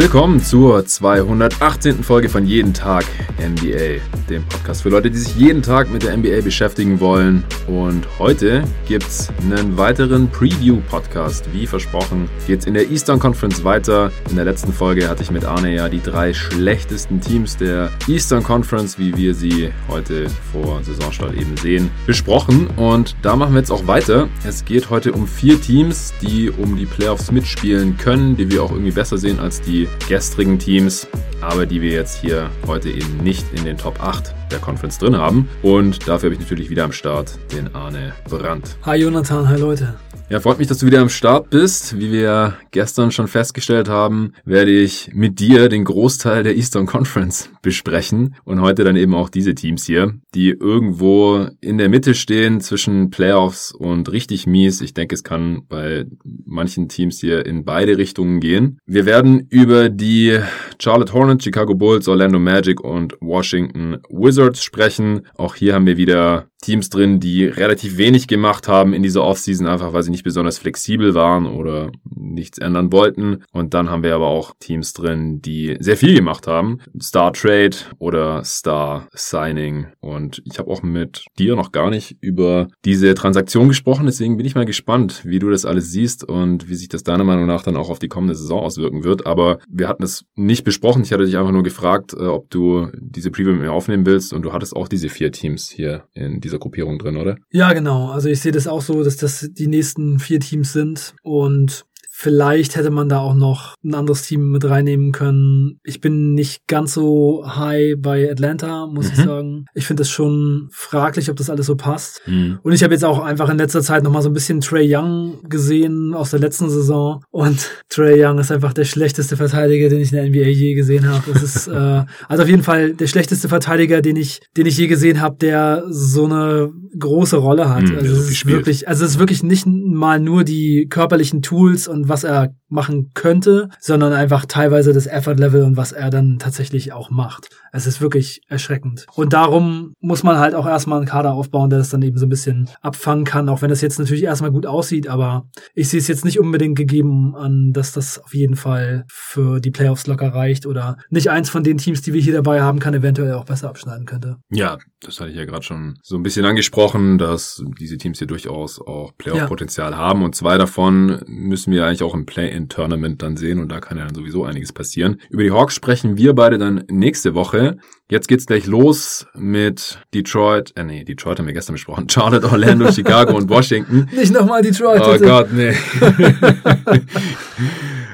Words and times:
Willkommen 0.00 0.42
zur 0.42 0.86
218. 0.86 2.02
Folge 2.02 2.30
von 2.30 2.46
Jeden 2.46 2.72
Tag 2.72 3.04
NBA, 3.38 4.00
dem 4.30 4.42
Podcast 4.48 4.80
für 4.80 4.88
Leute, 4.88 5.10
die 5.10 5.18
sich 5.18 5.36
jeden 5.36 5.60
Tag 5.60 5.90
mit 5.90 6.04
der 6.04 6.16
NBA 6.16 6.40
beschäftigen 6.40 7.00
wollen. 7.00 7.44
Und 7.66 8.06
heute 8.18 8.64
gibt's 8.88 9.28
einen 9.42 9.76
weiteren 9.76 10.30
Preview-Podcast. 10.30 11.52
Wie 11.52 11.66
versprochen, 11.66 12.30
geht's 12.46 12.64
in 12.64 12.72
der 12.72 12.90
Eastern 12.90 13.18
Conference 13.18 13.62
weiter. 13.62 14.10
In 14.30 14.36
der 14.36 14.46
letzten 14.46 14.72
Folge 14.72 15.06
hatte 15.06 15.22
ich 15.22 15.30
mit 15.30 15.44
Arne 15.44 15.74
ja 15.74 15.90
die 15.90 16.02
drei 16.02 16.32
schlechtesten 16.32 17.20
Teams 17.20 17.58
der 17.58 17.90
Eastern 18.08 18.42
Conference, 18.42 18.98
wie 18.98 19.14
wir 19.14 19.34
sie 19.34 19.70
heute 19.86 20.28
vor 20.50 20.82
Saisonstart 20.82 21.34
eben 21.34 21.58
sehen, 21.58 21.90
besprochen. 22.06 22.68
Und 22.76 23.16
da 23.20 23.36
machen 23.36 23.52
wir 23.52 23.60
jetzt 23.60 23.70
auch 23.70 23.86
weiter. 23.86 24.30
Es 24.46 24.64
geht 24.64 24.88
heute 24.88 25.12
um 25.12 25.26
vier 25.26 25.60
Teams, 25.60 26.14
die 26.22 26.48
um 26.48 26.78
die 26.78 26.86
Playoffs 26.86 27.30
mitspielen 27.30 27.98
können, 27.98 28.38
die 28.38 28.50
wir 28.50 28.62
auch 28.62 28.70
irgendwie 28.70 28.92
besser 28.92 29.18
sehen 29.18 29.38
als 29.38 29.60
die 29.60 29.89
gestrigen 30.08 30.58
Teams, 30.58 31.06
aber 31.40 31.66
die 31.66 31.80
wir 31.80 31.92
jetzt 31.92 32.20
hier 32.20 32.50
heute 32.66 32.90
eben 32.90 33.18
nicht 33.18 33.46
in 33.54 33.64
den 33.64 33.78
Top 33.78 34.02
8 34.02 34.34
der 34.50 34.58
Conference 34.58 34.98
drin 34.98 35.16
haben. 35.16 35.48
Und 35.62 36.08
dafür 36.08 36.28
habe 36.28 36.34
ich 36.34 36.40
natürlich 36.40 36.70
wieder 36.70 36.84
am 36.84 36.92
Start 36.92 37.38
den 37.52 37.74
Arne 37.74 38.12
Brandt. 38.28 38.76
Hi 38.84 38.98
Jonathan, 38.98 39.48
hi 39.48 39.56
Leute. 39.58 39.94
Ja, 40.30 40.38
freut 40.38 40.60
mich, 40.60 40.68
dass 40.68 40.78
du 40.78 40.86
wieder 40.86 41.00
am 41.00 41.08
Start 41.08 41.50
bist. 41.50 41.98
Wie 41.98 42.12
wir 42.12 42.54
gestern 42.70 43.10
schon 43.10 43.26
festgestellt 43.26 43.88
haben, 43.88 44.32
werde 44.44 44.70
ich 44.70 45.10
mit 45.12 45.40
dir 45.40 45.68
den 45.68 45.82
Großteil 45.82 46.44
der 46.44 46.54
Eastern 46.54 46.86
Conference 46.86 47.50
besprechen 47.62 48.36
und 48.44 48.60
heute 48.60 48.84
dann 48.84 48.94
eben 48.94 49.12
auch 49.12 49.28
diese 49.28 49.56
Teams 49.56 49.86
hier, 49.86 50.14
die 50.36 50.50
irgendwo 50.50 51.48
in 51.60 51.78
der 51.78 51.88
Mitte 51.88 52.14
stehen 52.14 52.60
zwischen 52.60 53.10
Playoffs 53.10 53.72
und 53.72 54.12
richtig 54.12 54.46
mies. 54.46 54.80
Ich 54.82 54.94
denke, 54.94 55.16
es 55.16 55.24
kann 55.24 55.62
bei 55.68 56.06
manchen 56.46 56.88
Teams 56.88 57.18
hier 57.18 57.44
in 57.44 57.64
beide 57.64 57.98
Richtungen 57.98 58.38
gehen. 58.38 58.78
Wir 58.86 59.06
werden 59.06 59.48
über 59.50 59.88
die 59.88 60.38
Charlotte 60.78 61.12
Hornets, 61.12 61.42
Chicago 61.42 61.74
Bulls, 61.74 62.06
Orlando 62.06 62.38
Magic 62.38 62.80
und 62.80 63.16
Washington 63.20 63.98
Wizards 64.08 64.62
sprechen. 64.62 65.22
Auch 65.36 65.56
hier 65.56 65.74
haben 65.74 65.86
wir 65.86 65.96
wieder 65.96 66.49
Teams 66.60 66.90
drin, 66.90 67.20
die 67.20 67.46
relativ 67.46 67.96
wenig 67.96 68.28
gemacht 68.28 68.68
haben 68.68 68.92
in 68.92 69.02
dieser 69.02 69.24
Offseason, 69.24 69.66
einfach 69.66 69.92
weil 69.92 70.02
sie 70.02 70.10
nicht 70.10 70.24
besonders 70.24 70.58
flexibel 70.58 71.14
waren 71.14 71.46
oder 71.46 71.90
nichts 72.04 72.58
ändern 72.58 72.92
wollten. 72.92 73.44
Und 73.52 73.74
dann 73.74 73.90
haben 73.90 74.02
wir 74.02 74.14
aber 74.14 74.28
auch 74.28 74.54
Teams 74.58 74.92
drin, 74.92 75.40
die 75.40 75.76
sehr 75.80 75.96
viel 75.96 76.14
gemacht 76.14 76.46
haben. 76.46 76.78
Star 77.00 77.32
Trade 77.32 77.76
oder 77.98 78.44
Star 78.44 79.08
Signing. 79.14 79.86
Und 80.00 80.42
ich 80.44 80.58
habe 80.58 80.70
auch 80.70 80.82
mit 80.82 81.24
dir 81.38 81.56
noch 81.56 81.72
gar 81.72 81.90
nicht 81.90 82.16
über 82.20 82.68
diese 82.84 83.14
Transaktion 83.14 83.68
gesprochen. 83.68 84.06
Deswegen 84.06 84.36
bin 84.36 84.46
ich 84.46 84.54
mal 84.54 84.66
gespannt, 84.66 85.22
wie 85.24 85.38
du 85.38 85.50
das 85.50 85.64
alles 85.64 85.90
siehst 85.90 86.24
und 86.24 86.68
wie 86.68 86.74
sich 86.74 86.88
das 86.88 87.02
deiner 87.02 87.24
Meinung 87.24 87.46
nach 87.46 87.62
dann 87.62 87.76
auch 87.76 87.90
auf 87.90 87.98
die 87.98 88.08
kommende 88.08 88.34
Saison 88.34 88.60
auswirken 88.60 89.04
wird. 89.04 89.26
Aber 89.26 89.58
wir 89.68 89.88
hatten 89.88 90.02
es 90.02 90.24
nicht 90.34 90.64
besprochen. 90.64 91.02
Ich 91.02 91.12
hatte 91.12 91.24
dich 91.24 91.38
einfach 91.38 91.52
nur 91.52 91.62
gefragt, 91.62 92.14
äh, 92.14 92.26
ob 92.26 92.50
du 92.50 92.88
diese 92.94 93.30
Preview 93.30 93.52
mit 93.52 93.62
mir 93.62 93.72
aufnehmen 93.72 94.06
willst. 94.06 94.32
Und 94.32 94.42
du 94.42 94.52
hattest 94.52 94.76
auch 94.76 94.88
diese 94.88 95.08
vier 95.08 95.32
Teams 95.32 95.70
hier 95.70 96.04
in 96.12 96.40
dieser 96.50 96.58
Gruppierung 96.58 96.98
drin, 96.98 97.16
oder? 97.16 97.36
Ja, 97.50 97.72
genau. 97.72 98.10
Also 98.10 98.28
ich 98.28 98.40
sehe 98.40 98.52
das 98.52 98.66
auch 98.66 98.82
so, 98.82 99.02
dass 99.02 99.16
das 99.16 99.48
die 99.52 99.68
nächsten 99.68 100.18
vier 100.18 100.40
Teams 100.40 100.72
sind. 100.72 101.14
Und 101.22 101.86
Vielleicht 102.22 102.76
hätte 102.76 102.90
man 102.90 103.08
da 103.08 103.20
auch 103.20 103.32
noch 103.32 103.76
ein 103.82 103.94
anderes 103.94 104.20
Team 104.20 104.50
mit 104.50 104.68
reinnehmen 104.68 105.10
können. 105.10 105.80
Ich 105.84 106.02
bin 106.02 106.34
nicht 106.34 106.66
ganz 106.66 106.92
so 106.92 107.46
high 107.46 107.94
bei 107.96 108.30
Atlanta, 108.30 108.86
muss 108.86 109.06
mhm. 109.06 109.12
ich 109.12 109.24
sagen. 109.24 109.64
Ich 109.72 109.86
finde 109.86 110.02
es 110.02 110.10
schon 110.10 110.68
fraglich, 110.70 111.30
ob 111.30 111.36
das 111.36 111.48
alles 111.48 111.64
so 111.64 111.76
passt. 111.76 112.20
Mhm. 112.26 112.58
Und 112.62 112.72
ich 112.72 112.82
habe 112.82 112.92
jetzt 112.92 113.06
auch 113.06 113.20
einfach 113.20 113.48
in 113.48 113.56
letzter 113.56 113.80
Zeit 113.80 114.02
noch 114.02 114.12
mal 114.12 114.20
so 114.20 114.28
ein 114.28 114.34
bisschen 114.34 114.60
Trey 114.60 114.94
Young 114.94 115.38
gesehen 115.48 116.12
aus 116.12 116.32
der 116.32 116.40
letzten 116.40 116.68
Saison. 116.68 117.24
Und 117.30 117.70
Trey 117.88 118.22
Young 118.22 118.38
ist 118.38 118.52
einfach 118.52 118.74
der 118.74 118.84
schlechteste 118.84 119.38
Verteidiger, 119.38 119.88
den 119.88 120.02
ich 120.02 120.12
in 120.12 120.18
der 120.18 120.28
NBA 120.28 120.50
je 120.50 120.74
gesehen 120.74 121.08
habe. 121.08 121.32
Das 121.32 121.42
ist 121.42 121.68
äh, 121.68 122.04
also 122.28 122.42
auf 122.42 122.48
jeden 122.50 122.62
Fall 122.62 122.92
der 122.92 123.06
schlechteste 123.06 123.48
Verteidiger, 123.48 124.02
den 124.02 124.16
ich, 124.16 124.42
den 124.58 124.66
ich 124.66 124.76
je 124.76 124.88
gesehen 124.88 125.22
habe, 125.22 125.36
der 125.40 125.84
so 125.88 126.26
eine 126.26 126.70
große 126.98 127.38
Rolle 127.38 127.70
hat. 127.70 127.84
Mhm, 127.84 127.96
also 127.96 128.12
es 128.12 128.30
ist 128.30 128.44
wirklich, 128.44 128.88
also 128.88 129.06
es 129.06 129.12
ist 129.12 129.18
wirklich 129.18 129.42
nicht 129.42 129.64
mal 129.66 130.20
nur 130.20 130.44
die 130.44 130.86
körperlichen 130.90 131.40
Tools 131.40 131.88
und 131.88 132.09
was 132.10 132.24
er 132.24 132.48
machen 132.70 133.10
könnte, 133.14 133.68
sondern 133.80 134.12
einfach 134.12 134.46
teilweise 134.46 134.92
das 134.92 135.06
Effort-Level 135.06 135.62
und 135.62 135.76
was 135.76 135.92
er 135.92 136.10
dann 136.10 136.38
tatsächlich 136.38 136.92
auch 136.92 137.10
macht. 137.10 137.48
Es 137.72 137.86
ist 137.86 138.00
wirklich 138.00 138.42
erschreckend. 138.48 139.06
Und 139.14 139.32
darum 139.32 139.94
muss 140.00 140.22
man 140.22 140.38
halt 140.38 140.54
auch 140.54 140.66
erstmal 140.66 140.98
einen 140.98 141.06
Kader 141.06 141.32
aufbauen, 141.32 141.70
der 141.70 141.78
das 141.78 141.90
dann 141.90 142.02
eben 142.02 142.18
so 142.18 142.26
ein 142.26 142.30
bisschen 142.30 142.68
abfangen 142.80 143.24
kann, 143.24 143.48
auch 143.48 143.62
wenn 143.62 143.70
das 143.70 143.80
jetzt 143.80 143.98
natürlich 143.98 144.24
erstmal 144.24 144.50
gut 144.50 144.66
aussieht, 144.66 145.08
aber 145.08 145.48
ich 145.74 145.88
sehe 145.88 146.00
es 146.00 146.08
jetzt 146.08 146.24
nicht 146.24 146.40
unbedingt 146.40 146.76
gegeben 146.76 147.34
an, 147.36 147.72
dass 147.72 147.92
das 147.92 148.18
auf 148.18 148.34
jeden 148.34 148.56
Fall 148.56 149.04
für 149.08 149.60
die 149.60 149.70
Playoffs 149.70 150.06
locker 150.06 150.34
reicht 150.34 150.66
oder 150.66 150.96
nicht 151.10 151.30
eins 151.30 151.50
von 151.50 151.62
den 151.62 151.78
Teams, 151.78 152.02
die 152.02 152.12
wir 152.12 152.20
hier 152.20 152.34
dabei 152.34 152.62
haben, 152.62 152.78
kann 152.78 152.94
eventuell 152.94 153.34
auch 153.34 153.44
besser 153.44 153.68
abschneiden 153.68 154.06
könnte. 154.06 154.36
Ja, 154.50 154.78
das 155.00 155.20
hatte 155.20 155.30
ich 155.30 155.36
ja 155.36 155.44
gerade 155.44 155.62
schon 155.62 155.98
so 156.02 156.16
ein 156.16 156.22
bisschen 156.22 156.44
angesprochen, 156.44 157.18
dass 157.18 157.62
diese 157.78 157.98
Teams 157.98 158.18
hier 158.18 158.26
durchaus 158.26 158.80
auch 158.80 159.12
Playoff-Potenzial 159.16 159.92
ja. 159.92 159.98
haben 159.98 160.22
und 160.22 160.34
zwei 160.34 160.58
davon 160.58 161.22
müssen 161.26 161.72
wir 161.72 161.86
eigentlich 161.86 162.02
auch 162.02 162.14
im 162.14 162.26
Play-in-Tournament 162.60 163.22
dann 163.22 163.36
sehen 163.36 163.60
und 163.60 163.70
da 163.70 163.80
kann 163.80 163.98
ja 163.98 164.04
dann 164.04 164.14
sowieso 164.14 164.44
einiges 164.44 164.72
passieren. 164.72 165.20
Über 165.30 165.42
die 165.42 165.50
Hawks 165.50 165.74
sprechen 165.74 166.16
wir 166.16 166.34
beide 166.34 166.58
dann 166.58 166.84
nächste 166.88 167.34
Woche. 167.34 167.78
Jetzt 168.10 168.28
geht's 168.28 168.46
gleich 168.46 168.66
los 168.66 169.26
mit 169.34 169.98
Detroit, 170.14 170.72
äh 170.76 170.84
nee, 170.84 171.04
Detroit 171.04 171.38
haben 171.38 171.46
wir 171.46 171.54
gestern 171.54 171.74
besprochen, 171.74 172.08
Charlotte, 172.08 172.50
Orlando, 172.50 172.90
Chicago 172.92 173.36
und 173.36 173.48
Washington. 173.48 174.08
Nicht 174.12 174.32
nochmal 174.32 174.62
Detroit. 174.62 175.02
Oh 175.04 175.12
bitte. 175.12 175.24
Gott, 175.24 175.52
nee. 175.52 175.74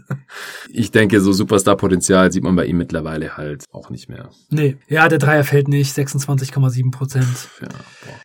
ich 0.71 0.91
denke, 0.91 1.21
so 1.21 1.33
Superstar-Potenzial 1.33 2.33
sieht 2.33 2.45
man 2.45 2.57
bei 2.57 2.67
ihm 2.67 2.79
mittlerweile 2.79 3.37
halt 3.37 3.65
auch 3.73 3.91
nicht 3.91 4.09
mehr. 4.09 4.31
Nee, 4.51 4.77
ja, 4.89 5.09
der 5.09 5.19
Dreier 5.19 5.45
fällt 5.45 5.69
nicht, 5.69 5.97
26,7 5.97 6.91
Prozent. 6.91 7.49
Ja, 7.61 7.69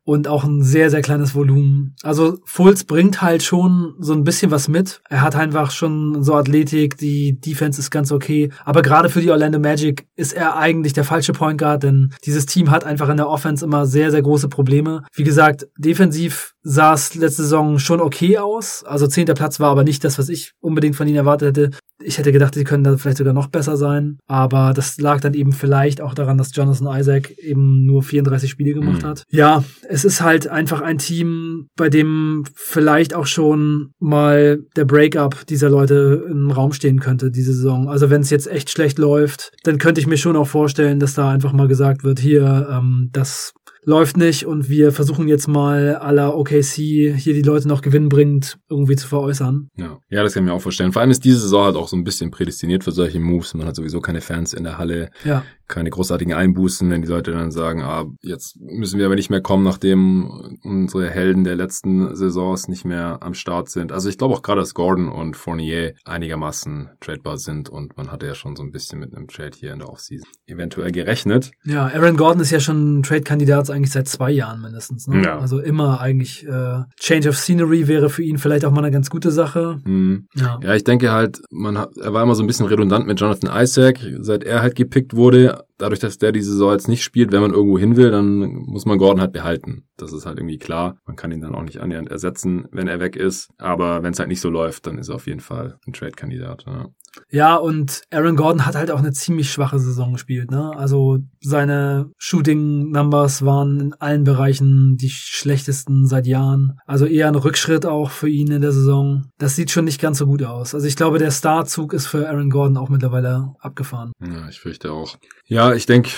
und 0.03 0.27
auch 0.27 0.45
ein 0.45 0.63
sehr, 0.63 0.89
sehr 0.89 1.01
kleines 1.01 1.35
Volumen. 1.35 1.95
Also 2.01 2.37
Fultz 2.45 2.83
bringt 2.85 3.21
halt 3.21 3.43
schon 3.43 3.95
so 3.99 4.13
ein 4.13 4.23
bisschen 4.23 4.51
was 4.51 4.67
mit. 4.67 5.01
Er 5.09 5.21
hat 5.21 5.35
einfach 5.35 5.71
schon 5.71 6.23
so 6.23 6.33
Athletik, 6.35 6.97
die 6.97 7.39
Defense 7.39 7.79
ist 7.81 7.91
ganz 7.91 8.11
okay. 8.11 8.49
Aber 8.63 8.76
gerade 8.81 9.09
für 9.09 9.21
die 9.21 9.31
Orlando 9.31 9.59
Magic 9.59 10.07
ist 10.15 10.33
er 10.33 10.57
eigentlich 10.57 10.93
der 10.93 11.03
falsche 11.03 11.33
Point 11.33 11.59
Guard, 11.59 11.83
denn 11.83 12.13
dieses 12.25 12.45
Team 12.45 12.71
hat 12.71 12.83
einfach 12.83 13.09
in 13.09 13.17
der 13.17 13.29
Offense 13.29 13.63
immer 13.63 13.85
sehr, 13.85 14.11
sehr 14.11 14.21
große 14.21 14.49
Probleme. 14.49 15.03
Wie 15.13 15.23
gesagt, 15.23 15.67
defensiv 15.77 16.53
sah 16.69 16.93
es 16.93 17.15
letzte 17.15 17.43
Saison 17.43 17.79
schon 17.79 18.01
okay 18.01 18.37
aus. 18.39 18.83
Also 18.85 19.07
zehnter 19.07 19.35
Platz 19.35 19.61
war 19.61 19.69
aber 19.69 19.85
nicht 19.85 20.03
das, 20.03 20.19
was 20.19 20.27
ich 20.27 20.51
unbedingt 20.59 20.97
von 20.97 21.07
ihnen 21.07 21.15
erwartet 21.15 21.57
hätte. 21.57 21.77
Ich 22.03 22.17
hätte 22.17 22.33
gedacht, 22.33 22.55
sie 22.55 22.65
können 22.65 22.83
da 22.83 22.97
vielleicht 22.97 23.17
sogar 23.17 23.33
noch 23.33 23.47
besser 23.47 23.77
sein. 23.77 24.17
Aber 24.27 24.73
das 24.75 24.97
lag 24.97 25.21
dann 25.21 25.33
eben 25.33 25.53
vielleicht 25.53 26.01
auch 26.01 26.13
daran, 26.13 26.37
dass 26.37 26.53
Jonathan 26.53 26.99
Isaac 26.99 27.31
eben 27.37 27.85
nur 27.85 28.03
34 28.03 28.49
Spiele 28.49 28.73
gemacht 28.73 29.03
mhm. 29.03 29.07
hat. 29.07 29.23
Ja, 29.29 29.63
es 29.87 30.03
ist 30.03 30.21
halt 30.21 30.49
einfach 30.49 30.81
ein 30.81 30.97
Team, 30.97 31.67
bei 31.77 31.87
dem 31.87 32.43
vielleicht 32.53 33.13
auch 33.13 33.27
schon 33.27 33.91
mal 33.99 34.59
der 34.75 34.85
Breakup 34.85 35.47
dieser 35.47 35.69
Leute 35.69 36.25
im 36.29 36.51
Raum 36.51 36.73
stehen 36.73 36.99
könnte, 36.99 37.31
diese 37.31 37.53
Saison. 37.53 37.87
Also 37.87 38.09
wenn 38.09 38.21
es 38.21 38.29
jetzt 38.29 38.47
echt 38.47 38.69
schlecht 38.69 38.99
läuft, 38.99 39.53
dann 39.63 39.77
könnte 39.77 40.01
ich 40.01 40.07
mir 40.07 40.17
schon 40.17 40.35
auch 40.35 40.47
vorstellen, 40.47 40.99
dass 40.99 41.13
da 41.13 41.31
einfach 41.31 41.53
mal 41.53 41.69
gesagt 41.69 42.03
wird, 42.03 42.19
hier, 42.19 42.67
ähm, 42.69 43.09
das 43.13 43.53
läuft 43.87 44.17
nicht 44.17 44.45
und 44.45 44.67
wir 44.67 44.91
versuchen 44.91 45.29
jetzt 45.29 45.47
mal 45.47 45.95
aller 45.95 46.37
OKC 46.37 46.75
hier 46.75 47.33
die 47.33 47.41
Leute 47.41 47.69
noch 47.69 47.81
gewinnbringend 47.81 48.59
irgendwie 48.69 48.97
zu 48.97 49.07
veräußern. 49.07 49.69
Ja. 49.77 49.99
ja, 50.09 50.23
das 50.23 50.33
kann 50.33 50.43
ich 50.43 50.49
mir 50.49 50.53
auch 50.53 50.61
vorstellen. 50.61 50.91
Vor 50.91 51.01
allem 51.01 51.11
ist 51.11 51.23
diese 51.23 51.39
Saison 51.39 51.63
halt 51.63 51.77
auch 51.77 51.87
so 51.87 51.95
ein 51.95 52.03
bisschen 52.03 52.29
prädestiniert 52.29 52.83
für 52.83 52.91
solche 52.91 53.21
Moves. 53.21 53.53
Man 53.53 53.65
hat 53.65 53.77
sowieso 53.77 54.01
keine 54.01 54.19
Fans 54.19 54.53
in 54.53 54.65
der 54.65 54.77
Halle. 54.77 55.09
Ja 55.23 55.43
keine 55.67 55.89
großartigen 55.89 56.33
Einbußen, 56.33 56.89
wenn 56.89 57.01
die 57.01 57.07
Leute 57.07 57.31
dann 57.31 57.51
sagen, 57.51 57.81
ah, 57.81 58.05
jetzt 58.21 58.57
müssen 58.59 58.99
wir 58.99 59.05
aber 59.05 59.15
nicht 59.15 59.29
mehr 59.29 59.41
kommen, 59.41 59.63
nachdem 59.63 60.57
unsere 60.63 61.09
Helden 61.09 61.43
der 61.43 61.55
letzten 61.55 62.15
Saisons 62.15 62.67
nicht 62.67 62.85
mehr 62.85 63.19
am 63.21 63.33
Start 63.33 63.69
sind. 63.69 63.91
Also 63.91 64.09
ich 64.09 64.17
glaube 64.17 64.33
auch 64.33 64.41
gerade, 64.41 64.61
dass 64.61 64.73
Gordon 64.73 65.09
und 65.09 65.35
Fournier 65.35 65.93
einigermaßen 66.05 66.89
tradebar 67.01 67.37
sind 67.37 67.69
und 67.69 67.97
man 67.97 68.11
hatte 68.11 68.25
ja 68.25 68.35
schon 68.35 68.55
so 68.55 68.63
ein 68.63 68.71
bisschen 68.71 68.99
mit 68.99 69.15
einem 69.15 69.27
Trade 69.27 69.51
hier 69.55 69.73
in 69.73 69.79
der 69.79 69.89
Offseason 69.89 70.27
eventuell 70.45 70.91
gerechnet. 70.91 71.51
Ja, 71.65 71.87
Aaron 71.87 72.15
Gordon 72.15 72.41
ist 72.41 72.51
ja 72.51 72.59
schon 72.59 73.03
Trade-Kandidat 73.03 73.69
eigentlich 73.69 73.91
seit 73.91 74.07
zwei 74.07 74.31
Jahren 74.31 74.61
mindestens. 74.61 75.07
Ne? 75.07 75.23
Ja. 75.23 75.39
Also 75.39 75.59
immer 75.59 75.99
eigentlich 75.99 76.47
äh, 76.47 76.83
Change 76.99 77.29
of 77.29 77.37
Scenery 77.37 77.87
wäre 77.87 78.09
für 78.09 78.23
ihn 78.23 78.37
vielleicht 78.37 78.63
auch 78.63 78.71
mal 78.71 78.79
eine 78.79 78.91
ganz 78.91 79.09
gute 79.09 79.31
Sache. 79.31 79.79
Mhm. 79.83 80.27
Ja. 80.35 80.59
ja, 80.63 80.75
ich 80.75 80.83
denke 80.83 81.11
halt, 81.11 81.41
man 81.51 81.77
hat, 81.77 81.97
er 81.97 82.13
war 82.13 82.23
immer 82.23 82.35
so 82.35 82.43
ein 82.43 82.47
bisschen 82.47 82.67
redundant 82.67 83.05
mit 83.05 83.19
Jonathan 83.19 83.51
Isaac, 83.61 83.99
seit 84.19 84.43
er 84.43 84.61
halt 84.61 84.75
gepickt 84.75 85.15
wurde 85.15 85.56
dadurch, 85.77 85.99
dass 85.99 86.17
der 86.17 86.31
diese 86.31 86.51
Saison 86.51 86.71
jetzt 86.71 86.87
nicht 86.87 87.03
spielt, 87.03 87.31
wenn 87.31 87.41
man 87.41 87.53
irgendwo 87.53 87.77
hin 87.77 87.95
will, 87.95 88.11
dann 88.11 88.39
muss 88.65 88.85
man 88.85 88.97
Gordon 88.97 89.21
halt 89.21 89.33
behalten. 89.33 89.87
Das 89.97 90.13
ist 90.13 90.25
halt 90.25 90.37
irgendwie 90.37 90.57
klar. 90.57 90.97
Man 91.05 91.15
kann 91.15 91.31
ihn 91.31 91.41
dann 91.41 91.55
auch 91.55 91.63
nicht 91.63 91.79
annähernd 91.79 92.09
ersetzen, 92.09 92.67
wenn 92.71 92.87
er 92.87 92.99
weg 92.99 93.15
ist. 93.15 93.49
Aber 93.57 94.03
wenn 94.03 94.13
es 94.13 94.19
halt 94.19 94.29
nicht 94.29 94.41
so 94.41 94.49
läuft, 94.49 94.87
dann 94.87 94.97
ist 94.97 95.09
er 95.09 95.15
auf 95.15 95.27
jeden 95.27 95.39
Fall 95.39 95.79
ein 95.87 95.93
Trade-Kandidat. 95.93 96.65
Ja. 96.67 96.87
Ja, 97.29 97.55
und 97.55 98.03
Aaron 98.11 98.35
Gordon 98.35 98.65
hat 98.65 98.75
halt 98.75 98.91
auch 98.91 98.99
eine 98.99 99.11
ziemlich 99.11 99.51
schwache 99.51 99.79
Saison 99.79 100.13
gespielt. 100.13 100.51
Ne? 100.51 100.71
Also 100.75 101.19
seine 101.41 102.11
Shooting-Numbers 102.17 103.45
waren 103.45 103.79
in 103.79 103.93
allen 103.93 104.23
Bereichen 104.23 104.97
die 104.97 105.09
schlechtesten 105.09 106.07
seit 106.07 106.27
Jahren. 106.27 106.77
Also 106.85 107.05
eher 107.05 107.27
ein 107.27 107.35
Rückschritt 107.35 107.85
auch 107.85 108.11
für 108.11 108.29
ihn 108.29 108.51
in 108.51 108.61
der 108.61 108.71
Saison. 108.71 109.25
Das 109.37 109.55
sieht 109.55 109.71
schon 109.71 109.85
nicht 109.85 110.01
ganz 110.01 110.17
so 110.17 110.25
gut 110.25 110.43
aus. 110.43 110.73
Also 110.73 110.87
ich 110.87 110.95
glaube, 110.95 111.19
der 111.19 111.31
Starzug 111.31 111.93
ist 111.93 112.07
für 112.07 112.27
Aaron 112.29 112.49
Gordon 112.49 112.77
auch 112.77 112.89
mittlerweile 112.89 113.53
abgefahren. 113.59 114.11
Ja, 114.21 114.47
ich 114.49 114.59
fürchte 114.59 114.91
auch. 114.91 115.17
Ja, 115.49 115.73
ich 115.73 115.85
denke, 115.85 116.09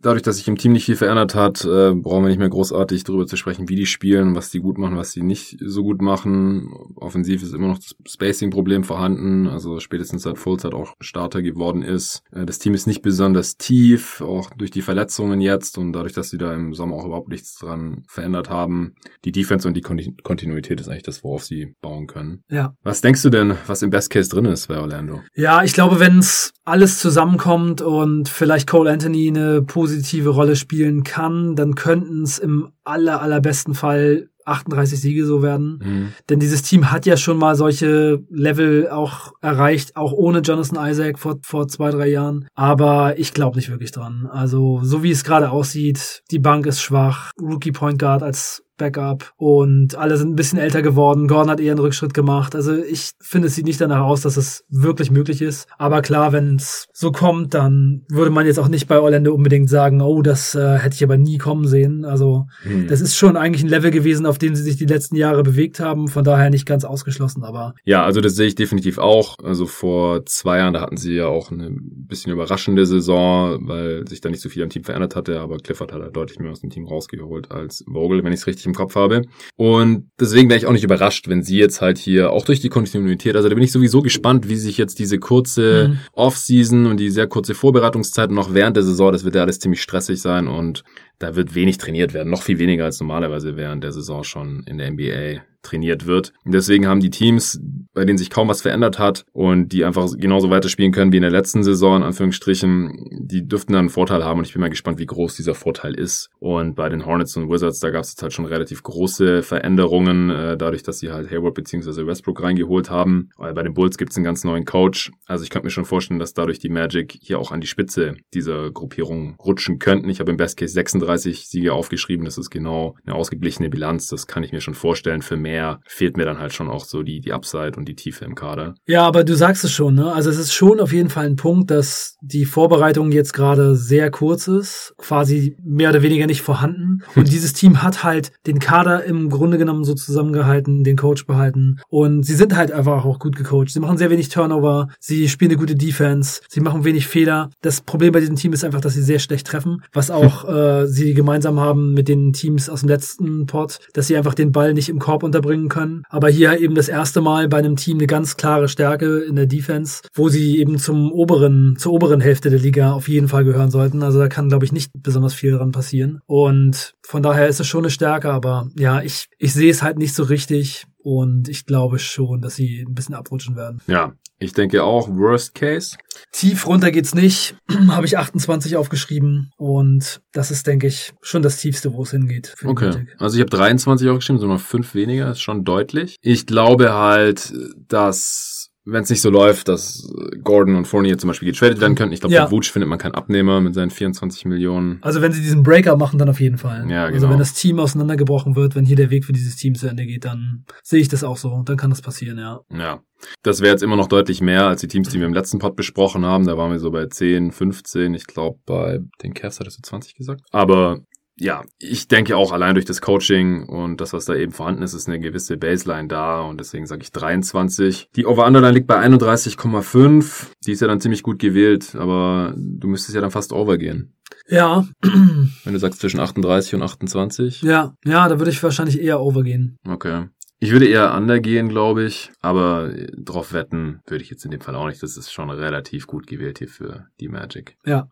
dadurch, 0.00 0.22
dass 0.22 0.36
sich 0.36 0.46
im 0.46 0.56
Team 0.56 0.72
nicht 0.72 0.84
viel 0.84 0.96
verändert 0.96 1.34
hat, 1.34 1.64
äh, 1.64 1.92
brauchen 1.92 2.22
wir 2.22 2.28
nicht 2.28 2.38
mehr 2.38 2.48
großartig 2.48 3.02
darüber 3.02 3.26
zu 3.26 3.36
sprechen, 3.36 3.68
wie 3.68 3.74
die 3.74 3.86
spielen, 3.86 4.36
was 4.36 4.50
die 4.50 4.60
gut 4.60 4.78
machen, 4.78 4.96
was 4.96 5.10
sie 5.10 5.22
nicht 5.22 5.56
so 5.60 5.82
gut 5.82 6.00
machen. 6.00 6.68
Offensiv 6.94 7.42
ist 7.42 7.52
immer 7.52 7.68
noch 7.68 7.78
das 7.78 7.96
Spacing-Problem 8.06 8.84
vorhanden. 8.84 9.48
Also 9.48 9.80
spätestens 9.80 10.22
seit 10.22 10.38
Fultz 10.46 10.62
halt 10.62 10.74
auch 10.74 10.94
Starter 11.00 11.42
geworden 11.42 11.82
ist. 11.82 12.22
Äh, 12.30 12.46
das 12.46 12.60
Team 12.60 12.74
ist 12.74 12.86
nicht 12.86 13.02
besonders 13.02 13.56
tief, 13.56 14.20
auch 14.20 14.50
durch 14.56 14.70
die 14.70 14.82
Verletzungen 14.82 15.40
jetzt 15.40 15.76
und 15.76 15.92
dadurch, 15.92 16.12
dass 16.12 16.30
sie 16.30 16.38
da 16.38 16.54
im 16.54 16.72
Sommer 16.72 16.94
auch 16.94 17.04
überhaupt 17.04 17.28
nichts 17.28 17.56
dran 17.56 18.04
verändert 18.06 18.48
haben. 18.48 18.94
Die 19.24 19.32
Defense 19.32 19.66
und 19.66 19.74
die 19.74 19.80
Kontinuität 19.80 20.80
ist 20.80 20.88
eigentlich 20.88 21.02
das, 21.02 21.24
worauf 21.24 21.42
sie 21.42 21.74
bauen 21.80 22.06
können. 22.06 22.42
Ja. 22.48 22.74
Was 22.84 23.00
denkst 23.00 23.22
du 23.22 23.30
denn, 23.30 23.56
was 23.66 23.82
im 23.82 23.90
Best 23.90 24.10
Case 24.10 24.30
drin 24.30 24.44
ist 24.44 24.68
bei 24.68 24.78
Orlando? 24.78 25.20
Ja, 25.34 25.64
ich 25.64 25.72
glaube, 25.72 25.98
wenn 25.98 26.20
es 26.20 26.52
alles 26.64 27.00
zusammenkommt 27.00 27.82
und 27.82 28.28
vielleicht 28.28 28.68
Cole 28.68 28.90
Anthony 28.90 29.28
eine 29.28 29.62
positive 29.62 30.28
Rolle 30.28 30.54
spielen 30.54 31.02
kann, 31.02 31.56
dann 31.56 31.74
könnten 31.74 32.22
es 32.22 32.38
im 32.38 32.68
aller, 32.84 33.20
allerbesten 33.20 33.74
Fall 33.74 34.28
38 34.46 35.00
Siege 35.00 35.26
so 35.26 35.42
werden. 35.42 35.80
Mhm. 35.82 36.12
Denn 36.28 36.40
dieses 36.40 36.62
Team 36.62 36.90
hat 36.90 37.06
ja 37.06 37.16
schon 37.16 37.38
mal 37.38 37.56
solche 37.56 38.20
Level 38.30 38.88
auch 38.88 39.32
erreicht, 39.40 39.96
auch 39.96 40.12
ohne 40.12 40.40
Jonathan 40.40 40.90
Isaac 40.90 41.18
vor, 41.18 41.38
vor 41.42 41.68
zwei, 41.68 41.90
drei 41.90 42.08
Jahren. 42.08 42.48
Aber 42.54 43.18
ich 43.18 43.34
glaube 43.34 43.56
nicht 43.56 43.70
wirklich 43.70 43.92
dran. 43.92 44.28
Also, 44.30 44.80
so 44.82 45.02
wie 45.02 45.10
es 45.10 45.24
gerade 45.24 45.50
aussieht, 45.50 46.22
die 46.30 46.38
Bank 46.38 46.66
ist 46.66 46.80
schwach. 46.80 47.30
Rookie 47.40 47.72
Point 47.72 47.98
Guard 47.98 48.22
als 48.22 48.65
Backup 48.76 49.32
und 49.36 49.96
alle 49.96 50.16
sind 50.16 50.30
ein 50.30 50.36
bisschen 50.36 50.58
älter 50.58 50.82
geworden. 50.82 51.28
Gordon 51.28 51.50
hat 51.50 51.60
eher 51.60 51.72
einen 51.72 51.80
Rückschritt 51.80 52.14
gemacht. 52.14 52.54
Also 52.54 52.76
ich 52.76 53.12
finde, 53.20 53.48
es 53.48 53.54
sieht 53.54 53.66
nicht 53.66 53.80
danach 53.80 54.02
aus, 54.02 54.22
dass 54.22 54.36
es 54.36 54.64
wirklich 54.68 55.10
möglich 55.10 55.42
ist. 55.42 55.68
Aber 55.78 56.02
klar, 56.02 56.32
wenn 56.32 56.56
es 56.56 56.88
so 56.92 57.12
kommt, 57.12 57.54
dann 57.54 58.04
würde 58.08 58.30
man 58.30 58.46
jetzt 58.46 58.58
auch 58.58 58.68
nicht 58.68 58.86
bei 58.86 58.98
Orlando 58.98 59.34
unbedingt 59.34 59.70
sagen, 59.70 60.00
oh, 60.00 60.22
das 60.22 60.54
äh, 60.54 60.78
hätte 60.78 60.94
ich 60.94 61.04
aber 61.04 61.16
nie 61.16 61.38
kommen 61.38 61.66
sehen. 61.66 62.04
Also 62.04 62.46
hm. 62.62 62.88
das 62.88 63.00
ist 63.00 63.16
schon 63.16 63.36
eigentlich 63.36 63.64
ein 63.64 63.68
Level 63.68 63.90
gewesen, 63.90 64.26
auf 64.26 64.38
dem 64.38 64.54
sie 64.54 64.62
sich 64.62 64.76
die 64.76 64.86
letzten 64.86 65.16
Jahre 65.16 65.42
bewegt 65.42 65.80
haben. 65.80 66.08
Von 66.08 66.24
daher 66.24 66.50
nicht 66.50 66.66
ganz 66.66 66.84
ausgeschlossen, 66.84 67.44
aber. 67.44 67.74
Ja, 67.84 68.04
also 68.04 68.20
das 68.20 68.36
sehe 68.36 68.46
ich 68.46 68.54
definitiv 68.54 68.98
auch. 68.98 69.38
Also 69.42 69.66
vor 69.66 70.24
zwei 70.26 70.58
Jahren, 70.58 70.74
da 70.74 70.80
hatten 70.80 70.96
sie 70.96 71.14
ja 71.14 71.26
auch 71.26 71.50
eine 71.50 71.70
bisschen 71.70 72.32
überraschende 72.32 72.86
Saison, 72.86 73.66
weil 73.66 74.06
sich 74.06 74.20
da 74.20 74.30
nicht 74.30 74.42
so 74.42 74.48
viel 74.48 74.62
am 74.62 74.70
Team 74.70 74.84
verändert 74.84 75.16
hatte. 75.16 75.40
Aber 75.40 75.58
Clifford 75.58 75.92
hat 75.92 76.00
da 76.00 76.08
deutlich 76.08 76.38
mehr 76.38 76.50
aus 76.50 76.60
dem 76.60 76.70
Team 76.70 76.86
rausgeholt 76.86 77.50
als 77.50 77.84
Vogel, 77.90 78.22
wenn 78.24 78.32
ich 78.32 78.40
es 78.40 78.46
richtig 78.46 78.65
im 78.66 78.74
Kopf 78.74 78.94
habe. 78.94 79.22
Und 79.56 80.10
deswegen 80.20 80.48
wäre 80.48 80.58
ich 80.58 80.66
auch 80.66 80.72
nicht 80.72 80.84
überrascht, 80.84 81.28
wenn 81.28 81.42
sie 81.42 81.58
jetzt 81.58 81.80
halt 81.80 81.98
hier 81.98 82.32
auch 82.32 82.44
durch 82.44 82.60
die 82.60 82.68
Kontinuität, 82.68 83.36
also 83.36 83.48
da 83.48 83.54
bin 83.54 83.64
ich 83.64 83.72
sowieso 83.72 84.02
gespannt, 84.02 84.48
wie 84.48 84.56
sich 84.56 84.78
jetzt 84.78 84.98
diese 84.98 85.18
kurze 85.18 85.88
mhm. 85.88 85.98
Offseason 86.12 86.86
und 86.86 86.98
die 86.98 87.10
sehr 87.10 87.26
kurze 87.26 87.54
Vorbereitungszeit 87.54 88.30
noch 88.30 88.54
während 88.54 88.76
der 88.76 88.84
Saison, 88.84 89.12
das 89.12 89.24
wird 89.24 89.34
ja 89.34 89.42
alles 89.42 89.58
ziemlich 89.58 89.82
stressig 89.82 90.20
sein 90.20 90.48
und 90.48 90.84
da 91.18 91.34
wird 91.34 91.54
wenig 91.54 91.78
trainiert 91.78 92.14
werden, 92.14 92.30
noch 92.30 92.42
viel 92.42 92.58
weniger 92.58 92.84
als 92.84 93.00
normalerweise 93.00 93.56
während 93.56 93.82
der 93.84 93.92
Saison 93.92 94.24
schon 94.24 94.64
in 94.66 94.78
der 94.78 94.90
NBA 94.90 95.42
trainiert 95.66 96.06
wird. 96.06 96.32
deswegen 96.44 96.86
haben 96.86 97.00
die 97.00 97.10
Teams, 97.10 97.60
bei 97.92 98.04
denen 98.04 98.18
sich 98.18 98.30
kaum 98.30 98.48
was 98.48 98.62
verändert 98.62 98.98
hat 98.98 99.24
und 99.32 99.72
die 99.72 99.84
einfach 99.84 100.08
genauso 100.16 100.48
weiterspielen 100.48 100.92
können 100.92 101.12
wie 101.12 101.16
in 101.16 101.22
der 101.22 101.30
letzten 101.30 101.64
Saison, 101.64 101.96
in 101.96 102.02
Anführungsstrichen, 102.04 103.26
die 103.28 103.46
dürften 103.46 103.72
dann 103.72 103.80
einen 103.80 103.88
Vorteil 103.88 104.24
haben 104.24 104.38
und 104.38 104.46
ich 104.46 104.52
bin 104.52 104.60
mal 104.60 104.70
gespannt, 104.70 104.98
wie 104.98 105.06
groß 105.06 105.34
dieser 105.34 105.54
Vorteil 105.54 105.94
ist. 105.94 106.30
Und 106.38 106.76
bei 106.76 106.88
den 106.88 107.04
Hornets 107.04 107.36
und 107.36 107.50
Wizards, 107.50 107.80
da 107.80 107.90
gab 107.90 108.04
es 108.04 108.12
jetzt 108.12 108.22
halt 108.22 108.32
schon 108.32 108.46
relativ 108.46 108.82
große 108.82 109.42
Veränderungen, 109.42 110.30
äh, 110.30 110.56
dadurch, 110.56 110.82
dass 110.82 111.00
sie 111.00 111.10
halt 111.10 111.30
Hayward 111.30 111.54
bzw. 111.54 112.06
Westbrook 112.06 112.42
reingeholt 112.42 112.90
haben. 112.90 113.30
Aber 113.36 113.52
bei 113.52 113.62
den 113.62 113.74
Bulls 113.74 113.98
gibt 113.98 114.12
es 114.12 114.16
einen 114.16 114.24
ganz 114.24 114.44
neuen 114.44 114.64
Coach. 114.64 115.10
Also 115.26 115.42
ich 115.42 115.50
könnte 115.50 115.66
mir 115.66 115.70
schon 115.70 115.84
vorstellen, 115.84 116.20
dass 116.20 116.34
dadurch 116.34 116.58
die 116.58 116.68
Magic 116.68 117.18
hier 117.20 117.40
auch 117.40 117.50
an 117.50 117.60
die 117.60 117.66
Spitze 117.66 118.14
dieser 118.34 118.70
Gruppierung 118.70 119.36
rutschen 119.44 119.78
könnten. 119.78 120.08
Ich 120.08 120.20
habe 120.20 120.30
im 120.30 120.36
Best 120.36 120.58
Case 120.58 120.74
36 120.74 121.05
Siege 121.48 121.72
aufgeschrieben. 121.72 122.24
Das 122.24 122.38
ist 122.38 122.50
genau 122.50 122.96
eine 123.04 123.14
ausgeglichene 123.14 123.68
Bilanz. 123.68 124.08
Das 124.08 124.26
kann 124.26 124.42
ich 124.42 124.52
mir 124.52 124.60
schon 124.60 124.74
vorstellen 124.74 125.22
für 125.22 125.36
mehr 125.36 125.56
mehr 125.56 125.80
fehlt 125.86 126.16
mir 126.16 126.24
dann 126.24 126.38
halt 126.38 126.52
schon 126.52 126.68
auch 126.68 126.84
so 126.84 127.02
die, 127.02 127.20
die 127.20 127.32
Upside 127.32 127.72
und 127.76 127.86
die 127.86 127.94
Tiefe 127.94 128.24
im 128.24 128.34
Kader. 128.34 128.74
Ja, 128.86 129.06
aber 129.06 129.24
du 129.24 129.34
sagst 129.34 129.64
es 129.64 129.72
schon, 129.72 129.94
ne? 129.94 130.12
Also 130.12 130.28
es 130.28 130.38
ist 130.38 130.52
schon 130.52 130.80
auf 130.80 130.92
jeden 130.92 131.08
Fall 131.08 131.26
ein 131.26 131.36
Punkt, 131.36 131.70
dass 131.70 132.16
die 132.20 132.44
Vorbereitung 132.44 133.12
jetzt 133.12 133.32
gerade 133.32 133.74
sehr 133.76 134.10
kurz 134.10 134.48
ist, 134.48 134.94
quasi 134.98 135.56
mehr 135.64 135.90
oder 135.90 136.02
weniger 136.02 136.26
nicht 136.26 136.42
vorhanden. 136.42 137.02
Und 137.14 137.32
dieses 137.32 137.52
Team 137.52 137.82
hat 137.82 138.04
halt 138.04 138.32
den 138.46 138.58
Kader 138.58 139.04
im 139.04 139.30
Grunde 139.30 139.56
genommen 139.56 139.84
so 139.84 139.94
zusammengehalten, 139.94 140.84
den 140.84 140.96
Coach 140.96 141.26
behalten. 141.26 141.78
Und 141.88 142.24
sie 142.24 142.34
sind 142.34 142.54
halt 142.54 142.72
einfach 142.72 143.04
auch 143.04 143.18
gut 143.18 143.36
gecoacht. 143.36 143.70
Sie 143.70 143.80
machen 143.80 143.98
sehr 143.98 144.10
wenig 144.10 144.28
Turnover, 144.28 144.88
sie 145.00 145.28
spielen 145.28 145.52
eine 145.52 145.58
gute 145.58 145.76
Defense, 145.76 146.42
sie 146.48 146.60
machen 146.60 146.84
wenig 146.84 147.06
Fehler. 147.06 147.50
Das 147.62 147.80
Problem 147.80 148.12
bei 148.12 148.20
diesem 148.20 148.36
Team 148.36 148.52
ist 148.52 148.64
einfach, 148.64 148.80
dass 148.80 148.94
sie 148.94 149.02
sehr 149.02 149.20
schlecht 149.20 149.46
treffen, 149.46 149.82
was 149.92 150.10
auch 150.10 150.44
äh, 150.48 150.86
sie 150.96 151.14
gemeinsam 151.14 151.60
haben 151.60 151.92
mit 151.94 152.08
den 152.08 152.32
Teams 152.32 152.68
aus 152.68 152.80
dem 152.80 152.88
letzten 152.88 153.46
Pot, 153.46 153.78
dass 153.92 154.08
sie 154.08 154.16
einfach 154.16 154.34
den 154.34 154.52
Ball 154.52 154.74
nicht 154.74 154.88
im 154.88 154.98
Korb 154.98 155.22
unterbringen 155.22 155.46
bringen 155.46 155.68
können. 155.68 156.02
Aber 156.08 156.28
hier 156.28 156.60
eben 156.60 156.74
das 156.74 156.88
erste 156.88 157.20
Mal 157.20 157.48
bei 157.48 157.58
einem 157.58 157.76
Team 157.76 157.98
eine 157.98 158.06
ganz 158.06 158.36
klare 158.36 158.68
Stärke 158.68 159.20
in 159.20 159.36
der 159.36 159.46
Defense, 159.46 160.02
wo 160.14 160.28
sie 160.28 160.58
eben 160.58 160.78
zum 160.78 161.12
oberen, 161.12 161.76
zur 161.78 161.92
oberen 161.92 162.20
Hälfte 162.20 162.50
der 162.50 162.58
Liga 162.58 162.92
auf 162.92 163.08
jeden 163.08 163.28
Fall 163.28 163.44
gehören 163.44 163.70
sollten. 163.70 164.02
Also 164.02 164.18
da 164.18 164.28
kann, 164.28 164.48
glaube 164.48 164.64
ich, 164.64 164.72
nicht 164.72 164.90
besonders 164.94 165.34
viel 165.34 165.52
dran 165.52 165.72
passieren. 165.72 166.20
Und 166.26 166.94
von 167.02 167.22
daher 167.22 167.48
ist 167.48 167.60
es 167.60 167.66
schon 167.66 167.84
eine 167.84 167.90
Stärke, 167.90 168.30
aber 168.30 168.68
ja, 168.76 169.02
ich, 169.02 169.28
ich 169.38 169.52
sehe 169.52 169.70
es 169.70 169.82
halt 169.82 169.98
nicht 169.98 170.14
so 170.14 170.24
richtig. 170.24 170.86
Und 170.98 171.48
ich 171.48 171.66
glaube 171.66 172.00
schon, 172.00 172.40
dass 172.40 172.56
sie 172.56 172.84
ein 172.86 172.94
bisschen 172.94 173.14
abrutschen 173.14 173.54
werden. 173.54 173.80
Ja, 173.86 174.14
ich 174.38 174.52
denke 174.52 174.84
auch 174.84 175.08
Worst 175.08 175.54
Case. 175.54 175.96
Tief 176.32 176.66
runter 176.66 176.90
geht's 176.90 177.14
nicht. 177.14 177.56
Habe 177.88 178.06
ich 178.06 178.18
28 178.18 178.76
aufgeschrieben. 178.76 179.50
Und 179.56 180.20
das 180.32 180.50
ist, 180.50 180.66
denke 180.66 180.86
ich, 180.86 181.12
schon 181.22 181.42
das 181.42 181.58
Tiefste, 181.58 181.92
wo 181.92 182.02
es 182.02 182.10
hingeht. 182.10 182.54
okay. 182.64 183.06
Also 183.18 183.36
ich 183.36 183.40
habe 183.40 183.50
23 183.50 184.08
aufgeschrieben, 184.08 184.40
so 184.40 184.46
noch 184.46 184.60
fünf 184.60 184.94
weniger, 184.94 185.30
ist 185.30 185.40
schon 185.40 185.64
deutlich. 185.64 186.16
Ich 186.20 186.46
glaube 186.46 186.92
halt, 186.92 187.52
dass 187.88 188.55
wenn 188.86 189.02
es 189.02 189.10
nicht 189.10 189.20
so 189.20 189.30
läuft, 189.30 189.66
dass 189.68 190.08
Gordon 190.44 190.76
und 190.76 190.86
Fournier 190.86 191.18
zum 191.18 191.28
Beispiel 191.28 191.50
getradet 191.50 191.80
werden 191.80 191.96
könnten. 191.96 192.14
Ich 192.14 192.20
glaube, 192.20 192.34
ja. 192.34 192.44
bei 192.44 192.52
Vooch 192.52 192.70
findet 192.70 192.88
man 192.88 192.98
keinen 192.98 193.14
Abnehmer 193.14 193.60
mit 193.60 193.74
seinen 193.74 193.90
24 193.90 194.44
Millionen. 194.44 194.98
Also 195.02 195.20
wenn 195.20 195.32
sie 195.32 195.42
diesen 195.42 195.64
Breaker 195.64 195.96
machen, 195.96 196.18
dann 196.18 196.28
auf 196.28 196.40
jeden 196.40 196.56
Fall. 196.56 196.88
Ja, 196.88 197.06
genau. 197.06 197.14
Also 197.14 197.28
wenn 197.28 197.38
das 197.38 197.52
Team 197.52 197.80
auseinandergebrochen 197.80 198.54
wird, 198.54 198.76
wenn 198.76 198.84
hier 198.84 198.96
der 198.96 199.10
Weg 199.10 199.24
für 199.24 199.32
dieses 199.32 199.56
Team 199.56 199.74
zu 199.74 199.88
Ende 199.88 200.06
geht, 200.06 200.24
dann 200.24 200.64
sehe 200.84 201.00
ich 201.00 201.08
das 201.08 201.24
auch 201.24 201.36
so. 201.36 201.62
Dann 201.64 201.76
kann 201.76 201.90
das 201.90 202.00
passieren, 202.00 202.38
ja. 202.38 202.60
Ja. 202.72 203.00
Das 203.42 203.60
wäre 203.60 203.72
jetzt 203.72 203.82
immer 203.82 203.96
noch 203.96 204.06
deutlich 204.06 204.40
mehr 204.40 204.66
als 204.66 204.82
die 204.82 204.88
Teams, 204.88 205.08
die 205.08 205.18
wir 205.18 205.26
im 205.26 205.34
letzten 205.34 205.58
Pod 205.58 205.74
besprochen 205.74 206.24
haben. 206.24 206.46
Da 206.46 206.56
waren 206.56 206.70
wir 206.70 206.78
so 206.78 206.92
bei 206.92 207.06
10, 207.06 207.50
15. 207.50 208.14
Ich 208.14 208.26
glaube, 208.26 208.60
bei 208.66 209.00
den 209.22 209.34
Cavs 209.34 209.58
hattest 209.58 209.78
du 209.78 209.82
20 209.82 210.14
gesagt. 210.14 210.42
Aber 210.52 211.00
ja, 211.38 211.64
ich 211.78 212.08
denke 212.08 212.36
auch 212.36 212.52
allein 212.52 212.74
durch 212.74 212.86
das 212.86 213.00
Coaching 213.00 213.68
und 213.68 214.00
das, 214.00 214.12
was 214.12 214.24
da 214.24 214.34
eben 214.34 214.52
vorhanden 214.52 214.82
ist, 214.82 214.94
ist 214.94 215.06
eine 215.06 215.20
gewisse 215.20 215.56
Baseline 215.56 216.08
da 216.08 216.40
und 216.40 216.58
deswegen 216.58 216.86
sage 216.86 217.02
ich 217.02 217.12
23. 217.12 218.10
Die 218.16 218.26
Over-Underline 218.26 218.72
liegt 218.72 218.86
bei 218.86 218.98
31,5. 218.98 220.46
Die 220.66 220.72
ist 220.72 220.80
ja 220.80 220.88
dann 220.88 221.00
ziemlich 221.00 221.22
gut 221.22 221.38
gewählt, 221.38 221.94
aber 221.94 222.54
du 222.56 222.88
müsstest 222.88 223.14
ja 223.14 223.20
dann 223.20 223.30
fast 223.30 223.52
over 223.52 223.76
gehen. 223.76 224.14
Ja. 224.48 224.86
Wenn 225.02 225.72
du 225.72 225.78
sagst 225.78 226.00
zwischen 226.00 226.20
38 226.20 226.74
und 226.74 226.82
28. 226.82 227.62
Ja, 227.62 227.94
ja, 228.04 228.28
da 228.28 228.38
würde 228.38 228.50
ich 228.50 228.62
wahrscheinlich 228.62 229.00
eher 229.00 229.20
over 229.20 229.42
gehen. 229.42 229.76
Okay. 229.86 230.26
Ich 230.58 230.72
würde 230.72 230.86
eher 230.86 231.14
undergehen, 231.14 231.68
glaube 231.68 232.04
ich, 232.04 232.30
aber 232.40 232.90
drauf 233.14 233.52
wetten 233.52 234.00
würde 234.06 234.24
ich 234.24 234.30
jetzt 234.30 234.46
in 234.46 234.50
dem 234.50 234.62
Fall 234.62 234.74
auch 234.74 234.86
nicht. 234.86 235.02
Das 235.02 235.18
ist 235.18 235.30
schon 235.30 235.50
relativ 235.50 236.06
gut 236.06 236.26
gewählt 236.26 236.58
hier 236.58 236.68
für 236.68 237.08
die 237.20 237.28
Magic. 237.28 237.76
Ja. 237.84 238.08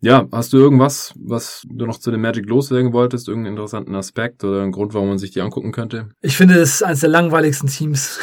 Ja, 0.00 0.26
hast 0.32 0.52
du 0.52 0.56
irgendwas, 0.56 1.14
was 1.16 1.62
du 1.68 1.86
noch 1.86 1.98
zu 1.98 2.10
den 2.10 2.20
Magic 2.20 2.48
loswerden 2.48 2.92
wolltest? 2.92 3.28
Irgendeinen 3.28 3.54
interessanten 3.54 3.94
Aspekt 3.94 4.42
oder 4.42 4.62
einen 4.62 4.72
Grund, 4.72 4.92
warum 4.92 5.08
man 5.08 5.18
sich 5.18 5.30
die 5.30 5.40
angucken 5.40 5.70
könnte? 5.70 6.08
Ich 6.20 6.36
finde, 6.36 6.54
es 6.54 6.74
ist 6.74 6.82
eines 6.82 7.00
der 7.00 7.10
langweiligsten 7.10 7.68
Teams. 7.68 8.18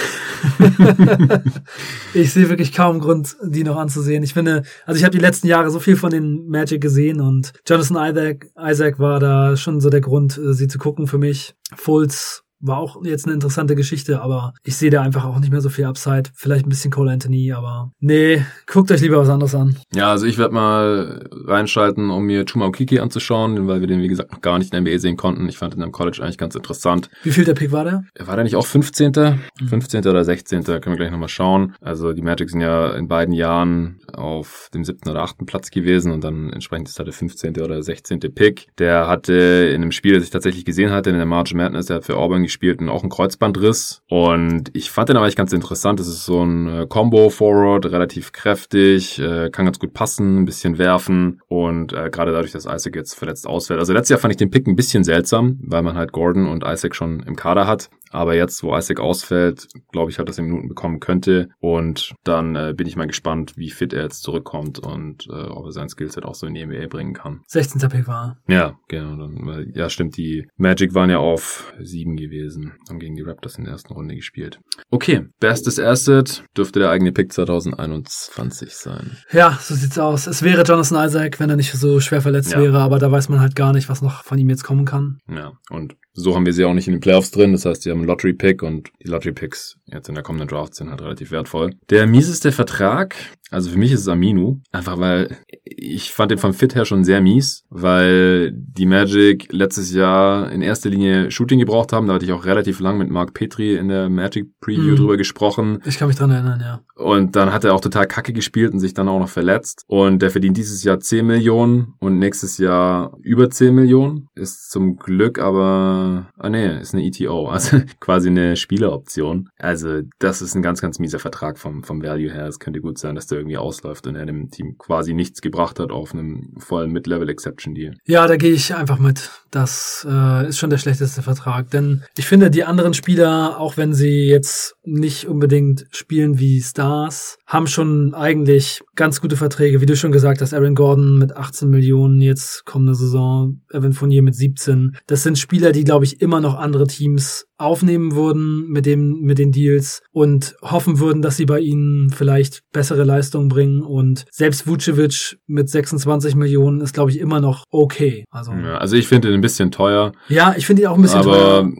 ich 2.13 2.34
sehe 2.34 2.49
wirklich 2.49 2.73
kaum 2.73 2.99
Grund, 2.99 3.38
die 3.41 3.63
noch 3.63 3.77
anzusehen. 3.77 4.23
Ich 4.23 4.34
finde, 4.34 4.63
also 4.86 4.97
ich 4.97 5.05
habe 5.05 5.15
die 5.15 5.23
letzten 5.23 5.47
Jahre 5.47 5.71
so 5.71 5.79
viel 5.79 5.95
von 5.95 6.12
den 6.12 6.45
Magic 6.47 6.81
gesehen 6.81 7.21
und 7.21 7.53
Jonathan 7.65 8.10
Isaac, 8.10 8.49
Isaac 8.60 8.99
war 8.99 9.21
da 9.21 9.55
schon 9.55 9.79
so 9.79 9.89
der 9.89 10.01
Grund, 10.01 10.38
äh, 10.38 10.53
sie 10.53 10.67
zu 10.67 10.77
gucken 10.77 11.07
für 11.07 11.17
mich. 11.17 11.55
Fultz 11.73 12.43
war 12.62 12.78
auch 12.78 13.04
jetzt 13.04 13.26
eine 13.26 13.34
interessante 13.34 13.76
Geschichte, 13.76 14.21
aber 14.21 14.54
ich 14.63 14.76
sehe 14.76 14.89
da 14.89 15.02
einfach 15.02 15.26
auch 15.26 15.39
nicht 15.39 15.52
mehr 15.52 15.62
so 15.62 15.69
viel 15.69 15.86
Upside. 15.86 16.24
Vielleicht 16.34 16.65
ein 16.65 16.69
bisschen 16.69 16.91
Cole 16.91 17.12
Anthony, 17.12 17.52
aber 17.52 17.91
nee, 18.00 18.43
guckt 18.67 18.91
euch 18.91 19.02
lieber 19.02 19.17
was 19.17 19.30
anderes 19.30 19.56
an. 19.56 19.78
Ja, 19.93 20.12
also 20.12 20.26
ich 20.26 20.38
werde 20.38 20.54
mal 20.54 21.30
reinschalten, 21.45 22.10
um 22.10 22.24
mir 22.26 22.45
Chuma 22.45 22.65
Okiki 22.65 23.00
anzuschauen, 23.00 23.67
weil 23.67 23.82
wir 23.82 23.88
den, 23.88 24.02
wie 24.02 24.08
gesagt, 24.08 24.32
noch 24.32 24.41
gar 24.41 24.58
nicht 24.60 24.74
in 24.74 24.84
der 24.84 24.93
NBA 24.93 25.00
sehen 25.00 25.17
konnten. 25.17 25.47
Ich 25.50 25.58
fand 25.58 25.76
ihn 25.76 25.84
am 25.84 25.91
College 25.91 26.19
eigentlich 26.21 26.38
ganz 26.38 26.56
interessant. 26.56 27.10
Wie 27.24 27.32
viel 27.32 27.45
der 27.45 27.54
Pick 27.54 27.71
war 27.71 27.84
der? 27.84 28.04
War 28.19 28.36
der 28.36 28.43
nicht 28.43 28.56
auch 28.56 28.65
15.? 28.65 29.12
Mhm. 29.60 29.67
15. 29.67 30.08
oder 30.08 30.24
16. 30.24 30.63
Können 30.63 30.86
wir 30.86 30.95
gleich 30.95 31.12
nochmal 31.12 31.30
schauen. 31.30 31.76
Also 31.82 32.13
die 32.13 32.21
Magic 32.21 32.50
sind 32.50 32.62
ja 32.62 32.91
in 32.91 33.08
beiden 33.08 33.34
Jahren 33.34 34.00
auf 34.13 34.69
dem 34.74 34.84
siebten 34.84 35.10
oder 35.10 35.24
achten 35.24 35.45
Platz 35.45 35.71
gewesen 35.71 36.12
und 36.12 36.24
dann 36.24 36.52
entsprechend 36.52 36.89
ist 36.89 37.00
da 37.00 37.04
der 37.04 37.13
15. 37.13 37.60
oder 37.62 37.82
16. 37.82 38.19
Pick. 38.19 38.67
Der 38.78 39.08
hatte 39.08 39.34
in 39.34 39.82
einem 39.82 39.91
Spiel, 39.91 40.15
das 40.15 40.24
ich 40.24 40.30
tatsächlich 40.30 40.65
gesehen 40.65 40.91
hatte, 40.91 41.10
in 41.10 41.17
der 41.17 41.26
March 41.26 41.54
Madness, 41.54 41.88
der 41.88 41.97
hat 41.97 42.06
für 42.06 42.17
Auburn 42.17 42.41
gespielt 42.51 42.81
und 42.81 42.89
auch 42.89 43.01
einen 43.01 43.09
Kreuzbandriss. 43.09 44.03
Und 44.09 44.69
ich 44.73 44.91
fand 44.91 45.09
den 45.09 45.15
aber 45.15 45.25
eigentlich 45.25 45.37
ganz 45.37 45.53
interessant. 45.53 45.99
Das 45.99 46.07
ist 46.07 46.25
so 46.25 46.43
ein 46.43 46.67
äh, 46.67 46.85
Combo-Forward, 46.87 47.85
relativ 47.87 48.33
kräftig, 48.33 49.19
äh, 49.19 49.49
kann 49.49 49.65
ganz 49.65 49.79
gut 49.79 49.93
passen, 49.93 50.41
ein 50.41 50.45
bisschen 50.45 50.77
werfen 50.77 51.41
und 51.47 51.93
äh, 51.93 52.09
gerade 52.09 52.31
dadurch, 52.31 52.51
dass 52.51 52.65
Isaac 52.65 52.95
jetzt 52.95 53.15
verletzt 53.15 53.47
ausfällt. 53.47 53.79
Also 53.79 53.93
letztes 53.93 54.09
Jahr 54.09 54.19
fand 54.19 54.33
ich 54.33 54.37
den 54.37 54.51
Pick 54.51 54.67
ein 54.67 54.75
bisschen 54.75 55.03
seltsam, 55.03 55.59
weil 55.61 55.81
man 55.81 55.95
halt 55.95 56.11
Gordon 56.11 56.47
und 56.47 56.63
Isaac 56.65 56.95
schon 56.95 57.21
im 57.21 57.35
Kader 57.35 57.67
hat. 57.67 57.89
Aber 58.12 58.36
jetzt, 58.36 58.63
wo 58.63 58.76
Isaac 58.76 59.00
ausfällt, 59.00 59.67
glaube 59.91 60.12
ich 60.12 60.17
halt, 60.17 60.30
dass 60.30 60.38
er 60.38 60.43
Minuten 60.43 60.67
bekommen 60.67 61.00
könnte. 61.00 61.50
Und 61.60 62.13
dann 62.24 62.56
äh, 62.56 62.74
bin 62.76 62.88
ich 62.88 62.95
mal 62.95 63.08
gespannt, 63.08 63.54
wie 63.56 63.69
fit 63.69 63.93
er 63.93 64.04
jetzt 64.04 64.24
zurückkommt 64.24 64.80
und 64.80 65.28
äh, 65.28 65.47
ob 65.47 65.65
er 65.65 65.71
sein 65.71 65.89
Skillset 65.89 66.26
auch 66.26 66.36
so 66.36 66.47
in 66.47 66.54
die 66.54 66.65
NBA 66.65 66.88
bringen 66.88 67.13
kann. 67.13 67.41
16. 67.47 67.89
Pick 67.89 68.08
war. 68.08 68.38
Ja, 68.47 68.76
genau. 68.88 69.15
Dann, 69.15 69.71
ja, 69.74 69.89
stimmt. 69.89 70.17
Die 70.17 70.47
Magic 70.58 70.93
waren 70.93 71.10
ja 71.10 71.19
auf 71.19 71.74
sieben 71.80 72.15
gewesen. 72.15 72.74
Haben 72.89 73.00
gegen 73.00 73.15
die 73.15 73.21
Raptors 73.21 73.58
in 73.58 73.65
der 73.65 73.74
ersten 73.74 73.93
Runde 73.93 74.15
gespielt. 74.15 74.60
Okay, 74.89 75.26
bestes 75.39 75.80
Asset 75.80 76.43
dürfte 76.58 76.80
der 76.80 76.89
eigene 76.89 77.12
Pick 77.12 77.32
2021 77.32 78.74
sein. 78.76 79.17
Ja, 79.32 79.58
so 79.62 79.76
sieht's 79.76 79.97
aus. 79.97 80.28
Es 80.28 80.43
wäre 80.43 80.63
Jonathan 80.63 81.06
Isaac, 81.06 81.39
wenn 81.39 81.50
er 81.50 81.56
nicht 81.56 81.71
so 81.71 82.00
schwer 82.00 82.21
verletzt 82.21 82.52
ja. 82.52 82.60
wäre, 82.60 82.80
aber 82.80 83.00
da 83.00 83.12
weiß 83.12 83.30
man 83.30 83.39
halt 83.39 83.56
gar 83.56 83.74
nicht, 83.74 83.89
was 83.89 84.02
noch 84.02 84.24
von 84.24 84.38
ihm 84.38 84.50
jetzt 84.50 84.63
kommen 84.63 84.86
kann. 84.86 85.19
Ja, 85.30 85.54
und 85.69 85.95
so 86.13 86.36
haben 86.36 86.45
wir 86.45 86.54
sie 86.54 86.65
auch 86.65 86.74
nicht 86.74 86.88
in 86.88 86.93
den 86.93 87.00
Playoffs 87.00 87.32
drin. 87.32 87.54
Das 87.54 87.65
heißt, 87.65 87.86
die 87.86 87.91
haben 87.91 88.00
einen 88.01 88.07
Lottery-Pick 88.07 88.63
und 88.63 88.89
die 89.01 89.07
Lottery-Picks 89.07 89.77
jetzt 89.85 90.09
in 90.09 90.15
der 90.15 90.23
kommenden 90.23 90.47
Draft 90.47 90.75
sind 90.75 90.89
halt 90.89 91.01
relativ 91.01 91.31
wertvoll. 91.31 91.71
Der 91.89 92.07
mieseste 92.07 92.51
Vertrag, 92.51 93.15
also 93.51 93.69
für 93.69 93.77
mich 93.77 93.91
ist 93.91 93.99
es 94.01 94.07
Aminu, 94.07 94.61
einfach 94.71 94.97
weil 94.97 95.37
ich 95.63 96.11
fand 96.11 96.31
den 96.31 96.37
vom 96.37 96.53
Fit 96.53 96.73
her 96.73 96.85
schon 96.85 97.03
sehr 97.03 97.21
mies, 97.21 97.65
weil 97.69 98.51
die 98.53 98.85
Magic 98.85 99.51
letztes 99.51 99.93
Jahr 99.93 100.51
in 100.51 100.61
erster 100.61 100.89
Linie 100.89 101.31
Shooting 101.31 101.59
gebraucht 101.59 101.91
haben. 101.91 102.07
Da 102.07 102.13
hatte 102.13 102.25
ich 102.25 102.31
auch 102.31 102.45
relativ 102.45 102.79
lang 102.79 102.97
mit 102.97 103.09
Mark 103.09 103.33
Petri 103.33 103.75
in 103.75 103.89
der 103.89 104.09
Magic 104.09 104.47
Preview 104.61 104.93
mhm. 104.93 104.95
drüber 104.95 105.17
gesprochen. 105.17 105.79
Ich 105.85 105.97
kann 105.97 106.07
mich 106.07 106.17
dran 106.17 106.31
erinnern, 106.31 106.61
ja. 106.61 106.81
Und 106.95 107.35
dann 107.35 107.51
hat 107.51 107.65
er 107.65 107.73
auch 107.73 107.81
total 107.81 108.07
kacke 108.07 108.31
gespielt 108.31 108.73
und 108.73 108.79
sich 108.79 108.93
dann 108.93 109.09
auch 109.09 109.19
noch 109.19 109.29
verletzt. 109.29 109.83
Und 109.87 110.21
der 110.21 110.31
verdient 110.31 110.55
dieses 110.55 110.83
Jahr 110.83 110.99
10 110.99 111.25
Millionen 111.25 111.95
und 111.99 112.19
nächstes 112.19 112.57
Jahr 112.57 113.17
über 113.21 113.49
10 113.49 113.75
Millionen. 113.75 114.27
Ist 114.35 114.71
zum 114.71 114.95
Glück 114.95 115.39
aber, 115.39 116.29
ah 116.37 116.49
nee, 116.49 116.79
ist 116.79 116.93
eine 116.93 117.05
ETO, 117.05 117.47
also 117.49 117.81
quasi 117.99 118.29
eine 118.29 118.55
Spieleroption. 118.55 119.49
Also 119.57 120.01
das 120.19 120.41
ist 120.41 120.55
ein 120.55 120.61
ganz, 120.61 120.81
ganz 120.81 120.99
mieser 120.99 121.19
Vertrag 121.19 121.57
vom, 121.57 121.83
vom 121.83 122.01
Value 122.01 122.31
her. 122.31 122.47
Es 122.47 122.59
könnte 122.59 122.79
gut 122.79 122.97
sein, 122.97 123.15
dass 123.15 123.27
der 123.27 123.40
irgendwie 123.41 123.58
ausläuft 123.58 124.08
und 124.08 124.15
er 124.15 124.25
dem 124.25 124.49
Team 124.49 124.77
quasi 124.77 125.13
nichts 125.13 125.41
gebracht 125.41 125.80
hat 125.80 125.91
auf 125.91 126.13
einem 126.13 126.54
vollen 126.58 126.91
Mid-Level-Exception-Deal. 126.91 127.95
Ja, 128.06 128.27
da 128.27 128.38
gehe 128.38 128.54
ich 128.54 128.73
einfach 128.75 128.99
mit. 128.99 129.30
Das 129.51 130.08
äh, 130.10 130.47
ist 130.47 130.58
schon 130.58 130.69
der 130.69 130.77
schlechteste 130.77 131.21
Vertrag. 131.21 131.69
Denn 131.71 132.04
ich 132.17 132.25
finde, 132.25 132.49
die 132.49 132.63
anderen 132.63 132.93
Spieler, 132.93 133.60
auch 133.60 133.77
wenn 133.77 133.93
sie 133.93 134.27
jetzt 134.27 134.75
nicht 134.84 135.27
unbedingt 135.27 135.86
spielen 135.91 136.39
wie 136.39 136.62
Stars, 136.62 137.38
haben 137.45 137.67
schon 137.67 138.13
eigentlich 138.13 138.82
ganz 138.95 139.19
gute 139.19 139.36
Verträge. 139.36 139.82
Wie 139.82 139.86
du 139.86 139.97
schon 139.97 140.12
gesagt 140.12 140.41
hast, 140.41 140.54
Aaron 140.54 140.75
Gordon 140.75 141.17
mit 141.17 141.36
18 141.36 141.69
Millionen 141.69 142.21
jetzt 142.21 142.65
kommende 142.65 142.95
Saison, 142.95 143.62
Evan 143.71 143.93
Fournier 143.93 144.21
mit 144.21 144.36
17. 144.36 144.95
Das 145.08 145.23
sind 145.23 145.38
Spieler, 145.38 145.71
die, 145.71 145.84
glaube 145.84 146.06
ich, 146.06 146.21
immer 146.21 146.39
noch 146.39 146.56
andere 146.56 146.88
Teams 146.88 147.47
aufnehmen 147.62 148.15
würden 148.15 148.67
mit 148.69 148.86
dem, 148.86 149.21
mit 149.21 149.38
den 149.39 149.52
Deals 149.52 150.02
und 150.12 150.56
hoffen 150.62 151.00
würden, 151.00 151.21
dass 151.21 151.38
sie 151.38 151.45
bei 151.45 151.60
ihnen 151.60 152.10
vielleicht 152.10 152.62
bessere 152.71 153.04
Leistungen 153.04 153.50
bringen 153.50 153.82
und 153.82 154.26
selbst 154.32 154.67
Vucevic 154.67 155.38
mit 155.47 155.69
26 155.69 156.36
Millionen 156.36 156.82
ist, 156.82 156.93
glaube 156.93 157.12
ich, 157.12 157.19
immer 157.19 157.39
noch 157.39 157.63
okay. 157.69 158.26
Also, 158.32 158.52
ja, 158.54 158.78
also 158.78 158.95
ich 158.95 159.08
finde 159.08 159.30
ihn 159.30 159.36
ein 159.36 159.41
bisschen 159.41 159.71
teuer. 159.71 160.12
Ja, 160.28 160.54
ich 160.58 160.65
finde 160.65 160.84
ihn 160.84 160.88
auch 160.88 160.95
ein 160.95 161.02
bisschen 161.02 161.19
aber 161.19 161.32
teuer 161.32 161.71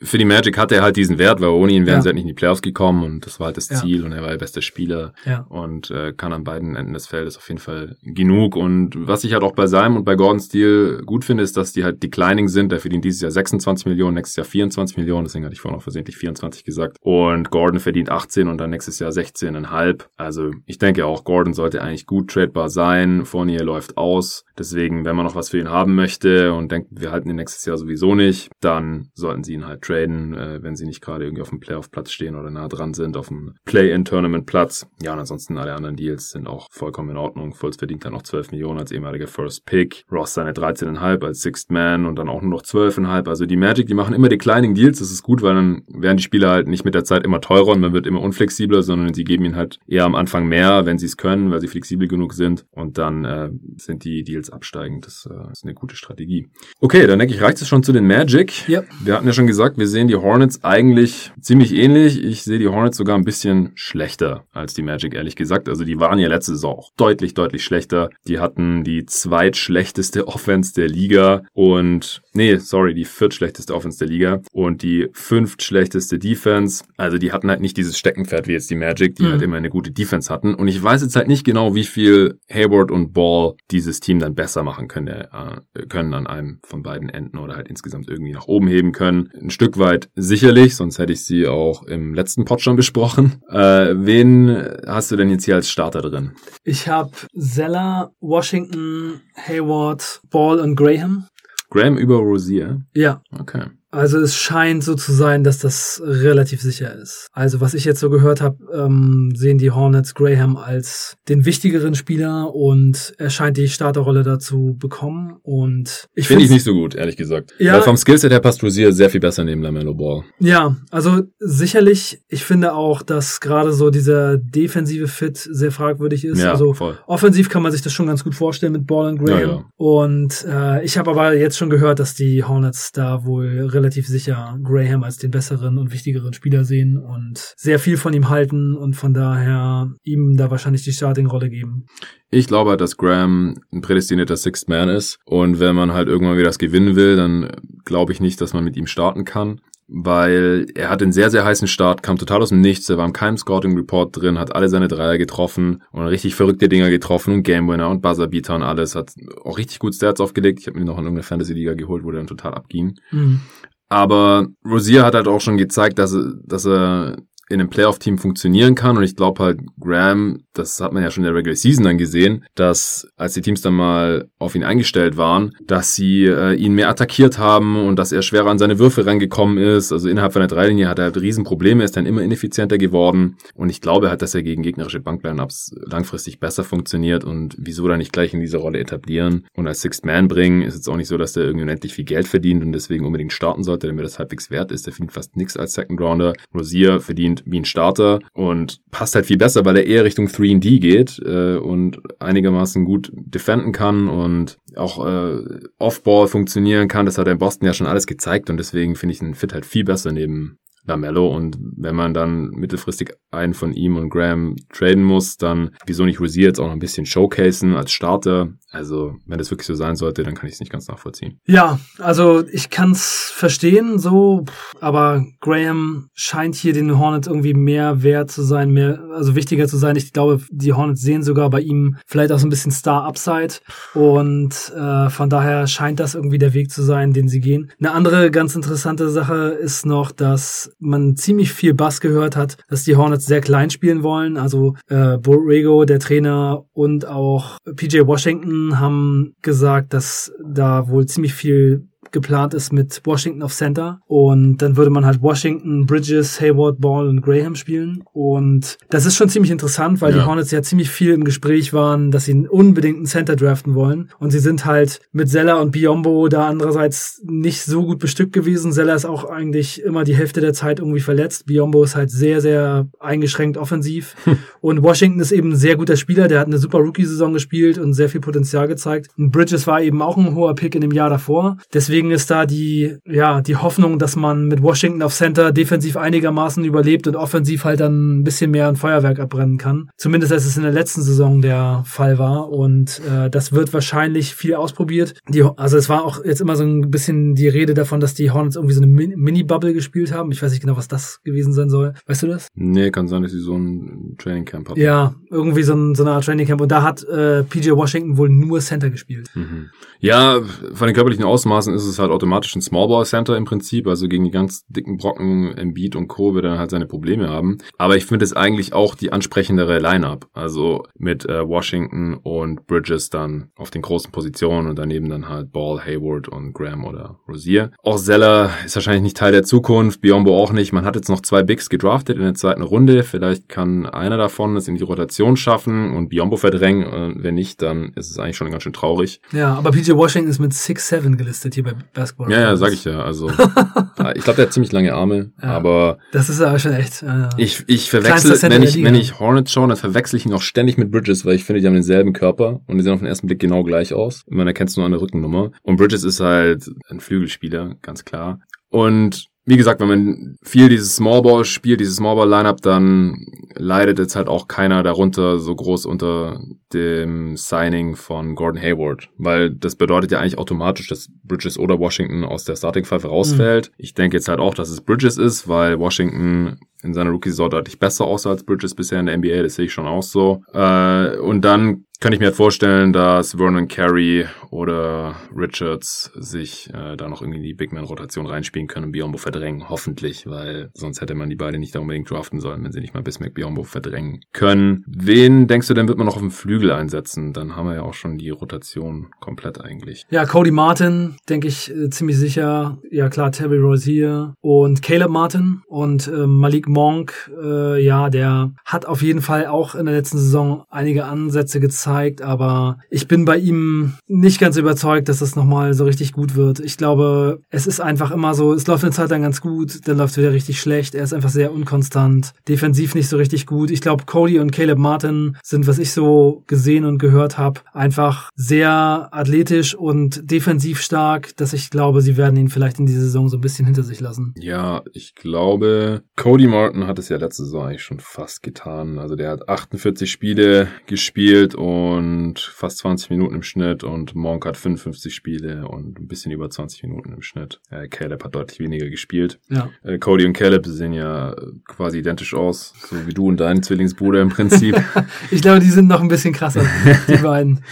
für 0.00 0.18
die 0.18 0.24
Magic 0.24 0.56
hat 0.58 0.72
er 0.72 0.82
halt 0.82 0.96
diesen 0.96 1.18
Wert, 1.18 1.40
weil 1.40 1.48
ohne 1.48 1.72
ihn 1.72 1.86
wären 1.86 1.96
ja. 1.96 2.02
sie 2.02 2.08
halt 2.08 2.16
nicht 2.16 2.24
in 2.24 2.28
die 2.28 2.34
Playoffs 2.34 2.62
gekommen 2.62 3.04
und 3.04 3.26
das 3.26 3.38
war 3.38 3.46
halt 3.46 3.56
das 3.56 3.68
Ziel 3.68 4.00
ja. 4.00 4.06
und 4.06 4.12
er 4.12 4.22
war 4.22 4.30
der 4.30 4.38
beste 4.38 4.62
Spieler 4.62 5.12
ja. 5.24 5.46
und 5.48 5.90
äh, 5.90 6.12
kann 6.12 6.32
an 6.32 6.44
beiden 6.44 6.76
Enden 6.76 6.92
des 6.92 7.06
Feldes 7.06 7.36
auf 7.36 7.48
jeden 7.48 7.60
Fall 7.60 7.96
genug 8.02 8.56
und 8.56 8.94
was 8.96 9.24
ich 9.24 9.32
halt 9.32 9.42
auch 9.42 9.52
bei 9.52 9.66
seinem 9.66 9.96
und 9.96 10.04
bei 10.04 10.16
Gordons 10.16 10.46
Stil 10.46 11.02
gut 11.04 11.24
finde, 11.24 11.42
ist, 11.42 11.56
dass 11.56 11.72
die 11.72 11.84
halt 11.84 12.02
declining 12.02 12.48
sind, 12.48 12.72
der 12.72 12.80
verdient 12.80 13.04
dieses 13.04 13.20
Jahr 13.20 13.30
26 13.30 13.86
Millionen, 13.86 14.14
nächstes 14.14 14.36
Jahr 14.36 14.46
24 14.46 14.96
Millionen, 14.96 15.24
deswegen 15.24 15.44
hatte 15.44 15.54
ich 15.54 15.60
vorhin 15.60 15.78
auch 15.78 15.82
versehentlich 15.82 16.16
24 16.16 16.64
gesagt 16.64 16.96
und 17.00 17.50
Gordon 17.50 17.80
verdient 17.80 18.10
18 18.10 18.48
und 18.48 18.58
dann 18.58 18.70
nächstes 18.70 18.98
Jahr 18.98 19.10
16,5, 19.10 20.06
also 20.16 20.50
ich 20.66 20.78
denke 20.78 21.06
auch, 21.06 21.24
Gordon 21.24 21.54
sollte 21.54 21.82
eigentlich 21.82 22.06
gut 22.06 22.30
tradebar 22.30 22.68
sein, 22.68 23.24
Fournier 23.24 23.62
läuft 23.62 23.96
aus, 23.96 24.44
deswegen, 24.58 25.04
wenn 25.04 25.16
man 25.16 25.26
noch 25.26 25.34
was 25.34 25.50
für 25.50 25.58
ihn 25.58 25.68
haben 25.68 25.94
möchte 25.94 26.52
und 26.52 26.72
denkt, 26.72 26.88
wir 26.90 27.12
halten 27.12 27.30
ihn 27.30 27.36
nächstes 27.36 27.64
Jahr 27.64 27.78
sowieso 27.78 28.14
nicht, 28.14 28.50
dann 28.60 29.10
sollten 29.14 29.44
sie 29.44 29.54
ihn 29.54 29.67
halt 29.68 29.82
traden, 29.82 30.34
äh, 30.34 30.62
wenn 30.62 30.76
sie 30.76 30.86
nicht 30.86 31.00
gerade 31.00 31.24
irgendwie 31.24 31.42
auf 31.42 31.50
dem 31.50 31.60
Playoff-Platz 31.60 32.10
stehen 32.10 32.34
oder 32.34 32.50
nah 32.50 32.68
dran 32.68 32.94
sind, 32.94 33.16
auf 33.16 33.28
dem 33.28 33.54
Play-in-Tournament-Platz. 33.64 34.86
Ja, 35.02 35.12
und 35.12 35.20
ansonsten 35.20 35.58
alle 35.58 35.74
anderen 35.74 35.96
Deals 35.96 36.30
sind 36.30 36.46
auch 36.46 36.68
vollkommen 36.70 37.10
in 37.10 37.16
Ordnung. 37.16 37.54
Fultz 37.54 37.76
verdient 37.76 38.04
dann 38.04 38.12
noch 38.12 38.22
12 38.22 38.52
Millionen 38.52 38.80
als 38.80 38.92
ehemaliger 38.92 39.26
First 39.26 39.66
Pick. 39.66 40.04
Ross 40.10 40.34
seine 40.34 40.52
13,5 40.52 41.24
als 41.24 41.40
Sixth 41.40 41.70
Man 41.70 42.06
und 42.06 42.16
dann 42.16 42.28
auch 42.28 42.42
nur 42.42 42.50
noch 42.50 42.62
12,5. 42.62 43.28
Also 43.28 43.46
die 43.46 43.56
Magic, 43.56 43.86
die 43.86 43.94
machen 43.94 44.14
immer 44.14 44.28
Declining 44.28 44.74
Deals. 44.74 44.98
Das 44.98 45.10
ist 45.10 45.22
gut, 45.22 45.42
weil 45.42 45.54
dann 45.54 45.82
werden 45.88 46.16
die 46.16 46.22
Spieler 46.22 46.50
halt 46.50 46.68
nicht 46.68 46.84
mit 46.84 46.94
der 46.94 47.04
Zeit 47.04 47.24
immer 47.24 47.40
teurer 47.40 47.68
und 47.68 47.80
man 47.80 47.92
wird 47.92 48.06
immer 48.06 48.20
unflexibler, 48.20 48.82
sondern 48.82 49.14
sie 49.14 49.24
geben 49.24 49.44
ihnen 49.44 49.56
halt 49.56 49.78
eher 49.86 50.04
am 50.04 50.14
Anfang 50.14 50.46
mehr, 50.46 50.86
wenn 50.86 50.98
sie 50.98 51.06
es 51.06 51.16
können, 51.16 51.50
weil 51.50 51.60
sie 51.60 51.68
flexibel 51.68 52.08
genug 52.08 52.34
sind. 52.34 52.66
Und 52.70 52.98
dann 52.98 53.24
äh, 53.24 53.50
sind 53.76 54.04
die 54.04 54.22
Deals 54.22 54.50
absteigend. 54.50 55.06
Das 55.06 55.28
äh, 55.30 55.52
ist 55.52 55.64
eine 55.64 55.74
gute 55.74 55.96
Strategie. 55.96 56.48
Okay, 56.80 57.06
dann 57.06 57.18
denke 57.18 57.34
ich, 57.34 57.42
reicht 57.42 57.60
es 57.60 57.68
schon 57.68 57.82
zu 57.82 57.92
den 57.92 58.06
Magic. 58.06 58.68
Ja. 58.68 58.82
Wir 59.02 59.14
hatten 59.14 59.26
ja 59.26 59.32
schon 59.32 59.46
gesagt, 59.46 59.57
gesagt, 59.58 59.76
wir 59.76 59.88
sehen 59.88 60.06
die 60.06 60.14
Hornets 60.14 60.62
eigentlich 60.62 61.32
ziemlich 61.40 61.74
ähnlich. 61.74 62.22
Ich 62.22 62.44
sehe 62.44 62.60
die 62.60 62.68
Hornets 62.68 62.96
sogar 62.96 63.18
ein 63.18 63.24
bisschen 63.24 63.72
schlechter 63.74 64.44
als 64.52 64.72
die 64.72 64.82
Magic, 64.82 65.14
ehrlich 65.14 65.34
gesagt. 65.34 65.68
Also 65.68 65.84
die 65.84 65.98
waren 65.98 66.20
ja 66.20 66.28
letzte 66.28 66.52
Saison 66.52 66.78
auch 66.78 66.92
deutlich, 66.96 67.34
deutlich 67.34 67.64
schlechter. 67.64 68.08
Die 68.28 68.38
hatten 68.38 68.84
die 68.84 69.04
zweitschlechteste 69.04 70.28
Offense 70.28 70.74
der 70.74 70.86
Liga 70.86 71.42
und, 71.54 72.22
nee, 72.34 72.56
sorry, 72.58 72.94
die 72.94 73.04
viertschlechteste 73.04 73.74
Offense 73.74 73.98
der 73.98 74.06
Liga 74.06 74.40
und 74.52 74.84
die 74.84 75.08
fünftschlechteste 75.12 76.20
Defense. 76.20 76.84
Also 76.96 77.18
die 77.18 77.32
hatten 77.32 77.50
halt 77.50 77.60
nicht 77.60 77.76
dieses 77.76 77.98
Steckenpferd 77.98 78.46
wie 78.46 78.52
jetzt 78.52 78.70
die 78.70 78.76
Magic, 78.76 79.16
die 79.16 79.24
mhm. 79.24 79.30
halt 79.32 79.42
immer 79.42 79.56
eine 79.56 79.70
gute 79.70 79.90
Defense 79.90 80.32
hatten. 80.32 80.54
Und 80.54 80.68
ich 80.68 80.80
weiß 80.80 81.02
jetzt 81.02 81.16
halt 81.16 81.26
nicht 81.26 81.42
genau, 81.42 81.74
wie 81.74 81.82
viel 81.82 82.38
Hayward 82.48 82.92
und 82.92 83.12
Ball 83.12 83.54
dieses 83.72 83.98
Team 83.98 84.20
dann 84.20 84.36
besser 84.36 84.62
machen 84.62 84.86
können, 84.86 85.08
äh, 85.08 85.86
können 85.88 86.14
an 86.14 86.28
einem 86.28 86.60
von 86.62 86.84
beiden 86.84 87.08
Enden 87.08 87.38
oder 87.38 87.56
halt 87.56 87.66
insgesamt 87.66 88.08
irgendwie 88.08 88.32
nach 88.32 88.46
oben 88.46 88.68
heben 88.68 88.92
können. 88.92 89.30
Ein 89.48 89.52
Stück 89.52 89.78
weit 89.78 90.10
sicherlich, 90.14 90.76
sonst 90.76 90.98
hätte 90.98 91.14
ich 91.14 91.24
sie 91.24 91.46
auch 91.46 91.82
im 91.84 92.12
letzten 92.12 92.44
Pod 92.44 92.60
schon 92.60 92.76
besprochen. 92.76 93.42
Äh, 93.48 93.94
wen 93.96 94.76
hast 94.86 95.10
du 95.10 95.16
denn 95.16 95.30
jetzt 95.30 95.46
hier 95.46 95.54
als 95.54 95.70
Starter 95.70 96.02
drin? 96.02 96.32
Ich 96.64 96.86
habe 96.86 97.12
Zeller, 97.34 98.12
Washington, 98.20 99.22
Hayward, 99.34 100.20
Ball 100.28 100.60
und 100.60 100.76
Graham. 100.76 101.28
Graham 101.70 101.96
über 101.96 102.16
Rosier? 102.16 102.82
Ja. 102.92 103.22
Okay. 103.30 103.62
Also 103.90 104.18
es 104.18 104.36
scheint 104.36 104.84
so 104.84 104.94
zu 104.94 105.12
sein, 105.12 105.44
dass 105.44 105.58
das 105.58 106.02
relativ 106.04 106.60
sicher 106.60 106.94
ist. 106.94 107.28
Also 107.32 107.60
was 107.60 107.72
ich 107.72 107.84
jetzt 107.84 108.00
so 108.00 108.10
gehört 108.10 108.40
habe, 108.40 108.58
ähm, 108.74 109.32
sehen 109.34 109.56
die 109.58 109.70
Hornets 109.70 110.14
Graham 110.14 110.56
als 110.56 111.16
den 111.28 111.46
wichtigeren 111.46 111.94
Spieler 111.94 112.54
und 112.54 113.14
er 113.16 113.30
scheint 113.30 113.56
die 113.56 113.68
Starterrolle 113.68 114.22
dazu 114.22 114.76
bekommen. 114.78 115.36
Und 115.42 116.06
ich 116.14 116.28
finde 116.28 116.44
ich 116.44 116.50
nicht 116.50 116.64
so 116.64 116.74
gut, 116.74 116.94
ehrlich 116.94 117.16
gesagt. 117.16 117.54
Ja, 117.58 117.74
Weil 117.74 117.82
vom 117.82 117.96
Skillset 117.96 118.30
her 118.30 118.40
passt 118.40 118.62
Rosier 118.62 118.92
sehr 118.92 119.08
viel 119.08 119.20
besser 119.20 119.44
neben 119.44 119.62
Lamello 119.62 119.94
Ball. 119.94 120.24
Ja, 120.38 120.76
also 120.90 121.22
sicherlich. 121.38 122.20
Ich 122.28 122.44
finde 122.44 122.74
auch, 122.74 123.02
dass 123.02 123.40
gerade 123.40 123.72
so 123.72 123.90
dieser 123.90 124.36
defensive 124.36 125.08
Fit 125.08 125.38
sehr 125.38 125.72
fragwürdig 125.72 126.24
ist. 126.24 126.40
Ja, 126.40 126.52
also 126.52 126.74
voll. 126.74 126.98
offensiv 127.06 127.48
kann 127.48 127.62
man 127.62 127.72
sich 127.72 127.80
das 127.80 127.92
schon 127.92 128.06
ganz 128.06 128.22
gut 128.22 128.34
vorstellen 128.34 128.72
mit 128.72 128.86
Ball 128.86 129.08
und 129.08 129.18
Graham. 129.18 129.40
Ja, 129.40 129.46
ja. 129.46 129.64
Und 129.76 130.44
äh, 130.46 130.84
ich 130.84 130.98
habe 130.98 131.10
aber 131.10 131.34
jetzt 131.34 131.56
schon 131.56 131.70
gehört, 131.70 132.00
dass 132.00 132.14
die 132.14 132.44
Hornets 132.44 132.92
da 132.92 133.24
wohl 133.24 133.68
relativ 133.78 134.06
sicher 134.06 134.58
Graham 134.62 135.04
als 135.04 135.16
den 135.16 135.30
besseren 135.30 135.78
und 135.78 135.92
wichtigeren 135.92 136.32
Spieler 136.32 136.64
sehen 136.64 136.98
und 136.98 137.54
sehr 137.56 137.78
viel 137.78 137.96
von 137.96 138.12
ihm 138.12 138.28
halten 138.28 138.76
und 138.76 138.94
von 138.94 139.14
daher 139.14 139.90
ihm 140.02 140.36
da 140.36 140.50
wahrscheinlich 140.50 140.82
die 140.84 140.92
Starting-Rolle 140.92 141.48
geben. 141.48 141.86
Ich 142.30 142.46
glaube 142.46 142.70
halt, 142.70 142.80
dass 142.80 142.96
Graham 142.96 143.54
ein 143.72 143.80
prädestinierter 143.80 144.36
Sixth 144.36 144.68
Man 144.68 144.88
ist 144.88 145.18
und 145.24 145.60
wenn 145.60 145.74
man 145.74 145.92
halt 145.92 146.08
irgendwann 146.08 146.36
wieder 146.36 146.46
das 146.46 146.58
gewinnen 146.58 146.96
will, 146.96 147.16
dann 147.16 147.50
glaube 147.84 148.12
ich 148.12 148.20
nicht, 148.20 148.40
dass 148.40 148.52
man 148.52 148.64
mit 148.64 148.76
ihm 148.76 148.86
starten 148.86 149.24
kann 149.24 149.60
weil 149.88 150.66
er 150.74 150.90
hat 150.90 151.02
einen 151.02 151.12
sehr, 151.12 151.30
sehr 151.30 151.44
heißen 151.44 151.66
Start, 151.66 152.02
kam 152.02 152.18
total 152.18 152.42
aus 152.42 152.50
dem 152.50 152.60
Nichts, 152.60 152.88
er 152.90 152.98
war 152.98 153.06
in 153.06 153.14
keinem 153.14 153.38
Scouting 153.38 153.74
Report 153.76 154.14
drin, 154.14 154.38
hat 154.38 154.54
alle 154.54 154.68
seine 154.68 154.86
Dreier 154.86 155.16
getroffen 155.16 155.82
und 155.90 156.06
richtig 156.06 156.34
verrückte 156.34 156.68
Dinger 156.68 156.90
getroffen 156.90 157.32
und 157.32 157.42
Game 157.42 157.68
Winner 157.68 157.88
und 157.88 158.02
Buzzerbeater 158.02 158.54
und 158.54 158.62
alles, 158.62 158.94
hat 158.94 159.12
auch 159.44 159.56
richtig 159.56 159.78
gut 159.78 159.94
Stats 159.94 160.20
aufgelegt. 160.20 160.60
Ich 160.60 160.66
habe 160.66 160.78
mir 160.78 160.84
noch 160.84 160.98
in 160.98 161.04
irgendeiner 161.04 161.24
Fantasy-Liga 161.24 161.74
geholt, 161.74 162.04
wo 162.04 162.10
der 162.10 162.20
dann 162.20 162.26
total 162.26 162.54
abging. 162.54 162.98
Mhm. 163.10 163.40
Aber 163.88 164.46
Rosier 164.66 165.04
hat 165.04 165.14
halt 165.14 165.26
auch 165.26 165.40
schon 165.40 165.56
gezeigt, 165.56 165.98
dass 165.98 166.12
er, 166.12 166.34
dass 166.44 166.66
er 166.66 167.16
in 167.48 167.60
einem 167.60 167.70
Playoff-Team 167.70 168.18
funktionieren 168.18 168.74
kann. 168.74 168.96
Und 168.96 169.02
ich 169.02 169.16
glaube 169.16 169.42
halt, 169.42 169.60
Graham, 169.80 170.44
das 170.52 170.80
hat 170.80 170.92
man 170.92 171.02
ja 171.02 171.10
schon 171.10 171.24
in 171.24 171.30
der 171.30 171.34
Regular 171.34 171.56
Season 171.56 171.84
dann 171.84 171.98
gesehen, 171.98 172.44
dass 172.54 173.08
als 173.16 173.34
die 173.34 173.40
Teams 173.40 173.60
dann 173.60 173.74
mal 173.74 174.28
auf 174.38 174.54
ihn 174.54 174.64
eingestellt 174.64 175.16
waren, 175.16 175.52
dass 175.66 175.94
sie 175.94 176.24
äh, 176.24 176.54
ihn 176.54 176.74
mehr 176.74 176.88
attackiert 176.88 177.38
haben 177.38 177.76
und 177.76 177.98
dass 177.98 178.12
er 178.12 178.22
schwerer 178.22 178.50
an 178.50 178.58
seine 178.58 178.78
Würfe 178.78 179.06
rangekommen 179.06 179.58
ist. 179.58 179.92
Also 179.92 180.08
innerhalb 180.08 180.32
von 180.32 180.40
der 180.40 180.48
Dreilinie 180.48 180.88
hat 180.88 180.98
er 180.98 181.06
halt 181.06 181.16
Riesenprobleme, 181.16 181.84
ist 181.84 181.96
dann 181.96 182.06
immer 182.06 182.22
ineffizienter 182.22 182.78
geworden. 182.78 183.36
Und 183.54 183.70
ich 183.70 183.80
glaube 183.80 184.10
halt, 184.10 184.22
dass 184.22 184.34
er 184.34 184.42
gegen 184.42 184.62
gegnerische 184.62 185.00
Bankline-Ups 185.00 185.74
langfristig 185.84 186.40
besser 186.40 186.64
funktioniert 186.64 187.24
und 187.24 187.56
wieso 187.58 187.88
dann 187.88 187.98
nicht 187.98 188.12
gleich 188.12 188.34
in 188.34 188.40
diese 188.40 188.58
Rolle 188.58 188.78
etablieren 188.78 189.46
und 189.54 189.66
als 189.66 189.80
Sixth 189.80 190.04
Man 190.04 190.28
bringen. 190.28 190.62
Ist 190.62 190.74
jetzt 190.74 190.88
auch 190.88 190.96
nicht 190.96 191.08
so, 191.08 191.16
dass 191.16 191.32
der 191.32 191.44
irgendwie 191.44 191.62
unendlich 191.64 191.94
viel 191.94 192.04
Geld 192.04 192.28
verdient 192.28 192.62
und 192.62 192.72
deswegen 192.72 193.06
unbedingt 193.06 193.32
starten 193.32 193.62
sollte, 193.62 193.86
damit 193.86 194.04
das 194.04 194.18
halbwegs 194.18 194.50
wert 194.50 194.72
ist. 194.72 194.86
Der 194.86 194.92
verdient 194.92 195.12
fast 195.12 195.36
nichts 195.36 195.56
als 195.56 195.74
Second 195.74 196.00
Rounder. 196.00 196.34
Rosier 196.54 197.00
verdient 197.00 197.37
wie 197.46 197.60
ein 197.60 197.64
Starter 197.64 198.20
und 198.32 198.80
passt 198.90 199.14
halt 199.14 199.26
viel 199.26 199.38
besser, 199.38 199.64
weil 199.64 199.76
er 199.76 199.86
eher 199.86 200.04
Richtung 200.04 200.26
3D 200.26 200.80
geht 200.80 201.20
äh, 201.24 201.56
und 201.56 202.00
einigermaßen 202.20 202.84
gut 202.84 203.10
defenden 203.14 203.72
kann 203.72 204.08
und 204.08 204.58
auch 204.76 205.04
äh, 205.06 205.60
Off-Ball 205.78 206.28
funktionieren 206.28 206.88
kann. 206.88 207.06
Das 207.06 207.18
hat 207.18 207.26
er 207.26 207.32
in 207.32 207.38
Boston 207.38 207.66
ja 207.66 207.72
schon 207.72 207.86
alles 207.86 208.06
gezeigt 208.06 208.50
und 208.50 208.56
deswegen 208.56 208.94
finde 208.94 209.12
ich 209.12 209.18
den 209.18 209.34
Fit 209.34 209.52
halt 209.52 209.66
viel 209.66 209.84
besser 209.84 210.12
neben 210.12 210.58
Lamello 210.88 211.28
und 211.28 211.58
wenn 211.76 211.94
man 211.94 212.14
dann 212.14 212.50
mittelfristig 212.50 213.12
einen 213.30 213.54
von 213.54 213.72
ihm 213.72 213.96
und 213.96 214.08
Graham 214.08 214.56
traden 214.72 215.04
muss, 215.04 215.36
dann 215.36 215.70
wieso 215.86 216.04
nicht 216.04 216.20
Rosier 216.20 216.48
jetzt 216.48 216.58
auch 216.58 216.66
noch 216.66 216.72
ein 216.72 216.78
bisschen 216.78 217.06
showcasen 217.06 217.76
als 217.76 217.92
Starter. 217.92 218.48
Also 218.70 219.16
wenn 219.26 219.38
das 219.38 219.50
wirklich 219.50 219.66
so 219.66 219.74
sein 219.74 219.96
sollte, 219.96 220.22
dann 220.22 220.34
kann 220.34 220.46
ich 220.46 220.54
es 220.54 220.60
nicht 220.60 220.72
ganz 220.72 220.88
nachvollziehen. 220.88 221.38
Ja, 221.46 221.78
also 221.98 222.44
ich 222.50 222.70
kann 222.70 222.92
es 222.92 223.32
verstehen 223.34 223.98
so, 223.98 224.44
aber 224.80 225.24
Graham 225.40 226.08
scheint 226.14 226.54
hier 226.54 226.72
den 226.72 226.98
Hornets 226.98 227.28
irgendwie 227.28 227.54
mehr 227.54 228.02
wert 228.02 228.30
zu 228.30 228.42
sein, 228.42 228.70
mehr 228.70 229.00
also 229.14 229.34
wichtiger 229.34 229.68
zu 229.68 229.76
sein. 229.76 229.96
Ich 229.96 230.12
glaube, 230.12 230.40
die 230.50 230.72
Hornets 230.72 231.02
sehen 231.02 231.22
sogar 231.22 231.50
bei 231.50 231.60
ihm 231.60 231.96
vielleicht 232.06 232.32
auch 232.32 232.38
so 232.38 232.46
ein 232.46 232.50
bisschen 232.50 232.72
Star 232.72 233.04
Upside 233.04 233.54
und 233.94 234.72
äh, 234.76 235.10
von 235.10 235.30
daher 235.30 235.66
scheint 235.66 236.00
das 236.00 236.14
irgendwie 236.14 236.38
der 236.38 236.54
Weg 236.54 236.70
zu 236.70 236.82
sein, 236.82 237.12
den 237.12 237.28
sie 237.28 237.40
gehen. 237.40 237.70
Eine 237.78 237.92
andere 237.92 238.30
ganz 238.30 238.54
interessante 238.54 239.08
Sache 239.10 239.56
ist 239.60 239.86
noch, 239.86 240.12
dass 240.12 240.72
man 240.78 241.16
ziemlich 241.16 241.52
viel 241.52 241.74
Bass 241.74 242.00
gehört 242.00 242.36
hat, 242.36 242.56
dass 242.68 242.84
die 242.84 242.96
Hornets 242.96 243.26
sehr 243.26 243.40
klein 243.40 243.70
spielen 243.70 244.02
wollen. 244.02 244.36
Also 244.36 244.74
äh, 244.88 245.18
Borrego, 245.18 245.84
der 245.84 245.98
Trainer 245.98 246.64
und 246.72 247.06
auch 247.06 247.58
PJ 247.76 248.06
Washington 248.06 248.78
haben 248.78 249.34
gesagt, 249.42 249.92
dass 249.92 250.32
da 250.44 250.88
wohl 250.88 251.06
ziemlich 251.06 251.34
viel 251.34 251.88
geplant 252.12 252.54
ist 252.54 252.72
mit 252.72 253.00
Washington 253.04 253.42
auf 253.42 253.54
Center. 253.54 254.00
Und 254.06 254.58
dann 254.58 254.76
würde 254.76 254.90
man 254.90 255.04
halt 255.04 255.22
Washington, 255.22 255.86
Bridges, 255.86 256.40
Hayward, 256.40 256.80
Ball 256.80 257.08
und 257.08 257.22
Graham 257.22 257.54
spielen. 257.54 258.04
Und 258.12 258.78
das 258.90 259.06
ist 259.06 259.16
schon 259.16 259.28
ziemlich 259.28 259.50
interessant, 259.50 260.00
weil 260.00 260.12
ja. 260.12 260.18
die 260.18 260.26
Hornets 260.26 260.50
ja 260.50 260.62
ziemlich 260.62 260.90
viel 260.90 261.12
im 261.12 261.24
Gespräch 261.24 261.72
waren, 261.72 262.10
dass 262.10 262.24
sie 262.24 262.46
unbedingt 262.48 262.96
einen 262.96 263.06
Center 263.06 263.36
draften 263.36 263.74
wollen. 263.74 264.10
Und 264.18 264.30
sie 264.30 264.38
sind 264.38 264.64
halt 264.64 265.00
mit 265.12 265.28
Zeller 265.28 265.60
und 265.60 265.72
Biombo 265.72 266.28
da 266.28 266.48
andererseits 266.48 267.22
nicht 267.24 267.62
so 267.62 267.84
gut 267.84 267.98
bestückt 267.98 268.32
gewesen. 268.32 268.72
Zeller 268.72 268.94
ist 268.94 269.04
auch 269.04 269.24
eigentlich 269.24 269.82
immer 269.82 270.04
die 270.04 270.16
Hälfte 270.16 270.40
der 270.40 270.52
Zeit 270.52 270.78
irgendwie 270.78 271.00
verletzt. 271.00 271.46
Biombo 271.46 271.82
ist 271.82 271.96
halt 271.96 272.10
sehr, 272.10 272.40
sehr 272.40 272.88
eingeschränkt 273.00 273.56
offensiv. 273.56 274.14
Hm. 274.24 274.38
Und 274.60 274.82
Washington 274.82 275.20
ist 275.20 275.32
eben 275.32 275.52
ein 275.52 275.56
sehr 275.56 275.76
guter 275.76 275.96
Spieler. 275.96 276.28
Der 276.28 276.40
hat 276.40 276.46
eine 276.46 276.58
super 276.58 276.78
Rookie-Saison 276.78 277.32
gespielt 277.32 277.78
und 277.78 277.94
sehr 277.94 278.08
viel 278.08 278.20
Potenzial 278.20 278.68
gezeigt. 278.68 279.08
Und 279.16 279.30
Bridges 279.30 279.66
war 279.66 279.80
eben 279.80 280.02
auch 280.02 280.16
ein 280.16 280.34
hoher 280.34 280.54
Pick 280.54 280.74
in 280.74 280.80
dem 280.80 280.90
Jahr 280.90 281.10
davor. 281.10 281.56
Deswegen 281.72 281.97
Deswegen 281.98 282.12
ist 282.12 282.30
da 282.30 282.46
die, 282.46 282.96
ja, 283.06 283.40
die 283.40 283.56
Hoffnung, 283.56 283.98
dass 283.98 284.14
man 284.14 284.46
mit 284.46 284.62
Washington 284.62 285.02
auf 285.02 285.12
Center 285.12 285.50
defensiv 285.50 285.96
einigermaßen 285.96 286.64
überlebt 286.64 287.08
und 287.08 287.16
offensiv 287.16 287.64
halt 287.64 287.80
dann 287.80 288.20
ein 288.20 288.22
bisschen 288.22 288.52
mehr 288.52 288.68
ein 288.68 288.76
Feuerwerk 288.76 289.18
abbrennen 289.18 289.58
kann. 289.58 289.90
Zumindest 289.96 290.32
als 290.32 290.46
es 290.46 290.56
in 290.56 290.62
der 290.62 290.70
letzten 290.70 291.02
Saison 291.02 291.42
der 291.42 291.82
Fall 291.86 292.16
war. 292.16 292.50
Und 292.50 293.00
äh, 293.10 293.30
das 293.30 293.50
wird 293.50 293.72
wahrscheinlich 293.72 294.36
viel 294.36 294.54
ausprobiert. 294.54 295.14
Die, 295.28 295.42
also 295.42 295.76
es 295.76 295.88
war 295.88 296.04
auch 296.04 296.24
jetzt 296.24 296.40
immer 296.40 296.54
so 296.54 296.62
ein 296.62 296.88
bisschen 296.88 297.34
die 297.34 297.48
Rede 297.48 297.74
davon, 297.74 297.98
dass 297.98 298.14
die 298.14 298.30
Hornets 298.30 298.54
irgendwie 298.54 298.74
so 298.74 298.82
eine 298.82 298.92
Mini-Bubble 298.92 299.74
gespielt 299.74 300.12
haben. 300.12 300.30
Ich 300.30 300.40
weiß 300.40 300.52
nicht 300.52 300.60
genau, 300.60 300.76
was 300.76 300.86
das 300.86 301.18
gewesen 301.24 301.52
sein 301.52 301.68
soll. 301.68 301.94
Weißt 302.06 302.22
du 302.22 302.28
das? 302.28 302.46
Nee, 302.54 302.92
kann 302.92 303.08
sein, 303.08 303.24
dass 303.24 303.32
sie 303.32 303.40
so 303.40 303.56
ein 303.56 304.14
Training 304.18 304.44
Camp 304.44 304.68
hatten. 304.68 304.80
Ja, 304.80 305.16
irgendwie 305.32 305.64
so, 305.64 305.74
ein, 305.74 305.96
so 305.96 306.04
eine 306.04 306.12
Art 306.12 306.24
Training 306.24 306.46
Camp. 306.46 306.60
Und 306.60 306.70
da 306.70 306.82
hat 306.82 307.02
äh, 307.02 307.42
PJ 307.42 307.72
Washington 307.72 308.16
wohl 308.18 308.28
nur 308.28 308.60
Center 308.60 308.88
gespielt. 308.88 309.30
Mhm. 309.34 309.70
Ja, 309.98 310.40
von 310.74 310.86
den 310.86 310.94
körperlichen 310.94 311.24
Ausmaßen 311.24 311.74
ist 311.74 311.86
es 311.86 311.87
halt 311.98 312.10
automatisch 312.10 312.54
ein 312.54 312.62
Smallball 312.62 313.04
Center 313.04 313.36
im 313.36 313.44
Prinzip, 313.44 313.86
also 313.86 314.08
gegen 314.08 314.24
die 314.24 314.30
ganz 314.30 314.66
dicken 314.68 314.96
Brocken 314.96 315.56
Embiid 315.56 315.96
und 315.96 316.08
Co. 316.08 316.34
wird 316.34 316.44
er 316.44 316.58
halt 316.58 316.70
seine 316.70 316.86
Probleme 316.86 317.28
haben. 317.28 317.58
Aber 317.78 317.96
ich 317.96 318.04
finde 318.04 318.24
es 318.24 318.32
eigentlich 318.32 318.72
auch 318.72 318.94
die 318.94 319.12
ansprechendere 319.12 319.78
Lineup, 319.78 320.28
also 320.32 320.84
mit 320.98 321.24
äh, 321.24 321.46
Washington 321.48 322.14
und 322.22 322.66
Bridges 322.66 323.10
dann 323.10 323.50
auf 323.56 323.70
den 323.70 323.82
großen 323.82 324.10
Positionen 324.10 324.68
und 324.68 324.78
daneben 324.78 325.08
dann 325.08 325.28
halt 325.28 325.52
Ball, 325.52 325.84
Hayward 325.84 326.28
und 326.28 326.52
Graham 326.52 326.84
oder 326.84 327.18
Rosier. 327.28 327.70
Auch 327.82 327.98
Zeller 327.98 328.50
ist 328.64 328.74
wahrscheinlich 328.74 329.02
nicht 329.02 329.16
Teil 329.16 329.32
der 329.32 329.44
Zukunft, 329.44 330.00
Biombo 330.00 330.36
auch 330.36 330.52
nicht. 330.52 330.72
Man 330.72 330.84
hat 330.84 330.96
jetzt 330.96 331.08
noch 331.08 331.20
zwei 331.20 331.42
Bigs 331.42 331.68
gedraftet 331.68 332.16
in 332.16 332.22
der 332.22 332.34
zweiten 332.34 332.62
Runde. 332.62 333.02
Vielleicht 333.02 333.48
kann 333.48 333.86
einer 333.86 334.16
davon 334.16 334.56
es 334.56 334.68
in 334.68 334.76
die 334.76 334.82
Rotation 334.82 335.36
schaffen 335.36 335.94
und 335.94 336.08
Biombo 336.08 336.36
verdrängen. 336.36 336.86
Und 336.86 337.22
wenn 337.22 337.34
nicht, 337.34 337.62
dann 337.62 337.92
ist 337.94 338.10
es 338.10 338.18
eigentlich 338.18 338.36
schon 338.36 338.50
ganz 338.50 338.62
schön 338.62 338.72
traurig. 338.72 339.20
Ja, 339.32 339.54
aber 339.54 339.70
PJ 339.70 339.92
Washington 339.92 340.30
ist 340.30 340.38
mit 340.38 340.52
6'7 340.52 341.16
gelistet 341.16 341.54
hier 341.54 341.64
bei 341.64 341.74
Basketball. 341.94 342.30
Ja, 342.30 342.40
ja, 342.40 342.56
sag 342.56 342.72
ich 342.72 342.84
ja. 342.84 343.02
Also, 343.02 343.28
ich 344.14 344.24
glaube, 344.24 344.36
der 344.36 344.46
hat 344.46 344.52
ziemlich 344.52 344.72
lange 344.72 344.94
Arme, 344.94 345.32
ja, 345.42 345.50
aber. 345.50 345.98
Das 346.12 346.28
ist 346.28 346.40
aber 346.40 346.58
schon 346.58 346.72
echt. 346.72 347.02
Äh, 347.02 347.28
ich, 347.36 347.64
ich 347.66 347.90
verwechsel, 347.90 348.40
wenn 348.50 348.62
ich, 348.62 348.82
wenn 348.82 348.94
ich 348.94 349.18
Hornets 349.18 349.52
schaue, 349.52 349.68
dann 349.68 349.76
verwechsel 349.76 350.16
ich 350.16 350.26
ihn 350.26 350.32
auch 350.32 350.42
ständig 350.42 350.78
mit 350.78 350.90
Bridges, 350.90 351.24
weil 351.24 351.34
ich 351.34 351.44
finde, 351.44 351.60
die 351.60 351.66
haben 351.66 351.74
denselben 351.74 352.12
Körper 352.12 352.60
und 352.66 352.78
die 352.78 352.82
sehen 352.82 352.92
auf 352.92 353.00
den 353.00 353.08
ersten 353.08 353.26
Blick 353.26 353.40
genau 353.40 353.62
gleich 353.62 353.94
aus. 353.94 354.24
Man 354.28 354.46
erkennt 354.46 354.70
es 354.70 354.76
nur 354.76 354.86
an 354.86 354.92
der 354.92 355.00
Rückennummer. 355.00 355.52
Und 355.62 355.76
Bridges 355.76 356.04
ist 356.04 356.20
halt 356.20 356.70
ein 356.88 357.00
Flügelspieler, 357.00 357.76
ganz 357.82 358.04
klar. 358.04 358.40
Und 358.70 359.28
wie 359.48 359.56
gesagt, 359.56 359.80
wenn 359.80 359.88
man 359.88 360.36
viel 360.42 360.68
dieses 360.68 360.96
Smallball 360.96 361.46
spielt, 361.46 361.80
dieses 361.80 361.96
Smallball-Lineup, 361.96 362.60
dann 362.60 363.26
leidet 363.54 363.98
jetzt 363.98 364.14
halt 364.14 364.28
auch 364.28 364.46
keiner 364.46 364.82
darunter 364.82 365.38
so 365.38 365.56
groß 365.56 365.86
unter 365.86 366.42
dem 366.74 367.34
Signing 367.38 367.96
von 367.96 368.34
Gordon 368.34 368.60
Hayward, 368.60 369.08
weil 369.16 369.50
das 369.50 369.76
bedeutet 369.76 370.12
ja 370.12 370.20
eigentlich 370.20 370.36
automatisch, 370.36 370.88
dass 370.88 371.08
Bridges 371.24 371.58
oder 371.58 371.78
Washington 371.78 372.24
aus 372.24 372.44
der 372.44 372.56
Starting 372.56 372.84
Five 372.84 373.06
rausfällt. 373.06 373.70
Mhm. 373.70 373.74
Ich 373.78 373.94
denke 373.94 374.18
jetzt 374.18 374.28
halt 374.28 374.38
auch, 374.38 374.52
dass 374.52 374.68
es 374.68 374.82
Bridges 374.82 375.16
ist, 375.16 375.48
weil 375.48 375.78
Washington 375.78 376.60
in 376.82 376.94
seiner 376.94 377.10
Rookie-Saison 377.10 377.50
deutlich 377.50 377.78
besser 377.78 378.04
aussah 378.06 378.30
als 378.30 378.44
Bridges 378.44 378.74
bisher 378.74 379.00
in 379.00 379.06
der 379.06 379.16
NBA, 379.16 379.42
das 379.42 379.56
sehe 379.56 379.66
ich 379.66 379.72
schon 379.72 379.86
auch 379.86 380.02
so. 380.02 380.42
Äh, 380.52 381.16
und 381.18 381.44
dann 381.44 381.84
kann 382.00 382.12
ich 382.12 382.20
mir 382.20 382.26
halt 382.26 382.36
vorstellen, 382.36 382.92
dass 382.92 383.32
Vernon 383.32 383.66
Carey 383.66 384.26
oder 384.50 385.16
Richards 385.36 386.12
sich 386.14 386.70
äh, 386.72 386.96
da 386.96 387.08
noch 387.08 387.22
irgendwie 387.22 387.38
in 387.38 387.42
die 387.42 387.54
Big 387.54 387.72
Man-Rotation 387.72 388.26
reinspielen 388.26 388.68
können 388.68 388.86
und 388.86 388.92
Biombo 388.92 389.18
verdrängen, 389.18 389.68
hoffentlich, 389.68 390.26
weil 390.26 390.70
sonst 390.74 391.00
hätte 391.00 391.16
man 391.16 391.28
die 391.28 391.34
beiden 391.34 391.58
nicht 391.58 391.74
da 391.74 391.80
unbedingt 391.80 392.08
draften 392.08 392.38
sollen, 392.38 392.62
wenn 392.62 392.70
sie 392.70 392.80
nicht 392.80 392.94
mal 392.94 393.02
Bismack 393.02 393.34
Biombo 393.34 393.64
verdrängen 393.64 394.20
können. 394.32 394.84
Wen 394.86 395.48
denkst 395.48 395.66
du 395.66 395.74
denn, 395.74 395.88
wird 395.88 395.98
man 395.98 396.06
noch 396.06 396.14
auf 396.14 396.22
dem 396.22 396.30
Flügel 396.30 396.70
einsetzen? 396.70 397.32
Dann 397.32 397.56
haben 397.56 397.66
wir 397.66 397.74
ja 397.74 397.82
auch 397.82 397.94
schon 397.94 398.16
die 398.16 398.30
Rotation 398.30 399.08
komplett 399.18 399.60
eigentlich. 399.60 400.06
Ja, 400.08 400.24
Cody 400.24 400.52
Martin, 400.52 401.16
denke 401.28 401.48
ich 401.48 401.68
äh, 401.74 401.90
ziemlich 401.90 402.16
sicher. 402.16 402.78
Ja 402.92 403.08
klar, 403.08 403.32
Terry 403.32 403.58
Rozier 403.58 404.34
und 404.40 404.82
Caleb 404.82 405.10
Martin 405.10 405.62
und 405.66 406.06
äh, 406.06 406.28
Malik 406.28 406.67
Monk, 406.68 407.30
äh, 407.42 407.82
ja, 407.82 408.10
der 408.10 408.52
hat 408.64 408.86
auf 408.86 409.02
jeden 409.02 409.22
Fall 409.22 409.46
auch 409.46 409.74
in 409.74 409.86
der 409.86 409.94
letzten 409.94 410.18
Saison 410.18 410.64
einige 410.70 411.04
Ansätze 411.04 411.60
gezeigt 411.60 412.22
aber 412.28 412.78
ich 412.90 413.08
bin 413.08 413.24
bei 413.24 413.38
ihm 413.38 413.94
nicht 414.06 414.38
ganz 414.38 414.56
überzeugt, 414.56 415.08
dass 415.08 415.20
das 415.20 415.34
nochmal 415.34 415.72
so 415.74 415.84
richtig 415.84 416.12
gut 416.12 416.34
wird. 416.34 416.60
Ich 416.60 416.76
glaube, 416.76 417.40
es 417.50 417.66
ist 417.66 417.80
einfach 417.80 418.10
immer 418.10 418.34
so, 418.34 418.52
es 418.52 418.66
läuft 418.66 418.84
eine 418.84 418.92
Zeit 418.92 419.10
lang 419.10 419.22
ganz 419.22 419.40
gut, 419.40 419.88
dann 419.88 419.96
läuft 419.96 420.12
es 420.12 420.18
wieder 420.18 420.32
richtig 420.32 420.60
schlecht. 420.60 420.94
Er 420.94 421.04
ist 421.04 421.14
einfach 421.14 421.30
sehr 421.30 421.52
unkonstant, 421.52 422.32
defensiv 422.48 422.94
nicht 422.94 423.08
so 423.08 423.16
richtig 423.16 423.46
gut. 423.46 423.70
Ich 423.70 423.80
glaube, 423.80 424.04
Cody 424.04 424.38
und 424.38 424.52
Caleb 424.52 424.78
Martin 424.78 425.36
sind, 425.42 425.66
was 425.66 425.78
ich 425.78 425.92
so 425.92 426.44
gesehen 426.46 426.84
und 426.84 426.98
gehört 426.98 427.38
habe, 427.38 427.60
einfach 427.72 428.30
sehr 428.34 429.08
athletisch 429.10 429.74
und 429.74 430.30
defensiv 430.30 430.80
stark, 430.80 431.34
dass 431.36 431.52
ich 431.52 431.70
glaube, 431.70 432.02
sie 432.02 432.16
werden 432.16 432.36
ihn 432.36 432.50
vielleicht 432.50 432.78
in 432.78 432.86
dieser 432.86 433.00
Saison 433.00 433.28
so 433.28 433.38
ein 433.38 433.40
bisschen 433.40 433.64
hinter 433.64 433.82
sich 433.82 434.00
lassen. 434.00 434.34
Ja, 434.36 434.82
ich 434.92 435.14
glaube, 435.14 436.02
Cody 436.16 436.46
Martin 436.58 436.88
hat 436.88 436.98
es 436.98 437.08
ja 437.08 437.16
letzte 437.18 437.44
Saison 437.44 437.66
eigentlich 437.66 437.82
schon 437.82 438.00
fast 438.00 438.42
getan. 438.42 438.98
Also 438.98 439.14
der 439.14 439.30
hat 439.30 439.48
48 439.48 440.10
Spiele 440.10 440.66
gespielt 440.86 441.54
und 441.54 442.38
fast 442.38 442.78
20 442.78 443.10
Minuten 443.10 443.36
im 443.36 443.42
Schnitt 443.42 443.84
und 443.84 444.16
Monk 444.16 444.44
hat 444.44 444.56
55 444.56 445.14
Spiele 445.14 445.68
und 445.68 446.00
ein 446.00 446.08
bisschen 446.08 446.32
über 446.32 446.50
20 446.50 446.82
Minuten 446.82 447.12
im 447.12 447.22
Schnitt. 447.22 447.60
Äh, 447.70 447.86
Caleb 447.88 448.24
hat 448.24 448.34
deutlich 448.34 448.58
weniger 448.58 448.88
gespielt. 448.88 449.38
Ja. 449.48 449.70
Äh, 449.84 449.98
Cody 449.98 450.26
und 450.26 450.32
Caleb 450.32 450.66
sehen 450.66 450.92
ja 450.92 451.36
quasi 451.66 451.98
identisch 451.98 452.34
aus, 452.34 452.74
so 452.88 453.06
wie 453.06 453.14
du 453.14 453.28
und 453.28 453.38
dein 453.38 453.62
Zwillingsbruder 453.62 454.20
im 454.20 454.28
Prinzip. 454.28 454.76
ich 455.30 455.42
glaube, 455.42 455.60
die 455.60 455.70
sind 455.70 455.86
noch 455.86 456.00
ein 456.00 456.08
bisschen 456.08 456.32
krasser, 456.34 456.64
die 457.06 457.16
beiden. 457.22 457.62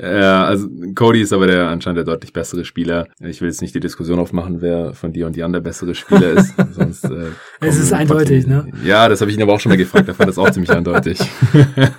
Ja, 0.00 0.44
also 0.44 0.68
Cody 0.94 1.20
ist 1.20 1.32
aber 1.32 1.46
der 1.46 1.68
anscheinend 1.68 1.98
der 1.98 2.04
deutlich 2.04 2.32
bessere 2.32 2.64
Spieler. 2.64 3.08
Ich 3.20 3.40
will 3.40 3.48
jetzt 3.48 3.62
nicht 3.62 3.74
die 3.74 3.80
Diskussion 3.80 4.18
aufmachen, 4.18 4.60
wer 4.60 4.94
von 4.94 5.12
dir 5.12 5.26
und 5.26 5.36
Jan 5.36 5.52
der 5.52 5.60
bessere 5.60 5.94
Spieler 5.94 6.32
ist. 6.32 6.54
Sonst, 6.72 7.04
äh, 7.04 7.30
es 7.60 7.78
ist 7.78 7.92
eindeutig, 7.92 8.46
ne? 8.46 8.66
Ja, 8.84 9.08
das 9.08 9.20
habe 9.20 9.30
ich 9.30 9.36
ihn 9.36 9.42
aber 9.42 9.54
auch 9.54 9.60
schon 9.60 9.70
mal 9.70 9.76
gefragt. 9.76 10.08
Er 10.08 10.14
fand 10.14 10.28
das 10.28 10.38
auch 10.38 10.50
ziemlich 10.50 10.70
eindeutig. 10.70 11.18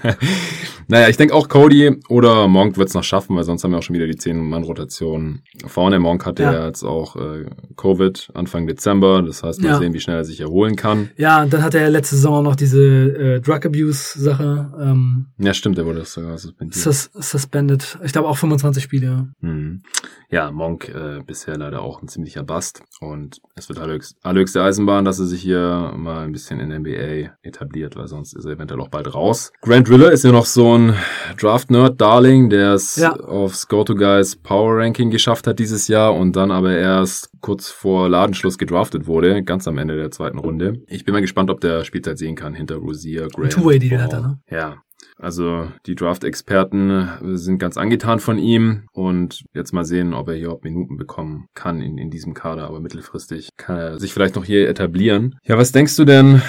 naja, 0.87 1.07
ich 1.09 1.17
denke 1.17 1.33
auch 1.33 1.47
Cody 1.47 1.99
oder 2.09 2.47
Monk 2.47 2.77
wird 2.77 2.89
es 2.89 2.93
noch 2.93 3.03
schaffen, 3.03 3.35
weil 3.35 3.43
sonst 3.43 3.63
haben 3.63 3.71
wir 3.71 3.77
auch 3.77 3.83
schon 3.83 3.95
wieder 3.95 4.07
die 4.07 4.15
10-Mann-Rotation 4.17 5.41
vorne. 5.65 5.99
Monk 5.99 6.25
hatte 6.25 6.43
ja. 6.43 6.53
ja, 6.53 6.67
jetzt 6.67 6.83
auch 6.83 7.15
äh, 7.15 7.45
Covid 7.77 8.29
Anfang 8.33 8.67
Dezember. 8.67 9.21
Das 9.21 9.43
heißt, 9.43 9.61
mal 9.61 9.69
ja. 9.69 9.77
sehen, 9.77 9.93
wie 9.93 9.99
schnell 9.99 10.17
er 10.17 10.25
sich 10.25 10.41
erholen 10.41 10.75
kann. 10.75 11.09
Ja, 11.17 11.43
und 11.43 11.53
dann 11.53 11.63
hatte 11.63 11.79
er 11.79 11.89
letzte 11.89 12.15
Saison 12.15 12.43
noch 12.43 12.55
diese 12.55 12.81
äh, 12.81 13.39
Drug 13.39 13.65
Abuse-Sache. 13.65 14.73
Ähm, 14.81 15.27
ja, 15.37 15.53
stimmt, 15.53 15.77
der 15.77 15.85
wurde 15.85 16.03
sogar 16.05 16.37
suspendiert. 16.37 16.81
Sus 16.81 17.09
suspended. 17.13 17.84
Ich 18.03 18.11
glaube 18.11 18.27
auch 18.27 18.37
25 18.37 18.83
Spiele. 18.83 19.29
Hm. 19.41 19.81
Ja, 20.29 20.51
Monk 20.51 20.89
äh, 20.89 21.19
bisher 21.25 21.57
leider 21.57 21.81
auch 21.81 22.01
ein 22.01 22.07
ziemlichster 22.07 22.43
Bast. 22.43 22.83
Und 22.99 23.39
es 23.55 23.69
wird 23.69 23.79
allerhöchste 23.79 24.63
Eisenbahn, 24.63 25.05
dass 25.05 25.19
er 25.19 25.25
sich 25.25 25.41
hier 25.41 25.93
mal 25.95 26.23
ein 26.23 26.31
bisschen 26.31 26.59
in 26.59 26.69
der 26.69 26.79
NBA 26.79 27.37
etabliert, 27.43 27.95
weil 27.95 28.07
sonst 28.07 28.33
ist 28.33 28.45
er 28.45 28.53
eventuell 28.53 28.81
auch 28.81 28.89
bald 28.89 29.13
raus. 29.13 29.51
Grant 29.61 29.89
Riller 29.89 30.11
ist 30.11 30.23
ja 30.23 30.31
noch 30.31 30.45
so 30.45 30.77
ein 30.77 30.95
Draft-Nerd-Darling, 31.39 32.49
der 32.49 32.73
es 32.73 32.95
ja. 32.95 33.15
aufs 33.15 33.67
Go-To-Guys 33.67 34.37
Power 34.37 34.77
Ranking 34.77 35.09
geschafft 35.09 35.47
hat 35.47 35.59
dieses 35.59 35.87
Jahr 35.87 36.13
und 36.13 36.35
dann 36.35 36.51
aber 36.51 36.75
erst 36.75 37.29
kurz 37.41 37.69
vor 37.69 38.09
Ladenschluss 38.09 38.57
gedraftet 38.57 39.07
wurde, 39.07 39.43
ganz 39.43 39.67
am 39.67 39.77
Ende 39.77 39.95
der 39.95 40.11
zweiten 40.11 40.39
Runde. 40.39 40.81
Ich 40.87 41.05
bin 41.05 41.13
mal 41.13 41.21
gespannt, 41.21 41.49
ob 41.49 41.61
der 41.61 41.83
Spielzeit 41.83 42.17
sehen 42.17 42.35
kann 42.35 42.53
hinter 42.53 42.75
Rosier, 42.75 43.27
Grant. 43.27 43.53
Two-Way-Deal 43.53 44.01
hat 44.01 44.13
er, 44.13 44.21
ne? 44.21 44.39
Ja, 44.49 44.77
also 45.17 45.67
die 45.85 45.95
Draft-Experten 45.95 47.09
sind 47.35 47.57
ganz 47.57 47.77
angetan 47.77 48.19
von 48.19 48.37
ihm 48.37 48.83
und 48.91 49.45
jetzt 49.53 49.73
mal 49.73 49.85
sehen, 49.85 50.13
ob 50.13 50.27
er 50.27 50.35
hier 50.35 50.51
auch 50.51 50.61
Minuten 50.61 50.97
bekommen 50.97 51.47
kann 51.53 51.81
in, 51.81 51.97
in 51.97 52.09
diesem 52.09 52.33
Kader. 52.33 52.67
Aber 52.67 52.79
mittelfristig 52.79 53.49
kann 53.57 53.77
er 53.77 53.99
sich 53.99 54.13
vielleicht 54.13 54.35
noch 54.35 54.45
hier 54.45 54.67
etablieren. 54.67 55.35
Ja, 55.43 55.57
was 55.57 55.71
denkst 55.71 55.95
du 55.95 56.05
denn? 56.05 56.41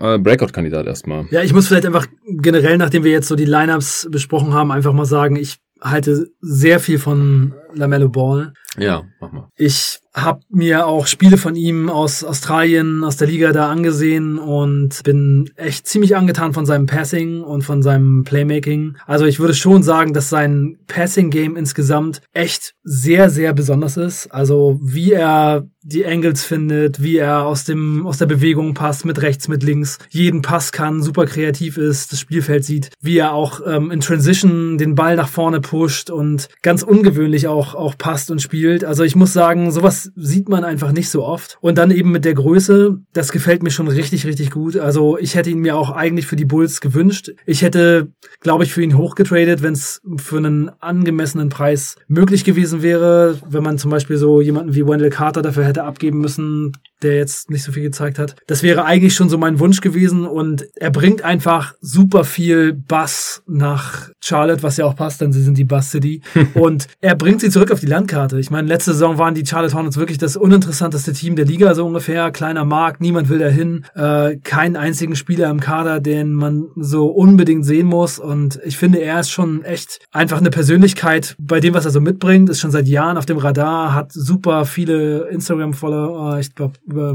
Äh, 0.00 0.18
Breakout-Kandidat 0.18 0.86
erstmal. 0.86 1.26
Ja, 1.30 1.42
ich 1.42 1.52
muss 1.52 1.68
vielleicht 1.68 1.86
einfach 1.86 2.06
generell, 2.26 2.78
nachdem 2.78 3.04
wir 3.04 3.10
jetzt 3.12 3.28
so 3.28 3.36
die 3.36 3.44
Lineups 3.44 4.08
besprochen 4.10 4.54
haben, 4.54 4.70
einfach 4.70 4.92
mal 4.92 5.04
sagen, 5.04 5.36
ich 5.36 5.58
halte 5.80 6.28
sehr 6.40 6.80
viel 6.80 6.98
von 6.98 7.54
Lamello 7.74 8.08
Ball. 8.08 8.52
Ja, 8.80 9.04
mach 9.20 9.30
mal. 9.30 9.48
Ich 9.56 10.00
habe 10.14 10.40
mir 10.48 10.86
auch 10.86 11.06
Spiele 11.06 11.36
von 11.36 11.54
ihm 11.54 11.88
aus 11.88 12.24
Australien, 12.24 13.04
aus 13.04 13.16
der 13.16 13.28
Liga 13.28 13.52
da 13.52 13.68
angesehen 13.68 14.38
und 14.38 15.02
bin 15.04 15.50
echt 15.54 15.86
ziemlich 15.86 16.16
angetan 16.16 16.52
von 16.52 16.66
seinem 16.66 16.86
Passing 16.86 17.42
und 17.42 17.62
von 17.62 17.82
seinem 17.82 18.24
Playmaking. 18.24 18.96
Also 19.06 19.26
ich 19.26 19.38
würde 19.38 19.54
schon 19.54 19.82
sagen, 19.82 20.12
dass 20.12 20.28
sein 20.28 20.78
Passing-Game 20.88 21.56
insgesamt 21.56 22.22
echt 22.32 22.74
sehr, 22.82 23.30
sehr 23.30 23.52
besonders 23.52 23.96
ist. 23.96 24.28
Also 24.28 24.80
wie 24.82 25.12
er 25.12 25.68
die 25.82 26.04
Angles 26.04 26.44
findet, 26.44 27.02
wie 27.02 27.16
er 27.16 27.46
aus 27.46 27.64
dem 27.64 28.06
aus 28.06 28.18
der 28.18 28.26
Bewegung 28.26 28.74
passt, 28.74 29.06
mit 29.06 29.22
rechts, 29.22 29.48
mit 29.48 29.62
links, 29.62 29.98
jeden 30.10 30.42
Pass 30.42 30.72
kann, 30.72 31.02
super 31.02 31.24
kreativ 31.24 31.78
ist, 31.78 32.12
das 32.12 32.20
Spielfeld 32.20 32.64
sieht, 32.64 32.90
wie 33.00 33.16
er 33.16 33.32
auch 33.32 33.60
ähm, 33.66 33.90
in 33.90 34.00
Transition 34.00 34.76
den 34.76 34.94
Ball 34.94 35.16
nach 35.16 35.28
vorne 35.28 35.60
pusht 35.60 36.10
und 36.10 36.48
ganz 36.62 36.82
ungewöhnlich 36.82 37.46
auch 37.48 37.74
auch 37.74 37.96
passt 37.96 38.30
und 38.30 38.42
spielt. 38.42 38.69
Also 38.84 39.04
ich 39.04 39.16
muss 39.16 39.32
sagen, 39.32 39.70
sowas 39.70 40.10
sieht 40.16 40.48
man 40.48 40.64
einfach 40.64 40.92
nicht 40.92 41.10
so 41.10 41.24
oft. 41.24 41.58
Und 41.60 41.78
dann 41.78 41.90
eben 41.90 42.10
mit 42.10 42.24
der 42.24 42.34
Größe, 42.34 42.98
das 43.12 43.32
gefällt 43.32 43.62
mir 43.62 43.70
schon 43.70 43.88
richtig, 43.88 44.26
richtig 44.26 44.50
gut. 44.50 44.76
Also 44.76 45.18
ich 45.18 45.34
hätte 45.34 45.50
ihn 45.50 45.60
mir 45.60 45.76
auch 45.76 45.90
eigentlich 45.90 46.26
für 46.26 46.36
die 46.36 46.44
Bulls 46.44 46.80
gewünscht. 46.80 47.32
Ich 47.46 47.62
hätte, 47.62 48.08
glaube 48.40 48.64
ich, 48.64 48.72
für 48.72 48.82
ihn 48.82 48.96
hochgetradet, 48.96 49.62
wenn 49.62 49.74
es 49.74 50.00
für 50.16 50.38
einen 50.38 50.70
angemessenen 50.80 51.48
Preis 51.48 51.96
möglich 52.08 52.44
gewesen 52.44 52.82
wäre. 52.82 53.38
Wenn 53.48 53.62
man 53.62 53.78
zum 53.78 53.90
Beispiel 53.90 54.16
so 54.16 54.40
jemanden 54.40 54.74
wie 54.74 54.86
Wendell 54.86 55.10
Carter 55.10 55.42
dafür 55.42 55.64
hätte 55.64 55.84
abgeben 55.84 56.18
müssen, 56.18 56.72
der 57.02 57.16
jetzt 57.16 57.50
nicht 57.50 57.62
so 57.62 57.72
viel 57.72 57.82
gezeigt 57.82 58.18
hat. 58.18 58.36
Das 58.46 58.62
wäre 58.62 58.84
eigentlich 58.84 59.14
schon 59.14 59.28
so 59.28 59.38
mein 59.38 59.58
Wunsch 59.58 59.80
gewesen 59.80 60.26
und 60.26 60.66
er 60.76 60.90
bringt 60.90 61.22
einfach 61.22 61.74
super 61.80 62.24
viel 62.24 62.72
Bass 62.72 63.42
nach 63.46 64.10
Charlotte, 64.20 64.62
was 64.62 64.76
ja 64.76 64.84
auch 64.84 64.96
passt, 64.96 65.20
denn 65.20 65.32
sie 65.32 65.42
sind 65.42 65.56
die 65.56 65.64
Bass 65.64 65.90
City 65.90 66.22
und 66.54 66.86
er 67.00 67.14
bringt 67.14 67.40
sie 67.40 67.50
zurück 67.50 67.70
auf 67.70 67.80
die 67.80 67.86
Landkarte. 67.86 68.38
Ich 68.38 68.49
meine, 68.50 68.68
letzte 68.68 68.92
Saison 68.92 69.18
waren 69.18 69.34
die 69.34 69.46
Charlotte 69.46 69.74
Hornets 69.74 69.96
wirklich 69.96 70.18
das 70.18 70.36
uninteressanteste 70.36 71.12
Team 71.12 71.36
der 71.36 71.44
Liga 71.44 71.74
so 71.74 71.86
ungefähr, 71.86 72.30
kleiner 72.30 72.64
Markt, 72.64 73.00
niemand 73.00 73.28
will 73.28 73.38
dahin, 73.38 73.84
äh, 73.94 74.36
keinen 74.36 74.76
einzigen 74.76 75.16
Spieler 75.16 75.50
im 75.50 75.60
Kader, 75.60 76.00
den 76.00 76.32
man 76.32 76.68
so 76.76 77.06
unbedingt 77.08 77.64
sehen 77.64 77.86
muss. 77.86 78.18
Und 78.18 78.60
ich 78.64 78.76
finde, 78.76 78.98
er 78.98 79.20
ist 79.20 79.30
schon 79.30 79.62
echt 79.64 80.00
einfach 80.10 80.38
eine 80.38 80.50
Persönlichkeit 80.50 81.36
bei 81.38 81.60
dem, 81.60 81.74
was 81.74 81.84
er 81.84 81.90
so 81.90 82.00
mitbringt, 82.00 82.50
ist 82.50 82.60
schon 82.60 82.70
seit 82.70 82.88
Jahren 82.88 83.16
auf 83.16 83.26
dem 83.26 83.38
Radar, 83.38 83.94
hat 83.94 84.12
super 84.12 84.64
viele 84.64 85.28
Instagram-Follower, 85.28 86.38
ich 86.38 86.54
glaube 86.54 86.74
über 86.86 87.14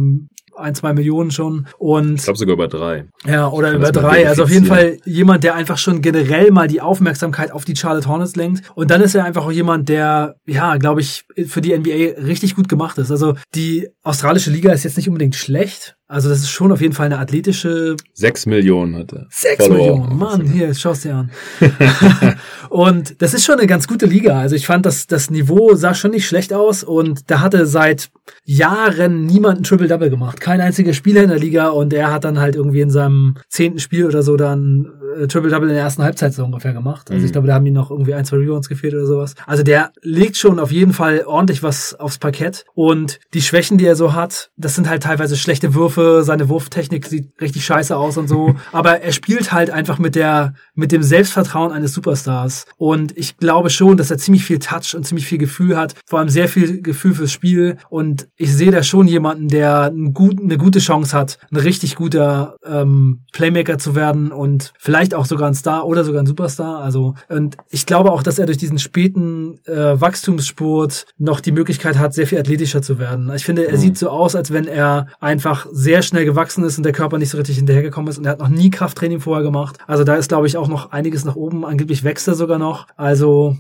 ein, 0.58 0.76
zwei 0.76 0.94
Millionen 0.94 1.32
schon. 1.32 1.68
Und 1.78 2.16
ich 2.16 2.24
glaube 2.24 2.38
sogar 2.38 2.54
über 2.54 2.68
drei. 2.68 3.06
Ja, 3.26 3.50
oder 3.50 3.74
über 3.74 3.92
drei. 3.92 4.28
Also 4.28 4.44
auf 4.44 4.50
jeden 4.50 4.66
Fall 4.66 4.98
jemand, 5.06 5.44
der 5.44 5.56
einfach 5.56 5.78
schon 5.78 6.02
generell 6.02 6.52
mal 6.52 6.68
die 6.68 6.82
Aufmerksamkeit 6.82 7.52
auf 7.52 7.66
die 7.66 7.76
Charlotte 7.76 8.08
Hornets 8.08 8.36
lenkt. 8.36 8.64
Und 8.76 8.92
dann 8.92 9.02
ist 9.02 9.16
er 9.16 9.26
einfach 9.26 9.46
auch 9.46 9.52
jemand, 9.52 9.90
der, 9.90 10.36
ja, 10.46 10.78
glaube 10.78 11.02
ich, 11.02 11.26
für 11.48 11.62
die 11.62 11.78
NBA 11.78 12.22
richtig 12.22 12.56
gut 12.56 12.70
gemacht 12.70 12.98
ist. 12.98 13.12
Also 13.12 13.36
die 13.54 13.90
australische 14.04 14.52
Liga 14.52 14.72
ist 14.72 14.84
jetzt 14.84 14.98
nicht 14.98 15.08
unbedingt 15.08 15.36
schlecht. 15.36 15.98
Also 16.08 16.30
das 16.30 16.40
ist 16.40 16.52
schon 16.52 16.72
auf 16.72 16.82
jeden 16.82 16.94
Fall 16.94 17.08
eine 17.08 17.18
athletische. 17.18 17.96
Sechs 18.14 18.46
Millionen 18.46 18.96
hat 18.96 19.12
er. 19.12 19.26
Sechs 19.32 19.66
Follower. 19.66 19.98
Millionen, 20.02 20.18
Mann, 20.18 20.42
hier, 20.46 20.74
schaust 20.76 21.04
dir 21.04 21.16
an. 21.16 21.32
und 22.70 23.22
das 23.24 23.34
ist 23.34 23.44
schon 23.44 23.58
eine 23.58 23.66
ganz 23.66 23.88
gute 23.88 24.06
Liga. 24.06 24.40
Also 24.40 24.56
ich 24.56 24.68
fand, 24.68 24.86
das, 24.86 25.08
das 25.08 25.32
Niveau 25.32 25.74
sah 25.74 25.96
schon 25.96 26.12
nicht 26.12 26.28
schlecht 26.28 26.54
aus 26.54 26.84
und 26.84 27.32
da 27.32 27.40
hatte 27.40 27.66
seit 27.66 28.12
Jahren 28.44 29.26
niemand 29.26 29.62
ein 29.62 29.64
Triple-Double 29.64 30.12
gemacht. 30.12 30.40
Kein 30.40 30.62
einziger 30.62 30.94
Spieler 30.94 31.24
in 31.24 31.30
der 31.30 31.40
Liga 31.40 31.70
und 31.70 31.92
er 31.92 32.12
hat 32.14 32.24
dann 32.24 32.40
halt 32.40 32.56
irgendwie 32.56 32.82
in 32.82 32.92
seinem 32.92 33.38
zehnten 33.50 33.80
Spiel 33.80 34.06
oder 34.06 34.22
so 34.22 34.38
dann 34.38 34.92
äh, 35.16 35.28
Triple-Double 35.28 35.70
in 35.70 35.76
der 35.76 35.84
ersten 35.84 36.04
Halbzeit 36.04 36.34
so 36.34 36.44
ungefähr 36.44 36.74
gemacht. 36.74 37.10
Also 37.10 37.22
mhm. 37.22 37.26
ich 37.26 37.32
glaube, 37.32 37.48
da 37.48 37.56
haben 37.56 37.66
ihm 37.66 37.74
noch 37.74 37.90
irgendwie 37.90 38.14
ein, 38.14 38.26
zwei 38.26 38.38
Rebounds 38.38 38.70
gefehlt 38.70 38.94
oder 38.94 39.06
sowas. 39.06 39.36
Also 39.48 39.64
der 39.64 39.92
legt 40.02 40.38
schon 40.38 40.60
auf 40.60 40.72
jeden 40.72 40.94
Fall 40.94 41.24
ordentlich 41.26 41.64
was 41.64 41.96
aufs 41.96 42.18
Parkett 42.18 42.66
und 42.74 43.20
die 43.34 43.42
Schwächen, 43.42 43.78
die 43.78 43.86
er 43.86 43.96
so 43.96 44.14
hat, 44.14 44.52
das 44.58 44.76
sind 44.76 44.90
halt 44.90 45.04
teilweise 45.04 45.38
schlechte 45.38 45.74
Würfe 45.74 45.86
Würfe, 45.86 46.24
seine 46.24 46.50
Wurftechnik 46.50 47.06
sieht 47.06 47.30
richtig 47.40 47.66
scheiße 47.66 47.96
aus 47.96 48.18
und 48.18 48.28
so. 48.28 48.56
Aber 48.72 49.02
er 49.02 49.12
spielt 49.12 49.52
halt 49.52 49.70
einfach 49.70 50.00
mit 50.00 50.16
der, 50.16 50.54
mit 50.74 50.92
dem 50.92 51.04
Selbstvertrauen 51.04 51.72
eines 51.72 51.94
Superstars. 51.94 52.66
Und 52.78 53.18
ich 53.18 53.38
glaube 53.38 53.70
schon, 53.70 53.98
dass 53.98 54.12
er 54.12 54.18
ziemlich 54.18 54.44
viel 54.44 54.60
Touch 54.60 54.96
und 54.96 55.06
ziemlich 55.06 55.26
viel 55.26 55.38
Gefühl 55.38 55.78
hat. 55.78 55.94
Vor 56.06 56.20
allem 56.20 56.30
sehr 56.30 56.48
viel 56.48 56.82
Gefühl 56.82 57.14
fürs 57.14 57.32
Spiel. 57.32 57.78
Und 57.90 58.28
ich 58.36 58.54
sehe 58.54 58.72
da 58.72 58.84
schon 58.84 59.08
jemanden, 59.08 59.48
der 59.48 59.84
einen 59.84 60.14
guten, 60.14 60.46
eine 60.46 60.58
gute 60.58 60.80
Chance 60.80 61.16
hat, 61.18 61.38
ein 61.52 61.58
richtig 61.58 61.96
guter 61.96 62.56
ähm, 62.66 63.22
Playmaker 63.32 63.78
zu 63.78 63.96
werden 63.96 64.32
und 64.32 64.74
vielleicht 64.78 65.05
auch 65.14 65.26
sogar 65.26 65.48
ein 65.48 65.54
Star 65.54 65.86
oder 65.86 66.04
sogar 66.04 66.24
ein 66.24 66.26
Superstar. 66.26 66.80
Also, 66.80 67.16
und 67.30 67.58
ich 67.70 67.86
glaube 67.86 68.12
auch, 68.12 68.24
dass 68.24 68.40
er 68.40 68.46
durch 68.46 68.58
diesen 68.58 68.80
späten 68.80 69.60
äh, 69.66 70.00
Wachstumsspurt 70.00 71.06
noch 71.18 71.40
die 71.40 71.52
Möglichkeit 71.52 71.98
hat, 71.98 72.14
sehr 72.14 72.28
viel 72.28 72.40
athletischer 72.40 72.82
zu 72.82 72.98
werden. 72.98 73.32
Ich 73.36 73.46
finde, 73.46 73.68
er 73.68 73.74
mhm. 73.74 73.82
sieht 73.82 73.98
so 73.98 74.10
aus, 74.10 74.36
als 74.36 74.52
wenn 74.52 74.68
er 74.68 75.08
einfach 75.20 75.68
sehr 75.72 76.02
schnell 76.02 76.26
gewachsen 76.26 76.64
ist 76.64 76.78
und 76.78 76.84
der 76.84 76.94
Körper 76.94 77.18
nicht 77.18 77.30
so 77.30 77.38
richtig 77.38 77.58
hinterhergekommen 77.58 78.10
ist 78.10 78.18
und 78.18 78.26
er 78.26 78.32
hat 78.32 78.40
noch 78.40 78.50
nie 78.50 78.70
Krafttraining 78.70 79.20
vorher 79.20 79.44
gemacht. 79.44 79.78
Also 79.88 80.04
da 80.04 80.16
ist, 80.16 80.30
glaube 80.30 80.48
ich, 80.48 80.58
auch 80.58 80.68
noch 80.68 80.92
einiges 80.92 81.26
nach 81.26 81.36
oben. 81.36 81.66
Angeblich 81.66 82.04
wächst 82.04 82.28
er 82.28 82.36
sogar 82.36 82.58
noch. 82.58 82.88
Also 82.96 83.58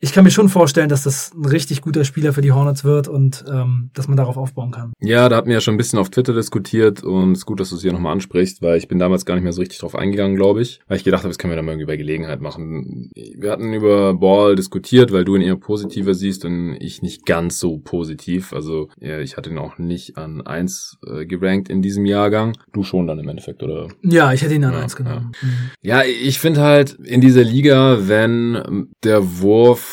ich 0.00 0.12
kann 0.12 0.22
mir 0.24 0.30
schon 0.30 0.48
vorstellen, 0.48 0.88
dass 0.88 1.02
das 1.02 1.32
ein 1.34 1.44
richtig 1.44 1.82
guter 1.82 2.04
Spieler 2.04 2.32
für 2.32 2.40
die 2.40 2.52
Hornets 2.52 2.84
wird 2.84 3.08
und 3.08 3.44
ähm, 3.50 3.90
dass 3.94 4.06
man 4.06 4.16
darauf 4.16 4.36
aufbauen 4.36 4.70
kann. 4.70 4.92
Ja, 5.00 5.28
da 5.28 5.36
hatten 5.36 5.48
wir 5.48 5.54
ja 5.54 5.60
schon 5.60 5.74
ein 5.74 5.78
bisschen 5.78 5.98
auf 5.98 6.10
Twitter 6.10 6.34
diskutiert 6.34 7.02
und 7.02 7.32
es 7.32 7.38
ist 7.38 7.46
gut, 7.46 7.58
dass 7.58 7.70
du 7.70 7.76
es 7.76 7.82
hier 7.82 7.92
nochmal 7.92 8.12
ansprichst, 8.12 8.62
weil 8.62 8.78
ich 8.78 8.86
bin 8.86 9.00
damals 9.00 9.24
gar 9.24 9.34
nicht 9.34 9.42
mehr 9.42 9.52
so 9.52 9.60
richtig 9.60 9.78
drauf 9.80 9.96
eingegangen, 9.96 10.36
glaube 10.36 10.62
ich, 10.62 10.80
weil 10.86 10.98
ich 10.98 11.04
gedacht 11.04 11.24
habe, 11.24 11.30
das 11.30 11.38
können 11.38 11.50
wir 11.50 11.56
dann 11.56 11.64
mal 11.64 11.72
irgendwie 11.72 11.86
bei 11.86 11.96
Gelegenheit 11.96 12.40
machen. 12.40 13.10
Wir 13.14 13.50
hatten 13.50 13.72
über 13.72 14.14
Ball 14.14 14.54
diskutiert, 14.54 15.10
weil 15.12 15.24
du 15.24 15.34
ihn 15.34 15.42
eher 15.42 15.56
positiver 15.56 16.14
siehst 16.14 16.44
und 16.44 16.76
ich 16.78 17.02
nicht 17.02 17.26
ganz 17.26 17.58
so 17.58 17.78
positiv. 17.78 18.52
Also 18.52 18.88
ja, 19.00 19.18
ich 19.18 19.36
hatte 19.36 19.50
ihn 19.50 19.58
auch 19.58 19.78
nicht 19.78 20.16
an 20.16 20.42
eins 20.42 20.98
äh, 21.06 21.26
gerankt 21.26 21.68
in 21.68 21.82
diesem 21.82 22.06
Jahrgang. 22.06 22.56
Du 22.72 22.84
schon 22.84 23.08
dann 23.08 23.18
im 23.18 23.28
Endeffekt, 23.28 23.64
oder? 23.64 23.88
Ja, 24.02 24.32
ich 24.32 24.42
hätte 24.42 24.54
ihn 24.54 24.64
an 24.64 24.74
ja, 24.74 24.80
eins 24.80 24.94
genommen. 24.94 25.32
Ja, 25.42 25.48
mhm. 25.48 25.54
ja 25.82 26.02
ich 26.04 26.38
finde 26.38 26.60
halt 26.60 26.92
in 26.92 27.20
dieser 27.20 27.42
Liga, 27.42 27.98
wenn 28.08 28.88
der 29.02 29.40
Wurf 29.40 29.87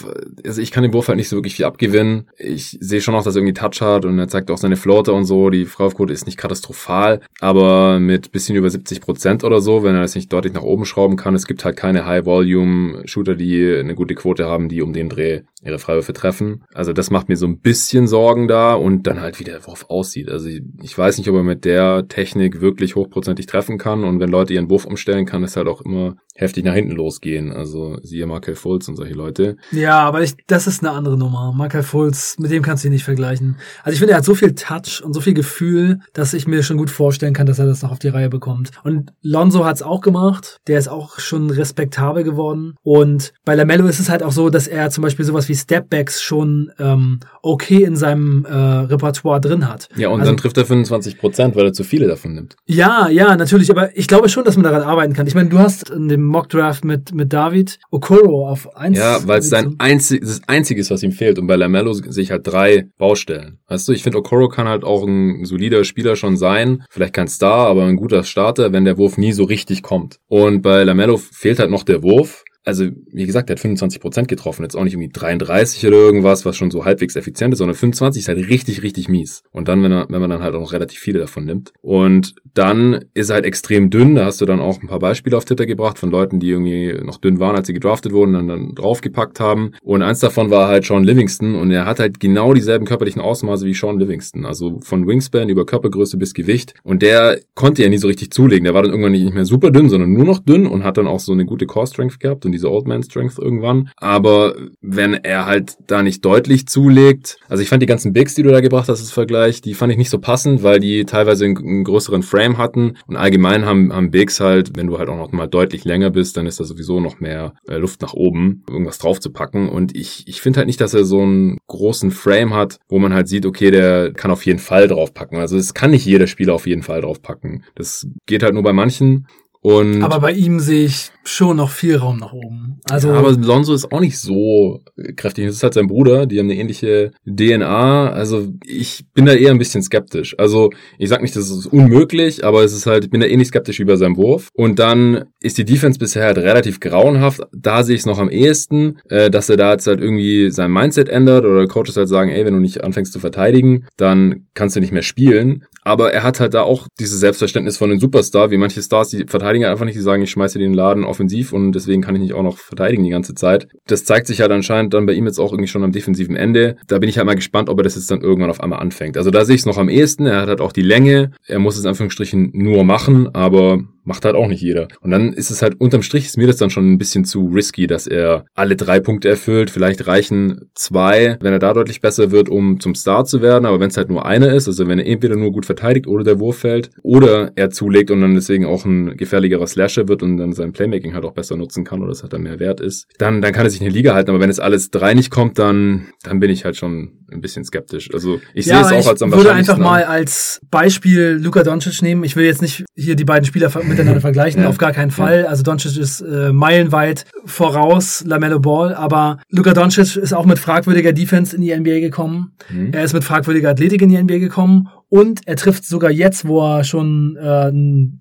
Also 0.45 0.61
ich 0.61 0.71
kann 0.71 0.83
dem 0.83 0.93
Wurf 0.93 1.07
halt 1.07 1.17
nicht 1.17 1.29
so 1.29 1.37
wirklich 1.37 1.55
viel 1.55 1.65
abgewinnen. 1.65 2.29
Ich 2.37 2.77
sehe 2.79 3.01
schon 3.01 3.13
noch, 3.13 3.23
dass 3.23 3.35
er 3.35 3.41
irgendwie 3.41 3.53
Touch 3.53 3.81
hat 3.81 4.05
und 4.05 4.17
er 4.19 4.27
zeigt 4.27 4.51
auch 4.51 4.57
seine 4.57 4.75
Floater 4.75 5.13
und 5.13 5.25
so. 5.25 5.49
Die 5.49 5.65
Freiwurfquote 5.65 6.13
ist 6.13 6.25
nicht 6.25 6.37
katastrophal, 6.37 7.21
aber 7.39 7.99
mit 7.99 8.31
bisschen 8.31 8.55
über 8.55 8.69
70 8.69 9.01
Prozent 9.01 9.43
oder 9.43 9.61
so, 9.61 9.83
wenn 9.83 9.95
er 9.95 10.01
das 10.01 10.15
nicht 10.15 10.31
deutlich 10.33 10.53
nach 10.53 10.63
oben 10.63 10.85
schrauben 10.85 11.15
kann. 11.15 11.35
Es 11.35 11.47
gibt 11.47 11.63
halt 11.65 11.77
keine 11.77 12.05
High-Volume-Shooter, 12.05 13.35
die 13.35 13.75
eine 13.79 13.95
gute 13.95 14.15
Quote 14.15 14.45
haben, 14.45 14.69
die 14.69 14.81
um 14.81 14.93
den 14.93 15.09
Dreh 15.09 15.41
ihre 15.63 15.79
Freiwürfe 15.79 16.13
treffen. 16.13 16.63
Also 16.73 16.93
das 16.93 17.09
macht 17.09 17.27
mir 17.27 17.37
so 17.37 17.47
ein 17.47 17.59
bisschen 17.59 18.07
Sorgen 18.07 18.47
da 18.47 18.75
und 18.75 19.07
dann 19.07 19.19
halt 19.19 19.39
wie 19.39 19.43
der 19.43 19.65
Wurf 19.65 19.85
aussieht. 19.89 20.29
Also 20.29 20.47
ich 20.47 20.97
weiß 20.97 21.17
nicht, 21.17 21.29
ob 21.29 21.35
er 21.35 21.43
mit 21.43 21.65
der 21.65 22.07
Technik 22.07 22.61
wirklich 22.61 22.95
hochprozentig 22.95 23.47
treffen 23.47 23.77
kann 23.77 24.03
und 24.03 24.19
wenn 24.19 24.29
Leute 24.29 24.53
ihren 24.53 24.69
Wurf 24.69 24.85
umstellen, 24.85 25.25
kann 25.25 25.43
es 25.43 25.57
halt 25.57 25.67
auch 25.67 25.81
immer 25.81 26.17
heftig 26.35 26.65
nach 26.65 26.75
hinten 26.75 26.91
losgehen. 26.91 27.51
Also 27.51 27.97
siehe 28.03 28.27
Markel 28.27 28.55
Fultz 28.55 28.87
und 28.87 28.95
solche 28.95 29.13
Leute. 29.13 29.57
Ja, 29.71 29.84
aber 29.93 30.21
ich, 30.21 30.35
das 30.47 30.67
ist 30.67 30.83
eine 30.83 30.91
andere 30.91 31.17
Nummer. 31.17 31.53
Markel 31.53 31.83
Fultz, 31.83 32.37
mit 32.39 32.51
dem 32.51 32.63
kannst 32.63 32.83
du 32.83 32.87
ihn 32.87 32.93
nicht 32.93 33.03
vergleichen. 33.03 33.57
Also 33.83 33.93
ich 33.93 33.99
finde, 33.99 34.13
er 34.13 34.17
hat 34.17 34.25
so 34.25 34.35
viel 34.35 34.53
Touch 34.55 35.01
und 35.03 35.13
so 35.13 35.21
viel 35.21 35.33
Gefühl, 35.33 35.99
dass 36.13 36.33
ich 36.33 36.47
mir 36.47 36.63
schon 36.63 36.77
gut 36.77 36.89
vorstellen 36.89 37.33
kann, 37.33 37.45
dass 37.45 37.59
er 37.59 37.65
das 37.65 37.81
noch 37.81 37.91
auf 37.91 37.99
die 37.99 38.07
Reihe 38.07 38.29
bekommt. 38.29 38.71
Und 38.83 39.11
Lonzo 39.21 39.65
hat 39.65 39.75
es 39.75 39.81
auch 39.83 40.01
gemacht. 40.01 40.59
Der 40.67 40.79
ist 40.79 40.87
auch 40.87 41.19
schon 41.19 41.49
respektabel 41.49 42.23
geworden. 42.23 42.75
Und 42.83 43.33
bei 43.43 43.55
Lamello 43.55 43.87
ist 43.87 43.99
es 43.99 44.09
halt 44.09 44.23
auch 44.23 44.31
so, 44.31 44.49
dass 44.49 44.67
er 44.67 44.89
zum 44.89 45.01
Beispiel 45.01 45.25
sowas 45.25 45.49
wie 45.49 45.55
Stepbacks 45.55 46.21
schon 46.21 46.71
ähm, 46.79 47.19
okay 47.41 47.83
in 47.83 47.95
seinem 47.95 48.45
äh, 48.45 48.53
Repertoire 48.55 49.41
drin 49.41 49.67
hat. 49.67 49.89
Ja, 49.95 50.09
und 50.09 50.19
also, 50.19 50.31
dann 50.31 50.37
trifft 50.37 50.57
er 50.57 50.65
25 50.65 51.17
Prozent, 51.19 51.55
weil 51.55 51.65
er 51.65 51.73
zu 51.73 51.83
viele 51.83 52.07
davon 52.07 52.33
nimmt. 52.33 52.55
Ja, 52.65 53.09
ja, 53.09 53.35
natürlich. 53.35 53.69
Aber 53.71 53.95
ich 53.97 54.07
glaube 54.07 54.29
schon, 54.29 54.43
dass 54.43 54.55
man 54.55 54.63
daran 54.63 54.83
arbeiten 54.83 55.13
kann. 55.13 55.27
Ich 55.27 55.35
meine, 55.35 55.49
du 55.49 55.59
hast 55.59 55.89
in 55.89 56.07
dem 56.07 56.23
Mockdraft 56.23 56.85
mit, 56.85 57.13
mit 57.13 57.33
David 57.33 57.79
Okoro 57.91 58.49
auf 58.49 58.75
eins. 58.75 58.97
Ja, 58.97 59.19
weil 59.27 59.39
es 59.39 59.49
sein 59.49 59.74
einzig, 59.79 60.21
das 60.21 60.41
Einzige 60.47 60.81
was 60.89 61.03
ihm 61.03 61.11
fehlt. 61.11 61.39
Und 61.39 61.47
bei 61.47 61.55
Lamello 61.55 61.93
sehe 61.93 62.23
ich 62.23 62.31
halt 62.31 62.45
drei 62.45 62.87
Baustellen. 62.97 63.59
Weißt 63.67 63.87
du, 63.87 63.93
ich 63.93 64.03
finde, 64.03 64.19
Okoro 64.19 64.49
kann 64.49 64.67
halt 64.67 64.83
auch 64.83 65.05
ein 65.05 65.45
solider 65.45 65.83
Spieler 65.83 66.15
schon 66.15 66.37
sein. 66.37 66.83
Vielleicht 66.89 67.13
kein 67.13 67.27
Star, 67.27 67.67
aber 67.67 67.85
ein 67.85 67.95
guter 67.95 68.23
Starter, 68.23 68.71
wenn 68.71 68.85
der 68.85 68.97
Wurf 68.97 69.17
nie 69.17 69.31
so 69.31 69.43
richtig 69.43 69.81
kommt. 69.81 70.19
Und 70.27 70.61
bei 70.61 70.83
Lamello 70.83 71.17
fehlt 71.17 71.59
halt 71.59 71.71
noch 71.71 71.83
der 71.83 72.03
Wurf 72.03 72.43
also 72.65 72.85
wie 73.11 73.25
gesagt, 73.25 73.49
der 73.49 73.55
hat 73.55 73.61
25 73.61 74.01
Prozent 74.01 74.27
getroffen, 74.27 74.63
jetzt 74.63 74.75
auch 74.75 74.83
nicht 74.83 74.93
irgendwie 74.93 75.11
33 75.13 75.85
oder 75.87 75.97
irgendwas, 75.97 76.45
was 76.45 76.57
schon 76.57 76.71
so 76.71 76.83
halbwegs 76.83 77.15
effizient 77.15 77.53
ist, 77.53 77.59
sondern 77.59 77.75
25 77.75 78.21
ist 78.21 78.27
halt 78.27 78.49
richtig, 78.49 78.81
richtig 78.81 79.07
mies. 79.07 79.43
Und 79.51 79.67
dann, 79.67 79.83
wenn, 79.83 79.91
er, 79.91 80.07
wenn 80.09 80.19
man 80.19 80.31
dann 80.31 80.41
halt 80.41 80.55
auch 80.55 80.61
noch 80.61 80.73
relativ 80.73 80.99
viele 80.99 81.19
davon 81.19 81.45
nimmt. 81.45 81.73
Und 81.81 82.33
dann 82.55 83.05
ist 83.13 83.29
er 83.29 83.35
halt 83.35 83.45
extrem 83.45 83.91
dünn, 83.91 84.15
da 84.15 84.25
hast 84.25 84.41
du 84.41 84.45
dann 84.45 84.59
auch 84.59 84.81
ein 84.81 84.87
paar 84.87 84.99
Beispiele 84.99 85.37
auf 85.37 85.45
Twitter 85.45 85.67
gebracht 85.67 85.99
von 85.99 86.09
Leuten, 86.09 86.39
die 86.39 86.49
irgendwie 86.49 86.93
noch 87.03 87.17
dünn 87.17 87.39
waren, 87.39 87.55
als 87.55 87.67
sie 87.67 87.73
gedraftet 87.73 88.13
wurden, 88.13 88.33
dann, 88.33 88.47
dann 88.47 88.73
draufgepackt 88.73 89.39
haben. 89.39 89.73
Und 89.83 90.01
eins 90.01 90.19
davon 90.19 90.49
war 90.49 90.67
halt 90.67 90.85
Sean 90.85 91.03
Livingston 91.03 91.55
und 91.55 91.69
er 91.69 91.85
hat 91.85 91.99
halt 91.99 92.19
genau 92.19 92.53
dieselben 92.53 92.85
körperlichen 92.85 93.21
Ausmaße 93.21 93.65
wie 93.67 93.75
Sean 93.75 93.99
Livingston, 93.99 94.45
also 94.45 94.79
von 94.81 95.07
Wingspan 95.07 95.49
über 95.49 95.67
Körpergröße 95.67 96.17
bis 96.17 96.33
Gewicht. 96.33 96.73
Und 96.83 97.03
der 97.03 97.39
konnte 97.53 97.83
ja 97.83 97.89
nie 97.89 97.97
so 97.97 98.07
richtig 98.07 98.31
zulegen, 98.31 98.63
der 98.63 98.73
war 98.73 98.81
dann 98.81 98.91
irgendwann 98.91 99.11
nicht 99.11 99.33
mehr 99.33 99.45
super 99.45 99.69
dünn, 99.69 99.89
sondern 99.89 100.13
nur 100.13 100.25
noch 100.25 100.39
dünn 100.39 100.65
und 100.65 100.83
hat 100.83 100.97
dann 100.97 101.07
auch 101.07 101.19
so 101.19 101.31
eine 101.31 101.45
gute 101.45 101.67
Core 101.67 101.85
Strength 101.85 102.19
gehabt 102.19 102.45
und 102.45 102.54
diese 102.55 102.71
Old 102.71 102.87
Man 102.87 103.03
Strength 103.03 103.37
irgendwann. 103.37 103.89
Aber 103.97 104.55
wenn 104.81 105.13
er 105.13 105.45
halt 105.45 105.75
da 105.87 106.01
nicht 106.01 106.23
deutlich 106.23 106.67
zulegt, 106.67 107.37
also 107.47 107.61
ich 107.61 107.69
fand 107.69 107.81
die 107.81 107.87
ganzen 107.87 108.13
Bigs, 108.13 108.35
die 108.35 108.43
du 108.43 108.51
da 108.51 108.61
gebracht 108.61 108.89
hast, 108.89 109.01
das 109.01 109.11
Vergleich, 109.11 109.61
die 109.61 109.73
fand 109.73 109.91
ich 109.91 109.97
nicht 109.97 110.09
so 110.09 110.19
passend, 110.19 110.63
weil 110.63 110.79
die 110.79 111.05
teilweise 111.05 111.45
einen, 111.45 111.57
einen 111.57 111.83
größeren 111.83 112.23
Frame 112.23 112.57
hatten 112.57 112.97
und 113.07 113.15
allgemein 113.15 113.65
haben, 113.65 113.93
haben 113.93 114.11
Bigs 114.11 114.39
halt, 114.39 114.75
wenn 114.75 114.87
du 114.87 114.97
halt 114.97 115.09
auch 115.09 115.17
noch 115.17 115.31
mal 115.31 115.47
deutlich 115.47 115.85
länger 115.85 116.09
bist, 116.09 116.37
dann 116.37 116.47
ist 116.47 116.59
da 116.59 116.63
sowieso 116.63 116.99
noch 116.99 117.19
mehr 117.19 117.53
äh, 117.67 117.77
Luft 117.77 118.01
nach 118.01 118.13
oben, 118.13 118.63
irgendwas 118.69 118.97
drauf 118.97 119.19
zu 119.19 119.31
packen. 119.31 119.69
Und 119.69 119.95
ich, 119.95 120.27
ich 120.27 120.41
finde 120.41 120.57
halt 120.57 120.67
nicht, 120.67 120.81
dass 120.81 120.93
er 120.93 121.05
so 121.05 121.21
einen 121.21 121.57
großen 121.67 122.11
Frame 122.11 122.53
hat, 122.53 122.79
wo 122.87 122.99
man 122.99 123.13
halt 123.13 123.27
sieht, 123.27 123.45
okay, 123.45 123.71
der 123.71 124.13
kann 124.13 124.31
auf 124.31 124.45
jeden 124.45 124.59
Fall 124.59 124.87
draufpacken. 124.87 125.37
Also 125.37 125.57
es 125.57 125.73
kann 125.73 125.91
nicht 125.91 126.05
jeder 126.05 126.27
Spieler 126.27 126.53
auf 126.53 126.67
jeden 126.67 126.83
Fall 126.83 127.01
draufpacken. 127.01 127.63
Das 127.75 128.07
geht 128.25 128.43
halt 128.43 128.53
nur 128.53 128.63
bei 128.63 128.73
manchen. 128.73 129.27
Und 129.61 130.03
aber 130.03 130.19
bei 130.19 130.31
ihm 130.31 130.59
sehe 130.59 130.85
ich 130.85 131.11
schon 131.27 131.57
noch 131.57 131.71
viel 131.71 131.97
Raum 131.97 132.17
nach 132.17 132.33
oben. 132.33 132.79
Also 132.89 133.09
ja, 133.09 133.15
aber 133.15 133.31
Lonzo 133.31 133.73
ist 133.73 133.91
auch 133.91 133.99
nicht 133.99 134.19
so 134.19 134.81
kräftig. 135.15 135.45
Das 135.45 135.55
ist 135.55 135.63
halt 135.63 135.73
sein 135.73 135.87
Bruder, 135.87 136.25
die 136.25 136.39
haben 136.39 136.49
eine 136.49 136.59
ähnliche 136.59 137.11
DNA. 137.25 138.11
Also 138.11 138.47
ich 138.63 139.05
bin 139.13 139.25
da 139.25 139.33
eher 139.33 139.51
ein 139.51 139.57
bisschen 139.57 139.81
skeptisch. 139.81 140.35
Also 140.37 140.69
ich 140.97 141.09
sag 141.09 141.21
nicht, 141.21 141.35
das 141.35 141.49
ist 141.49 141.65
unmöglich, 141.67 142.45
aber 142.45 142.63
es 142.63 142.73
ist 142.73 142.85
halt, 142.85 143.05
ich 143.05 143.09
bin 143.09 143.21
da 143.21 143.27
ähnlich 143.27 143.47
skeptisch 143.47 143.79
wie 143.79 143.85
bei 143.85 143.95
seinem 143.95 144.17
Wurf. 144.17 144.49
Und 144.53 144.79
dann 144.79 145.25
ist 145.41 145.57
die 145.57 145.65
Defense 145.65 145.99
bisher 145.99 146.25
halt 146.25 146.37
relativ 146.37 146.79
grauenhaft. 146.79 147.41
Da 147.51 147.83
sehe 147.83 147.95
ich 147.95 148.01
es 148.01 148.05
noch 148.05 148.19
am 148.19 148.29
ehesten, 148.29 148.99
äh, 149.09 149.29
dass 149.31 149.49
er 149.49 149.57
da 149.57 149.71
jetzt 149.71 149.87
halt 149.87 150.01
irgendwie 150.01 150.51
sein 150.51 150.71
Mindset 150.71 151.09
ändert 151.09 151.45
oder 151.45 151.67
Coaches 151.67 151.97
halt 151.97 152.07
sagen, 152.07 152.29
ey, 152.29 152.45
wenn 152.45 152.53
du 152.53 152.59
nicht 152.59 152.83
anfängst 152.83 153.11
zu 153.11 153.19
verteidigen, 153.19 153.87
dann 153.97 154.47
kannst 154.53 154.75
du 154.75 154.79
nicht 154.79 154.91
mehr 154.91 155.01
spielen. 155.01 155.65
Aber 155.81 156.13
er 156.13 156.23
hat 156.23 156.39
halt 156.39 156.55
da 156.55 156.63
auch 156.63 156.87
dieses 156.99 157.19
Selbstverständnis 157.19 157.77
von 157.77 157.91
einem 157.91 157.99
Superstar, 157.99 158.49
wie 158.49 158.57
manche 158.57 158.81
Stars, 158.81 159.09
die 159.09 159.25
verteidigen 159.27 159.65
einfach 159.65 159.85
nicht, 159.85 159.95
die 159.95 160.01
sagen, 160.01 160.23
ich 160.23 160.31
schmeiße 160.31 160.57
den 160.57 160.73
Laden 160.73 161.03
offensiv 161.15 161.53
und 161.53 161.71
deswegen 161.71 162.01
kann 162.01 162.15
ich 162.15 162.21
nicht 162.21 162.33
auch 162.33 162.43
noch 162.43 162.57
verteidigen 162.57 163.03
die 163.03 163.09
ganze 163.09 163.33
Zeit. 163.33 163.67
Das 163.87 164.03
zeigt 164.03 164.27
sich 164.27 164.41
halt 164.41 164.51
anscheinend 164.51 164.93
dann 164.93 165.05
bei 165.05 165.13
ihm 165.13 165.25
jetzt 165.25 165.39
auch 165.39 165.51
irgendwie 165.51 165.69
schon 165.69 165.83
am 165.83 165.91
defensiven 165.91 166.35
Ende. 166.35 166.75
Da 166.87 166.99
bin 166.99 167.09
ich 167.09 167.17
halt 167.17 167.25
mal 167.25 167.35
gespannt, 167.35 167.69
ob 167.69 167.79
er 167.79 167.83
das 167.83 167.95
jetzt 167.95 168.11
dann 168.11 168.21
irgendwann 168.21 168.49
auf 168.49 168.61
einmal 168.61 168.79
anfängt. 168.79 169.17
Also 169.17 169.31
da 169.31 169.45
sehe 169.45 169.55
ich 169.55 169.61
es 169.61 169.65
noch 169.65 169.77
am 169.77 169.89
ehesten. 169.89 170.25
Er 170.25 170.41
hat 170.41 170.49
halt 170.49 170.61
auch 170.61 170.73
die 170.73 170.81
Länge. 170.81 171.31
Er 171.47 171.59
muss 171.59 171.77
es 171.77 171.83
in 171.83 171.89
Anführungsstrichen 171.89 172.51
nur 172.53 172.83
machen, 172.83 173.33
aber 173.33 173.79
macht 174.05 174.23
halt 174.25 174.35
auch 174.35 174.47
nicht 174.47 174.61
jeder. 174.61 174.87
Und 175.01 175.11
dann 175.11 175.33
ist 175.33 175.49
es 175.49 175.61
halt 175.61 175.79
unterm 175.79 176.03
Strich 176.03 176.25
ist 176.25 176.37
mir 176.37 176.47
das 176.47 176.57
dann 176.57 176.69
schon 176.69 176.91
ein 176.91 176.97
bisschen 176.97 177.25
zu 177.25 177.47
risky, 177.47 177.87
dass 177.87 178.07
er 178.07 178.45
alle 178.53 178.75
drei 178.75 178.99
Punkte 178.99 179.29
erfüllt. 179.29 179.69
Vielleicht 179.69 180.07
reichen 180.07 180.69
zwei, 180.75 181.37
wenn 181.41 181.53
er 181.53 181.59
da 181.59 181.73
deutlich 181.73 182.01
besser 182.01 182.31
wird, 182.31 182.49
um 182.49 182.79
zum 182.79 182.95
Star 182.95 183.25
zu 183.25 183.41
werden. 183.41 183.65
Aber 183.65 183.79
wenn 183.79 183.89
es 183.89 183.97
halt 183.97 184.09
nur 184.09 184.25
einer 184.25 184.53
ist, 184.53 184.67
also 184.67 184.87
wenn 184.87 184.99
er 184.99 185.07
entweder 185.07 185.35
nur 185.35 185.51
gut 185.51 185.65
verteidigt 185.65 186.07
oder 186.07 186.23
der 186.23 186.39
Wurf 186.39 186.59
fällt 186.59 186.91
oder 187.01 187.51
er 187.55 187.71
zulegt 187.71 188.11
und 188.11 188.21
dann 188.21 188.35
deswegen 188.35 188.65
auch 188.65 188.85
ein 188.85 189.17
gefährlicherer 189.17 189.67
Slasher 189.67 190.07
wird 190.07 190.23
und 190.23 190.37
dann 190.37 190.53
sein 190.53 190.71
Playmaking 190.71 191.13
halt 191.13 191.25
auch 191.25 191.33
besser 191.33 191.57
nutzen 191.57 191.83
kann 191.83 192.01
oder 192.01 192.11
es 192.11 192.21
halt 192.21 192.33
dann 192.33 192.43
mehr 192.43 192.59
wert 192.59 192.79
ist, 192.79 193.07
dann, 193.17 193.41
dann 193.41 193.53
kann 193.53 193.65
er 193.65 193.69
sich 193.69 193.81
in 193.81 193.85
der 193.85 193.93
Liga 193.93 194.13
halten. 194.13 194.29
Aber 194.29 194.39
wenn 194.39 194.49
es 194.49 194.59
alles 194.59 194.91
drei 194.91 195.13
nicht 195.13 195.31
kommt, 195.31 195.57
dann, 195.57 196.07
dann 196.23 196.39
bin 196.39 196.51
ich 196.51 196.63
halt 196.63 196.75
schon 196.75 197.25
ein 197.31 197.41
bisschen 197.41 197.65
skeptisch. 197.65 198.13
Also 198.13 198.39
ich 198.53 198.65
ja, 198.67 198.83
sehe 198.83 198.99
es 198.99 199.05
auch 199.05 199.09
als 199.09 199.21
am 199.21 199.29
Ich 199.29 199.35
würde 199.35 199.53
einfach 199.53 199.77
mal 199.77 200.03
als 200.03 200.61
Beispiel 200.69 201.39
Luka 201.41 201.63
Doncic 201.63 202.01
nehmen. 202.01 202.23
Ich 202.23 202.35
will 202.35 202.45
jetzt 202.45 202.61
nicht 202.61 202.85
hier 202.95 203.15
die 203.15 203.25
beiden 203.25 203.45
Spieler 203.45 203.69
miteinander 203.95 204.21
vergleichen, 204.25 204.61
ja. 204.61 204.69
auf 204.69 204.77
gar 204.77 204.91
keinen 204.91 205.11
Fall. 205.11 205.41
Ja. 205.41 205.45
Also 205.47 205.63
Doncic 205.63 205.97
ist 205.97 206.21
äh, 206.21 206.51
meilenweit 206.51 207.25
voraus, 207.45 208.23
Lamello 208.25 208.59
Ball, 208.59 208.93
aber 208.93 209.39
Luka 209.49 209.73
Doncic 209.73 210.15
ist 210.15 210.33
auch 210.33 210.45
mit 210.45 210.59
fragwürdiger 210.59 211.13
Defense 211.13 211.55
in 211.55 211.61
die 211.61 211.75
NBA 211.75 211.99
gekommen. 211.99 212.53
Mhm. 212.69 212.91
Er 212.93 213.03
ist 213.03 213.13
mit 213.13 213.23
fragwürdiger 213.23 213.69
Athletik 213.69 214.01
in 214.01 214.09
die 214.09 214.21
NBA 214.21 214.37
gekommen 214.39 214.89
und 215.09 215.41
er 215.45 215.55
trifft 215.55 215.85
sogar 215.85 216.11
jetzt, 216.11 216.47
wo 216.47 216.61
er 216.61 216.83
schon 216.83 217.37
äh, 217.37 217.71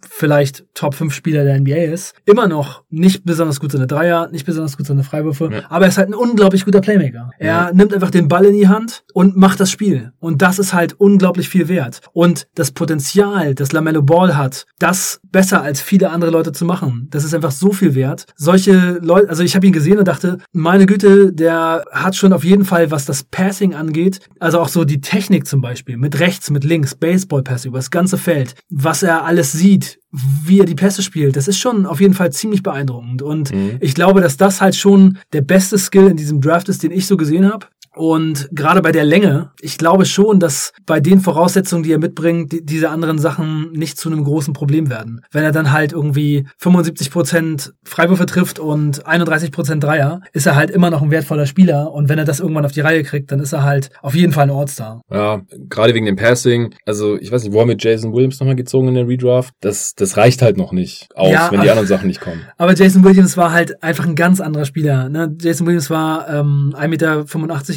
vielleicht 0.09 0.65
Top 0.75 0.95
5 0.95 1.13
Spieler 1.15 1.45
der 1.45 1.59
NBA 1.61 1.93
ist, 1.93 2.15
immer 2.25 2.47
noch 2.47 2.85
nicht 2.91 3.25
besonders 3.25 3.61
gut 3.61 3.73
seine 3.73 3.87
Dreier, 3.87 4.29
nicht 4.31 4.47
besonders 4.47 4.77
gut 4.77 4.87
seine 4.87 5.05
Freiwürfe, 5.05 5.51
ja. 5.53 5.63
aber 5.71 5.87
er 5.87 5.89
ist 5.89 5.99
halt 5.99 6.09
ein 6.09 6.15
unglaublich 6.15 6.65
guter 6.65 6.81
Playmaker. 6.81 7.31
Er 7.39 7.47
ja. 7.47 7.71
nimmt 7.73 7.95
einfach 7.95 8.11
den 8.11 8.29
Ball 8.29 8.45
in 8.45 8.55
die 8.55 8.69
Hand 8.69 9.05
und 9.13 9.37
macht 9.37 9.61
das 9.61 9.71
Spiel. 9.71 10.13
Und 10.21 10.43
das 10.43 10.59
ist 10.59 10.75
halt 10.75 10.95
unglaublich 10.95 11.49
viel 11.49 11.69
wert. 11.69 12.01
Und 12.13 12.47
das 12.55 12.71
Potenzial, 12.71 13.55
das 13.55 13.73
Lamello 13.73 14.03
Ball 14.03 14.37
hat, 14.37 14.67
das 14.79 15.21
besser 15.31 15.63
als 15.63 15.81
viele 15.81 16.11
andere 16.11 16.31
Leute 16.31 16.53
zu 16.53 16.65
machen, 16.65 17.09
das 17.11 17.25
ist 17.25 17.35
einfach 17.35 17.51
so 17.51 17.73
viel 17.73 17.95
wert. 17.95 18.27
Solche 18.37 18.99
Leute, 19.03 19.29
also 19.29 19.43
ich 19.43 19.57
habe 19.57 19.67
ihn 19.67 19.73
gesehen 19.73 19.99
und 19.99 20.07
dachte, 20.09 20.39
meine 20.53 20.87
Güte, 20.87 21.33
der 21.33 21.85
hat 21.91 22.17
schon 22.17 22.33
auf 22.33 22.45
jeden 22.45 22.65
Fall, 22.65 22.91
was 22.91 23.05
das 23.05 23.25
Passing 23.25 23.75
angeht, 23.75 24.21
also 24.39 24.61
auch 24.61 24.69
so 24.69 24.85
die 24.85 25.01
Technik 25.01 25.47
zum 25.47 25.61
Beispiel, 25.61 25.97
mit 25.97 26.21
rechts, 26.21 26.51
mit 26.51 26.65
links, 26.65 26.74
links, 26.75 26.95
Baseballpässe 26.95 27.69
über 27.69 27.79
das 27.79 27.91
ganze 27.91 28.19
Feld, 28.19 28.55
was 28.69 29.03
er 29.03 29.25
alles 29.25 29.53
sieht, 29.53 30.01
wie 30.11 30.61
er 30.61 30.67
die 30.67 30.75
Pässe 30.75 31.03
spielt, 31.03 31.37
das 31.37 31.49
ist 31.49 31.59
schon 31.59 31.87
auf 31.87 32.01
jeden 32.01 32.15
Fall 32.15 32.33
ziemlich 32.33 32.63
beeindruckend. 32.63 33.23
Und 33.23 33.55
mhm. 33.55 33.77
ich 33.81 33.95
glaube, 33.95 34.21
dass 34.21 34.37
das 34.37 34.61
halt 34.61 34.75
schon 34.75 35.19
der 35.33 35.43
beste 35.43 35.79
Skill 35.79 36.09
in 36.09 36.17
diesem 36.17 36.41
Draft 36.41 36.69
ist, 36.69 36.83
den 36.83 36.91
ich 36.91 37.07
so 37.07 37.17
gesehen 37.17 37.51
habe. 37.51 37.67
Und 37.95 38.49
gerade 38.53 38.83
bei 38.83 38.93
der 38.93 39.05
Länge, 39.05 39.51
ich 39.61 39.79
glaube 39.79 40.05
schon, 40.05 40.41
dass 40.41 40.73
bei 40.87 41.01
den 41.01 41.21
Voraussetzungen, 41.21 41.83
die 41.83 41.93
er 41.93 41.99
mitbringt, 41.99 42.53
die, 42.53 42.65
diese 42.65 42.91
anderen 42.91 43.19
Sachen 43.19 43.73
nicht 43.73 43.99
zu 43.99 44.11
einem 44.11 44.25
großen 44.25 44.53
Problem 44.53 44.91
werden. 44.91 45.21
Wenn 45.31 45.45
er 45.45 45.53
dann 45.53 45.73
halt 45.73 45.93
irgendwie 45.93 46.47
75 46.59 47.11
Prozent 47.11 47.75
Freiwürfe 47.85 48.27
trifft 48.27 48.59
und 48.59 49.07
31 49.07 49.53
Prozent 49.53 49.85
Dreier, 49.85 50.21
ist 50.33 50.47
er 50.47 50.57
halt 50.57 50.71
immer 50.71 50.91
noch 50.91 51.03
ein 51.03 51.11
wertvoller 51.11 51.47
Spieler. 51.47 51.93
Und 51.93 52.09
wenn 52.09 52.19
er 52.19 52.25
das 52.25 52.41
irgendwann 52.41 52.65
auf 52.65 52.73
die 52.73 52.81
Reihe 52.81 53.03
kriegt, 53.05 53.31
dann 53.31 53.41
ist 53.41 53.53
er 53.53 53.63
halt 53.63 53.91
auf 54.03 54.15
jeden 54.15 54.33
Fall 54.33 54.45
ein 54.45 54.51
Ortstar. 54.51 55.01
Ja, 55.11 55.43
gerade 55.69 55.95
wegen 55.95 56.07
dem 56.07 56.17
Passing. 56.17 56.75
Also 56.87 57.17
ich 57.19 57.31
weiß 57.31 57.45
nicht, 57.45 57.53
wo 57.53 57.61
er 57.61 57.67
mit 57.67 57.83
Jason 57.83 58.13
Williams 58.13 58.41
nochmal 58.41 58.57
gezogen 58.57 58.89
in 58.89 58.95
der 58.95 59.09
Redraft. 59.09 59.55
Das, 59.61 59.95
das 59.95 60.17
reicht 60.17 60.43
halt 60.43 60.57
noch 60.57 60.73
nicht 60.73 61.09
aus, 61.15 61.31
ja, 61.31 61.51
wenn 61.51 61.61
die 61.61 61.71
anderen 61.71 61.89
Sachen 61.89 62.09
nicht 62.09 62.21
kommen. 62.21 62.43
Aber 62.59 62.75
Jason 62.75 63.05
Williams 63.05 63.37
war 63.37 63.53
halt 63.53 63.83
einfach 63.83 64.07
ein 64.07 64.15
ganz 64.17 64.41
anderer 64.41 64.65
Spieler. 64.65 65.09
Ne? 65.09 65.35
Jason 65.41 65.67
Williams 65.67 65.91
war 65.91 66.29
ähm, 66.29 66.75
1,85 66.77 66.89
Meter 66.89 67.25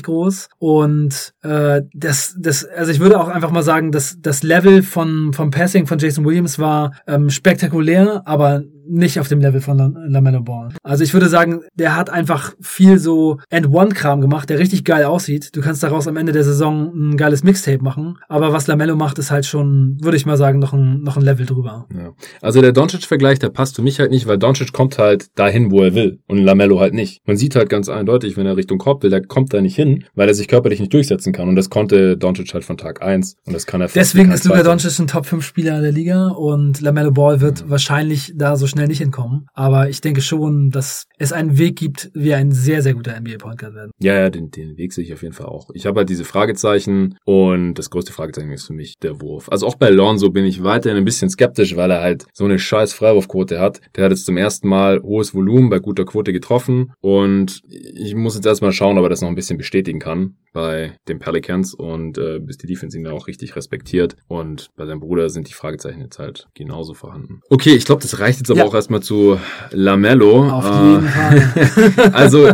groß. 0.07 0.49
Und 0.57 1.33
äh, 1.43 1.81
das, 1.93 2.35
das, 2.39 2.65
also 2.65 2.91
ich 2.91 2.99
würde 2.99 3.19
auch 3.19 3.27
einfach 3.27 3.51
mal 3.51 3.63
sagen, 3.63 3.91
dass 3.91 4.17
das 4.19 4.41
Level 4.41 4.81
von 4.81 5.33
vom 5.33 5.51
Passing 5.51 5.85
von 5.85 5.99
Jason 5.99 6.25
Williams 6.25 6.57
war 6.57 6.93
ähm, 7.05 7.29
spektakulär, 7.29 8.23
aber 8.25 8.63
nicht 8.89 9.19
auf 9.19 9.27
dem 9.27 9.41
Level 9.41 9.61
von 9.61 9.77
LaMelo 10.07 10.41
Ball. 10.41 10.69
Also 10.83 11.03
ich 11.03 11.13
würde 11.13 11.29
sagen, 11.29 11.61
der 11.75 11.95
hat 11.95 12.09
einfach 12.09 12.53
viel 12.61 12.99
so 12.99 13.39
And-One-Kram 13.51 14.21
gemacht, 14.21 14.49
der 14.49 14.59
richtig 14.59 14.83
geil 14.83 15.05
aussieht. 15.05 15.55
Du 15.55 15.61
kannst 15.61 15.83
daraus 15.83 16.07
am 16.07 16.17
Ende 16.17 16.31
der 16.31 16.43
Saison 16.43 16.91
ein 16.93 17.17
geiles 17.17 17.43
Mixtape 17.43 17.83
machen. 17.83 18.17
Aber 18.27 18.53
was 18.53 18.67
LaMelo 18.67 18.95
macht, 18.95 19.19
ist 19.19 19.31
halt 19.31 19.45
schon, 19.45 19.97
würde 20.01 20.17
ich 20.17 20.25
mal 20.25 20.37
sagen, 20.37 20.59
noch 20.59 20.73
ein, 20.73 21.01
noch 21.01 21.17
ein 21.17 21.23
Level 21.23 21.45
drüber. 21.45 21.87
Ja. 21.93 22.13
Also 22.41 22.61
der 22.61 22.71
Doncic-Vergleich, 22.71 23.39
der 23.39 23.49
passt 23.49 23.75
für 23.75 23.81
mich 23.81 23.99
halt 23.99 24.11
nicht, 24.11 24.27
weil 24.27 24.37
Doncic 24.37 24.73
kommt 24.73 24.97
halt 24.97 25.27
dahin, 25.35 25.71
wo 25.71 25.81
er 25.81 25.93
will 25.93 26.19
und 26.27 26.39
LaMelo 26.39 26.79
halt 26.79 26.93
nicht. 26.93 27.21
Man 27.25 27.37
sieht 27.37 27.55
halt 27.55 27.69
ganz 27.69 27.89
eindeutig, 27.89 28.37
wenn 28.37 28.45
er 28.45 28.57
Richtung 28.57 28.77
Korb 28.77 29.03
will, 29.03 29.09
der 29.09 29.25
kommt 29.25 29.53
da 29.53 29.61
nicht 29.61 29.75
hin, 29.75 30.05
weil 30.15 30.27
er 30.27 30.33
sich 30.33 30.47
körperlich 30.47 30.79
nicht 30.79 30.93
durchsetzen 30.93 31.33
kann. 31.33 31.49
Und 31.49 31.55
das 31.55 31.69
konnte 31.69 32.17
Doncic 32.17 32.53
halt 32.53 32.63
von 32.63 32.77
Tag 32.77 33.01
eins 33.01 33.35
und 33.45 33.53
das 33.53 33.65
kann 33.65 33.81
er 33.81 33.87
Deswegen 33.87 34.31
ist 34.31 34.45
Luka 34.45 34.63
Doncic 34.63 34.99
ein 34.99 35.07
Top 35.07 35.25
5 35.25 35.43
Spieler 35.43 35.81
der 35.81 35.91
Liga 35.91 36.29
und 36.29 36.81
LaMelo 36.81 37.11
Ball 37.11 37.41
wird 37.41 37.65
mhm. 37.65 37.69
wahrscheinlich 37.69 38.33
da 38.35 38.55
so 38.55 38.67
schnell 38.67 38.76
nicht 38.85 38.99
hinkommen. 38.99 39.47
Aber 39.53 39.89
ich 39.89 40.01
denke 40.01 40.21
schon, 40.21 40.69
dass 40.69 41.05
es 41.17 41.33
einen 41.33 41.57
Weg 41.57 41.77
gibt, 41.77 42.11
wie 42.13 42.33
ein 42.33 42.51
sehr, 42.51 42.81
sehr 42.81 42.93
guter 42.93 43.19
NBA-Point 43.19 43.59
Guard 43.59 43.73
werden. 43.73 43.91
Ja, 43.99 44.13
ja, 44.13 44.29
den, 44.29 44.51
den 44.51 44.77
Weg 44.77 44.93
sehe 44.93 45.03
ich 45.03 45.13
auf 45.13 45.23
jeden 45.23 45.33
Fall 45.33 45.47
auch. 45.47 45.69
Ich 45.73 45.85
habe 45.85 45.99
halt 45.99 46.09
diese 46.09 46.25
Fragezeichen 46.25 47.17
und 47.25 47.75
das 47.75 47.89
größte 47.89 48.13
Fragezeichen 48.13 48.51
ist 48.51 48.67
für 48.67 48.73
mich 48.73 48.99
der 48.99 49.21
Wurf. 49.21 49.49
Also 49.49 49.65
auch 49.65 49.75
bei 49.75 49.89
Lonzo 49.89 50.29
bin 50.29 50.45
ich 50.45 50.63
weiterhin 50.63 50.97
ein 50.97 51.05
bisschen 51.05 51.29
skeptisch, 51.29 51.75
weil 51.75 51.91
er 51.91 52.01
halt 52.01 52.25
so 52.33 52.45
eine 52.45 52.59
scheiß 52.59 52.93
Freiwurfquote 52.93 53.59
hat. 53.59 53.81
Der 53.95 54.05
hat 54.05 54.11
jetzt 54.11 54.25
zum 54.25 54.37
ersten 54.37 54.67
Mal 54.67 55.01
hohes 55.01 55.33
Volumen 55.33 55.69
bei 55.69 55.79
guter 55.79 56.05
Quote 56.05 56.33
getroffen 56.33 56.91
und 57.01 57.61
ich 57.67 58.15
muss 58.15 58.35
jetzt 58.35 58.45
erstmal 58.45 58.73
schauen, 58.73 58.97
ob 58.97 59.05
er 59.05 59.09
das 59.09 59.21
noch 59.21 59.29
ein 59.29 59.35
bisschen 59.35 59.57
bestätigen 59.57 59.99
kann 59.99 60.35
bei 60.53 60.97
den 61.07 61.19
Pelicans 61.19 61.73
und 61.73 62.17
äh, 62.17 62.39
bis 62.39 62.57
die 62.57 62.67
Defense 62.67 62.97
ihn 62.97 63.03
da 63.03 63.11
auch 63.11 63.27
richtig 63.27 63.55
respektiert 63.55 64.15
und 64.27 64.69
bei 64.75 64.85
seinem 64.85 64.99
Bruder 64.99 65.29
sind 65.29 65.47
die 65.47 65.53
Fragezeichen 65.53 66.01
jetzt 66.01 66.19
halt 66.19 66.47
genauso 66.55 66.93
vorhanden. 66.93 67.41
Okay, 67.49 67.75
ich 67.75 67.85
glaube, 67.85 68.01
das 68.01 68.19
reicht 68.19 68.39
jetzt 68.39 68.49
aber 68.49 68.61
ja. 68.61 68.65
Auch 68.67 68.75
erstmal 68.75 69.01
zu 69.01 69.39
Lamello. 69.71 70.49
Auf 70.49 70.65
jeden 70.65 71.05
äh, 71.05 71.09
Fall. 71.09 72.11
also 72.13 72.49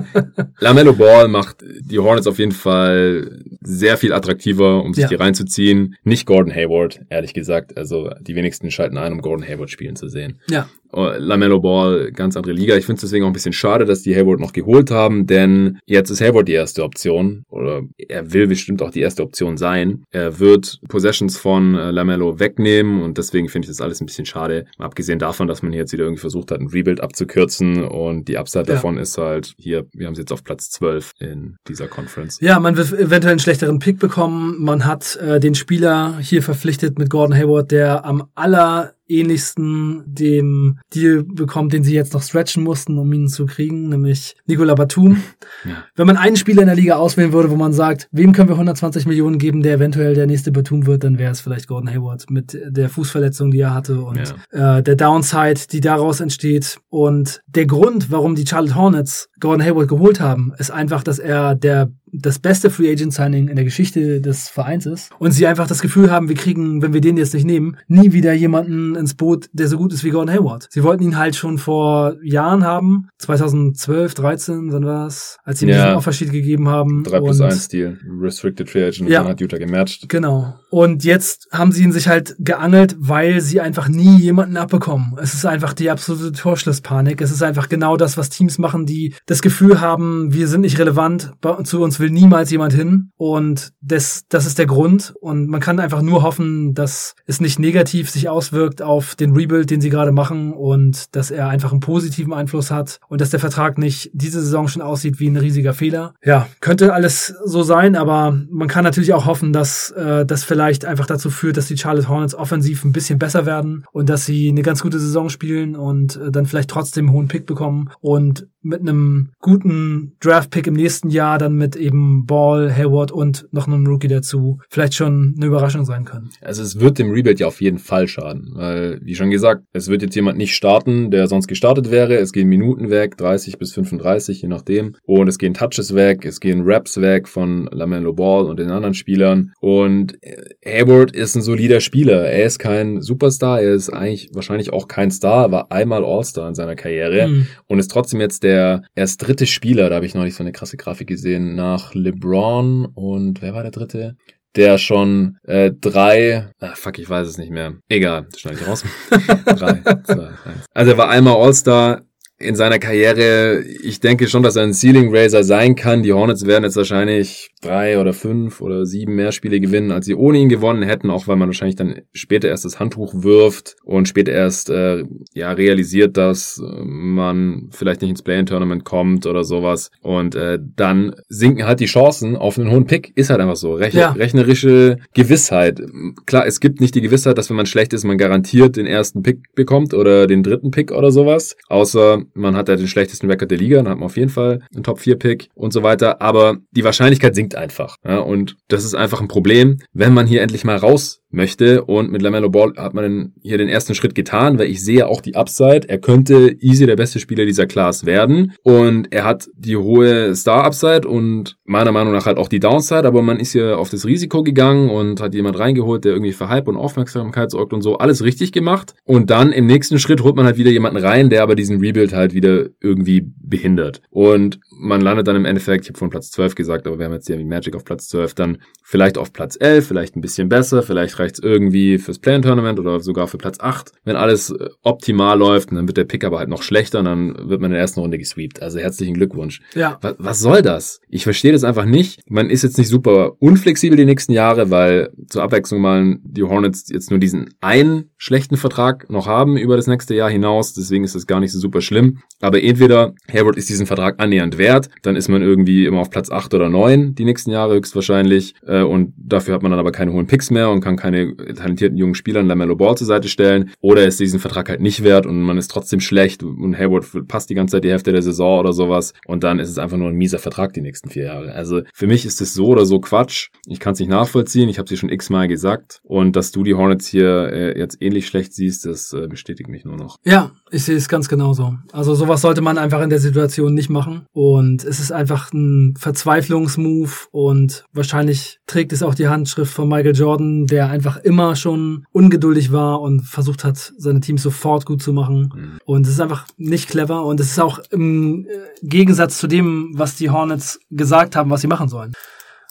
Lamello 0.60 0.94
Ball 0.94 1.28
macht 1.28 1.58
die 1.82 2.00
Hornets 2.00 2.28
auf 2.28 2.40
jeden 2.40 2.52
Fall 2.52 3.42
sehr 3.62 3.98
viel 3.98 4.14
attraktiver, 4.14 4.84
um 4.84 4.94
sich 4.94 5.04
ja. 5.04 5.08
die 5.10 5.16
reinzuziehen. 5.16 5.96
Nicht 6.04 6.26
Gordon 6.26 6.54
Hayward, 6.54 7.02
ehrlich 7.10 7.34
gesagt. 7.34 7.78
Also 7.78 8.12
die 8.22 8.36
wenigsten 8.36 8.72
schalten 8.72 8.98
ein, 8.98 9.14
um 9.14 9.22
Gordon 9.22 9.48
Hayward 9.48 9.70
spielen 9.70 9.96
zu 9.96 10.08
sehen. 10.08 10.40
Ja. 10.50 10.68
Lamello 10.94 11.60
Ball, 11.60 12.12
ganz 12.12 12.38
andere 12.38 12.54
Liga. 12.54 12.76
Ich 12.76 12.86
finde 12.86 12.98
es 12.98 13.02
deswegen 13.02 13.26
auch 13.26 13.30
ein 13.30 13.34
bisschen 13.34 13.54
schade, 13.54 13.86
dass 13.86 14.02
die 14.02 14.16
Hayward 14.16 14.40
noch 14.40 14.54
geholt 14.54 14.92
haben, 14.92 15.28
denn 15.28 15.80
jetzt 15.86 16.10
ist 16.10 16.22
Hayward 16.22 16.48
die 16.48 16.54
erste 16.54 16.84
Option 16.84 17.44
oder 17.50 17.82
er 17.98 18.34
will 18.34 18.48
bestimmt 18.48 18.82
auch 18.82 18.92
die 18.92 19.02
erste 19.02 19.24
Option 19.24 19.58
sein. 19.58 20.04
Er 20.12 20.40
wird 20.40 20.80
Possessions 20.88 21.38
von 21.38 21.76
äh, 21.76 21.92
Lamello 21.92 22.40
wegnehmen 22.40 23.02
und 23.02 23.18
deswegen 23.18 23.50
finde 23.50 23.66
ich 23.66 23.70
das 23.70 23.82
alles 23.82 24.02
ein 24.02 24.06
bisschen 24.06 24.26
schade. 24.26 24.66
Abgesehen 24.78 25.20
davon, 25.20 25.48
dass 25.48 25.62
man 25.64 25.74
jetzt 25.74 25.94
wieder 25.94 26.04
irgendwie 26.04 26.22
versucht 26.22 26.52
hat, 26.52 26.60
ein 26.60 26.68
Rebuild 26.68 27.02
abzukürzen 27.02 27.84
und 27.84 28.28
die 28.28 28.38
Upside 28.38 28.66
ja. 28.68 28.76
davon 28.76 28.98
ist 28.98 29.18
halt 29.18 29.54
hier, 29.58 29.86
wir 29.94 30.08
haben 30.08 30.14
es 30.14 30.20
jetzt 30.20 30.32
auf 30.32 30.44
Platz 30.44 30.70
12 30.72 31.14
in 31.20 31.58
dieser 31.68 31.88
Conference. 31.88 32.40
Ja, 32.42 32.60
man 32.60 32.78
wird 32.78 32.94
eventuell 32.94 33.32
einen 33.32 33.40
schlechteren 33.40 33.80
Pick 33.80 34.00
bekommen. 34.00 34.58
Man 34.60 34.86
hat 34.86 35.16
äh, 35.18 35.40
den 35.40 35.56
Spieler 35.56 36.18
hier 36.20 36.44
verpflichtet 36.44 36.98
mit 37.00 37.10
Gordon 37.10 37.36
Hayward, 37.36 37.72
der 37.72 38.06
am 38.06 38.28
aller 38.36 38.94
ähnlichsten 39.08 40.04
dem 40.06 40.80
Deal 40.94 41.24
bekommt, 41.24 41.74
den 41.74 41.84
sie 41.84 41.94
jetzt 41.94 42.14
noch 42.14 42.22
stretchen 42.22 42.64
mussten, 42.64 42.98
um 42.98 43.12
ihn 43.12 43.28
zu 43.28 43.46
kriegen, 43.46 43.90
nämlich 43.90 44.36
Nicola 44.46 44.76
Batum. 44.76 45.22
Ja. 45.66 45.84
Wenn 45.96 46.08
man 46.08 46.18
einen 46.18 46.36
Spieler 46.36 46.62
in 46.62 46.68
der 46.68 46.76
Liga 46.76 46.96
auswählen 46.96 47.34
würde, 47.34 47.50
wo 47.50 47.56
man 47.56 47.74
sagt, 47.74 48.08
wem 48.12 48.34
können 48.34 48.50
wir 48.50 48.56
120 48.56 49.06
Millionen 49.06 49.38
geben, 49.38 49.62
der 49.62 49.76
eventuell 49.76 50.14
der 50.14 50.28
nächste 50.28 50.52
Batum 50.52 50.86
wird, 50.86 51.04
dann 51.04 51.18
wäre 51.18 51.32
es 51.32 51.42
vielleicht 51.42 51.68
Gordon 51.68 51.90
Hayward 51.90 52.30
mit 52.30 52.58
der 52.66 52.90
Fußverletzung, 52.90 53.52
die 53.52 53.60
er 53.60 53.74
hatte 53.74 54.02
und 54.02 54.34
ja. 54.52 54.78
äh, 54.78 54.84
der 54.84 54.96
Downside, 54.96 55.62
die 55.72 55.82
daraus 55.82 56.20
entsteht. 56.20 56.80
Und 56.90 57.42
der 57.48 57.66
Grund, 57.66 58.12
warum 58.12 58.36
die 58.36 58.46
Charlotte 58.46 58.76
Hornets 58.76 59.30
Gordon 59.40 59.66
Hayward 59.66 59.88
geholt 59.88 60.20
haben, 60.20 60.54
ist 60.58 60.72
einfach, 60.72 61.04
dass 61.04 61.20
er 61.20 61.56
der 61.56 61.92
das 62.14 62.40
beste 62.40 62.70
Free 62.70 62.92
Agent 62.92 63.14
Signing 63.14 63.48
in 63.48 63.56
der 63.56 63.66
Geschichte 63.66 64.22
des 64.22 64.50
Vereins 64.50 64.86
ist 64.86 65.12
und 65.20 65.32
sie 65.32 65.48
einfach 65.48 65.68
das 65.68 65.82
Gefühl 65.82 66.12
haben, 66.12 66.30
wir 66.30 66.36
kriegen, 66.36 66.82
wenn 66.82 66.94
wir 66.94 67.02
den 67.02 67.18
jetzt 67.18 67.34
nicht 67.34 67.46
nehmen, 67.46 67.78
nie 67.88 68.14
wieder 68.14 68.34
jemanden 68.34 68.96
ins 68.96 69.16
Boot, 69.16 69.50
der 69.54 69.68
so 69.68 69.78
gut 69.78 69.94
ist 69.94 70.04
wie 70.04 70.12
Gordon 70.12 70.34
Hayward. 70.34 70.68
Sie 70.70 70.84
wollten 70.84 71.04
ihn 71.04 71.18
halt 71.18 71.36
schon 71.36 71.58
vor 71.58 72.16
Jahren 72.24 72.64
haben, 72.64 73.08
2012, 73.18 74.14
13, 74.14 74.72
wann 74.72 74.86
war 74.86 75.08
es, 75.08 75.40
als 75.44 75.60
sie 75.60 75.66
ihm 75.66 75.70
ja. 75.70 75.84
diesen 75.84 75.98
Offersheet 75.98 76.32
gegeben 76.32 76.70
haben. 76.70 77.04
3 77.04 77.20
plus 77.20 77.42
1 77.42 77.68
Deal, 77.70 77.98
Restricted 78.20 78.70
Free 78.70 78.86
Agent, 78.86 79.10
ja. 79.10 79.22
dann 79.22 79.30
hat 79.30 79.42
Utah 79.42 79.58
gematcht. 79.58 80.08
Genau. 80.10 80.56
Und 80.70 81.04
jetzt 81.04 81.48
haben 81.52 81.72
sie 81.72 81.84
ihn 81.84 81.92
sich 81.92 82.08
halt 82.08 82.36
geangelt, 82.40 82.96
weil 83.00 83.42
sie 83.42 83.62
einfach 83.62 83.88
nie 83.90 84.18
jemanden 84.18 84.58
abbekommen. 84.58 85.16
Es 85.22 85.34
ist 85.34 85.46
einfach 85.46 85.74
die 85.74 85.90
absolute 85.90 86.32
Torschlusspanik. 86.32 87.22
Es 87.22 87.32
ist 87.32 87.44
einfach 87.44 87.70
genau 87.70 87.98
das, 87.98 88.18
was 88.18 88.30
Teams 88.30 88.58
machen, 88.58 88.86
die 88.86 89.14
das 89.26 89.42
Gefühl 89.42 89.82
haben, 89.82 90.34
wir 90.34 90.48
sind 90.48 90.62
nicht 90.62 90.80
relevant, 90.80 91.32
zu 91.64 91.82
uns 91.82 92.00
will 92.04 92.12
niemals 92.12 92.52
jemand 92.52 92.74
hin. 92.74 93.12
Und 93.18 93.72
das, 93.82 94.26
das 94.30 94.46
ist 94.46 94.60
der 94.60 94.66
Grund. 94.66 95.14
Und 95.22 95.48
man 95.48 95.62
kann 95.62 95.80
einfach 95.80 96.02
nur 96.02 96.22
hoffen, 96.22 96.74
dass 96.74 97.16
es 97.26 97.40
nicht 97.40 97.60
negativ 97.60 98.10
sich 98.10 98.28
auswirkt 98.30 98.82
auf 98.82 99.16
den 99.16 99.34
Rebuild, 99.34 99.70
den 99.70 99.82
sie 99.82 99.90
gerade 99.90 100.12
machen 100.12 100.54
und 100.54 101.16
dass 101.16 101.32
er 101.32 101.48
einfach 101.48 101.72
einen 101.72 101.80
positiven 101.80 102.34
Einfluss 102.34 102.70
hat 102.70 103.00
und 103.08 103.22
dass 103.22 103.30
der 103.30 103.40
Vertrag 103.40 103.78
nicht 103.78 104.12
diese 104.14 104.42
Saison 104.42 104.68
schon 104.68 104.82
aussieht 104.82 105.20
wie 105.20 105.30
ein 105.30 105.38
riesiger 105.38 105.74
Fehler. 105.74 106.14
Ja, 106.24 106.48
könnte 106.60 106.94
alles 106.94 107.34
so 107.46 107.64
sein, 107.64 107.96
aber 107.96 108.38
man 108.50 108.68
kann 108.68 108.84
natürlich 108.84 109.14
auch 109.14 109.26
hoffen, 109.26 109.54
dass 109.54 109.92
äh, 109.92 110.26
das 110.26 110.44
vielleicht 110.44 110.86
einfach 110.86 111.06
dazu 111.06 111.30
führt, 111.30 111.56
dass 111.56 111.68
die 111.68 111.78
Charlotte 111.78 112.10
Hornets 112.10 112.36
offensiv 112.36 112.84
ein 112.84 112.92
bisschen 112.92 113.18
besser 113.18 113.46
werden 113.46 113.86
und 113.94 114.10
dass 114.10 114.26
sie 114.26 114.50
eine 114.50 114.62
ganz 114.62 114.82
gute 114.82 115.00
Saison 115.00 115.30
spielen 115.30 115.76
und 115.78 116.18
äh, 116.18 116.32
dann 116.32 116.46
vielleicht 116.46 116.70
trotzdem 116.70 117.06
einen 117.06 117.16
hohen 117.16 117.28
Pick 117.30 117.46
bekommen 117.46 117.90
und 118.02 118.48
mit 118.64 118.82
einem 118.82 119.30
guten 119.40 120.14
Draft-Pick 120.22 120.68
im 120.68 120.74
nächsten 120.74 121.10
Jahr 121.10 121.38
dann 121.38 121.56
mit 121.56 121.76
eben 121.76 122.26
Ball, 122.26 122.74
Hayward 122.76 123.12
und 123.12 123.48
noch 123.52 123.68
einem 123.68 123.86
Rookie 123.86 124.08
dazu 124.08 124.60
vielleicht 124.70 124.94
schon 124.94 125.36
eine 125.38 125.46
Überraschung 125.46 125.86
sein 125.86 126.06
können. 126.06 126.30
Also 126.42 126.64
es 126.64 126.80
wird 126.80 126.98
dem 126.98 127.12
Rebuild 127.12 127.40
ja 127.40 127.48
auf 127.48 127.62
jeden 127.62 127.80
Fall 127.80 128.08
schaden, 128.08 128.52
weil, 128.56 129.00
wie 129.04 129.16
schon 129.16 129.30
gesagt, 129.30 129.64
es 129.74 129.90
wird 129.90 130.02
jetzt 130.02 130.16
jemand 130.16 130.38
nicht 130.38 130.56
starten, 130.56 131.12
der 131.12 131.28
sonst 131.28 131.48
gestartet 131.48 131.92
wäre. 131.92 132.16
Es 132.16 132.32
gehen 132.32 132.48
Minuten 132.48 132.90
weg, 132.90 133.18
30 133.18 133.58
bis 133.58 133.74
35, 133.74 134.42
je 134.42 134.48
nachdem. 134.48 134.96
Und 135.04 135.28
es 135.28 135.38
gehen 135.38 135.54
Touches 135.54 135.94
weg, 135.94 136.26
es 136.26 136.40
gehen 136.40 136.62
Raps 136.64 137.02
weg 137.02 137.28
von 137.28 137.68
LaMelo 137.72 138.14
Ball 138.14 138.46
und 138.46 138.60
den 138.60 138.72
anderen 138.72 138.94
Spielern. 138.94 139.52
Und 139.60 140.18
Hayward 140.66 141.12
ist 141.12 141.36
ein 141.36 141.42
solider 141.42 141.82
Spieler. 141.82 142.30
Er 142.30 142.46
ist 142.46 142.60
kein 142.60 143.02
Superstar, 143.02 143.62
er 143.62 143.74
ist 143.74 143.90
eigentlich 143.90 144.30
wahrscheinlich 144.34 144.72
auch 144.72 144.88
kein 144.88 145.12
Star, 145.12 145.52
war 145.52 145.72
einmal 145.72 146.06
All-Star 146.06 146.48
in 146.48 146.56
seiner 146.56 146.76
Karriere 146.76 147.28
mhm. 147.28 147.48
und 147.68 147.80
ist 147.80 147.92
trotzdem 147.92 148.22
jetzt 148.22 148.44
der 148.44 148.53
der 148.54 148.84
erst 148.96 149.26
dritte 149.26 149.48
Spieler, 149.48 149.90
da 149.90 149.96
habe 149.96 150.06
ich 150.06 150.16
nicht 150.16 150.36
so 150.36 150.44
eine 150.44 150.52
krasse 150.52 150.78
Grafik 150.78 151.08
gesehen, 151.08 151.56
nach 151.56 151.94
LeBron 151.94 152.86
und 152.86 153.42
wer 153.42 153.54
war 153.54 153.64
der 153.64 153.72
dritte? 153.72 154.16
der 154.56 154.78
schon 154.78 155.38
äh, 155.48 155.72
drei, 155.72 156.48
ah, 156.60 156.76
fuck, 156.76 157.00
ich 157.00 157.10
weiß 157.10 157.28
es 157.28 157.40
nicht 157.40 157.52
mehr. 157.52 157.74
Egal, 157.90 158.28
schneide 158.38 158.60
ich 158.60 158.68
raus. 158.68 158.84
drei, 159.46 159.82
zwei, 160.04 160.28
eins. 160.46 160.66
Also 160.76 160.92
er 160.92 160.98
war 161.00 161.10
einmal 161.10 161.36
All-Star, 161.38 162.04
in 162.38 162.56
seiner 162.56 162.80
Karriere, 162.80 163.62
ich 163.62 164.00
denke 164.00 164.28
schon, 164.28 164.44
dass 164.44 164.56
er 164.56 164.64
ein 164.64 164.74
Ceiling 164.74 165.16
Raiser 165.16 165.44
sein 165.44 165.76
kann. 165.76 166.04
Die 166.04 166.14
Hornets 166.14 166.46
werden 166.46 166.64
jetzt 166.64 166.76
wahrscheinlich 166.76 167.53
drei 167.64 168.00
oder 168.00 168.14
fünf 168.14 168.62
oder 168.62 168.86
sieben 168.86 169.16
mehr 169.16 169.32
Spiele 169.32 169.60
gewinnen, 169.60 169.92
als 169.92 170.06
sie 170.06 170.16
ohne 170.16 170.38
ihn 170.38 170.50
gewonnen 170.50 170.84
hätten, 170.84 171.10
auch 171.10 171.28
weil 171.28 171.36
man 171.36 171.50
wahrscheinlich 171.50 171.76
dann 171.76 172.02
später 172.14 172.48
erst 172.48 172.66
das 172.66 172.80
Handtuch 172.80 173.14
wirft 173.24 173.76
und 173.84 174.08
später 174.08 174.32
erst 174.32 174.70
äh, 174.70 175.04
ja 175.34 175.52
realisiert, 175.52 176.18
dass 176.18 176.62
man 176.84 177.70
vielleicht 177.72 178.02
nicht 178.02 178.12
ins 178.12 178.22
Play-in-Tournament 178.22 178.84
kommt 178.84 179.26
oder 179.26 179.44
sowas. 179.44 179.92
Und 180.02 180.36
äh, 180.36 180.60
dann 180.76 181.16
sinken 181.30 181.66
halt 181.66 181.80
die 181.80 181.86
Chancen 181.86 182.36
auf 182.36 182.58
einen 182.58 182.72
hohen 182.72 182.86
Pick. 182.86 183.12
Ist 183.16 183.30
halt 183.30 183.40
einfach 183.40 183.56
so. 183.56 183.74
Rech 183.74 183.94
ja. 183.94 184.12
Rechnerische 184.12 184.98
Gewissheit. 185.14 185.82
Klar, 186.26 186.46
es 186.46 186.60
gibt 186.60 186.82
nicht 186.82 186.96
die 186.96 187.02
Gewissheit, 187.02 187.38
dass 187.38 187.50
wenn 187.50 187.58
man 187.58 187.66
schlecht 187.66 187.94
ist, 187.94 188.04
man 188.04 188.18
garantiert 188.18 188.76
den 188.76 188.86
ersten 188.86 189.24
Pick 189.24 189.54
bekommt 189.56 189.94
oder 189.94 190.28
den 190.28 190.44
dritten 190.44 190.72
Pick 190.72 190.92
oder 190.92 191.12
sowas. 191.12 191.56
Außer 191.68 192.24
man 192.34 192.56
hat 192.56 192.70
ja 192.70 192.76
den 192.76 192.88
schlechtesten 192.88 193.30
Record 193.30 193.52
der 193.52 193.58
Liga, 193.58 193.78
dann 193.78 193.90
hat 193.90 193.98
man 193.98 194.06
auf 194.06 194.18
jeden 194.18 194.30
Fall 194.30 194.62
einen 194.74 194.84
Top-4-Pick 194.84 195.50
und 195.56 195.74
so 195.74 195.84
weiter. 195.84 196.22
Aber 196.22 196.58
die 196.72 196.84
Wahrscheinlichkeit 196.84 197.36
sinkt 197.36 197.53
einfach. 197.56 197.98
Ja, 198.06 198.20
und 198.20 198.58
das 198.68 198.84
ist 198.84 198.96
einfach 198.96 199.22
ein 199.22 199.28
Problem, 199.28 199.80
wenn 199.94 200.14
man 200.14 200.28
hier 200.28 200.42
endlich 200.42 200.64
mal 200.64 200.78
raus 200.78 201.23
möchte. 201.34 201.84
Und 201.84 202.12
mit 202.12 202.22
LaMelo 202.22 202.50
Ball 202.50 202.74
hat 202.78 202.94
man 202.94 203.34
hier 203.42 203.58
den 203.58 203.70
ersten 203.70 203.96
Schritt 203.96 204.16
getan, 204.16 204.60
weil 204.60 204.70
ich 204.70 204.84
sehe 204.84 205.08
auch 205.08 205.22
die 205.22 205.36
Upside. 205.36 205.90
Er 205.90 205.98
könnte 205.98 206.56
easy 206.60 206.86
der 206.86 206.96
beste 206.96 207.20
Spieler 207.20 207.46
dieser 207.46 207.66
Class 207.66 208.06
werden. 208.06 208.54
Und 208.64 209.12
er 209.12 209.26
hat 209.26 209.50
die 209.56 209.78
hohe 209.78 210.36
Star-Upside 210.36 211.08
und 211.08 211.58
meiner 211.66 211.92
Meinung 211.92 212.14
nach 212.14 212.26
halt 212.26 212.38
auch 212.38 212.48
die 212.48 212.60
Downside. 212.60 213.08
Aber 213.08 213.22
man 213.22 213.40
ist 213.40 213.52
hier 213.52 213.78
auf 213.78 213.90
das 213.90 214.06
Risiko 214.06 214.44
gegangen 214.44 214.90
und 214.90 215.22
hat 215.22 215.34
jemand 215.34 215.60
reingeholt, 215.60 216.06
der 216.06 216.14
irgendwie 216.14 216.34
für 216.34 216.50
Hype 216.50 216.68
und 216.68 216.78
Aufmerksamkeit 216.78 217.52
sorgt 217.52 217.74
und 217.74 217.82
so. 217.82 217.98
Alles 217.98 218.24
richtig 218.24 218.52
gemacht. 218.52 218.94
Und 219.04 219.30
dann 219.30 219.52
im 219.52 219.66
nächsten 219.66 220.00
Schritt 220.00 220.24
holt 220.24 220.36
man 220.36 220.46
halt 220.46 220.58
wieder 220.58 220.72
jemanden 220.72 221.04
rein, 221.04 221.30
der 221.30 221.44
aber 221.44 221.56
diesen 221.56 221.80
Rebuild 221.80 222.14
halt 222.14 222.34
wieder 222.34 222.68
irgendwie 222.80 223.32
behindert. 223.42 224.02
Und 224.10 224.60
man 224.70 225.02
landet 225.02 225.28
dann 225.28 225.36
im 225.36 225.46
Endeffekt, 225.46 225.86
ich 225.86 225.90
habe 225.90 226.00
von 226.00 226.10
Platz 226.10 226.32
12 226.32 226.56
gesagt, 226.56 226.88
aber 226.88 227.00
wir 227.00 227.06
haben 227.06 227.14
jetzt 227.14 227.28
hier 227.28 227.44
Magic 227.44 227.76
auf 227.76 227.86
Platz 227.86 228.08
12, 228.10 228.34
dann 228.34 228.58
vielleicht 228.84 229.18
auf 229.18 229.34
Platz 229.34 229.58
11, 229.60 229.88
vielleicht 229.88 230.16
ein 230.16 230.22
bisschen 230.22 230.50
besser, 230.50 230.84
vielleicht 230.84 231.20
reicht's 231.24 231.40
irgendwie 231.40 231.98
fürs 231.98 232.20
Play-In-Tournament 232.20 232.80
oder 232.80 233.00
sogar 233.00 233.28
für 233.28 233.38
Platz 233.38 233.60
8. 233.60 233.92
Wenn 234.04 234.16
alles 234.16 234.52
äh, 234.52 234.70
optimal 234.82 235.38
läuft, 235.38 235.72
dann 235.72 235.88
wird 235.88 235.98
der 235.98 236.04
Pick 236.04 236.24
aber 236.24 236.40
halt 236.40 236.50
noch 236.50 236.62
schlechter 236.62 237.00
und 237.00 237.06
dann 237.06 237.50
wird 237.50 237.62
man 237.62 237.72
in 237.72 237.74
der 237.74 237.82
ersten 237.82 238.00
Runde 238.00 238.18
gesweept. 238.18 238.62
Also 238.62 238.80
herzlichen 238.80 239.14
Glückwunsch. 239.14 239.62
Ja. 239.74 239.98
Was, 240.02 240.16
was 240.20 240.40
soll 240.40 240.62
das? 240.62 241.00
Ich 241.10 241.24
verstehe 241.24 241.52
das 241.52 241.64
einfach 241.64 241.86
nicht. 241.86 242.22
Man 242.30 242.50
ist 242.50 242.64
jetzt 242.64 242.78
nicht 242.78 242.90
super 242.90 243.34
unflexibel 243.40 243.98
die 243.98 244.06
nächsten 244.06 244.34
Jahre, 244.34 244.70
weil 244.70 245.12
zur 245.28 245.44
Abwechslung 245.44 245.82
mal 245.82 246.18
die 246.24 246.44
Hornets 246.44 246.90
jetzt 246.90 247.10
nur 247.10 247.20
diesen 247.20 247.50
einen 247.62 248.12
schlechten 248.18 248.58
Vertrag 248.58 249.10
noch 249.10 249.28
haben 249.28 249.58
über 249.58 249.76
das 249.76 249.88
nächste 249.88 250.16
Jahr 250.16 250.30
hinaus. 250.30 250.74
Deswegen 250.74 251.04
ist 251.04 251.16
das 251.16 251.28
gar 251.28 251.40
nicht 251.40 251.52
so 251.52 251.60
super 251.60 251.82
schlimm. 251.82 252.20
Aber 252.42 252.62
entweder 252.62 253.14
Hayward 253.32 253.58
ist 253.58 253.70
diesen 253.70 253.86
Vertrag 253.86 254.20
annähernd 254.20 254.58
wert, 254.58 254.90
dann 255.02 255.16
ist 255.16 255.30
man 255.30 255.42
irgendwie 255.42 255.86
immer 255.86 256.00
auf 256.00 256.10
Platz 256.10 256.30
8 256.30 256.54
oder 256.54 256.70
9 256.70 257.16
die 257.16 257.26
nächsten 257.26 257.52
Jahre 257.52 257.76
höchstwahrscheinlich. 257.76 258.56
Äh, 258.66 258.82
und 258.82 259.14
dafür 259.18 259.54
hat 259.56 259.64
man 259.64 259.72
dann 259.72 259.80
aber 259.80 259.92
keine 259.92 260.12
hohen 260.14 260.28
Picks 260.28 260.52
mehr 260.52 260.70
und 260.70 260.82
kann 260.82 260.98
keine 260.98 261.13
talentierten 261.56 261.98
jungen 261.98 262.16
Spieler 262.16 262.42
in 262.42 262.48
Lamello 262.48 262.76
Ball 262.76 262.96
zur 262.96 263.08
Seite 263.08 263.28
stellen. 263.28 263.72
Oder 263.82 264.06
ist 264.06 264.20
diesen 264.20 264.40
Vertrag 264.40 264.70
halt 264.70 264.82
nicht 264.82 265.04
wert 265.04 265.26
und 265.26 265.42
man 265.42 265.58
ist 265.58 265.70
trotzdem 265.72 266.00
schlecht 266.00 266.44
und 266.44 266.78
Hayward 266.78 267.28
passt 267.28 267.50
die 267.50 267.56
ganze 267.56 267.74
Zeit 267.74 267.84
die 267.84 267.92
Hälfte 267.92 268.12
der 268.12 268.22
Saison 268.22 268.60
oder 268.60 268.74
sowas. 268.74 269.14
Und 269.26 269.44
dann 269.44 269.60
ist 269.60 269.70
es 269.70 269.78
einfach 269.78 269.98
nur 269.98 270.10
ein 270.10 270.16
mieser 270.16 270.40
Vertrag 270.40 270.74
die 270.74 270.82
nächsten 270.82 271.10
vier 271.10 271.26
Jahre. 271.26 271.54
Also 271.54 271.82
für 271.94 272.08
mich 272.08 272.26
ist 272.26 272.42
es 272.42 272.54
so 272.54 272.68
oder 272.68 272.86
so 272.86 273.00
Quatsch. 273.00 273.50
Ich 273.68 273.80
kann 273.80 273.94
es 273.94 274.00
nicht 274.00 274.10
nachvollziehen. 274.10 274.70
Ich 274.70 274.80
habe 274.80 274.90
sie 274.90 274.98
schon 274.98 275.10
x-mal 275.10 275.48
gesagt. 275.48 276.02
Und 276.04 276.36
dass 276.36 276.52
du 276.52 276.64
die 276.64 276.76
Hornets 276.76 277.08
hier 277.08 277.50
äh, 277.52 277.78
jetzt 277.78 278.02
ähnlich 278.02 278.28
schlecht 278.28 278.54
siehst, 278.54 278.86
das 278.86 279.14
äh, 279.14 279.28
bestätigt 279.28 279.70
mich 279.70 279.86
nur 279.86 279.98
noch. 279.98 280.18
Ja, 280.24 280.52
ich 280.74 280.86
sehe 280.86 280.98
es 280.98 281.08
ganz 281.08 281.30
genauso. 281.30 281.76
Also 281.92 282.16
sowas 282.16 282.42
sollte 282.42 282.62
man 282.62 282.80
einfach 282.80 283.02
in 283.02 283.12
der 283.12 283.20
Situation 283.20 283.76
nicht 283.76 283.92
machen. 283.92 284.26
Und 284.34 284.84
es 284.84 285.00
ist 285.00 285.12
einfach 285.12 285.54
ein 285.54 285.94
Verzweiflungsmove 285.98 287.28
und 287.32 287.86
wahrscheinlich 287.94 288.60
trägt 288.66 288.92
es 288.92 289.04
auch 289.04 289.14
die 289.14 289.28
Handschrift 289.28 289.72
von 289.72 289.88
Michael 289.88 290.16
Jordan, 290.16 290.66
der 290.66 290.90
einfach 290.90 291.18
immer 291.18 291.56
schon 291.56 292.06
ungeduldig 292.12 292.72
war 292.72 293.02
und 293.02 293.22
versucht 293.22 293.64
hat, 293.64 293.94
seine 293.98 294.20
Teams 294.20 294.42
sofort 294.42 294.86
gut 294.88 295.04
zu 295.04 295.14
machen. 295.14 295.54
Mhm. 295.56 295.78
Und 295.86 296.08
es 296.08 296.14
ist 296.14 296.22
einfach 296.22 296.48
nicht 296.58 296.90
clever 296.90 297.24
und 297.24 297.40
es 297.40 297.52
ist 297.52 297.60
auch 297.60 297.80
im 297.92 298.46
äh, 298.46 298.50
Gegensatz 298.82 299.38
zu 299.38 299.48
dem, 299.48 299.92
was 299.94 300.16
die 300.16 300.32
Hornets 300.32 300.80
gesagt 300.90 301.36
haben, 301.36 301.52
was 301.52 301.62
sie 301.62 301.68
machen 301.68 301.88
sollen. 301.88 302.14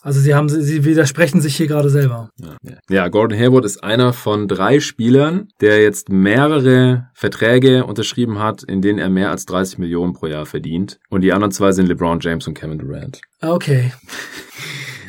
Also 0.02 0.18
sie 0.18 0.34
haben, 0.34 0.48
sie 0.48 0.84
widersprechen 0.84 1.40
sich 1.40 1.56
hier 1.56 1.68
gerade 1.68 1.88
selber. 1.88 2.30
Ja, 2.40 2.56
ja, 2.90 3.08
Gordon 3.08 3.38
Hayward 3.38 3.64
ist 3.64 3.84
einer 3.84 4.12
von 4.12 4.48
drei 4.48 4.80
Spielern, 4.80 5.48
der 5.60 5.80
jetzt 5.80 6.08
mehrere 6.08 7.06
Verträge 7.14 7.84
unterschrieben 7.84 8.40
hat, 8.40 8.64
in 8.64 8.82
denen 8.82 8.98
er 8.98 9.10
mehr 9.10 9.30
als 9.30 9.46
30 9.46 9.78
Millionen 9.78 10.12
pro 10.12 10.26
Jahr 10.26 10.44
verdient. 10.44 10.98
Und 11.08 11.20
die 11.20 11.32
anderen 11.32 11.52
zwei 11.52 11.70
sind 11.70 11.86
LeBron 11.86 12.18
James 12.20 12.48
und 12.48 12.54
Kevin 12.54 12.78
Durant. 12.78 13.20
Okay. 13.40 13.92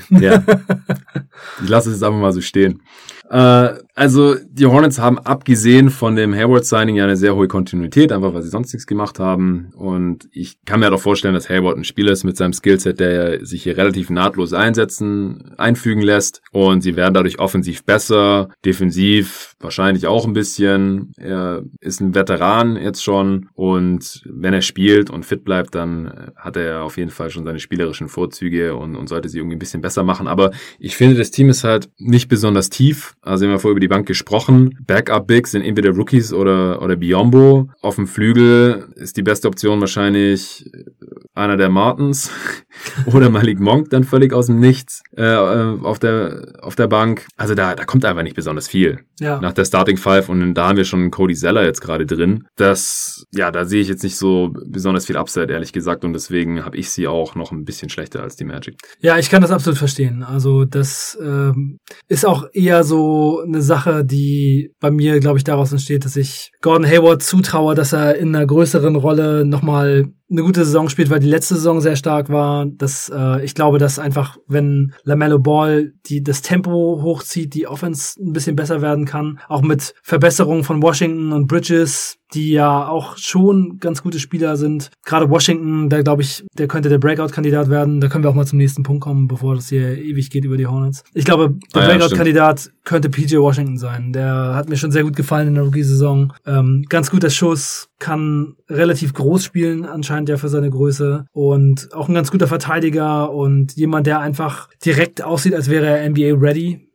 ja. 0.09 0.43
Ich 1.61 1.69
lasse 1.69 1.89
es 1.89 1.95
jetzt 1.95 2.03
einfach 2.03 2.19
mal 2.19 2.31
so 2.31 2.41
stehen. 2.41 2.81
Äh, 3.33 3.79
also 3.95 4.35
die 4.47 4.65
Hornets 4.65 4.99
haben 4.99 5.17
abgesehen 5.17 5.89
von 5.89 6.15
dem 6.15 6.33
Hayward-Signing 6.33 6.95
ja 6.95 7.03
eine 7.03 7.15
sehr 7.15 7.35
hohe 7.35 7.47
Kontinuität, 7.47 8.11
einfach 8.11 8.33
weil 8.33 8.43
sie 8.43 8.49
sonst 8.49 8.73
nichts 8.73 8.87
gemacht 8.87 9.19
haben. 9.19 9.71
Und 9.75 10.27
ich 10.31 10.63
kann 10.65 10.79
mir 10.79 10.89
doch 10.89 11.01
vorstellen, 11.01 11.33
dass 11.33 11.49
Hayward 11.49 11.77
ein 11.77 11.83
Spieler 11.83 12.11
ist 12.11 12.23
mit 12.23 12.37
seinem 12.37 12.53
Skillset, 12.53 12.99
der 12.99 13.43
sich 13.45 13.63
hier 13.63 13.77
relativ 13.77 14.11
nahtlos 14.11 14.53
einsetzen, 14.53 15.53
einfügen 15.57 16.01
lässt. 16.01 16.41
Und 16.51 16.81
sie 16.81 16.95
werden 16.95 17.13
dadurch 17.13 17.39
offensiv 17.39 17.83
besser, 17.83 18.49
defensiv 18.65 19.55
wahrscheinlich 19.59 20.05
auch 20.05 20.25
ein 20.25 20.33
bisschen. 20.33 21.13
Er 21.17 21.63
ist 21.79 22.01
ein 22.01 22.13
Veteran 22.13 22.75
jetzt 22.75 23.03
schon. 23.03 23.49
Und 23.53 24.23
wenn 24.25 24.53
er 24.53 24.61
spielt 24.61 25.09
und 25.09 25.25
fit 25.25 25.43
bleibt, 25.43 25.73
dann 25.73 26.31
hat 26.35 26.57
er 26.57 26.83
auf 26.83 26.97
jeden 26.97 27.11
Fall 27.11 27.31
schon 27.31 27.45
seine 27.45 27.59
spielerischen 27.59 28.09
Vorzüge 28.09 28.75
und, 28.75 28.95
und 28.95 29.07
sollte 29.07 29.29
sie 29.29 29.39
irgendwie 29.39 29.55
ein 29.55 29.59
bisschen 29.59 29.81
besser 29.81 30.03
machen. 30.03 30.27
Aber 30.27 30.51
ich 30.79 30.95
finde, 30.95 31.15
das 31.15 31.31
Team 31.31 31.49
ist 31.49 31.63
halt 31.63 31.89
nicht 31.97 32.27
besonders 32.27 32.69
tief. 32.69 33.15
Also 33.23 33.45
wir 33.45 33.53
haben 33.53 33.59
vorher 33.59 33.71
über 33.71 33.79
die 33.79 33.87
Bank 33.87 34.05
gesprochen. 34.05 34.77
Backup-Bigs 34.85 35.51
sind 35.51 35.63
entweder 35.63 35.91
Rookies 35.91 36.33
oder, 36.33 36.81
oder 36.81 36.97
Biombo. 36.97 37.69
Auf 37.81 37.95
dem 37.95 38.05
Flügel 38.05 38.89
ist 38.95 39.15
die 39.15 39.23
beste 39.23 39.47
Option 39.47 39.79
wahrscheinlich 39.79 40.69
einer 41.33 41.57
der 41.57 41.69
Martins 41.69 42.29
oder 43.13 43.29
Malik 43.29 43.59
Monk 43.59 43.89
dann 43.89 44.03
völlig 44.03 44.33
aus 44.33 44.47
dem 44.47 44.59
Nichts 44.59 45.01
äh, 45.17 45.23
äh, 45.23 45.79
auf 45.81 45.99
der 45.99 46.53
auf 46.61 46.75
der 46.75 46.87
Bank. 46.87 47.25
Also 47.37 47.55
da 47.55 47.75
da 47.75 47.85
kommt 47.85 48.05
einfach 48.05 48.23
nicht 48.23 48.35
besonders 48.35 48.67
viel 48.67 48.99
ja. 49.19 49.39
nach 49.39 49.53
der 49.53 49.65
Starting 49.65 49.97
Five 49.97 50.29
und 50.29 50.53
da 50.53 50.67
haben 50.67 50.77
wir 50.77 50.85
schon 50.85 51.09
Cody 51.09 51.33
Zeller 51.33 51.63
jetzt 51.63 51.81
gerade 51.81 52.05
drin. 52.05 52.43
Das 52.55 53.25
ja 53.33 53.51
da 53.51 53.65
sehe 53.65 53.81
ich 53.81 53.87
jetzt 53.87 54.03
nicht 54.03 54.17
so 54.17 54.53
besonders 54.67 55.05
viel 55.05 55.17
Upside 55.17 55.51
ehrlich 55.51 55.73
gesagt 55.73 56.05
und 56.05 56.13
deswegen 56.13 56.65
habe 56.65 56.77
ich 56.77 56.91
sie 56.91 57.07
auch 57.07 57.35
noch 57.35 57.51
ein 57.51 57.65
bisschen 57.65 57.89
schlechter 57.89 58.21
als 58.21 58.35
die 58.35 58.45
Magic. 58.45 58.75
Ja, 58.99 59.17
ich 59.17 59.29
kann 59.29 59.41
das 59.41 59.51
absolut 59.51 59.79
verstehen. 59.79 60.23
Also 60.23 60.65
das 60.65 61.17
ähm, 61.21 61.79
ist 62.07 62.25
auch 62.25 62.45
eher 62.53 62.83
so 62.83 63.12
eine 63.45 63.61
Sache, 63.61 64.05
die 64.05 64.71
bei 64.79 64.91
mir 64.91 65.19
glaube 65.19 65.37
ich 65.37 65.43
daraus 65.43 65.71
entsteht, 65.71 66.05
dass 66.05 66.15
ich 66.15 66.51
Gordon 66.61 66.87
Hayward 66.87 67.23
zutraue, 67.23 67.75
dass 67.75 67.93
er 67.93 68.15
in 68.15 68.35
einer 68.35 68.45
größeren 68.45 68.95
Rolle 68.95 69.45
nochmal 69.45 70.05
eine 70.33 70.43
gute 70.43 70.65
Saison 70.65 70.89
spielt, 70.89 71.09
weil 71.09 71.19
die 71.19 71.27
letzte 71.27 71.55
Saison 71.55 71.79
sehr 71.79 71.95
stark 71.95 72.29
war. 72.29 72.65
Das, 72.65 73.11
äh, 73.13 73.45
ich 73.45 73.53
glaube, 73.55 73.77
dass 73.77 73.99
einfach, 73.99 74.37
wenn 74.47 74.93
Lamello 75.03 75.39
Ball 75.39 75.93
die 76.07 76.23
das 76.23 76.41
Tempo 76.41 76.99
hochzieht, 77.01 77.53
die 77.53 77.67
Offense 77.67 78.21
ein 78.21 78.33
bisschen 78.33 78.55
besser 78.55 78.81
werden 78.81 79.05
kann, 79.05 79.39
auch 79.47 79.61
mit 79.61 79.93
Verbesserungen 80.01 80.63
von 80.63 80.81
Washington 80.81 81.31
und 81.31 81.47
Bridges, 81.47 82.17
die 82.33 82.51
ja 82.51 82.87
auch 82.87 83.17
schon 83.17 83.77
ganz 83.79 84.01
gute 84.01 84.19
Spieler 84.19 84.57
sind. 84.57 84.89
Gerade 85.05 85.29
Washington, 85.29 85.89
da 85.89 86.01
glaube 86.01 86.23
ich, 86.23 86.43
der 86.57 86.67
könnte 86.67 86.89
der 86.89 86.97
Breakout-Kandidat 86.97 87.69
werden. 87.69 88.01
Da 88.01 88.07
können 88.07 88.23
wir 88.23 88.29
auch 88.31 88.35
mal 88.35 88.47
zum 88.47 88.57
nächsten 88.57 88.81
Punkt 88.81 89.03
kommen, 89.03 89.27
bevor 89.27 89.53
das 89.55 89.69
hier 89.69 89.97
ewig 89.97 90.31
geht 90.31 90.45
über 90.45 90.57
die 90.57 90.65
Hornets. 90.65 91.03
Ich 91.13 91.25
glaube, 91.25 91.55
der 91.75 91.83
ah, 91.83 91.87
ja, 91.87 91.97
Breakout-Kandidat 91.97 92.71
könnte 92.83 93.09
PJ 93.09 93.37
Washington 93.37 93.77
sein. 93.77 94.13
Der 94.13 94.55
hat 94.55 94.67
mir 94.67 94.77
schon 94.77 94.91
sehr 94.91 95.03
gut 95.03 95.15
gefallen 95.15 95.49
in 95.49 95.55
der 95.55 95.63
Rookie-Saison. 95.63 96.33
Ähm, 96.45 96.85
ganz 96.89 97.11
guter 97.11 97.29
Schuss, 97.29 97.89
kann 98.03 98.57
relativ 98.69 99.13
groß 99.13 99.45
spielen, 99.45 99.85
anscheinend 99.85 100.22
ja 100.29 100.37
für 100.37 100.49
seine 100.49 100.69
Größe. 100.69 101.25
Und 101.31 101.93
auch 101.93 102.09
ein 102.09 102.15
ganz 102.15 102.31
guter 102.31 102.47
Verteidiger 102.47 103.31
und 103.31 103.75
jemand, 103.75 104.07
der 104.07 104.19
einfach 104.19 104.69
direkt 104.85 105.23
aussieht, 105.23 105.55
als 105.55 105.69
wäre 105.69 105.85
er 105.85 106.09
NBA 106.09 106.35
ready. 106.39 106.89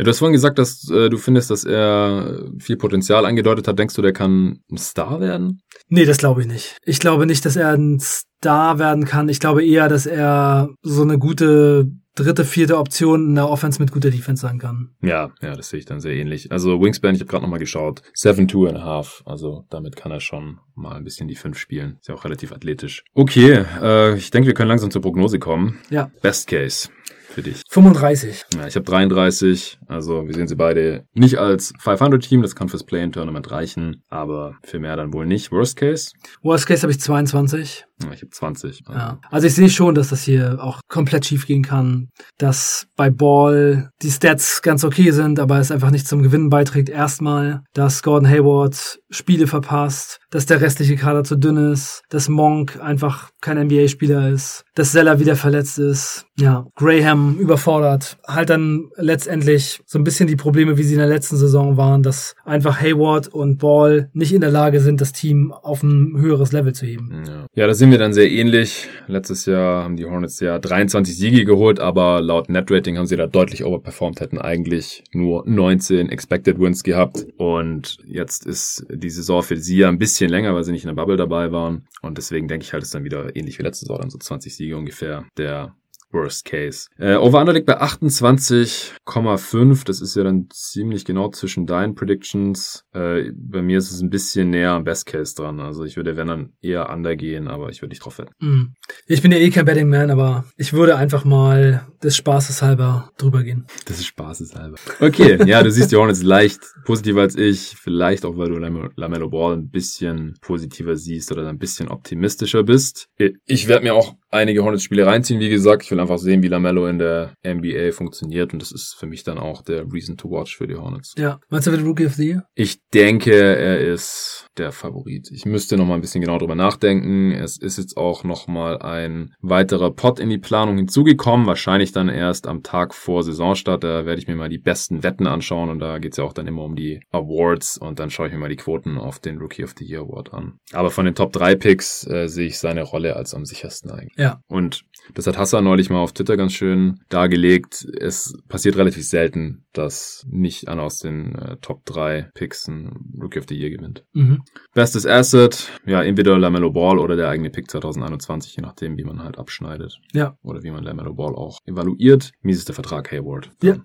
Ja, 0.00 0.04
du 0.04 0.10
hast 0.12 0.20
vorhin 0.20 0.32
gesagt, 0.32 0.58
dass 0.58 0.88
äh, 0.88 1.10
du 1.10 1.18
findest, 1.18 1.50
dass 1.50 1.64
er 1.64 2.48
viel 2.58 2.78
Potenzial 2.78 3.26
angedeutet 3.26 3.68
hat. 3.68 3.78
Denkst 3.78 3.94
du, 3.94 4.00
der 4.00 4.14
kann 4.14 4.60
ein 4.72 4.78
Star 4.78 5.20
werden? 5.20 5.60
Nee, 5.88 6.06
das 6.06 6.16
glaube 6.16 6.40
ich 6.40 6.46
nicht. 6.46 6.78
Ich 6.86 7.00
glaube 7.00 7.26
nicht, 7.26 7.44
dass 7.44 7.56
er 7.56 7.74
ein 7.74 8.00
Star 8.00 8.78
werden 8.78 9.04
kann. 9.04 9.28
Ich 9.28 9.40
glaube 9.40 9.62
eher, 9.62 9.90
dass 9.90 10.06
er 10.06 10.70
so 10.80 11.02
eine 11.02 11.18
gute 11.18 11.90
dritte, 12.14 12.44
vierte 12.44 12.78
Option 12.78 13.28
in 13.28 13.34
der 13.34 13.48
Offense 13.48 13.80
mit 13.80 13.92
guter 13.92 14.10
Defense 14.10 14.42
sein 14.42 14.58
kann. 14.58 14.90
Ja, 15.02 15.30
ja, 15.40 15.54
das 15.54 15.70
sehe 15.70 15.78
ich 15.78 15.86
dann 15.86 16.00
sehr 16.00 16.14
ähnlich. 16.14 16.50
Also 16.52 16.80
Wingspan, 16.80 17.14
ich 17.14 17.20
habe 17.20 17.30
gerade 17.30 17.42
nochmal 17.42 17.60
geschaut, 17.60 18.02
seven 18.14 18.48
two 18.48 18.66
and 18.66 18.78
a 18.78 18.82
half. 18.82 19.22
Also 19.26 19.64
damit 19.70 19.96
kann 19.96 20.12
er 20.12 20.20
schon 20.20 20.58
mal 20.74 20.96
ein 20.96 21.04
bisschen 21.04 21.28
die 21.28 21.36
fünf 21.36 21.58
spielen. 21.58 21.96
Ist 22.00 22.08
ja 22.08 22.14
auch 22.14 22.24
relativ 22.24 22.52
athletisch. 22.52 23.04
Okay, 23.14 23.64
äh, 23.80 24.16
ich 24.16 24.30
denke, 24.30 24.48
wir 24.48 24.54
können 24.54 24.68
langsam 24.68 24.90
zur 24.90 25.02
Prognose 25.02 25.38
kommen. 25.38 25.78
Ja. 25.90 26.10
Best 26.22 26.48
Case 26.48 26.88
für 27.30 27.42
dich? 27.42 27.62
35. 27.70 28.46
Ja, 28.56 28.66
ich 28.66 28.74
habe 28.74 28.84
33. 28.84 29.78
Also 29.86 30.26
wir 30.26 30.34
sehen 30.34 30.48
sie 30.48 30.56
beide 30.56 31.04
nicht 31.14 31.38
als 31.38 31.72
500-Team. 31.76 32.42
Das 32.42 32.56
kann 32.56 32.68
fürs 32.68 32.82
Play-in-Tournament 32.82 33.48
reichen, 33.52 34.02
aber 34.08 34.56
für 34.64 34.80
mehr 34.80 34.96
dann 34.96 35.12
wohl 35.12 35.24
nicht. 35.24 35.52
Worst 35.52 35.76
Case? 35.76 36.10
Worst 36.42 36.66
Case 36.66 36.82
habe 36.82 36.90
ich 36.90 37.00
22. 37.00 37.84
Ja, 38.02 38.12
ich 38.12 38.22
habe 38.22 38.30
20. 38.30 38.82
Also. 38.86 38.98
Ja. 38.98 39.18
also 39.30 39.46
ich 39.46 39.54
sehe 39.54 39.68
schon, 39.68 39.94
dass 39.94 40.08
das 40.08 40.22
hier 40.22 40.58
auch 40.60 40.80
komplett 40.88 41.26
schief 41.26 41.46
gehen 41.46 41.62
kann. 41.62 42.08
Dass 42.38 42.86
bei 42.96 43.08
Ball 43.08 43.90
die 44.02 44.10
Stats 44.10 44.62
ganz 44.62 44.82
okay 44.84 45.12
sind, 45.12 45.38
aber 45.38 45.58
es 45.58 45.70
einfach 45.70 45.90
nicht 45.90 46.08
zum 46.08 46.22
Gewinnen 46.22 46.50
beiträgt. 46.50 46.88
Erstmal, 46.88 47.62
dass 47.72 48.02
Gordon 48.02 48.28
Hayward 48.28 48.98
Spiele 49.10 49.46
verpasst, 49.46 50.18
dass 50.30 50.46
der 50.46 50.60
restliche 50.60 50.96
Kader 50.96 51.24
zu 51.24 51.36
dünn 51.36 51.56
ist, 51.56 52.02
dass 52.08 52.28
Monk 52.28 52.80
einfach 52.80 53.30
kein 53.40 53.58
NBA-Spieler 53.66 54.30
ist, 54.30 54.64
dass 54.74 54.92
Zeller 54.92 55.18
wieder 55.18 55.36
verletzt 55.36 55.78
ist, 55.78 56.26
ja, 56.38 56.66
Graham 56.76 57.38
überfordert. 57.60 58.16
Halt 58.26 58.50
dann 58.50 58.90
letztendlich 58.96 59.80
so 59.86 59.98
ein 59.98 60.04
bisschen 60.04 60.26
die 60.26 60.36
Probleme, 60.36 60.78
wie 60.78 60.82
sie 60.82 60.94
in 60.94 60.98
der 60.98 61.08
letzten 61.08 61.36
Saison 61.36 61.76
waren, 61.76 62.02
dass 62.02 62.34
einfach 62.44 62.80
Hayward 62.80 63.28
und 63.28 63.58
Ball 63.58 64.10
nicht 64.12 64.32
in 64.32 64.40
der 64.40 64.50
Lage 64.50 64.80
sind, 64.80 65.00
das 65.00 65.12
Team 65.12 65.52
auf 65.52 65.82
ein 65.82 66.16
höheres 66.18 66.52
Level 66.52 66.74
zu 66.74 66.86
heben. 66.86 67.22
Ja, 67.26 67.46
ja 67.54 67.66
da 67.66 67.74
sind 67.74 67.90
wir 67.90 67.98
dann 67.98 68.12
sehr 68.12 68.30
ähnlich. 68.30 68.88
Letztes 69.06 69.46
Jahr 69.46 69.84
haben 69.84 69.96
die 69.96 70.06
Hornets 70.06 70.40
ja 70.40 70.58
23 70.58 71.16
Siege 71.16 71.44
geholt, 71.44 71.80
aber 71.80 72.20
laut 72.20 72.48
Netrating 72.48 72.96
haben 72.96 73.06
sie 73.06 73.16
da 73.16 73.26
deutlich 73.26 73.64
overperformed, 73.64 74.20
hätten 74.20 74.38
eigentlich 74.38 75.04
nur 75.12 75.44
19 75.46 76.08
Expected 76.08 76.58
Wins 76.58 76.82
gehabt 76.82 77.26
und 77.36 77.98
jetzt 78.06 78.46
ist 78.46 78.86
die 78.90 79.10
Saison 79.10 79.42
für 79.42 79.56
sie 79.56 79.78
ja 79.78 79.88
ein 79.88 79.98
bisschen 79.98 80.30
länger, 80.30 80.54
weil 80.54 80.64
sie 80.64 80.72
nicht 80.72 80.84
in 80.84 80.88
der 80.88 80.94
Bubble 80.94 81.16
dabei 81.16 81.52
waren. 81.52 81.86
Und 82.02 82.18
deswegen 82.18 82.48
denke 82.48 82.64
ich 82.64 82.72
halt, 82.72 82.82
ist 82.82 82.94
dann 82.94 83.04
wieder 83.04 83.36
ähnlich 83.36 83.58
wie 83.58 83.62
letzte 83.62 83.84
Saison, 83.84 84.00
dann 84.00 84.10
so 84.10 84.18
20 84.18 84.54
Siege 84.54 84.76
ungefähr. 84.76 85.24
Der 85.36 85.74
Worst 86.12 86.44
Case. 86.44 86.88
Äh, 86.98 87.16
Over-Under 87.16 87.52
liegt 87.52 87.66
bei 87.66 87.80
28,5. 87.80 89.84
Das 89.84 90.00
ist 90.00 90.16
ja 90.16 90.24
dann 90.24 90.48
ziemlich 90.52 91.04
genau 91.04 91.30
zwischen 91.30 91.66
deinen 91.66 91.94
Predictions. 91.94 92.84
Äh, 92.92 93.30
bei 93.34 93.62
mir 93.62 93.78
ist 93.78 93.90
es 93.90 94.00
ein 94.00 94.10
bisschen 94.10 94.50
näher 94.50 94.72
am 94.72 94.84
Best 94.84 95.06
Case 95.06 95.34
dran. 95.34 95.60
Also 95.60 95.84
ich 95.84 95.96
würde, 95.96 96.16
wenn 96.16 96.26
dann 96.26 96.52
eher 96.60 96.90
Under 96.90 97.16
gehen, 97.16 97.48
aber 97.48 97.70
ich 97.70 97.82
würde 97.82 97.90
nicht 97.90 98.04
drauf 98.04 98.18
wetten. 98.18 98.32
Mm. 98.40 98.74
Ich 99.06 99.22
bin 99.22 99.32
ja 99.32 99.38
eh 99.38 99.50
kein 99.50 99.64
Betting 99.64 99.88
Man, 99.88 100.10
aber 100.10 100.44
ich 100.56 100.72
würde 100.72 100.96
einfach 100.96 101.24
mal 101.24 101.86
des 102.02 102.16
Spaßes 102.16 102.62
halber 102.62 103.10
drüber 103.16 103.42
gehen. 103.42 103.66
Das 103.86 103.98
ist 103.98 104.06
Spaßes 104.06 104.54
halber. 104.56 104.76
Okay, 105.00 105.38
ja, 105.46 105.62
du 105.62 105.70
siehst 105.70 105.92
die 105.92 105.96
Hornets 105.96 106.22
leicht 106.22 106.60
positiver 106.84 107.20
als 107.20 107.36
ich. 107.36 107.76
Vielleicht 107.80 108.24
auch, 108.24 108.36
weil 108.36 108.48
du 108.48 108.58
Lamello 108.96 109.28
Ball 109.28 109.56
ein 109.56 109.70
bisschen 109.70 110.36
positiver 110.40 110.96
siehst 110.96 111.30
oder 111.32 111.48
ein 111.48 111.58
bisschen 111.58 111.88
optimistischer 111.88 112.62
bist. 112.62 113.08
Ich 113.44 113.68
werde 113.68 113.84
mir 113.84 113.94
auch 113.94 114.14
einige 114.30 114.62
Hornets-Spiele 114.62 115.06
reinziehen. 115.06 115.40
Wie 115.40 115.48
gesagt, 115.48 115.84
ich 115.84 115.90
will 115.90 115.99
einfach 116.00 116.18
sehen, 116.18 116.42
wie 116.42 116.48
Lamello 116.48 116.86
in 116.86 116.98
der 116.98 117.34
NBA 117.46 117.92
funktioniert 117.92 118.52
und 118.52 118.62
das 118.62 118.72
ist 118.72 118.96
für 118.98 119.06
mich 119.06 119.24
dann 119.24 119.38
auch 119.38 119.62
der 119.62 119.84
Reason 119.92 120.16
to 120.16 120.30
watch 120.30 120.56
für 120.56 120.66
die 120.66 120.76
Hornets. 120.76 121.14
Ja. 121.18 121.40
Meinst 121.48 121.66
du, 121.66 121.72
wird 121.72 121.84
Rookie 121.84 122.06
of 122.06 122.14
the 122.14 122.26
Year? 122.26 122.44
Ich 122.54 122.80
denke, 122.92 123.32
er 123.32 123.80
ist 123.80 124.46
der 124.56 124.72
Favorit. 124.72 125.30
Ich 125.32 125.44
müsste 125.46 125.76
noch 125.76 125.86
mal 125.86 125.94
ein 125.94 126.00
bisschen 126.00 126.20
genau 126.20 126.38
drüber 126.38 126.54
nachdenken. 126.54 127.32
Es 127.32 127.56
ist 127.56 127.78
jetzt 127.78 127.96
auch 127.96 128.24
noch 128.24 128.46
mal 128.46 128.78
ein 128.78 129.32
weiterer 129.40 129.90
Pot 129.90 130.20
in 130.20 130.28
die 130.28 130.38
Planung 130.38 130.76
hinzugekommen. 130.76 131.46
Wahrscheinlich 131.46 131.92
dann 131.92 132.08
erst 132.08 132.46
am 132.46 132.62
Tag 132.62 132.94
vor 132.94 133.22
Saisonstart. 133.22 133.82
Da 133.82 134.06
werde 134.06 134.20
ich 134.20 134.28
mir 134.28 134.36
mal 134.36 134.48
die 134.48 134.58
besten 134.58 135.02
Wetten 135.02 135.26
anschauen 135.26 135.70
und 135.70 135.78
da 135.78 135.98
geht's 135.98 136.18
ja 136.18 136.24
auch 136.24 136.32
dann 136.32 136.46
immer 136.46 136.62
um 136.62 136.76
die 136.76 137.00
Awards 137.10 137.78
und 137.78 137.98
dann 137.98 138.10
schaue 138.10 138.26
ich 138.26 138.32
mir 138.32 138.38
mal 138.38 138.48
die 138.48 138.56
Quoten 138.56 138.98
auf 138.98 139.18
den 139.18 139.38
Rookie 139.38 139.64
of 139.64 139.74
the 139.78 139.84
Year 139.84 140.02
Award 140.02 140.34
an. 140.34 140.58
Aber 140.72 140.90
von 140.90 141.04
den 141.04 141.14
Top 141.14 141.32
3 141.32 141.54
Picks 141.56 142.06
äh, 142.06 142.28
sehe 142.28 142.48
ich 142.48 142.58
seine 142.58 142.82
Rolle 142.82 143.16
als 143.16 143.34
am 143.34 143.44
sichersten 143.44 143.90
eigentlich. 143.90 144.18
Ja. 144.18 144.40
Und 144.48 144.82
das 145.14 145.26
hat 145.26 145.38
Hassan 145.38 145.64
neulich 145.64 145.90
mal 145.90 146.00
auf 146.00 146.12
Twitter 146.12 146.36
ganz 146.36 146.52
schön 146.52 147.00
dargelegt. 147.08 147.86
Es 147.98 148.34
passiert 148.48 148.76
relativ 148.76 149.06
selten, 149.06 149.64
dass 149.72 150.24
nicht 150.28 150.68
einer 150.68 150.82
aus 150.82 150.98
den 150.98 151.34
äh, 151.34 151.56
Top 151.60 151.84
3 151.86 152.30
Picks 152.34 152.68
ein 152.68 152.90
Rookie 153.20 153.38
of 153.38 153.46
the 153.48 153.56
Year 153.56 153.70
gewinnt. 153.70 154.04
Mhm. 154.12 154.42
Bestes 154.74 155.06
Asset, 155.06 155.68
ja, 155.86 156.02
entweder 156.02 156.38
Lamello 156.38 156.70
Ball 156.70 156.98
oder 156.98 157.16
der 157.16 157.28
eigene 157.28 157.50
Pick 157.50 157.70
2021, 157.70 158.56
je 158.56 158.62
nachdem, 158.62 158.96
wie 158.96 159.04
man 159.04 159.22
halt 159.22 159.38
abschneidet. 159.38 160.00
Ja. 160.12 160.36
Oder 160.42 160.62
wie 160.62 160.70
man 160.70 160.84
Lamello 160.84 161.14
Ball 161.14 161.34
auch 161.34 161.58
evaluiert. 161.66 162.32
Mies 162.42 162.58
ist 162.58 162.68
der 162.68 162.74
Vertrag 162.74 163.10
Hayward. 163.12 163.50
Ja. 163.62 163.76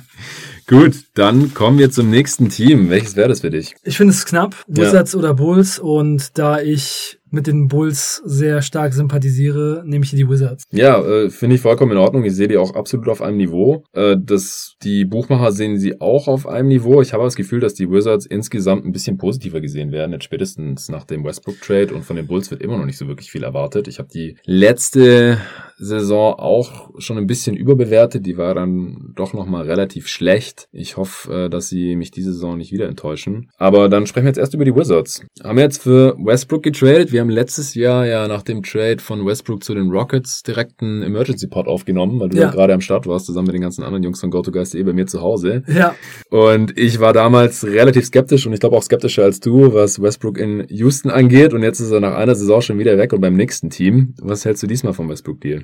Gut, 0.66 1.04
dann 1.14 1.54
kommen 1.54 1.78
wir 1.78 1.90
zum 1.90 2.10
nächsten 2.10 2.48
Team. 2.48 2.90
Welches 2.90 3.16
wäre 3.16 3.28
das 3.28 3.40
für 3.40 3.50
dich? 3.50 3.74
Ich 3.82 3.96
finde 3.96 4.12
es 4.12 4.24
knapp. 4.24 4.56
Wizards 4.66 5.12
ja. 5.12 5.18
oder 5.18 5.34
Bulls 5.34 5.78
und 5.78 6.38
da 6.38 6.60
ich 6.60 7.18
mit 7.34 7.46
den 7.46 7.68
Bulls 7.68 8.22
sehr 8.24 8.62
stark 8.62 8.94
sympathisiere, 8.94 9.82
nehme 9.84 10.04
ich 10.04 10.10
die 10.10 10.28
Wizards. 10.28 10.64
Ja, 10.70 11.00
äh, 11.04 11.30
finde 11.30 11.56
ich 11.56 11.60
vollkommen 11.60 11.92
in 11.92 11.98
Ordnung. 11.98 12.24
Ich 12.24 12.34
sehe 12.34 12.48
die 12.48 12.56
auch 12.56 12.74
absolut 12.74 13.08
auf 13.08 13.20
einem 13.20 13.36
Niveau. 13.36 13.84
Äh, 13.92 14.16
das, 14.18 14.76
die 14.82 15.04
Buchmacher 15.04 15.52
sehen 15.52 15.78
sie 15.78 16.00
auch 16.00 16.28
auf 16.28 16.46
einem 16.46 16.68
Niveau. 16.68 17.02
Ich 17.02 17.12
habe 17.12 17.24
das 17.24 17.36
Gefühl, 17.36 17.60
dass 17.60 17.74
die 17.74 17.90
Wizards 17.90 18.26
insgesamt 18.26 18.84
ein 18.86 18.92
bisschen 18.92 19.18
positiver 19.18 19.60
gesehen 19.60 19.92
werden, 19.92 20.12
jetzt 20.12 20.24
spätestens 20.24 20.88
nach 20.88 21.04
dem 21.04 21.24
Westbrook-Trade 21.24 21.94
und 21.94 22.04
von 22.04 22.16
den 22.16 22.26
Bulls 22.26 22.50
wird 22.50 22.62
immer 22.62 22.78
noch 22.78 22.86
nicht 22.86 22.98
so 22.98 23.08
wirklich 23.08 23.30
viel 23.30 23.42
erwartet. 23.42 23.88
Ich 23.88 23.98
habe 23.98 24.08
die 24.12 24.36
letzte 24.44 25.38
Saison 25.78 26.34
auch 26.34 26.90
schon 26.98 27.18
ein 27.18 27.26
bisschen 27.26 27.56
überbewertet. 27.56 28.26
Die 28.26 28.36
war 28.36 28.54
dann 28.54 29.12
doch 29.14 29.32
nochmal 29.32 29.64
relativ 29.64 30.08
schlecht. 30.08 30.68
Ich 30.72 30.96
hoffe, 30.96 31.46
äh, 31.46 31.50
dass 31.50 31.68
sie 31.68 31.96
mich 31.96 32.10
diese 32.10 32.32
Saison 32.32 32.56
nicht 32.56 32.72
wieder 32.72 32.88
enttäuschen. 32.88 33.50
Aber 33.56 33.88
dann 33.88 34.06
sprechen 34.06 34.24
wir 34.24 34.30
jetzt 34.30 34.38
erst 34.38 34.54
über 34.54 34.64
die 34.64 34.74
Wizards. 34.74 35.22
Haben 35.42 35.56
wir 35.56 35.64
jetzt 35.64 35.82
für 35.82 36.16
Westbrook 36.18 36.62
getradet. 36.62 37.12
Wir 37.12 37.20
haben 37.20 37.30
letztes 37.30 37.74
Jahr 37.74 38.06
ja 38.06 38.28
nach 38.28 38.42
dem 38.42 38.62
Trade 38.62 38.98
von 39.00 39.26
Westbrook 39.26 39.64
zu 39.64 39.74
den 39.74 39.90
Rockets 39.90 40.42
direkt 40.42 40.82
einen 40.82 41.02
Emergency 41.02 41.46
Pod 41.48 41.66
aufgenommen, 41.66 42.20
weil 42.20 42.28
du 42.28 42.38
ja, 42.38 42.50
gerade 42.50 42.74
am 42.74 42.80
Start 42.80 43.06
warst, 43.06 43.26
zusammen 43.26 43.46
mit 43.46 43.54
den 43.54 43.62
ganzen 43.62 43.82
anderen 43.82 44.02
Jungs 44.02 44.20
von 44.20 44.30
GoToGuys.de 44.30 44.82
bei 44.82 44.92
mir 44.92 45.06
zu 45.06 45.20
Hause. 45.20 45.62
Ja. 45.66 45.94
Und 46.30 46.78
ich 46.78 47.00
war 47.00 47.12
damals 47.12 47.64
relativ 47.64 48.06
skeptisch 48.06 48.46
und 48.46 48.52
ich 48.52 48.60
glaube 48.60 48.76
auch 48.76 48.82
skeptischer 48.82 49.24
als 49.24 49.40
du, 49.40 49.74
was 49.74 50.00
Westbrook 50.00 50.38
in 50.38 50.66
Houston 50.68 51.10
angeht. 51.10 51.52
Und 51.52 51.62
jetzt 51.62 51.80
ist 51.80 51.90
er 51.90 52.00
nach 52.00 52.14
einer 52.14 52.34
Saison 52.34 52.60
schon 52.60 52.78
wieder 52.78 52.96
weg 52.98 53.12
und 53.12 53.20
beim 53.20 53.34
nächsten 53.34 53.70
Team. 53.70 54.14
Was 54.20 54.44
hältst 54.44 54.62
du 54.62 54.66
diesmal 54.66 54.92
vom 54.92 55.08
Westbrook-Deal? 55.08 55.63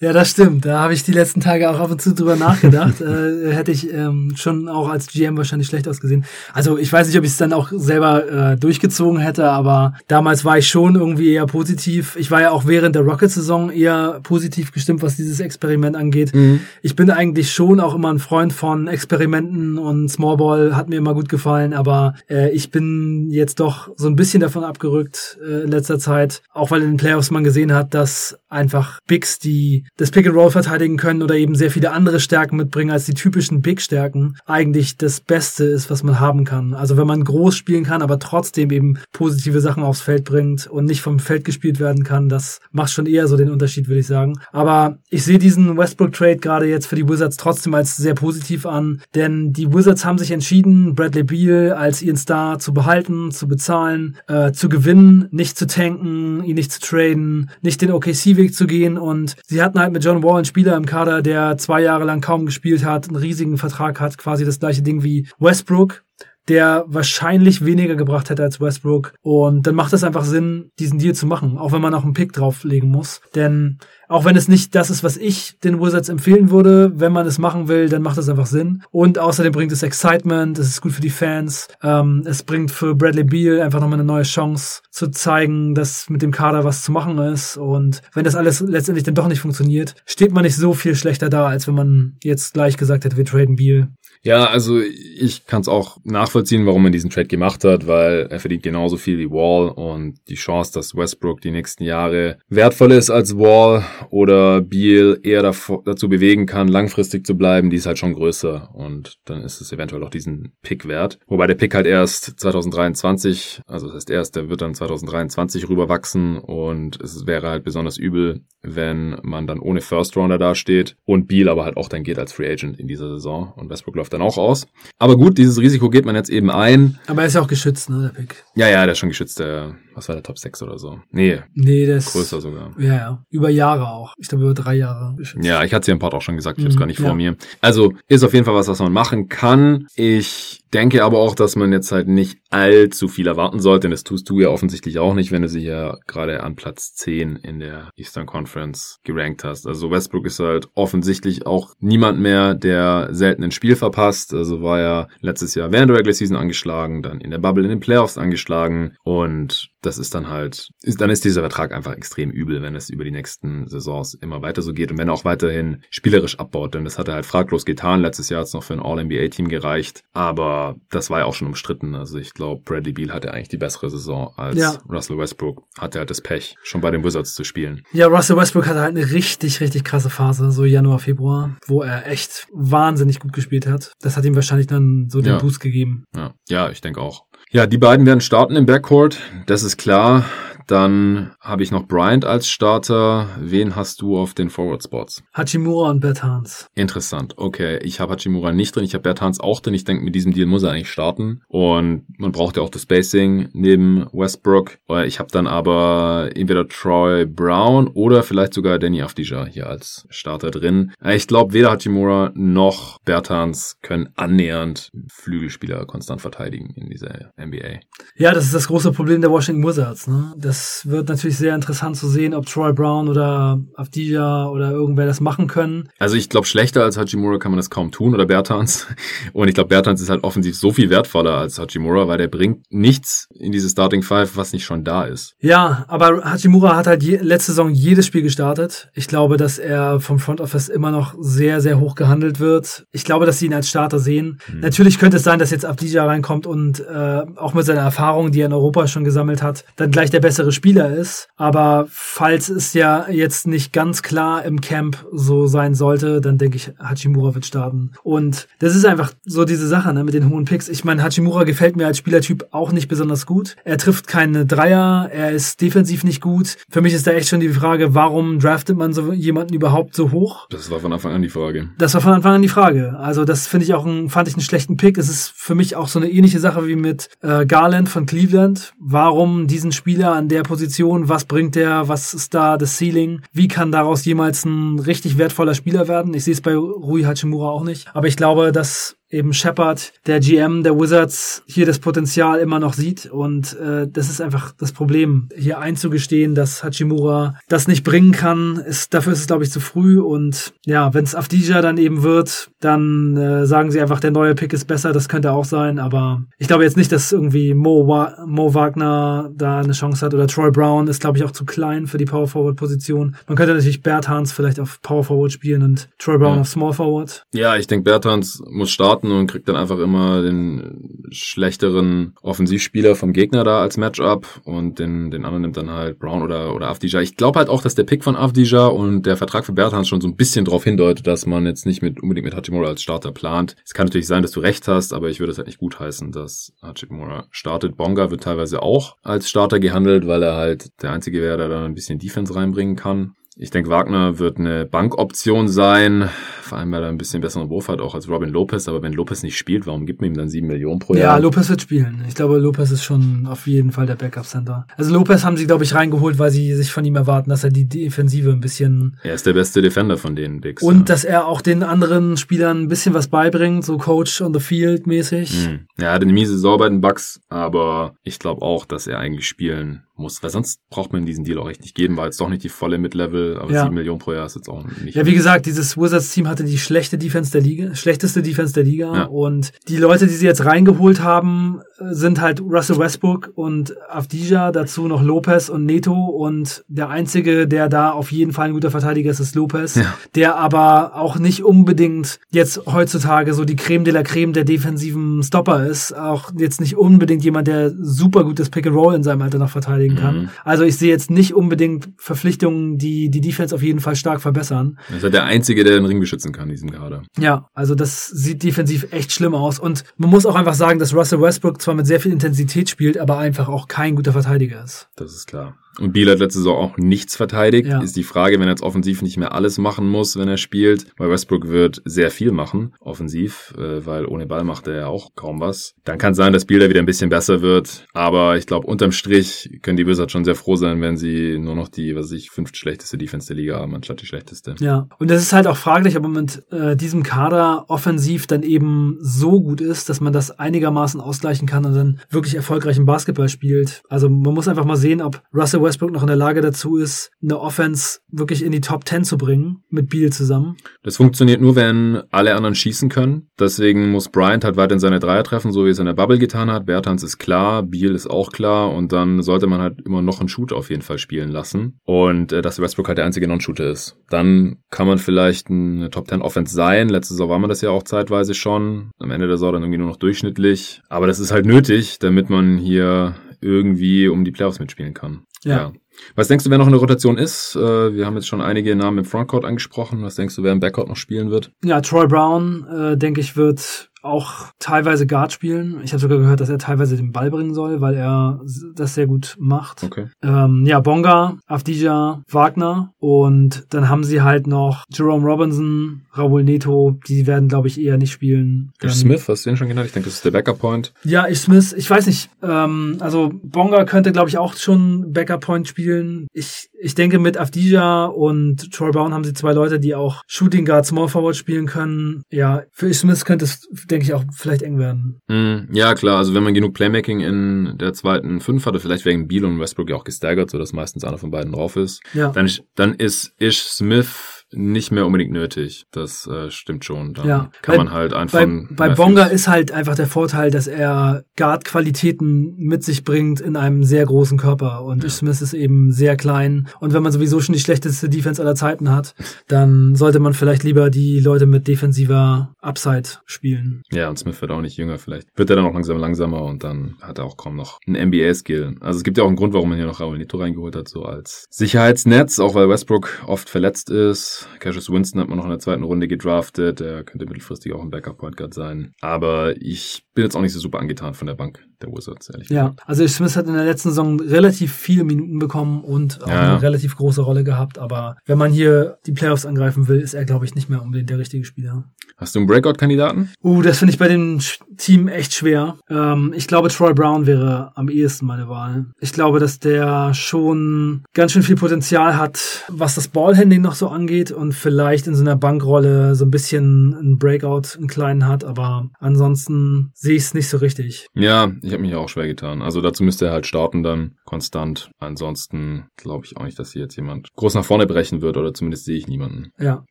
ja, 0.00 0.12
das 0.12 0.30
stimmt. 0.30 0.64
Da 0.64 0.80
habe 0.80 0.92
ich 0.92 1.02
die 1.04 1.12
letzten 1.12 1.40
Tage 1.40 1.70
auch 1.70 1.78
ab 1.78 1.90
und 1.90 2.02
zu 2.02 2.14
drüber 2.14 2.36
nachgedacht. 2.36 3.00
äh, 3.00 3.52
hätte 3.52 3.72
ich 3.72 3.92
ähm, 3.92 4.34
schon 4.36 4.68
auch 4.68 4.88
als 4.88 5.06
GM 5.06 5.36
wahrscheinlich 5.36 5.68
schlecht 5.68 5.88
ausgesehen. 5.88 6.24
Also 6.52 6.76
ich 6.76 6.92
weiß 6.92 7.06
nicht, 7.06 7.16
ob 7.18 7.24
ich 7.24 7.30
es 7.30 7.36
dann 7.36 7.52
auch 7.52 7.70
selber 7.72 8.52
äh, 8.52 8.56
durchgezogen 8.56 9.20
hätte, 9.20 9.50
aber 9.50 9.94
damals 10.08 10.44
war 10.44 10.58
ich 10.58 10.68
schon 10.68 10.96
irgendwie 10.96 11.32
eher 11.32 11.46
positiv. 11.46 12.16
Ich 12.16 12.30
war 12.30 12.42
ja 12.42 12.50
auch 12.50 12.66
während 12.66 12.94
der 12.94 13.02
Rocket-Saison 13.02 13.70
eher 13.70 14.20
positiv 14.22 14.72
gestimmt, 14.72 15.02
was 15.02 15.16
dieses 15.16 15.40
Experiment 15.40 15.96
angeht. 15.96 16.34
Mhm. 16.34 16.60
Ich 16.82 16.96
bin 16.96 17.10
eigentlich 17.10 17.52
schon 17.52 17.80
auch 17.80 17.94
immer 17.94 18.12
ein 18.12 18.18
Freund 18.18 18.52
von 18.52 18.88
Experimenten 18.88 19.78
und 19.78 20.08
Smallball 20.08 20.76
hat 20.76 20.88
mir 20.88 20.96
immer 20.96 21.14
gut 21.14 21.28
gefallen, 21.28 21.72
aber 21.72 22.14
äh, 22.28 22.50
ich 22.50 22.70
bin 22.70 23.30
jetzt 23.30 23.60
doch 23.60 23.90
so 23.96 24.06
ein 24.08 24.16
bisschen 24.16 24.40
davon 24.40 24.64
abgerückt 24.64 25.38
äh, 25.42 25.62
in 25.62 25.70
letzter 25.70 25.98
Zeit, 25.98 26.42
auch 26.52 26.70
weil 26.70 26.82
in 26.82 26.90
den 26.92 26.96
Playoffs 26.98 27.30
man 27.30 27.44
gesehen 27.44 27.72
hat, 27.72 27.94
dass 27.94 28.08
dass 28.08 28.38
einfach 28.48 29.00
Bigs, 29.06 29.38
die 29.38 29.84
das 29.96 30.10
Pick 30.10 30.26
and 30.26 30.36
Roll 30.36 30.50
verteidigen 30.50 30.96
können 30.96 31.22
oder 31.22 31.34
eben 31.34 31.54
sehr 31.54 31.70
viele 31.70 31.92
andere 31.92 32.20
Stärken 32.20 32.56
mitbringen 32.56 32.90
als 32.90 33.04
die 33.04 33.14
typischen 33.14 33.62
Big-Stärken, 33.62 34.36
eigentlich 34.46 34.96
das 34.96 35.20
Beste 35.20 35.64
ist, 35.64 35.90
was 35.90 36.02
man 36.02 36.20
haben 36.20 36.44
kann. 36.44 36.74
Also 36.74 36.96
wenn 36.96 37.06
man 37.06 37.24
groß 37.24 37.56
spielen 37.56 37.84
kann, 37.84 38.02
aber 38.02 38.18
trotzdem 38.18 38.70
eben 38.70 38.98
positive 39.12 39.60
Sachen 39.60 39.82
aufs 39.82 40.00
Feld 40.00 40.24
bringt 40.24 40.66
und 40.66 40.84
nicht 40.84 41.00
vom 41.00 41.18
Feld 41.18 41.44
gespielt 41.44 41.80
werden 41.80 42.04
kann, 42.04 42.28
das 42.28 42.60
macht 42.70 42.92
schon 42.92 43.06
eher 43.06 43.26
so 43.28 43.36
den 43.36 43.50
Unterschied, 43.50 43.88
würde 43.88 44.00
ich 44.00 44.06
sagen. 44.06 44.38
Aber 44.52 44.98
ich 45.10 45.24
sehe 45.24 45.38
diesen 45.38 45.76
Westbrook-Trade 45.76 46.36
gerade 46.36 46.66
jetzt 46.66 46.86
für 46.86 46.96
die 46.96 47.08
Wizards 47.08 47.36
trotzdem 47.36 47.74
als 47.74 47.96
sehr 47.96 48.14
positiv 48.14 48.66
an, 48.66 49.00
denn 49.14 49.52
die 49.52 49.72
Wizards 49.72 50.04
haben 50.04 50.18
sich 50.18 50.30
entschieden, 50.30 50.94
Bradley 50.94 51.22
Beal 51.22 51.72
als 51.72 52.02
ihren 52.02 52.16
Star 52.16 52.58
zu 52.58 52.72
behalten, 52.72 53.30
zu 53.30 53.48
bezahlen, 53.48 54.16
äh, 54.26 54.52
zu 54.52 54.68
gewinnen, 54.68 55.28
nicht 55.30 55.58
zu 55.58 55.66
tanken, 55.66 56.42
ihn 56.44 56.54
nicht 56.54 56.72
zu 56.72 56.80
traden, 56.80 57.50
nicht 57.62 57.80
den 57.82 57.92
OKC-Weg 57.92 58.54
zu 58.54 58.66
gehen 58.66 58.98
und 58.98 59.36
sie 59.46 59.62
hatten 59.62 59.77
halt 59.78 59.92
mit 59.92 60.04
John 60.04 60.22
Wall 60.22 60.36
einen 60.36 60.44
Spieler 60.44 60.76
im 60.76 60.84
Kader, 60.84 61.22
der 61.22 61.56
zwei 61.56 61.80
Jahre 61.80 62.04
lang 62.04 62.20
kaum 62.20 62.46
gespielt 62.46 62.84
hat, 62.84 63.08
einen 63.08 63.16
riesigen 63.16 63.56
Vertrag 63.58 64.00
hat, 64.00 64.18
quasi 64.18 64.44
das 64.44 64.60
gleiche 64.60 64.82
Ding 64.82 65.02
wie 65.02 65.28
Westbrook 65.38 66.04
der 66.48 66.84
wahrscheinlich 66.88 67.64
weniger 67.64 67.94
gebracht 67.94 68.30
hätte 68.30 68.42
als 68.42 68.60
Westbrook. 68.60 69.14
Und 69.22 69.66
dann 69.66 69.74
macht 69.74 69.92
es 69.92 70.04
einfach 70.04 70.24
Sinn, 70.24 70.70
diesen 70.78 70.98
Deal 70.98 71.14
zu 71.14 71.26
machen, 71.26 71.58
auch 71.58 71.72
wenn 71.72 71.80
man 71.80 71.92
noch 71.92 72.04
einen 72.04 72.14
Pick 72.14 72.32
drauflegen 72.32 72.90
muss. 72.90 73.20
Denn 73.34 73.78
auch 74.08 74.24
wenn 74.24 74.36
es 74.36 74.48
nicht 74.48 74.74
das 74.74 74.88
ist, 74.88 75.04
was 75.04 75.18
ich 75.18 75.58
den 75.60 75.80
Wizards 75.80 76.08
empfehlen 76.08 76.50
würde, 76.50 76.92
wenn 76.94 77.12
man 77.12 77.26
es 77.26 77.38
machen 77.38 77.68
will, 77.68 77.90
dann 77.90 78.00
macht 78.00 78.16
es 78.16 78.28
einfach 78.28 78.46
Sinn. 78.46 78.82
Und 78.90 79.18
außerdem 79.18 79.52
bringt 79.52 79.72
es 79.72 79.82
Excitement, 79.82 80.58
es 80.58 80.68
ist 80.68 80.80
gut 80.80 80.92
für 80.92 81.02
die 81.02 81.10
Fans, 81.10 81.68
ähm, 81.82 82.22
es 82.24 82.42
bringt 82.42 82.70
für 82.70 82.94
Bradley 82.94 83.24
Beal 83.24 83.60
einfach 83.60 83.80
nochmal 83.80 83.98
eine 83.98 84.06
neue 84.06 84.22
Chance 84.22 84.80
zu 84.90 85.08
zeigen, 85.08 85.74
dass 85.74 86.08
mit 86.08 86.22
dem 86.22 86.32
Kader 86.32 86.64
was 86.64 86.82
zu 86.82 86.90
machen 86.90 87.18
ist. 87.18 87.58
Und 87.58 88.00
wenn 88.14 88.24
das 88.24 88.34
alles 88.34 88.60
letztendlich 88.60 89.04
dann 89.04 89.14
doch 89.14 89.28
nicht 89.28 89.40
funktioniert, 89.40 89.94
steht 90.06 90.32
man 90.32 90.44
nicht 90.44 90.56
so 90.56 90.72
viel 90.72 90.94
schlechter 90.94 91.28
da, 91.28 91.46
als 91.46 91.68
wenn 91.68 91.74
man 91.74 92.16
jetzt 92.22 92.54
gleich 92.54 92.78
gesagt 92.78 93.04
hätte, 93.04 93.18
wir 93.18 93.26
traden 93.26 93.56
Beal. 93.56 93.88
Ja, 94.22 94.46
also 94.46 94.80
ich 94.80 95.46
kann 95.46 95.60
es 95.60 95.68
auch 95.68 95.98
nachvollziehen, 96.04 96.66
warum 96.66 96.82
man 96.82 96.92
diesen 96.92 97.10
Trade 97.10 97.28
gemacht 97.28 97.64
hat, 97.64 97.86
weil 97.86 98.26
er 98.30 98.40
verdient 98.40 98.62
genauso 98.62 98.96
viel 98.96 99.18
wie 99.18 99.30
Wall 99.30 99.70
und 99.70 100.18
die 100.28 100.34
Chance, 100.34 100.72
dass 100.72 100.96
Westbrook 100.96 101.40
die 101.40 101.50
nächsten 101.50 101.84
Jahre 101.84 102.38
wertvoller 102.48 102.96
ist 102.96 103.10
als 103.10 103.36
Wall 103.36 103.84
oder 104.10 104.60
Beal 104.60 105.18
eher 105.22 105.42
dazu 105.42 106.08
bewegen 106.08 106.46
kann, 106.46 106.68
langfristig 106.68 107.26
zu 107.26 107.36
bleiben, 107.36 107.70
die 107.70 107.76
ist 107.76 107.86
halt 107.86 107.98
schon 107.98 108.14
größer 108.14 108.70
und 108.74 109.18
dann 109.24 109.42
ist 109.42 109.60
es 109.60 109.72
eventuell 109.72 110.02
auch 110.02 110.10
diesen 110.10 110.52
Pick 110.62 110.88
wert. 110.88 111.18
Wobei 111.26 111.46
der 111.46 111.54
Pick 111.54 111.74
halt 111.74 111.86
erst 111.86 112.40
2023, 112.40 113.62
also 113.66 113.86
das 113.86 113.96
heißt 113.96 114.10
erst, 114.10 114.36
der 114.36 114.48
wird 114.48 114.62
dann 114.62 114.74
2023 114.74 115.68
rüberwachsen 115.68 116.38
und 116.38 117.00
es 117.00 117.26
wäre 117.26 117.48
halt 117.48 117.64
besonders 117.64 117.98
übel, 117.98 118.42
wenn 118.62 119.16
man 119.22 119.46
dann 119.46 119.60
ohne 119.60 119.80
First 119.80 120.16
Rounder 120.16 120.38
dasteht 120.38 120.96
und 121.04 121.28
Beal 121.28 121.48
aber 121.48 121.64
halt 121.64 121.76
auch 121.76 121.88
dann 121.88 122.02
geht 122.02 122.18
als 122.18 122.32
Free 122.32 122.50
Agent 122.50 122.78
in 122.78 122.88
dieser 122.88 123.08
Saison 123.08 123.52
und 123.56 123.70
Westbrook 123.70 123.96
läuft 123.96 124.07
läuft 124.08 124.12
dann 124.12 124.22
auch 124.22 124.38
aus. 124.38 124.66
Aber 124.98 125.16
gut, 125.16 125.38
dieses 125.38 125.58
Risiko 125.58 125.90
geht 125.90 126.04
man 126.04 126.14
jetzt 126.14 126.30
eben 126.30 126.50
ein. 126.50 126.98
Aber 127.06 127.22
er 127.22 127.28
ist 127.28 127.34
ja 127.34 127.42
auch 127.42 127.48
geschützt, 127.48 127.90
ne, 127.90 128.12
der 128.14 128.20
Pick. 128.20 128.44
Ja, 128.54 128.68
ja, 128.68 128.84
der 128.84 128.92
ist 128.92 128.98
schon 128.98 129.08
geschützt. 129.08 129.38
Der, 129.38 129.76
was 129.94 130.08
war 130.08 130.16
der 130.16 130.22
Top 130.22 130.38
6 130.38 130.62
oder 130.62 130.78
so? 130.78 131.00
Nee. 131.10 131.40
Nee, 131.54 131.86
der 131.86 131.98
ist 131.98 132.12
größer 132.12 132.40
sogar. 132.40 132.72
Ja, 132.78 132.94
ja. 132.94 133.24
Über 133.30 133.50
Jahre 133.50 133.88
auch. 133.88 134.14
Ich 134.18 134.28
glaube, 134.28 134.44
über 134.44 134.54
drei 134.54 134.76
Jahre 134.76 135.14
geschützt. 135.16 135.44
Ja, 135.44 135.62
ich 135.64 135.72
hatte 135.72 135.82
es 135.82 135.86
ja 135.88 135.92
im 135.92 135.98
Part 135.98 136.14
auch 136.14 136.22
schon 136.22 136.36
gesagt. 136.36 136.58
Ich 136.58 136.64
mhm, 136.64 136.68
habe 136.68 136.74
es 136.74 136.78
gar 136.78 136.86
nicht 136.86 137.00
ja. 137.00 137.06
vor 137.06 137.14
mir. 137.14 137.36
Also, 137.60 137.92
ist 138.08 138.24
auf 138.24 138.32
jeden 138.32 138.44
Fall 138.44 138.54
was, 138.54 138.68
was 138.68 138.78
man 138.80 138.92
machen 138.92 139.28
kann. 139.28 139.86
Ich 139.94 140.62
denke 140.72 141.04
aber 141.04 141.18
auch, 141.18 141.34
dass 141.34 141.56
man 141.56 141.72
jetzt 141.72 141.92
halt 141.92 142.08
nicht 142.08 142.38
allzu 142.50 143.08
viel 143.08 143.26
erwarten 143.26 143.60
sollte. 143.60 143.86
Und 143.86 143.92
das 143.92 144.04
tust 144.04 144.28
du 144.28 144.40
ja 144.40 144.48
offensichtlich 144.48 144.98
auch 144.98 145.14
nicht, 145.14 145.32
wenn 145.32 145.42
du 145.42 145.48
sie 145.48 145.64
ja 145.64 145.96
gerade 146.06 146.42
an 146.42 146.56
Platz 146.56 146.94
10 146.94 147.36
in 147.36 147.58
der 147.60 147.90
Eastern 147.96 148.26
Conference 148.26 148.98
gerankt 149.04 149.44
hast. 149.44 149.66
Also 149.66 149.90
Westbrook 149.90 150.26
ist 150.26 150.40
halt 150.40 150.68
offensichtlich 150.74 151.46
auch 151.46 151.74
niemand 151.80 152.20
mehr, 152.20 152.54
der 152.54 153.08
selten 153.12 153.44
ein 153.44 153.50
Spiel 153.50 153.76
verpasst. 153.76 153.97
Also 154.32 154.62
war 154.62 154.78
ja 154.80 155.08
letztes 155.20 155.54
Jahr 155.54 155.72
während 155.72 155.90
der 155.90 155.98
Regular 155.98 156.14
Season 156.14 156.36
angeschlagen, 156.36 157.02
dann 157.02 157.20
in 157.20 157.30
der 157.30 157.38
Bubble 157.38 157.64
in 157.64 157.70
den 157.70 157.80
Playoffs 157.80 158.16
angeschlagen 158.16 158.96
und 159.02 159.70
das 159.82 159.98
ist 159.98 160.14
dann 160.14 160.28
halt, 160.28 160.70
ist, 160.82 161.00
dann 161.00 161.10
ist 161.10 161.24
dieser 161.24 161.40
Vertrag 161.40 161.72
einfach 161.72 161.92
extrem 161.92 162.30
übel, 162.30 162.62
wenn 162.62 162.74
es 162.74 162.90
über 162.90 163.04
die 163.04 163.10
nächsten 163.10 163.66
Saisons 163.68 164.14
immer 164.14 164.42
weiter 164.42 164.62
so 164.62 164.72
geht 164.72 164.90
und 164.90 164.98
wenn 164.98 165.08
er 165.08 165.14
auch 165.14 165.24
weiterhin 165.24 165.82
spielerisch 165.90 166.38
abbaut, 166.38 166.74
denn 166.74 166.84
das 166.84 166.98
hat 166.98 167.08
er 167.08 167.14
halt 167.14 167.26
fraglos 167.26 167.64
getan. 167.64 168.00
Letztes 168.00 168.28
Jahr 168.28 168.40
hat 168.40 168.48
es 168.48 168.54
noch 168.54 168.64
für 168.64 168.74
ein 168.74 168.80
All-NBA-Team 168.80 169.48
gereicht, 169.48 170.02
aber 170.12 170.76
das 170.90 171.10
war 171.10 171.20
ja 171.20 171.24
auch 171.26 171.34
schon 171.34 171.48
umstritten. 171.48 171.94
Also 171.94 172.18
ich 172.18 172.34
glaube, 172.34 172.62
Bradley 172.64 172.92
Beal 172.92 173.12
hatte 173.12 173.32
eigentlich 173.32 173.48
die 173.48 173.56
bessere 173.56 173.90
Saison 173.90 174.32
als 174.36 174.58
ja. 174.58 174.78
Russell 174.88 175.18
Westbrook. 175.18 175.62
Hatte 175.78 176.00
halt 176.00 176.10
das 176.10 176.20
Pech, 176.20 176.56
schon 176.62 176.80
bei 176.80 176.90
den 176.90 177.04
Wizards 177.04 177.34
zu 177.34 177.44
spielen. 177.44 177.82
Ja, 177.92 178.08
Russell 178.08 178.36
Westbrook 178.36 178.66
hatte 178.66 178.80
halt 178.80 178.96
eine 178.96 179.10
richtig, 179.12 179.60
richtig 179.60 179.84
krasse 179.84 180.10
Phase, 180.10 180.50
so 180.50 180.64
Januar, 180.64 180.98
Februar, 180.98 181.56
wo 181.66 181.82
er 181.82 182.06
echt 182.06 182.48
wahnsinnig 182.52 183.20
gut 183.20 183.32
gespielt 183.32 183.66
hat. 183.66 183.92
Das 184.00 184.16
hat 184.16 184.24
ihm 184.24 184.34
wahrscheinlich 184.34 184.66
dann 184.66 185.06
so 185.08 185.20
den 185.20 185.34
ja. 185.34 185.38
Boost 185.38 185.60
gegeben. 185.60 186.04
Ja, 186.16 186.34
ja 186.48 186.70
ich 186.70 186.80
denke 186.80 187.00
auch. 187.00 187.27
Ja, 187.50 187.66
die 187.66 187.78
beiden 187.78 188.04
werden 188.04 188.20
starten 188.20 188.56
im 188.56 188.66
Backcourt, 188.66 189.20
das 189.46 189.62
ist 189.62 189.78
klar. 189.78 190.26
Dann 190.68 191.32
habe 191.40 191.62
ich 191.62 191.70
noch 191.70 191.86
Bryant 191.86 192.26
als 192.26 192.48
Starter. 192.48 193.26
Wen 193.40 193.74
hast 193.74 194.02
du 194.02 194.18
auf 194.18 194.34
den 194.34 194.50
Forward 194.50 194.84
Spots? 194.84 195.22
Hachimura 195.32 195.90
und 195.90 196.00
Bertans. 196.00 196.68
Interessant. 196.74 197.34
Okay, 197.38 197.78
ich 197.78 198.00
habe 198.00 198.12
Hachimura 198.12 198.52
nicht 198.52 198.76
drin. 198.76 198.84
Ich 198.84 198.92
habe 198.92 199.02
Bertans 199.02 199.40
auch 199.40 199.60
drin. 199.60 199.72
Ich 199.72 199.84
denke, 199.84 200.04
mit 200.04 200.14
diesem 200.14 200.34
Deal 200.34 200.46
muss 200.46 200.62
er 200.62 200.72
eigentlich 200.72 200.90
starten. 200.90 201.40
Und 201.48 202.04
man 202.18 202.32
braucht 202.32 202.58
ja 202.58 202.62
auch 202.62 202.68
das 202.68 202.82
Spacing 202.82 203.48
neben 203.54 204.06
Westbrook. 204.12 204.78
Ich 205.06 205.18
habe 205.18 205.30
dann 205.32 205.46
aber 205.46 206.28
entweder 206.34 206.68
Troy 206.68 207.24
Brown 207.24 207.88
oder 207.88 208.22
vielleicht 208.22 208.52
sogar 208.52 208.78
Danny 208.78 209.00
Afdija 209.00 209.46
hier 209.46 209.68
als 209.68 210.06
Starter 210.10 210.50
drin. 210.50 210.92
Ich 211.02 211.26
glaube, 211.26 211.54
weder 211.54 211.70
Hachimura 211.70 212.30
noch 212.34 212.98
Bertans 213.06 213.78
können 213.80 214.10
annähernd 214.16 214.90
Flügelspieler 215.10 215.86
konstant 215.86 216.20
verteidigen 216.20 216.74
in 216.76 216.90
dieser 216.90 217.32
NBA. 217.38 217.80
Ja, 218.16 218.34
das 218.34 218.44
ist 218.44 218.54
das 218.54 218.68
große 218.68 218.92
Problem 218.92 219.22
der 219.22 219.30
Washington 219.30 219.66
Wizards. 219.66 220.06
Ne? 220.08 220.34
Das 220.36 220.57
es 220.58 220.90
wird 220.90 221.08
natürlich 221.08 221.36
sehr 221.38 221.54
interessant 221.54 221.96
zu 221.96 222.08
sehen, 222.08 222.34
ob 222.34 222.46
Troy 222.46 222.72
Brown 222.72 223.08
oder 223.08 223.60
Avdija 223.74 224.48
oder 224.48 224.70
irgendwer 224.70 225.06
das 225.06 225.20
machen 225.20 225.46
können. 225.46 225.88
Also 225.98 226.16
ich 226.16 226.28
glaube, 226.28 226.46
schlechter 226.46 226.82
als 226.82 226.96
Hachimura 226.96 227.38
kann 227.38 227.52
man 227.52 227.56
das 227.56 227.70
kaum 227.70 227.90
tun 227.90 228.14
oder 228.14 228.26
Bertans. 228.26 228.86
Und 229.32 229.48
ich 229.48 229.54
glaube, 229.54 229.68
Bertans 229.68 230.00
ist 230.00 230.10
halt 230.10 230.24
offensiv 230.24 230.56
so 230.56 230.72
viel 230.72 230.90
wertvoller 230.90 231.34
als 231.34 231.58
Hachimura, 231.58 232.08
weil 232.08 232.18
der 232.18 232.28
bringt 232.28 232.64
nichts 232.70 233.28
in 233.34 233.52
diese 233.52 233.68
Starting 233.68 234.02
Five, 234.02 234.36
was 234.36 234.52
nicht 234.52 234.64
schon 234.64 234.84
da 234.84 235.04
ist. 235.04 235.34
Ja, 235.40 235.84
aber 235.88 236.24
Hachimura 236.24 236.76
hat 236.76 236.86
halt 236.86 237.02
je, 237.02 237.16
letzte 237.16 237.52
Saison 237.52 237.70
jedes 237.70 238.06
Spiel 238.06 238.22
gestartet. 238.22 238.90
Ich 238.94 239.08
glaube, 239.08 239.36
dass 239.36 239.58
er 239.58 240.00
vom 240.00 240.18
Front 240.18 240.40
Office 240.40 240.68
immer 240.68 240.90
noch 240.90 241.14
sehr, 241.20 241.60
sehr 241.60 241.78
hoch 241.78 241.94
gehandelt 241.94 242.40
wird. 242.40 242.84
Ich 242.92 243.04
glaube, 243.04 243.26
dass 243.26 243.38
sie 243.38 243.46
ihn 243.46 243.54
als 243.54 243.68
Starter 243.68 243.98
sehen. 243.98 244.40
Hm. 244.46 244.60
Natürlich 244.60 244.98
könnte 244.98 245.18
es 245.18 245.22
sein, 245.22 245.38
dass 245.38 245.50
jetzt 245.50 245.64
Avdija 245.64 246.04
reinkommt 246.04 246.46
und 246.46 246.80
äh, 246.80 247.22
auch 247.36 247.54
mit 247.54 247.64
seiner 247.64 247.80
Erfahrung, 247.80 248.32
die 248.32 248.40
er 248.40 248.46
in 248.46 248.52
Europa 248.52 248.86
schon 248.86 249.04
gesammelt 249.04 249.42
hat, 249.42 249.64
dann 249.76 249.90
gleich 249.90 250.10
der 250.10 250.20
bessere 250.20 250.47
bessere 250.48 250.52
Spieler 250.52 250.90
ist. 250.90 251.28
Aber 251.36 251.86
falls 251.90 252.48
es 252.48 252.74
ja 252.74 253.08
jetzt 253.08 253.46
nicht 253.46 253.72
ganz 253.72 254.02
klar 254.02 254.44
im 254.44 254.60
Camp 254.60 255.06
so 255.12 255.46
sein 255.46 255.74
sollte, 255.74 256.20
dann 256.20 256.38
denke 256.38 256.56
ich, 256.56 256.72
Hachimura 256.78 257.34
wird 257.34 257.46
starten. 257.46 257.92
Und 258.02 258.48
das 258.58 258.74
ist 258.74 258.84
einfach 258.84 259.12
so 259.24 259.44
diese 259.44 259.66
Sache 259.66 259.92
ne, 259.92 260.04
mit 260.04 260.14
den 260.14 260.28
hohen 260.28 260.44
Picks. 260.44 260.68
Ich 260.68 260.84
meine, 260.84 261.02
Hachimura 261.02 261.44
gefällt 261.44 261.76
mir 261.76 261.86
als 261.86 261.98
Spielertyp 261.98 262.46
auch 262.50 262.72
nicht 262.72 262.88
besonders 262.88 263.26
gut. 263.26 263.56
Er 263.64 263.78
trifft 263.78 264.08
keine 264.08 264.46
Dreier, 264.46 265.10
er 265.12 265.30
ist 265.30 265.60
defensiv 265.60 266.04
nicht 266.04 266.20
gut. 266.20 266.56
Für 266.70 266.80
mich 266.80 266.94
ist 266.94 267.06
da 267.06 267.12
echt 267.12 267.28
schon 267.28 267.40
die 267.40 267.48
Frage, 267.50 267.94
warum 267.94 268.38
draftet 268.38 268.76
man 268.76 268.92
so 268.92 269.12
jemanden 269.12 269.54
überhaupt 269.54 269.94
so 269.94 270.10
hoch? 270.10 270.46
Das 270.50 270.70
war 270.70 270.80
von 270.80 270.92
Anfang 270.92 271.12
an 271.12 271.22
die 271.22 271.28
Frage. 271.28 271.70
Das 271.78 271.94
war 271.94 272.00
von 272.00 272.12
Anfang 272.12 272.34
an 272.34 272.42
die 272.42 272.48
Frage. 272.48 272.96
Also 272.98 273.24
das 273.24 273.46
finde 273.46 273.64
ich 273.64 273.74
auch 273.74 273.86
ein, 273.86 274.08
fand 274.08 274.28
ich 274.28 274.34
einen 274.34 274.42
schlechten 274.42 274.76
Pick. 274.76 274.98
Es 274.98 275.08
ist 275.08 275.32
für 275.34 275.54
mich 275.54 275.76
auch 275.76 275.88
so 275.88 275.98
eine 275.98 276.10
ähnliche 276.10 276.40
Sache 276.40 276.66
wie 276.66 276.76
mit 276.76 277.08
äh, 277.22 277.46
Garland 277.46 277.88
von 277.88 278.06
Cleveland. 278.06 278.72
Warum 278.78 279.46
diesen 279.46 279.72
Spieler 279.72 280.12
an 280.12 280.28
der 280.28 280.37
Position, 280.42 281.08
was 281.08 281.24
bringt 281.24 281.54
der, 281.54 281.88
was 281.88 282.14
ist 282.14 282.34
da 282.34 282.56
das 282.56 282.78
Ceiling, 282.78 283.22
wie 283.32 283.48
kann 283.48 283.72
daraus 283.72 284.04
jemals 284.04 284.44
ein 284.44 284.78
richtig 284.78 285.18
wertvoller 285.18 285.54
Spieler 285.54 285.88
werden. 285.88 286.14
Ich 286.14 286.24
sehe 286.24 286.34
es 286.34 286.40
bei 286.40 286.56
Rui 286.56 287.02
Hachimura 287.02 287.50
auch 287.50 287.64
nicht, 287.64 287.88
aber 287.94 288.06
ich 288.06 288.16
glaube, 288.16 288.52
dass 288.52 288.96
eben 289.10 289.32
Shepard, 289.32 289.92
der 290.06 290.20
GM 290.20 290.62
der 290.62 290.78
Wizards, 290.78 291.42
hier 291.46 291.66
das 291.66 291.78
Potenzial 291.78 292.40
immer 292.40 292.58
noch 292.58 292.74
sieht. 292.74 293.06
Und 293.06 293.58
äh, 293.58 293.86
das 293.88 294.08
ist 294.08 294.20
einfach 294.20 294.52
das 294.58 294.72
Problem, 294.72 295.28
hier 295.34 295.58
einzugestehen, 295.58 296.34
dass 296.34 296.62
Hachimura 296.62 297.34
das 297.48 297.68
nicht 297.68 297.84
bringen 297.84 298.12
kann. 298.12 298.56
Ist, 298.56 298.94
dafür 298.94 299.12
ist 299.12 299.20
es, 299.20 299.26
glaube 299.26 299.44
ich, 299.44 299.50
zu 299.50 299.60
früh. 299.60 300.00
Und 300.00 300.52
ja, 300.66 300.92
wenn 300.94 301.04
es 301.04 301.14
Afdija 301.14 301.62
dann 301.62 301.78
eben 301.78 302.02
wird, 302.02 302.50
dann 302.60 303.16
äh, 303.16 303.46
sagen 303.46 303.70
sie 303.70 303.80
einfach, 303.80 304.00
der 304.00 304.10
neue 304.10 304.34
Pick 304.34 304.52
ist 304.52 304.66
besser. 304.66 304.92
Das 304.92 305.08
könnte 305.08 305.32
auch 305.32 305.44
sein. 305.44 305.78
Aber 305.78 306.22
ich 306.38 306.48
glaube 306.48 306.64
jetzt 306.64 306.76
nicht, 306.76 306.92
dass 306.92 307.12
irgendwie 307.12 307.54
Mo, 307.54 307.86
Wa 307.88 308.24
Mo 308.26 308.54
Wagner 308.54 309.30
da 309.34 309.60
eine 309.60 309.72
Chance 309.72 310.04
hat. 310.04 310.14
Oder 310.14 310.26
Troy 310.26 310.50
Brown 310.50 310.88
ist, 310.88 311.00
glaube 311.00 311.18
ich, 311.18 311.24
auch 311.24 311.30
zu 311.30 311.44
klein 311.44 311.86
für 311.86 311.98
die 311.98 312.04
Power 312.04 312.28
Forward 312.28 312.56
Position. 312.56 313.16
Man 313.26 313.36
könnte 313.36 313.54
natürlich 313.54 313.82
Berthans 313.82 314.32
vielleicht 314.32 314.60
auf 314.60 314.80
Power 314.82 315.04
Forward 315.04 315.32
spielen 315.32 315.62
und 315.62 315.88
Troy 315.98 316.18
Brown 316.18 316.34
ja. 316.34 316.40
auf 316.42 316.48
Small 316.48 316.72
Forward. 316.72 317.24
Ja, 317.32 317.56
ich 317.56 317.66
denke, 317.66 317.84
Berthans 317.84 318.42
muss 318.50 318.70
starten 318.70 318.97
starten 318.98 319.12
und 319.12 319.30
kriegt 319.30 319.48
dann 319.48 319.56
einfach 319.56 319.78
immer 319.78 320.22
den 320.22 321.06
schlechteren 321.10 322.14
Offensivspieler 322.22 322.94
vom 322.94 323.12
Gegner 323.12 323.44
da 323.44 323.60
als 323.60 323.76
Matchup 323.76 324.26
und 324.44 324.78
den, 324.78 325.10
den 325.10 325.24
anderen 325.24 325.42
nimmt 325.42 325.56
dann 325.56 325.70
halt 325.70 325.98
Brown 325.98 326.22
oder, 326.22 326.54
oder 326.54 326.68
Avdija. 326.68 327.00
Ich 327.00 327.16
glaube 327.16 327.38
halt 327.38 327.48
auch, 327.48 327.62
dass 327.62 327.74
der 327.74 327.84
Pick 327.84 328.04
von 328.04 328.16
Avdija 328.16 328.66
und 328.66 329.06
der 329.06 329.16
Vertrag 329.16 329.46
für 329.46 329.52
Bertans 329.52 329.88
schon 329.88 330.00
so 330.00 330.08
ein 330.08 330.16
bisschen 330.16 330.44
darauf 330.44 330.64
hindeutet, 330.64 331.06
dass 331.06 331.26
man 331.26 331.46
jetzt 331.46 331.66
nicht 331.66 331.82
mit 331.82 332.02
unbedingt 332.02 332.26
mit 332.26 332.34
Hachimura 332.34 332.68
als 332.68 332.82
Starter 332.82 333.12
plant. 333.12 333.56
Es 333.64 333.74
kann 333.74 333.86
natürlich 333.86 334.06
sein, 334.06 334.22
dass 334.22 334.32
du 334.32 334.40
recht 334.40 334.66
hast, 334.68 334.92
aber 334.92 335.08
ich 335.08 335.20
würde 335.20 335.32
es 335.32 335.38
halt 335.38 335.46
nicht 335.46 335.58
gut 335.58 335.78
heißen, 335.78 336.12
dass 336.12 336.52
Hachimura 336.62 337.26
startet. 337.30 337.76
Bonga 337.76 338.10
wird 338.10 338.24
teilweise 338.24 338.62
auch 338.62 338.96
als 339.02 339.28
Starter 339.28 339.60
gehandelt, 339.60 340.06
weil 340.06 340.22
er 340.22 340.34
halt 340.34 340.82
der 340.82 340.92
Einzige 340.92 341.22
wäre, 341.22 341.38
der 341.38 341.48
da 341.48 341.64
ein 341.64 341.74
bisschen 341.74 341.98
Defense 341.98 342.34
reinbringen 342.34 342.76
kann. 342.76 343.14
Ich 343.40 343.50
denke, 343.50 343.70
Wagner 343.70 344.18
wird 344.18 344.38
eine 344.38 344.66
Bankoption 344.66 345.46
sein, 345.46 346.10
vor 346.48 346.58
allem 346.58 346.72
weil 346.72 346.82
er 346.82 346.88
ein 346.88 346.98
bisschen 346.98 347.20
besseren 347.20 347.50
Wurf 347.50 347.68
hat, 347.68 347.80
auch 347.80 347.94
als 347.94 348.08
Robin 348.08 348.30
Lopez. 348.30 348.68
Aber 348.68 348.82
wenn 348.82 348.92
Lopez 348.92 349.22
nicht 349.22 349.36
spielt, 349.36 349.66
warum 349.66 349.86
gibt 349.86 350.00
man 350.00 350.10
ihm 350.10 350.16
dann 350.16 350.28
sieben 350.28 350.48
Millionen 350.48 350.78
pro 350.78 350.94
Jahr? 350.94 351.16
Ja, 351.16 351.16
Lopez 351.18 351.48
wird 351.48 351.62
spielen. 351.62 352.04
Ich 352.08 352.14
glaube, 352.14 352.38
Lopez 352.38 352.70
ist 352.70 352.82
schon 352.82 353.26
auf 353.26 353.46
jeden 353.46 353.72
Fall 353.72 353.86
der 353.86 353.96
Backup-Center. 353.96 354.66
Also 354.76 354.92
Lopez 354.92 355.24
haben 355.24 355.36
sie, 355.36 355.46
glaube 355.46 355.64
ich, 355.64 355.74
reingeholt, 355.74 356.18
weil 356.18 356.30
sie 356.30 356.54
sich 356.54 356.72
von 356.72 356.84
ihm 356.84 356.96
erwarten, 356.96 357.30
dass 357.30 357.44
er 357.44 357.50
die 357.50 357.68
Defensive 357.68 358.30
ein 358.30 358.40
bisschen... 358.40 358.98
Er 359.02 359.14
ist 359.14 359.26
der 359.26 359.32
beste 359.34 359.62
Defender 359.62 359.98
von 359.98 360.16
den 360.16 360.40
Bigs. 360.40 360.62
Und 360.62 360.78
ja. 360.78 360.84
dass 360.84 361.04
er 361.04 361.26
auch 361.26 361.40
den 361.40 361.62
anderen 361.62 362.16
Spielern 362.16 362.62
ein 362.62 362.68
bisschen 362.68 362.94
was 362.94 363.08
beibringt, 363.08 363.64
so 363.64 363.78
Coach 363.78 364.20
on 364.20 364.32
the 364.34 364.40
Field 364.40 364.86
mäßig. 364.86 365.30
Hm. 365.30 365.60
Ja, 365.78 365.88
er 365.88 365.92
hatte 365.92 366.04
eine 366.04 366.12
miese 366.12 366.32
Saison 366.32 366.58
bei 366.58 366.68
den 366.68 366.80
Bucks, 366.80 367.20
aber 367.28 367.94
ich 368.02 368.18
glaube 368.18 368.42
auch, 368.42 368.64
dass 368.64 368.86
er 368.86 368.98
eigentlich 368.98 369.28
spielen 369.28 369.82
muss, 369.98 370.22
weil 370.22 370.30
sonst 370.30 370.60
braucht 370.70 370.92
man 370.92 371.04
diesen 371.04 371.24
Deal 371.24 371.38
auch 371.38 371.50
echt 371.50 371.60
nicht 371.60 371.74
geben, 371.74 371.96
war 371.96 372.04
jetzt 372.06 372.20
doch 372.20 372.28
nicht 372.28 372.44
die 372.44 372.48
volle 372.48 372.78
Mid-Level, 372.78 373.38
aber 373.38 373.52
ja. 373.52 373.64
7 373.64 373.74
Millionen 373.74 373.98
pro 373.98 374.12
Jahr 374.12 374.26
ist 374.26 374.36
jetzt 374.36 374.48
auch 374.48 374.64
nicht. 374.64 374.94
Ja, 374.94 375.04
wie 375.06 375.14
gesagt, 375.14 375.46
dieses 375.46 375.76
Wizards-Team 375.76 376.28
hatte 376.38 376.48
die 376.48 376.58
schlechte 376.58 376.98
Defense 376.98 377.32
der 377.32 377.40
Liga, 377.40 377.74
schlechteste 377.74 378.22
Defense 378.22 378.54
der 378.54 378.62
Liga 378.62 378.94
ja. 378.94 379.04
und 379.04 379.52
die 379.66 379.76
Leute, 379.76 380.06
die 380.06 380.14
sie 380.14 380.26
jetzt 380.26 380.44
reingeholt 380.44 381.02
haben, 381.02 381.60
sind 381.80 382.20
halt 382.20 382.40
Russell 382.40 382.78
Westbrook 382.78 383.30
und 383.34 383.74
Avdija, 383.88 384.52
dazu 384.52 384.88
noch 384.88 385.02
Lopez 385.02 385.48
und 385.48 385.64
Neto 385.64 385.94
und 385.94 386.64
der 386.68 386.88
einzige, 386.88 387.46
der 387.46 387.68
da 387.68 387.90
auf 387.90 388.12
jeden 388.12 388.32
Fall 388.32 388.48
ein 388.48 388.52
guter 388.52 388.70
Verteidiger 388.70 389.10
ist, 389.10 389.20
ist 389.20 389.34
Lopez, 389.34 389.76
ja. 389.76 389.94
der 390.14 390.36
aber 390.36 390.96
auch 390.96 391.18
nicht 391.18 391.44
unbedingt 391.44 392.18
jetzt 392.30 392.66
heutzutage 392.66 393.34
so 393.34 393.44
die 393.44 393.56
Creme 393.56 393.84
de 393.84 393.92
la 393.92 394.02
Creme 394.02 394.32
der 394.32 394.44
defensiven 394.44 395.22
Stopper 395.22 395.66
ist, 395.66 395.96
auch 395.96 396.30
jetzt 396.36 396.60
nicht 396.60 396.76
unbedingt 396.76 397.24
jemand, 397.24 397.48
der 397.48 397.70
super 397.70 398.24
gutes 398.24 398.50
Pick 398.50 398.66
and 398.66 398.76
Roll 398.76 398.94
in 398.94 399.02
seinem 399.02 399.22
Alter 399.22 399.38
noch 399.38 399.50
verteidigen 399.50 399.96
kann. 399.96 400.18
Mhm. 400.22 400.28
Also 400.44 400.64
ich 400.64 400.76
sehe 400.76 400.90
jetzt 400.90 401.10
nicht 401.10 401.34
unbedingt 401.34 401.90
Verpflichtungen, 401.96 402.78
die 402.78 403.10
die 403.10 403.20
Defense 403.20 403.54
auf 403.54 403.62
jeden 403.62 403.80
Fall 403.80 403.96
stark 403.96 404.20
verbessern. 404.20 404.78
Das 404.88 404.98
ist 404.98 405.02
halt 405.04 405.14
der 405.14 405.24
Einzige, 405.24 405.64
der 405.64 405.74
den 405.74 405.84
Ring 405.84 406.00
beschützen 406.00 406.32
kann 406.32 406.48
in 406.48 406.54
diesem 406.54 406.70
Kader. 406.70 407.02
Ja, 407.18 407.48
also 407.54 407.74
das 407.74 408.06
sieht 408.06 408.42
defensiv 408.42 408.92
echt 408.92 409.12
schlimm 409.12 409.34
aus. 409.34 409.58
Und 409.58 409.84
man 409.96 410.10
muss 410.10 410.26
auch 410.26 410.34
einfach 410.34 410.54
sagen, 410.54 410.78
dass 410.78 410.94
Russell 410.94 411.20
Westbrook 411.20 411.60
zwar 411.68 411.74
mit 411.74 411.86
sehr 411.86 412.00
viel 412.00 412.12
Intensität 412.12 412.70
spielt, 412.70 412.96
aber 412.96 413.18
einfach 413.18 413.50
auch 413.50 413.68
kein 413.68 413.94
guter 413.94 414.12
Verteidiger 414.12 414.64
ist. 414.64 414.88
Das 414.96 415.12
ist 415.12 415.26
klar. 415.26 415.58
Und 415.78 415.92
Biel 415.92 416.10
hat 416.10 416.18
letzte 416.18 416.38
Saison 416.38 416.56
auch 416.56 416.76
nichts 416.76 417.16
verteidigt. 417.16 417.68
Ja. 417.68 417.82
Ist 417.82 417.96
die 417.96 418.02
Frage, 418.02 418.38
wenn 418.38 418.48
er 418.48 418.50
jetzt 418.50 418.62
offensiv 418.62 419.02
nicht 419.02 419.16
mehr 419.16 419.34
alles 419.34 419.58
machen 419.58 419.88
muss, 419.88 420.16
wenn 420.18 420.28
er 420.28 420.36
spielt. 420.36 420.86
Weil 420.96 421.10
Westbrook 421.10 421.48
wird 421.48 421.82
sehr 421.84 422.10
viel 422.10 422.32
machen, 422.32 422.74
offensiv, 422.80 423.54
äh, 423.56 423.84
weil 423.86 424.06
ohne 424.06 424.26
Ball 424.26 424.44
macht 424.44 424.66
er 424.66 424.76
ja 424.76 424.86
auch 424.86 425.14
kaum 425.14 425.40
was. 425.40 425.74
Dann 425.84 425.98
kann 425.98 426.14
sein, 426.14 426.32
dass 426.32 426.44
Biel 426.44 426.58
da 426.58 426.68
wieder 426.68 426.80
ein 426.80 426.86
bisschen 426.86 427.10
besser 427.10 427.40
wird. 427.42 427.86
Aber 427.94 428.36
ich 428.36 428.46
glaube, 428.46 428.66
unterm 428.66 428.92
Strich 428.92 429.58
können 429.62 429.76
die 429.76 429.86
Wizards 429.86 430.12
schon 430.12 430.24
sehr 430.24 430.34
froh 430.34 430.56
sein, 430.56 430.80
wenn 430.80 430.96
sie 430.96 431.38
nur 431.38 431.54
noch 431.54 431.68
die, 431.68 431.94
was 431.94 432.06
weiß 432.06 432.12
ich, 432.12 432.30
fünft 432.30 432.56
schlechteste 432.56 432.98
Defense 432.98 433.28
der 433.28 433.36
Liga 433.36 433.58
haben, 433.58 433.74
anstatt 433.74 434.00
die 434.02 434.06
schlechteste. 434.06 434.54
Ja, 434.60 434.88
und 434.98 435.10
das 435.10 435.22
ist 435.22 435.32
halt 435.32 435.46
auch 435.46 435.56
fraglich, 435.56 435.96
ob 435.96 436.02
man 436.02 436.12
mit 436.12 436.42
äh, 436.50 436.76
diesem 436.76 437.02
Kader 437.02 437.64
offensiv 437.68 438.26
dann 438.26 438.42
eben 438.42 438.98
so 439.00 439.40
gut 439.40 439.60
ist, 439.60 439.88
dass 439.88 440.00
man 440.00 440.12
das 440.12 440.38
einigermaßen 440.38 441.00
ausgleichen 441.00 441.46
kann 441.46 441.64
und 441.64 441.74
dann 441.74 442.00
wirklich 442.10 442.34
erfolgreichen 442.34 442.86
Basketball 442.86 443.28
spielt. 443.28 443.82
Also 443.88 444.08
man 444.08 444.34
muss 444.34 444.48
einfach 444.48 444.64
mal 444.64 444.76
sehen, 444.76 445.00
ob 445.02 445.22
Russell 445.32 445.60
Westbrook 445.68 445.92
noch 445.92 446.02
in 446.02 446.08
der 446.08 446.16
Lage 446.16 446.40
dazu 446.40 446.76
ist, 446.78 447.10
eine 447.22 447.38
Offense 447.38 448.00
wirklich 448.10 448.42
in 448.42 448.52
die 448.52 448.60
Top 448.60 448.88
10 448.88 449.04
zu 449.04 449.18
bringen 449.18 449.62
mit 449.68 449.90
Beal 449.90 450.10
zusammen. 450.10 450.56
Das 450.82 450.96
funktioniert 450.96 451.40
nur, 451.40 451.56
wenn 451.56 452.02
alle 452.10 452.34
anderen 452.34 452.54
schießen 452.54 452.88
können. 452.88 453.28
Deswegen 453.38 453.90
muss 453.90 454.08
Bryant 454.08 454.44
halt 454.44 454.56
weiterhin 454.56 454.80
seine 454.80 454.98
Dreier 454.98 455.24
treffen, 455.24 455.52
so 455.52 455.66
wie 455.66 455.70
es 455.70 455.78
in 455.78 455.86
der 455.86 455.92
Bubble 455.92 456.18
getan 456.18 456.50
hat. 456.50 456.66
Bertans 456.66 457.02
ist 457.02 457.18
klar, 457.18 457.62
Beal 457.62 457.94
ist 457.94 458.08
auch 458.08 458.32
klar 458.32 458.72
und 458.72 458.92
dann 458.92 459.22
sollte 459.22 459.46
man 459.46 459.60
halt 459.60 459.80
immer 459.84 460.00
noch 460.00 460.20
einen 460.20 460.28
Shooter 460.28 460.56
auf 460.56 460.70
jeden 460.70 460.82
Fall 460.82 460.98
spielen 460.98 461.30
lassen. 461.30 461.78
Und 461.84 462.32
äh, 462.32 462.40
dass 462.40 462.60
Westbrook 462.60 462.88
halt 462.88 462.98
der 462.98 463.04
einzige 463.04 463.28
Non-Shooter 463.28 463.70
ist. 463.70 463.96
Dann 464.08 464.56
kann 464.70 464.86
man 464.86 464.98
vielleicht 464.98 465.50
eine 465.50 465.90
Top 465.90 466.08
10 466.08 466.22
Offense 466.22 466.54
sein. 466.54 466.88
Letzte 466.88 467.14
Saison 467.14 467.28
war 467.28 467.38
man 467.38 467.50
das 467.50 467.60
ja 467.60 467.70
auch 467.70 467.82
zeitweise 467.82 468.34
schon. 468.34 468.90
Am 468.98 469.10
Ende 469.10 469.26
der 469.26 469.36
Saison 469.36 469.52
dann 469.52 469.62
irgendwie 469.62 469.78
nur 469.78 469.88
noch 469.88 469.96
durchschnittlich. 469.96 470.80
Aber 470.88 471.06
das 471.06 471.20
ist 471.20 471.30
halt 471.30 471.46
nötig, 471.46 471.98
damit 471.98 472.30
man 472.30 472.56
hier 472.56 473.14
irgendwie 473.40 474.08
um 474.08 474.24
die 474.24 474.32
Playoffs 474.32 474.58
mitspielen 474.58 474.94
kann. 474.94 475.22
Ja. 475.44 475.56
ja. 475.56 475.72
Was 476.14 476.28
denkst 476.28 476.44
du, 476.44 476.50
wer 476.50 476.58
noch 476.58 476.66
in 476.66 476.72
der 476.72 476.80
Rotation 476.80 477.18
ist? 477.18 477.56
Äh, 477.56 477.94
wir 477.94 478.06
haben 478.06 478.14
jetzt 478.14 478.28
schon 478.28 478.40
einige 478.40 478.74
Namen 478.76 478.98
im 478.98 479.04
Frontcourt 479.04 479.44
angesprochen. 479.44 480.02
Was 480.02 480.14
denkst 480.14 480.36
du, 480.36 480.42
wer 480.42 480.52
im 480.52 480.60
Backcourt 480.60 480.88
noch 480.88 480.96
spielen 480.96 481.30
wird? 481.30 481.52
Ja, 481.64 481.80
Troy 481.80 482.06
Brown, 482.06 482.66
äh, 482.68 482.96
denke 482.96 483.20
ich, 483.20 483.36
wird 483.36 483.87
auch 484.02 484.46
teilweise 484.58 485.06
Guard 485.06 485.32
spielen. 485.32 485.80
Ich 485.82 485.92
habe 485.92 486.00
sogar 486.00 486.18
gehört, 486.18 486.40
dass 486.40 486.48
er 486.48 486.58
teilweise 486.58 486.96
den 486.96 487.12
Ball 487.12 487.30
bringen 487.30 487.54
soll, 487.54 487.80
weil 487.80 487.94
er 487.94 488.40
das 488.74 488.94
sehr 488.94 489.06
gut 489.06 489.36
macht. 489.38 489.84
Okay. 489.84 490.06
Ähm, 490.22 490.64
ja, 490.66 490.80
Bonga, 490.80 491.36
Avdija, 491.46 492.22
Wagner 492.28 492.92
und 492.98 493.66
dann 493.70 493.88
haben 493.88 494.04
sie 494.04 494.22
halt 494.22 494.46
noch 494.46 494.84
Jerome 494.90 495.26
Robinson, 495.26 496.02
Raul 496.16 496.44
Neto. 496.44 496.98
Die 497.08 497.26
werden, 497.26 497.48
glaube 497.48 497.68
ich, 497.68 497.80
eher 497.80 497.96
nicht 497.96 498.12
spielen. 498.12 498.72
Ish 498.82 498.94
Smith, 498.94 499.28
hast 499.28 499.44
du 499.44 499.50
den 499.50 499.56
schon 499.56 499.68
genannt? 499.68 499.86
Ich 499.86 499.92
denke, 499.92 500.08
das 500.08 500.16
ist 500.16 500.24
der 500.24 500.30
Backup 500.30 500.58
Point. 500.58 500.92
Ja, 501.04 501.26
Ish 501.26 501.40
Smith, 501.40 501.72
ich 501.76 501.88
weiß 501.88 502.06
nicht. 502.06 502.30
Ähm, 502.42 502.96
also 503.00 503.32
Bonga 503.42 503.84
könnte, 503.84 504.12
glaube 504.12 504.28
ich, 504.28 504.38
auch 504.38 504.54
schon 504.56 505.12
Backup 505.12 505.40
Point 505.40 505.68
spielen. 505.68 506.26
Ich, 506.32 506.68
ich 506.80 506.94
denke, 506.94 507.18
mit 507.18 507.38
Avdija 507.38 508.06
und 508.06 508.72
Troy 508.72 508.90
Brown 508.90 509.14
haben 509.14 509.24
sie 509.24 509.34
zwei 509.34 509.52
Leute, 509.52 509.80
die 509.80 509.94
auch 509.94 510.22
Shooting 510.26 510.64
Guard, 510.64 510.86
Small 510.86 511.08
Forward 511.08 511.36
spielen 511.36 511.66
können. 511.66 512.22
Ja, 512.30 512.62
für 512.72 512.88
Ish 512.88 512.98
Smith 512.98 513.24
könnte 513.24 513.44
es 513.44 513.68
denke 513.90 514.04
ich, 514.04 514.14
auch 514.14 514.24
vielleicht 514.32 514.62
eng 514.62 514.78
werden. 514.78 515.20
Mm, 515.28 515.72
ja, 515.72 515.94
klar. 515.94 516.18
Also 516.18 516.34
wenn 516.34 516.42
man 516.42 516.54
genug 516.54 516.74
Playmaking 516.74 517.20
in 517.20 517.76
der 517.78 517.92
zweiten 517.92 518.40
Fünf 518.40 518.66
hatte, 518.66 518.80
vielleicht 518.80 519.04
wegen 519.04 519.28
Beal 519.28 519.44
und 519.44 519.60
Westbrook 519.60 519.90
ja 519.90 519.96
auch 519.96 520.04
gesteigert, 520.04 520.50
sodass 520.50 520.72
meistens 520.72 521.04
einer 521.04 521.18
von 521.18 521.30
beiden 521.30 521.52
drauf 521.52 521.76
ist, 521.76 522.02
ja. 522.14 522.30
dann, 522.30 522.50
dann 522.74 522.94
ist 522.94 523.34
Ish 523.38 523.62
Smith 523.62 524.37
nicht 524.52 524.90
mehr 524.90 525.06
unbedingt 525.06 525.32
nötig. 525.32 525.86
Das 525.90 526.26
äh, 526.26 526.50
stimmt 526.50 526.84
schon. 526.84 527.12
Dann 527.14 527.28
ja, 527.28 527.50
kann 527.62 527.76
bei, 527.76 527.84
man 527.84 527.92
halt 527.92 528.14
einfach. 528.14 528.38
Bei, 528.38 528.88
bei 528.88 528.94
Bonga 528.94 529.24
ist 529.24 529.48
halt 529.48 529.72
einfach 529.72 529.94
der 529.94 530.06
Vorteil, 530.06 530.50
dass 530.50 530.66
er 530.66 531.24
Guard-Qualitäten 531.36 532.56
mit 532.56 532.82
sich 532.82 533.04
bringt 533.04 533.40
in 533.40 533.56
einem 533.56 533.84
sehr 533.84 534.06
großen 534.06 534.38
Körper. 534.38 534.84
Und 534.84 535.02
ja. 535.02 535.10
Smith 535.10 535.42
ist 535.42 535.52
eben 535.52 535.92
sehr 535.92 536.16
klein. 536.16 536.68
Und 536.80 536.94
wenn 536.94 537.02
man 537.02 537.12
sowieso 537.12 537.40
schon 537.40 537.52
die 537.52 537.60
schlechteste 537.60 538.08
Defense 538.08 538.40
aller 538.40 538.54
Zeiten 538.54 538.90
hat, 538.90 539.14
dann 539.48 539.94
sollte 539.94 540.18
man 540.18 540.32
vielleicht 540.32 540.64
lieber 540.64 540.90
die 540.90 541.20
Leute 541.20 541.46
mit 541.46 541.68
defensiver 541.68 542.54
Upside 542.60 543.08
spielen. 543.26 543.82
Ja, 543.92 544.08
und 544.08 544.18
Smith 544.18 544.40
wird 544.40 544.50
auch 544.50 544.62
nicht 544.62 544.76
jünger. 544.76 544.98
Vielleicht 544.98 545.28
wird 545.36 545.50
er 545.50 545.56
dann 545.56 545.66
auch 545.66 545.74
langsam 545.74 545.98
langsamer 545.98 546.42
und 546.42 546.64
dann 546.64 546.96
hat 547.02 547.18
er 547.18 547.24
auch 547.24 547.36
kaum 547.36 547.56
noch 547.56 547.80
einen 547.86 548.08
NBA-Skill. 548.08 548.76
Also 548.80 548.98
es 548.98 549.04
gibt 549.04 549.18
ja 549.18 549.24
auch 549.24 549.28
einen 549.28 549.36
Grund, 549.36 549.52
warum 549.52 549.68
man 549.68 549.78
hier 549.78 549.86
noch 549.86 550.00
Raul 550.00 550.16
Nito 550.16 550.38
reingeholt 550.38 550.74
hat, 550.74 550.88
so 550.88 551.02
als 551.02 551.46
Sicherheitsnetz, 551.50 552.38
auch 552.38 552.54
weil 552.54 552.68
Westbrook 552.68 553.24
oft 553.26 553.50
verletzt 553.50 553.90
ist 553.90 554.37
Cassius 554.58 554.90
Winston 554.90 555.20
hat 555.20 555.28
man 555.28 555.38
noch 555.38 555.44
in 555.44 555.50
der 555.50 555.58
zweiten 555.58 555.82
Runde 555.82 556.08
gedraftet. 556.08 556.80
Der 556.80 557.04
könnte 557.04 557.26
mittelfristig 557.26 557.72
auch 557.72 557.82
ein 557.82 557.90
Backup-Point 557.90 558.36
Guard 558.36 558.54
sein. 558.54 558.94
Aber 559.00 559.56
ich 559.60 560.04
bin 560.18 560.24
jetzt 560.24 560.34
auch 560.34 560.40
nicht 560.40 560.52
so 560.52 560.58
super 560.58 560.80
angetan 560.80 561.14
von 561.14 561.28
der 561.28 561.34
Bank 561.34 561.64
der 561.80 561.92
Wizards, 561.92 562.28
ehrlich 562.28 562.50
Ja, 562.50 562.74
also 562.86 563.06
Smith 563.06 563.36
hat 563.36 563.46
in 563.46 563.54
der 563.54 563.64
letzten 563.64 563.90
Saison 563.90 564.18
relativ 564.18 564.72
viele 564.72 565.04
Minuten 565.04 565.38
bekommen 565.38 565.84
und 565.84 566.24
auch 566.24 566.28
ja. 566.28 566.54
eine 566.54 566.62
relativ 566.62 566.96
große 566.96 567.22
Rolle 567.22 567.44
gehabt. 567.44 567.78
Aber 567.78 568.16
wenn 568.26 568.36
man 568.36 568.50
hier 568.50 568.98
die 569.06 569.12
Playoffs 569.12 569.46
angreifen 569.46 569.86
will, 569.86 570.00
ist 570.00 570.14
er, 570.14 570.24
glaube 570.24 570.44
ich, 570.44 570.56
nicht 570.56 570.68
mehr 570.68 570.82
unbedingt 570.82 571.08
der 571.08 571.20
richtige 571.20 571.44
Spieler. 571.44 571.84
Hast 572.16 572.34
du 572.34 572.40
einen 572.40 572.48
Breakout-Kandidaten? 572.48 573.30
Uh, 573.44 573.62
das 573.62 573.78
finde 573.78 573.92
ich 573.92 573.98
bei 574.00 574.08
dem 574.08 574.40
Team 574.76 575.06
echt 575.06 575.34
schwer. 575.34 575.76
Ähm, 575.88 576.32
ich 576.34 576.48
glaube, 576.48 576.68
Troy 576.68 576.92
Brown 576.92 577.26
wäre 577.26 577.70
am 577.76 577.88
ehesten 577.88 578.26
meine 578.26 578.48
Wahl. 578.48 578.86
Ich 578.98 579.12
glaube, 579.12 579.38
dass 579.38 579.60
der 579.60 580.14
schon 580.14 581.04
ganz 581.14 581.30
schön 581.30 581.44
viel 581.44 581.54
Potenzial 581.54 582.16
hat, 582.16 582.64
was 582.68 582.96
das 582.96 583.06
Ballhandling 583.06 583.62
noch 583.62 583.76
so 583.76 583.86
angeht 583.86 584.32
und 584.32 584.52
vielleicht 584.52 585.06
in 585.06 585.14
so 585.14 585.22
einer 585.22 585.36
Bankrolle 585.36 586.16
so 586.16 586.24
ein 586.24 586.32
bisschen 586.32 586.96
einen 586.98 587.18
Breakout, 587.18 587.76
einen 587.76 587.86
kleinen 587.86 588.26
hat. 588.26 588.42
Aber 588.42 588.88
ansonsten 588.98 589.92
sehe 590.08 590.16
ich 590.16 590.22
es 590.22 590.32
nicht 590.32 590.48
so 590.48 590.56
richtig. 590.56 591.06
Ja, 591.14 591.52
ich 591.60 591.70
habe 591.70 591.82
mich 591.82 591.94
auch 591.94 592.08
schwer 592.08 592.26
getan. 592.26 592.62
Also 592.62 592.80
dazu 592.80 593.04
müsste 593.04 593.26
er 593.26 593.32
halt 593.32 593.46
starten 593.46 593.82
dann 593.82 594.16
konstant. 594.24 594.90
Ansonsten 594.98 595.84
glaube 595.98 596.24
ich 596.24 596.38
auch 596.38 596.44
nicht, 596.44 596.58
dass 596.58 596.72
hier 596.72 596.80
jetzt 596.80 596.96
jemand 596.96 597.28
groß 597.34 597.52
nach 597.52 597.64
vorne 597.66 597.86
brechen 597.86 598.22
wird 598.22 598.38
oder 598.38 598.54
zumindest 598.54 598.86
sehe 598.86 598.96
ich 598.96 599.06
niemanden. 599.06 599.52
Ja. 599.58 599.84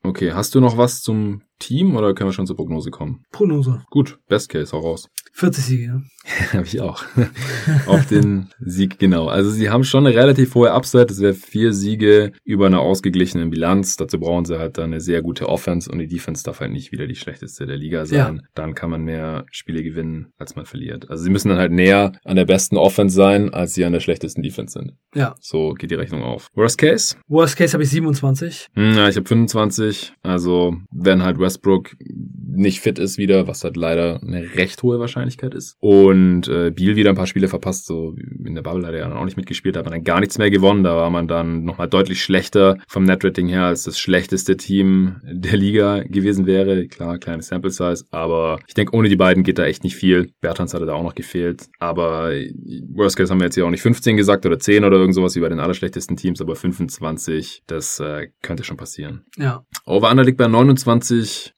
Okay, 0.01 0.32
hast 0.32 0.55
du 0.55 0.59
noch 0.59 0.76
was 0.76 1.03
zum 1.03 1.43
Team 1.60 1.95
oder 1.95 2.14
können 2.14 2.30
wir 2.30 2.34
schon 2.34 2.47
zur 2.47 2.55
Prognose 2.55 2.91
kommen? 2.91 3.24
Prognose. 3.32 3.84
Gut, 3.89 4.20
Best 4.28 4.49
Case, 4.49 4.72
hau 4.72 4.80
raus. 4.80 5.10
40 5.34 5.64
Siege. 5.64 5.88
Ne? 5.88 6.03
Habe 6.53 6.66
ich 6.66 6.82
auch. 6.82 7.03
Auf 7.86 8.08
den 8.08 8.49
Sieg, 8.60 8.99
genau. 8.99 9.28
Also 9.28 9.49
sie 9.51 9.70
haben 9.70 9.84
schon 9.84 10.05
eine 10.05 10.16
relativ 10.16 10.55
hohe 10.55 10.72
Upside. 10.72 11.05
Das 11.05 11.22
wäre 11.22 11.34
vier 11.34 11.74
Siege 11.74 12.32
über 12.43 12.66
einer 12.66 12.82
ausgeglichenen 12.82 13.49
Bilanz. 13.49 13.97
Dazu 13.97 14.20
brauchen 14.20 14.45
sie 14.45 14.58
halt 14.58 14.78
dann 14.78 14.86
eine 14.86 14.99
sehr 14.99 15.22
gute 15.22 15.47
Offense 15.47 15.91
und 15.91 15.99
die 15.99 16.08
Defense 16.08 16.43
darf 16.43 16.60
halt 16.60 16.72
nicht 16.72 16.91
wieder 16.91 17.08
die 17.08 17.16
schlechteste 17.16 17.66
der 17.66 17.78
Liga 17.78 18.05
sein. 18.05 18.38
Ja. 18.38 18.49
Dann 18.55 18.74
kann 18.74 18.89
man 18.89 19.03
mehr 19.03 19.45
Spiele 19.51 19.84
gewinnen, 19.84 20.34
als 20.38 20.55
man 20.55 20.66
verliert. 20.66 21.10
Also 21.10 21.24
sie 21.24 21.30
müssen 21.30 21.49
dann 21.49 21.60
halt 21.60 21.72
näher 21.72 22.14
an 22.26 22.36
der 22.36 22.45
besten 22.45 22.76
Offense 22.76 23.16
sein, 23.16 23.53
als 23.53 23.76
sie 23.76 23.86
an 23.86 23.93
der 23.93 23.99
schlechtesten 23.99 24.41
Defense 24.41 24.74
sind. 24.74 24.93
Ja. 25.14 25.36
So 25.39 25.74
geht 25.74 25.91
die 25.91 25.95
Rechnung 25.95 26.24
auf. 26.24 26.49
Worst 26.55 26.80
Case? 26.80 27.16
Worst 27.28 27.58
Case 27.58 27.74
habe 27.74 27.84
ich 27.84 27.89
27. 27.89 28.68
Hm, 28.74 28.95
ja, 28.95 29.08
ich 29.08 29.16
habe 29.16 29.28
25. 29.28 30.14
Also 30.24 30.76
wenn 30.91 31.24
halt 31.24 31.38
Westbrook 31.48 31.95
nicht 32.58 32.82
fit 32.82 33.00
ist 33.00 33.18
wieder, 33.18 33.48
was 33.48 33.64
halt 33.64 33.78
leider 33.78 34.20
eine 34.22 34.56
recht 34.56 34.82
hohe 34.84 35.00
Wahrscheinlichkeit 35.00 35.54
ist. 35.54 35.78
Und 35.80 36.48
äh, 36.48 36.72
Biel 36.72 36.95
wieder 36.95 37.12
ein 37.12 37.16
paar 37.16 37.28
Spiele 37.28 37.48
verpasst, 37.48 37.86
so 37.86 38.16
in 38.43 38.56
der 38.56 38.64
Bubble 38.64 38.86
hat 38.86 38.93
er 38.93 39.00
ja 39.00 39.08
dann 39.08 39.18
auch 39.18 39.26
nicht 39.26 39.38
mitgespielt, 39.38 39.76
da 39.76 39.80
hat 39.80 39.86
man 39.86 39.93
dann 39.93 40.04
gar 40.04 40.20
nichts 40.20 40.38
mehr 40.38 40.50
gewonnen. 40.50 40.84
Da 40.84 40.95
war 40.95 41.10
man 41.10 41.28
dann 41.28 41.64
nochmal 41.64 41.88
deutlich 41.88 42.22
schlechter 42.22 42.78
vom 42.88 43.04
Netrating 43.04 43.48
her, 43.48 43.64
als 43.64 43.84
das 43.84 44.00
schlechteste 44.00 44.58
Team 44.58 45.22
der 45.24 45.56
Liga 45.56 46.04
gewesen 46.04 46.45
wäre. 46.45 46.88
Klar, 46.88 47.20
kleine 47.20 47.43
Sample 47.43 47.72
Size, 47.72 48.06
aber 48.12 48.60
ich 48.68 48.74
denke, 48.74 48.95
ohne 48.95 49.08
die 49.08 49.16
beiden 49.16 49.43
geht 49.43 49.60
da 49.60 49.66
echt 49.66 49.84
nicht 49.84 49.95
viel. 49.95 50.32
Bertans 50.41 50.74
hatte 50.74 50.86
da 50.86 50.93
auch 50.93 51.04
noch 51.04 51.16
gefehlt. 51.16 51.68
Aber 51.80 52.32
Worst 52.93 53.18
Case 53.18 53.32
haben 53.32 53.39
wir 53.39 53.45
jetzt 53.45 53.56
hier 53.56 53.66
auch 53.66 53.72
nicht 53.72 53.82
15 53.82 54.18
gesagt 54.18 54.45
oder 54.45 54.60
10 54.60 54.84
oder 54.84 54.98
irgend 54.98 55.16
sowas 55.16 55.36
wie 55.36 55.41
bei 55.41 55.50
den 55.50 55.60
allerschlechtesten 55.60 56.18
Teams, 56.18 56.41
aber 56.41 56.56
25, 56.56 57.64
das 57.68 58.00
äh, 58.00 58.28
könnte 58.41 58.64
schon 58.64 58.78
passieren. 58.78 59.26
Ja. 59.38 59.64
Over-Under 59.86 60.24
liegt 60.24 60.38
bei 60.38 60.48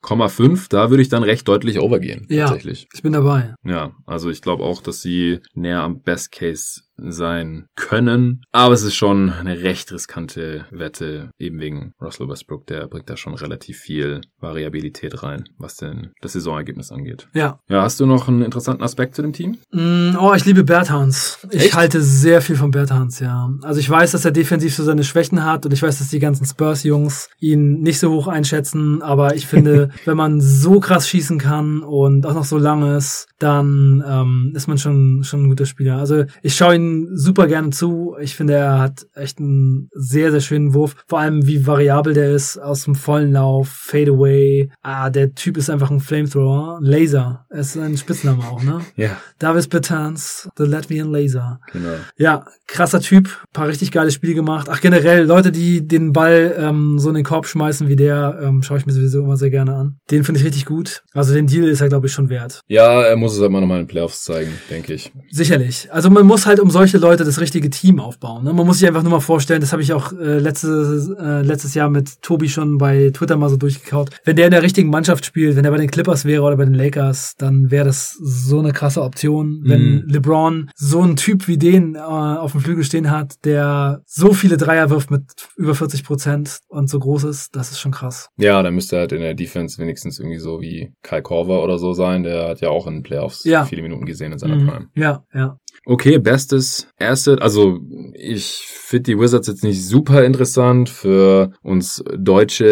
29,5. 0.02 0.68
Da 0.70 0.90
würde 0.90 1.02
ich 1.02 1.10
dann 1.10 1.24
recht 1.24 1.48
deutlich 1.48 1.80
overgehen. 1.80 2.26
Ja, 2.30 2.46
tatsächlich. 2.46 2.88
ich 2.94 3.02
bin 3.02 3.14
dabei. 3.14 3.54
Ja, 3.64 3.94
also 4.06 4.30
ich 4.30 4.42
glaube 4.42 4.64
auch, 4.64 4.82
dass 4.82 5.02
sie 5.02 5.40
näher 5.54 5.82
am 5.82 6.02
Best 6.02 6.32
Case 6.32 6.82
sein 7.08 7.68
können. 7.76 8.42
Aber 8.52 8.74
es 8.74 8.84
ist 8.84 8.96
schon 8.96 9.30
eine 9.30 9.62
recht 9.62 9.92
riskante 9.92 10.66
Wette, 10.72 11.32
eben 11.40 11.60
wegen 11.60 11.94
Russell 12.02 12.30
Westbrook. 12.30 12.68
Der 12.68 12.88
bringt 12.88 13.10
da 13.10 13.18
schon 13.18 13.34
relativ 13.34 13.78
viel 13.78 14.22
Variabilität 14.40 15.24
rein, 15.24 15.46
was 15.58 15.78
denn 15.78 16.12
das 16.22 16.34
Saisonergebnis 16.34 16.92
angeht. 16.92 17.28
Ja. 17.34 17.60
Ja, 17.68 17.82
hast 17.84 18.00
du 18.00 18.06
noch 18.06 18.28
einen 18.28 18.42
interessanten 18.42 18.84
Aspekt 18.84 19.16
zu 19.16 19.22
dem 19.22 19.34
Team? 19.34 19.58
Mm, 19.72 20.16
oh, 20.20 20.34
ich 20.34 20.46
liebe 20.46 20.64
Berthans. 20.64 21.40
Ich 21.52 21.66
Echt? 21.66 21.76
halte 21.76 22.02
sehr 22.02 22.42
viel 22.42 22.56
von 22.56 22.72
Berthans, 22.72 23.20
ja. 23.20 23.50
Also 23.62 23.80
ich 23.80 23.90
weiß, 23.90 24.12
dass 24.12 24.26
er 24.26 24.32
defensiv 24.32 24.76
so 24.76 24.84
seine 24.84 25.04
Schwächen 25.04 25.44
hat 25.46 25.66
und 25.66 25.74
ich 25.74 25.82
weiß, 25.82 26.00
dass 26.00 26.10
die 26.10 26.20
ganzen 26.20 26.46
Spurs-Jungs 26.46 27.30
ihn 27.40 27.82
nicht 27.82 28.00
so 28.00 28.12
hoch 28.12 28.28
einschätzen, 28.28 29.02
aber 29.02 29.36
ich 29.36 29.48
finde, 29.48 29.90
wenn 30.06 30.18
man 30.18 30.42
so 30.42 30.80
krass 30.80 31.08
schießen 31.08 31.40
kann 31.40 31.82
und 31.82 32.26
auch 32.26 32.34
noch 32.34 32.46
so 32.46 32.58
lang 32.58 32.96
ist, 32.96 33.28
dann 33.40 34.04
ähm, 34.06 34.54
ist 34.56 34.68
man 34.68 34.78
schon, 34.78 35.24
schon 35.24 35.44
ein 35.44 35.50
guter 35.50 35.66
Spieler. 35.66 35.98
Also 35.98 36.26
ich 36.42 36.56
schaue 36.56 36.76
ihn 36.76 36.89
super 37.14 37.48
gerne 37.48 37.70
zu. 37.72 38.16
Ich 38.20 38.36
finde, 38.36 38.54
er 38.54 38.80
hat 38.80 39.08
echt 39.14 39.40
einen 39.40 39.90
sehr, 39.94 40.32
sehr 40.32 40.42
schönen 40.42 40.74
Wurf. 40.74 40.96
Vor 41.08 41.20
allem, 41.20 41.46
wie 41.46 41.66
variabel 41.66 42.14
der 42.14 42.34
ist 42.34 42.58
aus 42.58 42.84
dem 42.86 42.96
vollen 42.96 43.32
Lauf, 43.34 43.70
Fadeaway. 43.70 44.70
Ah, 44.82 45.10
der 45.10 45.34
Typ 45.34 45.58
ist 45.58 45.70
einfach 45.70 45.92
ein 45.92 46.00
Flamethrower. 46.00 46.80
Laser. 46.82 47.46
Er 47.50 47.60
ist 47.60 47.78
ein 47.78 47.98
Spitzname 47.98 48.44
auch, 48.44 48.64
ne? 48.64 48.82
Ja. 48.96 49.18
Davis 49.40 49.68
Bertans, 49.68 50.50
The 50.58 50.64
Latvian 50.64 51.12
Laser. 51.12 51.60
Genau. 51.72 51.96
Ja, 52.18 52.46
krasser 52.68 53.02
Typ. 53.02 53.30
Paar 53.54 53.68
richtig 53.68 53.92
geile 53.92 54.12
Spiele 54.12 54.34
gemacht. 54.34 54.68
Ach, 54.70 54.82
generell, 54.82 55.26
Leute, 55.26 55.52
die 55.52 55.88
den 55.88 56.14
Ball 56.14 56.56
ähm, 56.58 57.00
so 57.00 57.10
in 57.10 57.16
den 57.16 57.24
Korb 57.24 57.46
schmeißen 57.46 57.88
wie 57.88 57.96
der, 57.96 58.40
ähm, 58.42 58.62
schaue 58.64 58.78
ich 58.78 58.86
mir 58.86 58.94
sowieso 58.94 59.22
immer 59.22 59.38
sehr 59.38 59.50
gerne 59.50 59.76
an. 59.76 60.00
Den 60.12 60.24
finde 60.24 60.40
ich 60.40 60.46
richtig 60.46 60.66
gut. 60.66 61.04
Also 61.14 61.34
den 61.34 61.48
Deal 61.48 61.68
ist 61.68 61.82
er, 61.82 61.90
glaube 61.90 62.08
ich, 62.08 62.14
schon 62.14 62.30
wert. 62.30 62.62
Ja, 62.68 63.02
er 63.02 63.16
muss 63.16 63.34
es 63.36 63.42
halt 63.42 63.52
mal 63.52 63.62
nochmal 63.62 63.80
in 63.80 63.86
den 63.86 63.90
Playoffs 63.90 64.24
zeigen, 64.24 64.52
denke 64.70 64.94
ich. 64.94 65.12
Sicherlich. 65.32 65.88
Also 65.92 66.10
man 66.10 66.26
muss 66.26 66.46
halt 66.46 66.60
um 66.60 66.70
solche 66.80 66.98
Leute 66.98 67.26
das 67.26 67.42
richtige 67.42 67.70
Team 67.70 68.00
aufbauen. 68.00 68.46
Ne? 68.46 68.54
Man 68.54 68.66
muss 68.66 68.80
sich 68.80 68.88
einfach 68.88 69.04
nur 69.04 69.12
mal 69.12 69.20
vorstellen, 69.20 69.60
das 69.60 69.74
habe 69.74 69.82
ich 69.82 69.92
auch 69.92 70.14
äh, 70.14 70.40
letztes, 70.40 71.10
äh, 71.10 71.42
letztes 71.42 71.74
Jahr 71.74 71.90
mit 71.90 72.22
Tobi 72.22 72.48
schon 72.48 72.78
bei 72.78 73.12
Twitter 73.14 73.36
mal 73.36 73.50
so 73.50 73.58
durchgekaut. 73.58 74.12
Wenn 74.24 74.38
der 74.38 74.46
in 74.46 74.52
der 74.52 74.64
richtigen 74.64 74.90
Mannschaft 74.90 75.26
spielt, 75.26 75.58
wenn 75.58 75.66
er 75.66 75.72
bei 75.72 75.78
den 75.78 75.92
Clippers 75.92 76.24
wäre 76.24 76.42
oder 76.44 76.56
bei 76.56 76.64
den 76.64 76.74
Lakers, 76.74 77.36
dann 77.38 77.70
wäre 77.70 77.84
das 77.84 78.14
so 78.22 78.60
eine 78.60 78.72
krasse 78.72 79.02
Option. 79.02 79.60
Wenn 79.66 79.96
mhm. 79.96 80.04
LeBron 80.08 80.72
so 80.74 81.02
einen 81.02 81.18
Typ 81.18 81.50
wie 81.50 81.58
den 81.58 81.96
äh, 81.96 82.00
auf 82.00 82.54
dem 82.54 82.62
Flügel 82.62 82.86
stehen 82.86 83.12
hat, 83.12 83.44
der 83.44 84.02
so 84.06 84.32
viele 84.32 84.56
Dreier 84.56 84.90
wirft 84.90 85.12
mit 85.12 85.24
über 85.58 85.76
40 85.76 86.06
Prozent 86.06 86.60
und 86.70 86.90
so 86.90 86.98
groß 86.98 87.26
ist, 87.26 87.58
das 87.58 87.72
ist 87.72 87.82
schon 87.82 87.92
krass. 87.92 88.30
Ja, 88.38 88.64
dann 88.64 88.74
müsste 88.74 88.96
er 88.96 89.02
halt 89.02 89.12
in 89.12 89.20
der 89.20 89.34
Defense 89.34 89.82
wenigstens 89.82 90.18
irgendwie 90.18 90.40
so 90.40 90.62
wie 90.62 90.94
Kai 91.04 91.20
Korver 91.20 91.62
oder 91.62 91.78
so 91.78 91.92
sein. 91.92 92.24
Der 92.24 92.48
hat 92.48 92.62
ja 92.62 92.70
auch 92.70 92.88
in 92.88 92.94
den 92.94 93.04
Playoffs 93.04 93.44
ja. 93.44 93.66
viele 93.66 93.82
Minuten 93.82 94.06
gesehen 94.06 94.32
in 94.32 94.40
seiner 94.40 94.56
mhm. 94.56 94.68
Prime. 94.68 94.88
Ja, 94.96 95.26
ja. 95.34 95.58
Okay, 95.86 96.20
bestes 96.20 96.88
Asset. 97.00 97.42
Also 97.42 97.80
ich 98.14 98.64
finde 98.68 99.04
die 99.04 99.20
Wizards 99.20 99.48
jetzt 99.48 99.64
nicht 99.64 99.86
super 99.86 100.24
interessant. 100.24 100.90
Für 100.90 101.52
uns 101.62 102.04
Deutsche 102.18 102.66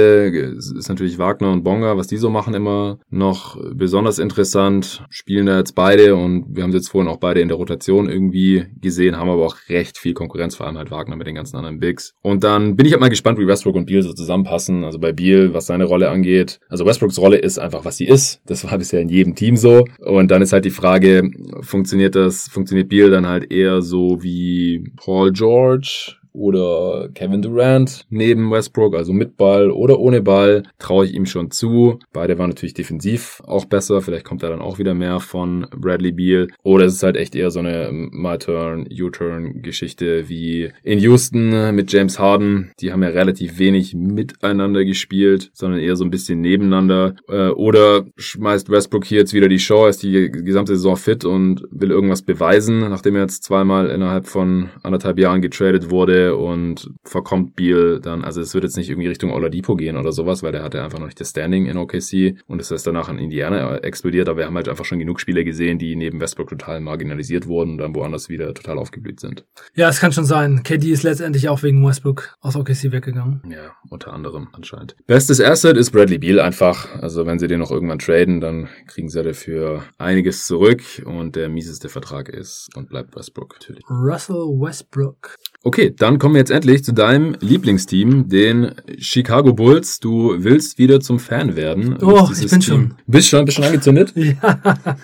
ist 0.58 0.90
natürlich 0.90 1.18
Wagner 1.18 1.52
und 1.52 1.64
Bonga, 1.64 1.98
was 1.98 2.08
die 2.08 2.18
so 2.18 2.30
machen, 2.30 2.54
immer 2.54 3.00
noch 3.10 3.58
besonders 3.74 4.20
interessant. 4.20 5.06
Spielen 5.10 5.46
da 5.46 5.58
jetzt 5.58 5.76
beide 5.76 6.16
und 6.16 6.56
wir 6.56 6.64
haben 6.64 6.72
sie 6.72 6.78
jetzt 6.78 6.90
vorhin 6.90 7.10
auch 7.10 7.18
beide 7.18 7.42
in 7.42 7.48
der 7.48 7.58
Rotation 7.58 8.10
irgendwie 8.10 8.66
gesehen, 8.82 9.18
haben 9.18 9.30
aber 9.30 9.46
auch 9.46 9.56
recht 9.70 9.98
viel 9.98 10.14
Konkurrenz, 10.14 10.56
vor 10.56 10.66
allem 10.66 10.78
halt 10.78 10.92
Wagner 10.92 11.16
mit 11.16 11.28
den 11.28 11.36
ganzen 11.36 11.58
anderen 11.58 11.80
Bigs. 11.80 12.14
Und 12.22 12.44
dann 12.44 12.76
bin 12.76 12.86
ich 12.86 12.92
halt 12.92 13.02
mal 13.02 13.10
gespannt, 13.10 13.40
wie 13.40 13.48
Westbrook 13.48 13.76
und 13.76 13.86
Beal 13.86 14.02
so 14.02 14.14
zusammenpassen. 14.14 14.84
Also 14.84 15.00
bei 15.00 15.12
Beal, 15.12 15.54
was 15.54 15.68
seine 15.68 15.86
Rolle 15.86 16.10
angeht. 16.10 16.60
Also 16.70 16.86
Westbrooks 16.86 17.20
Rolle 17.20 17.38
ist 17.38 17.60
einfach, 17.60 17.86
was 17.86 17.98
sie 17.98 18.08
ist. 18.08 18.42
Das 18.46 18.64
war 18.64 18.78
bisher 18.78 19.02
in 19.02 19.10
jedem 19.10 19.36
Team 19.36 19.56
so. 19.58 19.86
Und 20.00 20.30
dann 20.30 20.42
ist 20.42 20.54
halt 20.54 20.66
die 20.66 20.72
Frage, 20.72 21.30
funktioniert 21.62 22.16
das, 22.16 22.48
funktioniert 22.48 22.90
Beal 22.90 23.07
dann 23.10 23.28
halt 23.28 23.52
eher 23.52 23.82
so 23.82 24.22
wie 24.22 24.92
Paul 24.96 25.32
George 25.32 26.17
oder 26.38 27.10
Kevin 27.14 27.42
Durant 27.42 28.06
neben 28.10 28.52
Westbrook, 28.52 28.96
also 28.96 29.12
mit 29.12 29.38
Ball 29.38 29.72
oder 29.72 30.00
ohne 30.00 30.22
Ball, 30.22 30.64
traue 30.80 31.06
ich 31.06 31.14
ihm 31.14 31.26
schon 31.26 31.52
zu. 31.52 32.00
Beide 32.14 32.38
waren 32.38 32.50
natürlich 32.50 32.74
defensiv 32.74 33.42
auch 33.46 33.66
besser. 33.66 34.02
Vielleicht 34.02 34.26
kommt 34.26 34.44
da 34.44 34.50
dann 34.50 34.62
auch 34.62 34.80
wieder 34.80 34.94
mehr 34.94 35.20
von 35.20 35.68
Bradley 35.76 36.12
Beal. 36.12 36.48
Oder 36.64 36.86
es 36.86 36.96
ist 36.96 37.04
halt 37.04 37.18
echt 37.18 37.36
eher 37.36 37.52
so 37.52 37.60
eine 37.60 37.90
My 37.92 38.38
Turn, 38.38 38.88
U-Turn 38.92 39.62
Geschichte 39.62 40.30
wie 40.30 40.70
in 40.84 41.00
Houston 41.00 41.76
mit 41.76 41.92
James 41.92 42.20
Harden. 42.20 42.72
Die 42.80 42.92
haben 42.92 43.04
ja 43.04 43.10
relativ 43.10 43.58
wenig 43.60 43.96
miteinander 43.96 44.86
gespielt, 44.86 45.50
sondern 45.54 45.80
eher 45.80 45.96
so 45.96 46.04
ein 46.04 46.12
bisschen 46.12 46.42
nebeneinander. 46.42 47.16
Äh, 47.28 47.50
oder 47.50 48.06
schmeißt 48.18 48.70
Westbrook 48.70 49.06
hier 49.06 49.20
jetzt 49.20 49.34
wieder 49.34 49.50
die 49.50 49.60
Show, 49.60 49.88
ist 49.88 50.04
die 50.04 50.30
gesamte 50.30 50.76
Saison 50.76 50.96
fit 50.96 51.26
und 51.26 51.66
will 51.72 51.92
irgendwas 51.92 52.22
beweisen, 52.22 52.80
nachdem 52.80 53.16
er 53.16 53.22
jetzt 53.22 53.44
zweimal 53.44 53.90
innerhalb 53.90 54.28
von 54.28 54.70
anderthalb 54.84 55.20
Jahren 55.20 55.42
getradet 55.42 55.90
wurde 55.90 56.27
und 56.36 56.90
verkommt 57.04 57.56
Beal 57.56 58.00
dann, 58.00 58.24
also 58.24 58.42
es 58.42 58.54
wird 58.54 58.64
jetzt 58.64 58.78
nicht 58.78 58.90
irgendwie 58.90 59.08
Richtung 59.08 59.32
Oladipo 59.32 59.76
gehen 59.76 59.98
oder 59.98 60.12
sowas, 60.12 60.44
weil 60.44 60.52
der 60.52 60.64
hatte 60.64 60.84
einfach 60.84 61.00
noch 61.00 61.06
nicht 61.06 61.20
das 61.20 61.30
Standing 61.30 61.66
in 61.66 61.78
OKC 61.78 62.38
und 62.48 62.60
es 62.60 62.72
ist 62.72 62.88
danach 62.88 63.10
in 63.10 63.18
Indiana 63.18 63.78
explodiert, 63.78 64.30
aber 64.30 64.40
wir 64.40 64.46
haben 64.46 64.56
halt 64.56 64.70
einfach 64.70 64.86
schon 64.86 65.00
genug 65.00 65.20
Spieler 65.20 65.44
gesehen, 65.44 65.80
die 65.80 65.96
neben 65.96 66.20
Westbrook 66.20 66.50
total 66.50 66.82
marginalisiert 66.82 67.48
wurden 67.48 67.72
und 67.72 67.78
dann 67.80 67.96
woanders 67.96 68.30
wieder 68.30 68.54
total 68.54 68.78
aufgeblüht 68.78 69.20
sind. 69.20 69.46
Ja, 69.76 69.90
es 69.90 70.00
kann 70.00 70.12
schon 70.12 70.26
sein. 70.26 70.64
KD 70.64 70.92
ist 70.92 71.04
letztendlich 71.04 71.50
auch 71.50 71.64
wegen 71.64 71.86
Westbrook 71.86 72.36
aus 72.42 72.56
OKC 72.56 72.92
weggegangen. 72.92 73.42
Ja, 73.50 73.74
unter 73.90 74.14
anderem 74.14 74.50
anscheinend. 74.54 74.96
Bestes 75.06 75.42
Asset 75.42 75.78
ist 75.78 75.92
Bradley 75.92 76.18
Beal 76.18 76.40
einfach. 76.40 76.88
Also 77.02 77.26
wenn 77.26 77.40
sie 77.40 77.48
den 77.48 77.60
noch 77.60 77.72
irgendwann 77.72 78.00
traden, 78.00 78.42
dann 78.42 78.68
kriegen 78.88 79.10
sie 79.10 79.24
dafür 79.24 79.84
einiges 79.98 80.46
zurück 80.46 80.82
und 81.06 81.36
der 81.36 81.50
mieseste 81.50 81.90
Vertrag 81.90 82.30
ist 82.30 82.70
und 82.76 82.90
bleibt 82.90 83.16
Westbrook 83.16 83.56
natürlich. 83.60 83.84
Russell 83.90 84.36
Westbrook. 84.60 85.36
Okay, 85.68 85.94
dann 85.94 86.18
kommen 86.18 86.36
wir 86.36 86.40
jetzt 86.40 86.50
endlich 86.50 86.82
zu 86.86 86.94
deinem 86.94 87.36
Lieblingsteam, 87.42 88.30
den 88.30 88.72
Chicago 89.00 89.52
Bulls. 89.52 90.00
Du 90.00 90.34
willst 90.38 90.78
wieder 90.78 91.02
zum 91.02 91.20
Fan 91.20 91.58
werden. 91.58 91.98
Oh, 92.02 92.30
ich 92.32 92.40
bin 92.40 92.48
Team. 92.48 92.62
schon. 92.62 92.94
Bist 93.06 93.28
schon, 93.28 93.44
bist 93.44 93.58
schon 93.58 93.66
angezündet? 93.66 94.14
ja, 94.16 94.62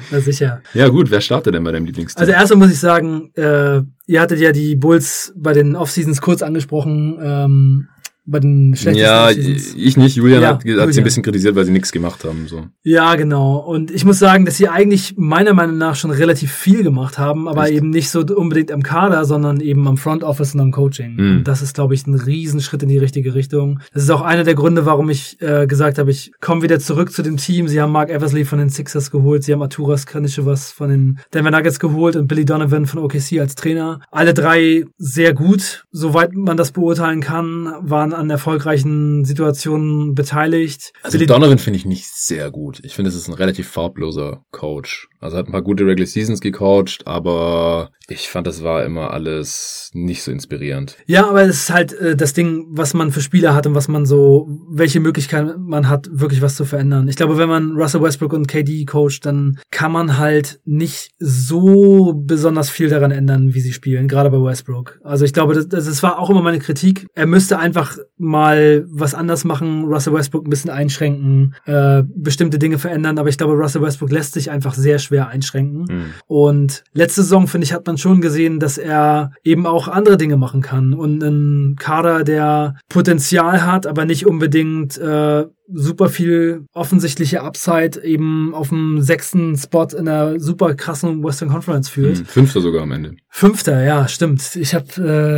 na 0.09 0.19
sicher. 0.21 0.61
Ja 0.73 0.87
gut, 0.87 1.11
wer 1.11 1.19
startet 1.19 1.53
denn 1.53 1.65
bei 1.65 1.73
deinem 1.73 1.83
Lieblingsteam? 1.85 2.21
Also 2.21 2.31
erstmal 2.31 2.59
muss 2.59 2.71
ich 2.71 2.79
sagen, 2.79 3.29
äh, 3.35 3.81
ihr 4.07 4.21
hattet 4.21 4.39
ja 4.39 4.53
die 4.53 4.77
Bulls 4.77 5.33
bei 5.35 5.51
den 5.51 5.75
Offseasons 5.75 6.21
kurz 6.21 6.41
angesprochen. 6.41 7.19
Ähm, 7.21 7.87
bei 8.25 8.39
den 8.39 8.75
schlechtesten 8.75 8.99
Ja, 8.99 9.29
ich 9.29 9.97
nicht. 9.97 10.15
Julian 10.15 10.41
ja, 10.41 10.47
hat, 10.49 10.63
hat 10.65 10.93
sie 10.93 11.01
ein 11.01 11.03
bisschen 11.03 11.23
kritisiert, 11.23 11.55
weil 11.55 11.65
sie 11.65 11.71
nichts 11.71 11.91
gemacht 11.91 12.23
haben. 12.23 12.47
So. 12.47 12.67
Ja, 12.83 13.15
genau. 13.15 13.57
Und 13.57 13.91
ich 13.91 14.05
muss 14.05 14.19
sagen, 14.19 14.45
dass 14.45 14.57
sie 14.57 14.69
eigentlich 14.69 15.15
meiner 15.17 15.53
Meinung 15.53 15.77
nach 15.77 15.95
schon 15.95 16.11
relativ 16.11 16.51
viel 16.51 16.83
gemacht 16.83 17.17
haben, 17.17 17.47
aber 17.47 17.65
Echt? 17.65 17.73
eben 17.73 17.89
nicht 17.89 18.09
so 18.09 18.21
unbedingt 18.21 18.71
am 18.71 18.81
Kader, 18.81 19.25
sondern 19.25 19.59
eben 19.59 19.87
am 19.87 19.97
Front 19.97 20.23
Office 20.23 20.53
und 20.53 20.61
am 20.61 20.71
Coaching. 20.71 21.15
Mhm. 21.15 21.37
Und 21.37 21.47
das 21.47 21.61
ist, 21.61 21.75
glaube 21.75 21.95
ich, 21.95 22.07
ein 22.07 22.15
Riesenschritt 22.15 22.81
in 22.83 22.89
die 22.89 22.97
richtige 22.97 23.35
Richtung. 23.35 23.79
Das 23.93 24.03
ist 24.03 24.09
auch 24.09 24.21
einer 24.21 24.45
der 24.45 24.55
Gründe, 24.55 24.85
warum 24.85 25.09
ich 25.09 25.41
äh, 25.41 25.67
gesagt 25.67 25.97
habe, 25.97 26.09
ich 26.11 26.31
komme 26.39 26.61
wieder 26.61 26.79
zurück 26.79 27.11
zu 27.11 27.23
dem 27.23 27.35
Team. 27.37 27.67
Sie 27.67 27.81
haben 27.81 27.91
Mark 27.91 28.09
Eversley 28.09 28.45
von 28.45 28.59
den 28.59 28.69
Sixers 28.69 29.11
geholt, 29.11 29.43
sie 29.43 29.51
haben 29.51 29.61
Arturas 29.61 30.05
was 30.13 30.71
von 30.71 30.89
den 30.89 31.19
Denver 31.33 31.51
Nuggets 31.51 31.79
geholt 31.79 32.15
und 32.15 32.27
Billy 32.27 32.45
Donovan 32.45 32.85
von 32.85 32.99
OKC 32.99 33.39
als 33.39 33.55
Trainer. 33.55 33.99
Alle 34.11 34.33
drei 34.33 34.85
sehr 34.97 35.33
gut, 35.33 35.85
soweit 35.91 36.33
man 36.33 36.55
das 36.55 36.71
beurteilen 36.71 37.21
kann, 37.21 37.73
waren 37.81 38.12
an 38.17 38.29
erfolgreichen 38.29 39.25
Situationen 39.25 40.15
beteiligt. 40.15 40.93
Also 41.01 41.17
Donovan 41.17 41.57
finde 41.57 41.77
ich 41.77 41.85
nicht 41.85 42.07
sehr 42.07 42.51
gut. 42.51 42.79
Ich 42.83 42.95
finde, 42.95 43.09
es 43.09 43.15
ist 43.15 43.27
ein 43.27 43.33
relativ 43.33 43.69
farbloser 43.69 44.43
Coach. 44.51 45.07
Also 45.23 45.37
hat 45.37 45.47
ein 45.47 45.51
paar 45.51 45.61
gute 45.61 45.85
Regular 45.85 46.05
Seasons 46.05 46.41
gecoacht, 46.41 47.03
aber 47.05 47.91
ich 48.09 48.27
fand, 48.29 48.45
das 48.47 48.63
war 48.63 48.83
immer 48.83 49.11
alles 49.11 49.89
nicht 49.93 50.23
so 50.23 50.31
inspirierend. 50.31 50.97
Ja, 51.05 51.29
aber 51.29 51.43
es 51.43 51.63
ist 51.63 51.73
halt 51.73 51.93
äh, 51.93 52.15
das 52.17 52.33
Ding, 52.33 52.65
was 52.69 52.93
man 52.93 53.11
für 53.11 53.21
Spieler 53.21 53.55
hat 53.55 53.65
und 53.65 53.75
was 53.75 53.87
man 53.87 54.05
so, 54.05 54.49
welche 54.69 54.99
Möglichkeiten 54.99 55.61
man 55.61 55.87
hat, 55.87 56.09
wirklich 56.11 56.41
was 56.41 56.55
zu 56.55 56.65
verändern. 56.65 57.07
Ich 57.07 57.15
glaube, 57.15 57.37
wenn 57.37 57.47
man 57.47 57.71
Russell 57.77 58.01
Westbrook 58.01 58.33
und 58.33 58.47
KD 58.47 58.85
coacht, 58.85 59.25
dann 59.25 59.57
kann 59.71 59.93
man 59.93 60.17
halt 60.17 60.59
nicht 60.65 61.11
so 61.19 62.13
besonders 62.13 62.69
viel 62.69 62.89
daran 62.89 63.11
ändern, 63.11 63.53
wie 63.53 63.61
sie 63.61 63.73
spielen, 63.73 64.09
gerade 64.09 64.29
bei 64.29 64.43
Westbrook. 64.43 64.99
Also 65.03 65.23
ich 65.23 65.33
glaube, 65.33 65.53
das, 65.53 65.69
das 65.69 66.03
war 66.03 66.19
auch 66.19 66.29
immer 66.29 66.41
meine 66.41 66.59
Kritik. 66.59 67.07
Er 67.13 67.25
müsste 67.25 67.57
einfach 67.57 67.97
mal 68.17 68.85
was 68.89 69.13
anders 69.13 69.45
machen, 69.45 69.85
Russell 69.85 70.13
Westbrook 70.13 70.45
ein 70.45 70.49
bisschen 70.49 70.71
einschränken, 70.71 71.55
äh, 71.65 72.03
bestimmte 72.05 72.59
Dinge 72.59 72.77
verändern, 72.77 73.17
aber 73.17 73.29
ich 73.29 73.37
glaube, 73.37 73.53
Russell 73.53 73.81
Westbrook 73.81 74.11
lässt 74.11 74.33
sich 74.33 74.51
einfach 74.51 74.73
sehr 74.73 74.99
schwer 74.99 75.12
einschränken. 75.21 75.85
Mhm. 75.89 76.05
Und 76.27 76.83
letzte 76.93 77.23
Saison, 77.23 77.47
finde 77.47 77.65
ich, 77.65 77.73
hat 77.73 77.85
man 77.87 77.97
schon 77.97 78.21
gesehen, 78.21 78.59
dass 78.59 78.77
er 78.77 79.31
eben 79.43 79.65
auch 79.65 79.87
andere 79.87 80.17
Dinge 80.17 80.37
machen 80.37 80.61
kann 80.61 80.93
und 80.93 81.23
einen 81.23 81.75
Kader, 81.75 82.23
der 82.23 82.75
Potenzial 82.89 83.65
hat, 83.65 83.87
aber 83.87 84.05
nicht 84.05 84.25
unbedingt 84.25 84.97
äh, 84.97 85.45
super 85.71 86.09
viel 86.09 86.65
offensichtliche 86.73 87.41
Upside 87.41 88.03
eben 88.03 88.53
auf 88.53 88.69
dem 88.69 89.01
sechsten 89.01 89.55
Spot 89.57 89.87
in 89.97 90.07
einer 90.07 90.39
super 90.39 90.75
krassen 90.75 91.23
Western 91.23 91.49
Conference 91.49 91.89
führt. 91.89 92.17
Hm, 92.17 92.25
fünfter 92.25 92.61
sogar 92.61 92.83
am 92.83 92.91
Ende. 92.91 93.15
Fünfter, 93.29 93.83
ja, 93.83 94.07
stimmt. 94.07 94.55
Ich 94.55 94.75
habe 94.75 94.85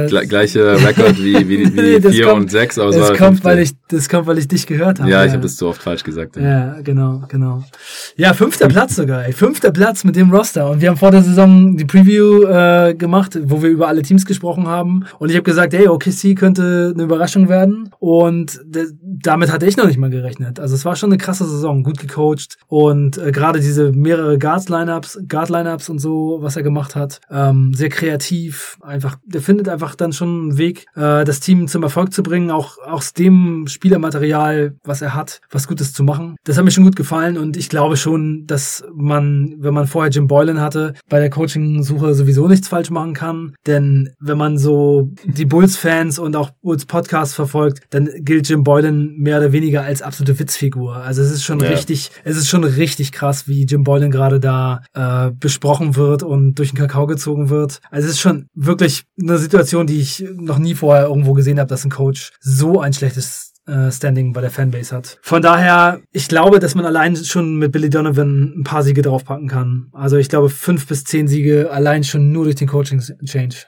äh, 0.05 0.09
Gle 0.09 0.27
gleiche 0.27 0.75
Rekord 0.83 1.17
wie 1.23 1.47
wie, 1.47 1.73
wie 1.75 2.01
vier 2.11 2.25
kommt, 2.25 2.41
und 2.41 2.51
sechs, 2.51 2.79
aber 2.79 2.91
das 2.91 3.17
kommt, 3.17 3.43
weil 3.43 3.59
ich 3.59 3.71
das 3.87 4.09
kommt, 4.09 4.27
weil 4.27 4.37
ich 4.37 4.47
dich 4.47 4.65
gehört 4.65 4.99
habe. 4.99 5.09
Ja, 5.09 5.19
ja. 5.19 5.25
ich 5.25 5.31
habe 5.33 5.43
das 5.43 5.55
zu 5.57 5.67
oft 5.67 5.81
falsch 5.81 6.03
gesagt. 6.03 6.35
Ja. 6.37 6.43
ja, 6.43 6.81
genau, 6.81 7.23
genau. 7.29 7.63
Ja, 8.17 8.33
fünfter 8.33 8.67
Platz 8.67 8.95
sogar. 8.95 9.25
Ey. 9.25 9.33
Fünfter 9.33 9.71
Platz 9.71 10.03
mit 10.03 10.15
dem 10.15 10.31
Roster 10.31 10.69
und 10.69 10.81
wir 10.81 10.89
haben 10.89 10.97
vor 10.97 11.11
der 11.11 11.21
Saison 11.21 11.77
die 11.77 11.85
Preview 11.85 12.43
äh, 12.43 12.95
gemacht, 12.95 13.37
wo 13.43 13.61
wir 13.61 13.69
über 13.69 13.87
alle 13.87 14.01
Teams 14.01 14.25
gesprochen 14.25 14.67
haben 14.67 15.05
und 15.19 15.29
ich 15.29 15.35
habe 15.35 15.43
gesagt, 15.43 15.73
hey, 15.73 15.87
OKC 15.87 16.35
könnte 16.35 16.91
eine 16.93 17.03
Überraschung 17.03 17.47
werden 17.47 17.91
und 17.99 18.59
damit 19.03 19.51
hatte 19.51 19.65
ich 19.65 19.77
noch 19.77 19.85
nicht 19.85 19.97
mal 19.97 20.09
gerechnet. 20.15 20.59
Also 20.59 20.75
es 20.75 20.85
war 20.85 20.95
schon 20.95 21.11
eine 21.11 21.17
krasse 21.17 21.45
Saison, 21.45 21.83
gut 21.83 21.99
gecoacht 21.99 22.57
und 22.67 23.17
äh, 23.17 23.31
gerade 23.31 23.59
diese 23.59 23.91
mehrere 23.91 24.37
Guards-Lineups, 24.37 25.19
Guard-Lineups 25.27 25.89
und 25.89 25.99
so, 25.99 26.37
was 26.41 26.55
er 26.55 26.63
gemacht 26.63 26.95
hat, 26.95 27.21
ähm, 27.29 27.73
sehr 27.73 27.89
kreativ. 27.89 28.77
Einfach, 28.81 29.17
der 29.25 29.41
findet 29.41 29.69
einfach 29.69 29.95
dann 29.95 30.13
schon 30.13 30.29
einen 30.29 30.57
Weg, 30.57 30.85
äh, 30.95 31.23
das 31.23 31.39
Team 31.39 31.67
zum 31.67 31.83
Erfolg 31.83 32.13
zu 32.13 32.23
bringen, 32.23 32.51
auch 32.51 32.77
aus 32.79 33.13
dem 33.13 33.67
Spielermaterial, 33.67 34.75
was 34.83 35.01
er 35.01 35.13
hat, 35.13 35.41
was 35.51 35.67
Gutes 35.67 35.93
zu 35.93 36.03
machen. 36.03 36.35
Das 36.43 36.57
hat 36.57 36.65
mir 36.65 36.71
schon 36.71 36.83
gut 36.83 36.95
gefallen 36.95 37.37
und 37.37 37.57
ich 37.57 37.69
glaube 37.69 37.97
schon, 37.97 38.45
dass 38.45 38.83
man, 38.93 39.55
wenn 39.59 39.73
man 39.73 39.87
vorher 39.87 40.11
Jim 40.11 40.27
Boylan 40.27 40.61
hatte, 40.61 40.93
bei 41.09 41.19
der 41.19 41.29
Coaching-Suche 41.29 42.13
sowieso 42.13 42.47
nichts 42.47 42.67
falsch 42.67 42.89
machen 42.89 43.13
kann. 43.13 43.55
Denn 43.67 44.09
wenn 44.19 44.37
man 44.37 44.57
so 44.57 45.11
die 45.25 45.45
Bulls-Fans 45.45 46.19
und 46.19 46.35
auch 46.35 46.51
Bulls 46.61 46.85
Podcast 46.85 47.35
verfolgt, 47.35 47.81
dann 47.89 48.09
gilt 48.19 48.49
Jim 48.49 48.63
Boylan 48.63 49.15
mehr 49.17 49.37
oder 49.37 49.51
weniger 49.51 49.83
als 49.83 50.01
absolute 50.05 50.39
Witzfigur. 50.39 50.97
Also 50.97 51.21
es 51.21 51.31
ist 51.31 51.43
schon 51.43 51.59
ja. 51.59 51.69
richtig, 51.69 52.11
es 52.23 52.37
ist 52.37 52.47
schon 52.47 52.63
richtig 52.63 53.11
krass, 53.11 53.47
wie 53.47 53.65
Jim 53.65 53.83
Boylan 53.83 54.11
gerade 54.11 54.39
da 54.39 54.81
äh, 54.93 55.31
besprochen 55.31 55.95
wird 55.95 56.23
und 56.23 56.55
durch 56.55 56.71
den 56.71 56.77
Kakao 56.77 57.07
gezogen 57.07 57.49
wird. 57.49 57.79
Also 57.91 58.07
es 58.07 58.15
ist 58.15 58.21
schon 58.21 58.47
wirklich 58.53 59.03
eine 59.21 59.37
Situation, 59.37 59.87
die 59.87 59.99
ich 59.99 60.25
noch 60.35 60.59
nie 60.59 60.75
vorher 60.75 61.05
irgendwo 61.05 61.33
gesehen 61.33 61.59
habe, 61.59 61.69
dass 61.69 61.85
ein 61.85 61.91
Coach 61.91 62.31
so 62.39 62.79
ein 62.79 62.93
schlechtes 62.93 63.53
äh, 63.67 63.91
Standing 63.91 64.33
bei 64.33 64.41
der 64.41 64.51
Fanbase 64.51 64.95
hat. 64.95 65.17
Von 65.21 65.41
daher, 65.41 66.01
ich 66.11 66.27
glaube, 66.27 66.59
dass 66.59 66.75
man 66.75 66.85
allein 66.85 67.15
schon 67.15 67.57
mit 67.57 67.71
Billy 67.71 67.89
Donovan 67.89 68.53
ein 68.57 68.63
paar 68.63 68.83
Siege 68.83 69.01
draufpacken 69.01 69.47
kann. 69.47 69.87
Also 69.91 70.17
ich 70.17 70.29
glaube, 70.29 70.49
fünf 70.49 70.87
bis 70.87 71.03
zehn 71.03 71.27
Siege 71.27 71.71
allein 71.71 72.03
schon 72.03 72.31
nur 72.31 72.43
durch 72.43 72.55
den 72.55 72.67
Coaching-Change. 72.67 73.65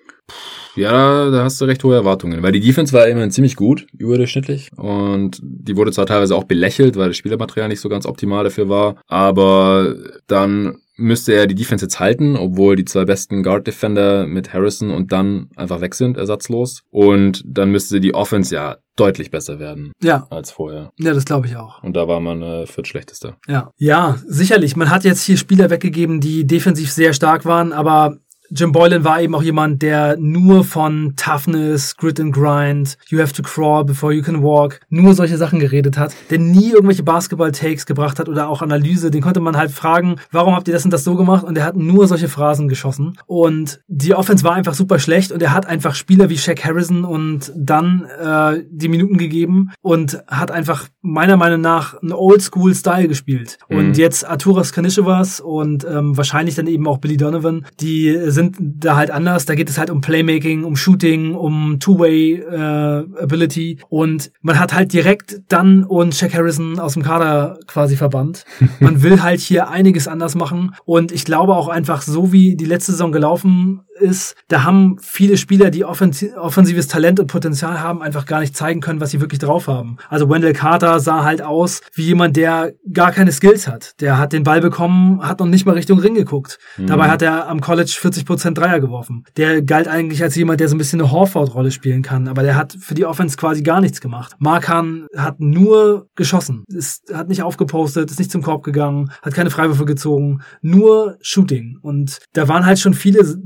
Ja, 0.75 1.32
da 1.32 1.43
hast 1.43 1.59
du 1.59 1.65
recht 1.65 1.84
hohe 1.84 1.95
Erwartungen, 1.95 2.43
weil 2.43 2.51
die 2.51 2.59
Defense 2.59 2.93
war 2.93 3.07
immerhin 3.07 3.32
ziemlich 3.32 3.55
gut, 3.55 3.88
überdurchschnittlich 3.97 4.69
und 4.75 5.39
die 5.41 5.75
wurde 5.75 5.91
zwar 5.91 6.05
teilweise 6.05 6.36
auch 6.36 6.43
belächelt, 6.43 6.95
weil 6.97 7.07
das 7.07 7.17
Spielermaterial 7.17 7.69
nicht 7.69 7.82
so 7.82 7.89
ganz 7.89 8.05
optimal 8.05 8.43
dafür 8.43 8.69
war, 8.69 8.95
aber 9.07 9.95
dann 10.28 10.78
müsste 10.97 11.34
er 11.34 11.47
die 11.47 11.55
Defense 11.55 11.86
jetzt 11.86 11.99
halten, 11.99 12.36
obwohl 12.36 12.75
die 12.75 12.86
zwei 12.86 13.05
besten 13.05 13.43
Guard 13.43 13.67
Defender 13.67 14.28
mit 14.28 14.53
Harrison 14.53 14.91
und 14.91 15.11
dann 15.11 15.49
einfach 15.55 15.80
weg 15.80 15.95
sind, 15.95 16.17
ersatzlos. 16.17 16.84
Und 16.89 17.43
dann 17.45 17.71
müsste 17.71 17.99
die 17.99 18.13
Offense 18.13 18.53
ja 18.53 18.78
deutlich 18.95 19.30
besser 19.30 19.59
werden 19.59 19.91
ja. 20.01 20.25
als 20.32 20.51
vorher. 20.51 20.91
Ja, 20.97 21.13
das 21.13 21.25
glaube 21.25 21.47
ich 21.47 21.55
auch. 21.55 21.84
Und 21.84 21.95
da 21.95 22.07
war 22.07 22.19
man 22.19 22.41
äh, 22.41 22.65
viertschlechtester. 22.65 23.38
Ja. 23.47 23.71
Ja, 23.78 24.17
sicherlich. 24.25 24.75
Man 24.75 24.89
hat 24.89 25.03
jetzt 25.03 25.23
hier 25.23 25.38
Spieler 25.38 25.69
weggegeben, 25.69 26.19
die 26.19 26.47
defensiv 26.47 26.91
sehr 26.91 27.13
stark 27.13 27.45
waren, 27.45 27.73
aber 27.73 28.17
Jim 28.50 28.72
Boylan 28.72 29.04
war 29.04 29.22
eben 29.22 29.36
auch 29.36 29.43
jemand, 29.43 29.82
der 29.82 30.18
nur 30.18 30.64
von 30.64 31.14
Toughness, 31.16 31.98
Grit 31.98 32.20
and 32.20 32.34
Grind, 32.34 32.98
You 33.10 33.20
have 33.20 33.34
to 33.34 33.43
crawl 33.43 33.84
before 33.84 34.14
you 34.14 34.22
can 34.22 34.41
walk, 34.41 34.80
nur 34.89 35.14
solche 35.14 35.38
Sachen 35.38 35.60
geredet 35.60 35.98
hat, 35.98 36.14
der 36.30 36.39
nie 36.39 36.72
irgendwelche 36.72 37.04
Basketball-Takes 37.04 37.86
gebracht 37.86 38.20
hat 38.20 38.30
oder 38.30 38.48
auch 38.48 38.62
Analyse. 38.62 39.12
Den 39.12 39.22
konnte 39.22 39.39
man 39.39 39.58
halt 39.58 39.72
fragen, 39.72 40.16
warum 40.32 40.56
habt 40.56 40.68
ihr 40.68 40.74
das 40.74 40.86
und 40.86 40.91
das 40.91 41.04
so 41.04 41.16
gemacht? 41.16 41.43
Und 41.43 41.58
er 41.58 41.66
hat 41.66 41.76
nur 41.76 42.08
solche 42.08 42.30
Phrasen 42.30 42.68
geschossen. 42.68 43.18
Und 43.26 43.82
die 43.88 44.14
Offense 44.14 44.43
war 44.43 44.54
einfach 44.54 44.74
super 44.74 45.00
schlecht 45.00 45.32
und 45.32 45.41
er 45.41 45.54
hat 45.54 45.66
einfach 45.66 45.95
Spieler 45.95 46.30
wie 46.30 46.38
Shaq 46.38 46.64
Harrison 46.64 47.04
und 47.04 47.52
dann 47.56 48.06
äh, 48.06 48.64
die 48.70 48.88
Minuten 48.88 49.18
gegeben 49.18 49.72
und 49.82 50.24
hat 50.28 50.52
einfach 50.52 50.88
meiner 51.08 51.38
Meinung 51.38 51.62
nach 51.62 51.99
einen 52.01 52.12
Oldschool-Style 52.12 53.08
gespielt. 53.08 53.58
Mhm. 53.70 53.78
Und 53.78 53.97
jetzt 53.97 54.28
Arturas 54.28 54.74
Kanishevas 54.74 55.39
und 55.39 55.86
ähm, 55.86 56.18
wahrscheinlich 56.18 56.55
dann 56.55 56.67
eben 56.67 56.88
auch 56.88 56.97
Billy 56.97 57.17
Donovan, 57.17 57.66
die 57.79 58.16
sind 58.25 58.58
da 58.59 58.97
halt 58.97 59.09
anders. 59.09 59.46
Da 59.46 59.55
geht 59.55 59.70
es 59.70 59.78
halt 59.78 59.89
um 59.89 60.01
Playmaking, 60.01 60.66
um 60.66 60.75
Shooting, 60.75 61.34
um 61.34 61.79
Two-Way-Ability. 61.79 63.71
Äh, 63.71 63.78
und 63.89 64.32
man 64.42 64.59
hat 64.59 64.74
halt 64.74 64.92
direkt 64.92 65.42
dann 65.47 65.86
und 65.86 66.13
Shaq 66.13 66.34
Harrison 66.34 66.79
aus 66.79 66.93
dem 66.93 67.04
Kader 67.04 67.59
quasi 67.67 67.96
verbannt. 67.96 68.43
Man 68.79 69.01
will 69.01 69.21
halt 69.21 69.39
hier 69.39 69.70
einiges 69.70 70.08
anders 70.08 70.36
machen. 70.36 70.75
Und 70.86 71.12
ich 71.12 71.25
glaube 71.25 71.55
auch 71.55 71.67
einfach, 71.70 72.01
so 72.01 72.32
wie 72.32 72.55
die 72.55 72.66
letzte 72.66 72.92
Saison 72.92 73.12
gelaufen 73.12 73.82
ist, 73.99 74.36
da 74.47 74.63
haben 74.63 74.97
viele 75.01 75.37
Spieler, 75.37 75.69
die 75.69 75.86
offensives 75.86 76.87
Talent 76.87 77.19
und 77.19 77.28
Potenzial 77.28 77.79
haben, 77.79 78.01
einfach 78.01 78.25
gar 78.25 78.39
nicht 78.39 78.55
zeigen 78.55 78.82
können, 78.82 79.01
was 79.01 79.11
sie 79.11 79.21
wirklich 79.21 79.39
drauf 79.39 79.67
haben. 79.67 79.97
Also 80.09 80.29
Wendell 80.29 80.53
Carter 80.53 80.99
sah 80.99 81.24
halt 81.24 81.41
aus 81.41 81.82
wie 81.93 82.03
jemand, 82.03 82.37
der 82.37 82.74
gar 82.91 83.11
keine 83.11 83.32
Skills 83.32 83.67
hat. 83.67 83.99
Der 84.01 84.17
hat 84.17 84.33
den 84.33 84.43
Ball 84.43 84.61
bekommen, 84.61 85.21
hat 85.21 85.39
noch 85.39 85.47
nicht 85.47 85.65
mal 85.65 85.74
Richtung 85.74 85.99
Ring 85.99 86.15
geguckt. 86.15 86.59
Mhm. 86.78 86.87
Dabei 86.87 87.09
hat 87.09 87.21
er 87.21 87.47
am 87.47 87.61
College 87.61 87.97
40% 88.01 88.53
Dreier 88.53 88.79
geworfen. 88.79 89.24
Der 89.37 89.61
galt 89.61 89.87
eigentlich 89.87 90.24
als 90.24 90.36
jemand, 90.36 90.59
der 90.59 90.69
so 90.69 90.75
ein 90.75 90.78
bisschen 90.78 91.01
eine 91.01 91.11
Horford-Rolle 91.11 91.71
spielen 91.71 92.01
kann, 92.01 92.28
aber 92.28 92.43
der 92.43 92.55
hat 92.55 92.75
für 92.79 92.93
die 92.93 93.05
Offense 93.05 93.37
quasi 93.37 93.63
gar 93.63 93.82
nichts 93.82 94.01
gemacht. 94.01 94.36
Markan 94.39 95.07
hat 95.15 95.39
nur 95.39 96.09
geschossen, 96.15 96.63
ist, 96.67 97.13
hat 97.13 97.29
nicht 97.29 97.43
aufgepostet, 97.43 98.11
ist 98.11 98.19
nicht 98.19 98.32
zum 98.32 98.41
Korb 98.41 98.63
gegangen, 98.63 99.11
hat 99.21 99.33
keine 99.33 99.49
Freiwürfe 99.49 99.86
gezogen, 99.86 100.41
nur 100.61 101.17
Shooting. 101.21 101.78
Und 101.82 102.19
da 102.33 102.47
waren 102.47 102.65
halt 102.65 102.79
schon 102.79 102.93
viele 102.93 103.37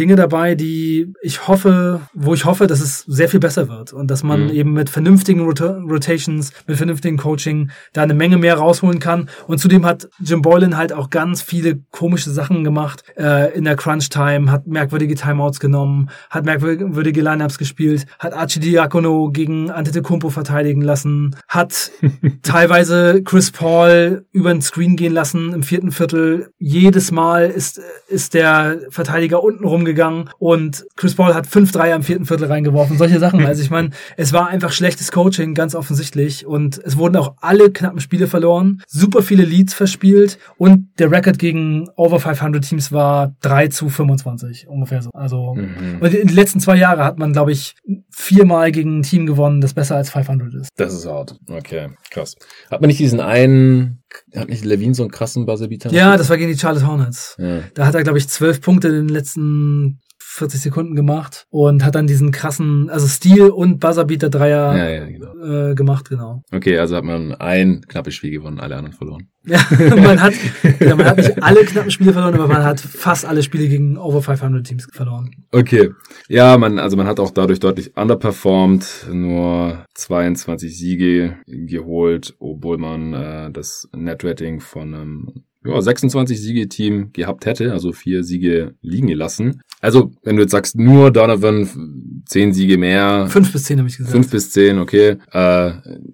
Dinge 0.00 0.16
dabei, 0.16 0.54
die 0.54 1.12
ich 1.20 1.46
hoffe, 1.46 2.00
wo 2.14 2.32
ich 2.32 2.46
hoffe, 2.46 2.66
dass 2.66 2.80
es 2.80 3.00
sehr 3.00 3.28
viel 3.28 3.38
besser 3.38 3.68
wird 3.68 3.92
und 3.92 4.10
dass 4.10 4.22
man 4.22 4.44
mhm. 4.44 4.50
eben 4.50 4.72
mit 4.72 4.88
vernünftigen 4.88 5.42
Rot 5.42 5.60
Rotations, 5.60 6.52
mit 6.66 6.78
vernünftigen 6.78 7.18
Coaching 7.18 7.70
da 7.92 8.02
eine 8.02 8.14
Menge 8.14 8.38
mehr 8.38 8.54
rausholen 8.54 8.98
kann. 8.98 9.28
Und 9.46 9.58
zudem 9.58 9.84
hat 9.84 10.08
Jim 10.18 10.40
Boylan 10.40 10.78
halt 10.78 10.94
auch 10.94 11.10
ganz 11.10 11.42
viele 11.42 11.80
komische 11.90 12.30
Sachen 12.30 12.64
gemacht 12.64 13.04
äh, 13.18 13.54
in 13.54 13.64
der 13.64 13.76
Crunch 13.76 14.08
Time, 14.08 14.50
hat 14.50 14.66
merkwürdige 14.66 15.16
Timeouts 15.16 15.60
genommen, 15.60 16.08
hat 16.30 16.46
merkwürdige 16.46 17.20
Lineups 17.20 17.58
gespielt, 17.58 18.06
hat 18.18 18.32
Archidiakono 18.32 19.30
gegen 19.30 19.70
Antetokounmpo 19.70 20.30
verteidigen 20.30 20.80
lassen, 20.80 21.36
hat 21.46 21.90
teilweise 22.42 23.22
Chris 23.22 23.50
Paul 23.50 24.24
über 24.32 24.50
den 24.50 24.62
Screen 24.62 24.96
gehen 24.96 25.12
lassen 25.12 25.52
im 25.52 25.62
vierten 25.62 25.92
Viertel. 25.92 26.48
Jedes 26.58 27.10
Mal 27.10 27.50
ist 27.50 27.82
ist 28.08 28.34
der 28.34 28.80
Verteidiger 28.88 29.42
unten 29.42 29.64
rum 29.64 29.84
gegangen 29.90 30.30
und 30.38 30.86
Chris 30.96 31.14
Paul 31.14 31.34
hat 31.34 31.46
fünf 31.46 31.72
Dreier 31.72 31.96
im 31.96 32.02
vierten 32.02 32.26
Viertel 32.26 32.46
reingeworfen. 32.46 32.98
Solche 32.98 33.18
Sachen. 33.18 33.44
Also 33.44 33.62
ich 33.62 33.70
meine, 33.70 33.90
es 34.16 34.32
war 34.32 34.48
einfach 34.48 34.72
schlechtes 34.72 35.12
Coaching, 35.12 35.54
ganz 35.54 35.74
offensichtlich. 35.74 36.46
Und 36.46 36.78
es 36.78 36.96
wurden 36.96 37.16
auch 37.16 37.34
alle 37.40 37.70
knappen 37.70 38.00
Spiele 38.00 38.26
verloren, 38.26 38.82
super 38.86 39.22
viele 39.22 39.44
Leads 39.44 39.74
verspielt 39.74 40.38
und 40.56 40.88
der 40.98 41.10
Record 41.10 41.38
gegen 41.38 41.88
Over 41.96 42.20
500 42.20 42.64
Teams 42.64 42.92
war 42.92 43.34
3 43.40 43.68
zu 43.68 43.88
25 43.88 44.68
ungefähr 44.68 45.02
so. 45.02 45.10
Also 45.12 45.54
mhm. 45.54 45.98
und 46.00 46.14
in 46.14 46.28
den 46.28 46.36
letzten 46.36 46.60
zwei 46.60 46.76
Jahren 46.76 47.00
hat 47.00 47.18
man, 47.18 47.32
glaube 47.32 47.52
ich, 47.52 47.74
viermal 48.10 48.72
gegen 48.72 49.00
ein 49.00 49.02
Team 49.02 49.26
gewonnen, 49.26 49.60
das 49.60 49.74
besser 49.74 49.96
als 49.96 50.10
500 50.10 50.54
ist. 50.54 50.68
Das 50.76 50.92
ist 50.92 51.06
hart. 51.06 51.38
Okay, 51.48 51.88
krass. 52.10 52.36
Hat 52.70 52.80
man 52.80 52.88
nicht 52.88 53.00
diesen 53.00 53.20
einen 53.20 53.99
hat 54.34 54.48
nicht 54.48 54.64
Levine 54.64 54.94
so 54.94 55.02
einen 55.02 55.10
krassen 55.10 55.46
Buzzerbeater? 55.46 55.90
Ja, 55.92 56.16
das 56.16 56.28
war 56.30 56.36
gegen 56.36 56.52
die 56.52 56.58
Charlotte 56.58 56.86
Hornets. 56.86 57.36
Ja. 57.38 57.60
Da 57.74 57.86
hat 57.86 57.94
er, 57.94 58.02
glaube 58.02 58.18
ich, 58.18 58.28
zwölf 58.28 58.60
Punkte 58.60 58.88
in 58.88 58.94
den 58.94 59.08
letzten 59.08 60.00
40 60.32 60.60
Sekunden 60.60 60.94
gemacht 60.94 61.46
und 61.50 61.84
hat 61.84 61.96
dann 61.96 62.06
diesen 62.06 62.30
krassen, 62.30 62.88
also 62.88 63.08
Stil 63.08 63.48
und 63.48 63.80
Buzzerbeater 63.80 64.30
Dreier 64.30 64.76
ja, 64.76 64.88
ja, 64.88 65.04
genau. 65.06 65.70
äh, 65.70 65.74
gemacht, 65.74 66.08
genau. 66.08 66.42
Okay, 66.52 66.78
also 66.78 66.94
hat 66.94 67.04
man 67.04 67.34
ein 67.34 67.80
knappes 67.88 68.14
Spiel 68.14 68.30
gewonnen, 68.30 68.60
alle 68.60 68.76
anderen 68.76 68.96
verloren. 68.96 69.28
Ja, 69.44 69.58
man 69.78 70.22
hat, 70.22 70.34
ja, 70.80 70.94
man 70.94 71.06
hat 71.06 71.16
nicht 71.16 71.42
alle 71.42 71.64
knappen 71.64 71.90
Spiele 71.90 72.12
verloren, 72.12 72.34
aber 72.34 72.46
man 72.46 72.62
hat 72.62 72.78
fast 72.78 73.24
alle 73.24 73.42
Spiele 73.42 73.68
gegen 73.68 73.98
over 73.98 74.22
500 74.22 74.64
Teams 74.64 74.86
verloren. 74.92 75.34
Okay, 75.50 75.90
ja, 76.28 76.56
man, 76.58 76.78
also 76.78 76.96
man 76.96 77.08
hat 77.08 77.18
auch 77.18 77.32
dadurch 77.32 77.58
deutlich 77.58 77.96
underperformed, 77.96 79.08
nur 79.12 79.84
22 79.94 80.78
Siege 80.78 81.38
geholt, 81.46 82.36
obwohl 82.38 82.78
man 82.78 83.14
äh, 83.14 83.50
das 83.50 83.88
Netrating 83.92 84.60
von 84.60 84.94
einem 84.94 85.44
ja, 85.64 85.80
26 85.80 86.40
Siege 86.40 86.68
Team 86.68 87.12
gehabt 87.12 87.46
hätte, 87.46 87.72
also 87.72 87.92
vier 87.92 88.24
Siege 88.24 88.74
liegen 88.80 89.08
gelassen. 89.08 89.60
Also, 89.80 90.12
wenn 90.22 90.36
du 90.36 90.42
jetzt 90.42 90.52
sagst, 90.52 90.76
nur 90.76 91.10
Donovan, 91.10 92.22
zehn 92.26 92.52
Siege 92.52 92.78
mehr. 92.78 93.26
Fünf 93.28 93.52
bis 93.52 93.64
zehn 93.64 93.78
habe 93.78 93.88
ich 93.88 93.96
gesagt. 93.96 94.12
Fünf 94.12 94.30
bis 94.30 94.50
zehn, 94.50 94.78
okay. 94.78 95.16
Äh, 95.32 95.72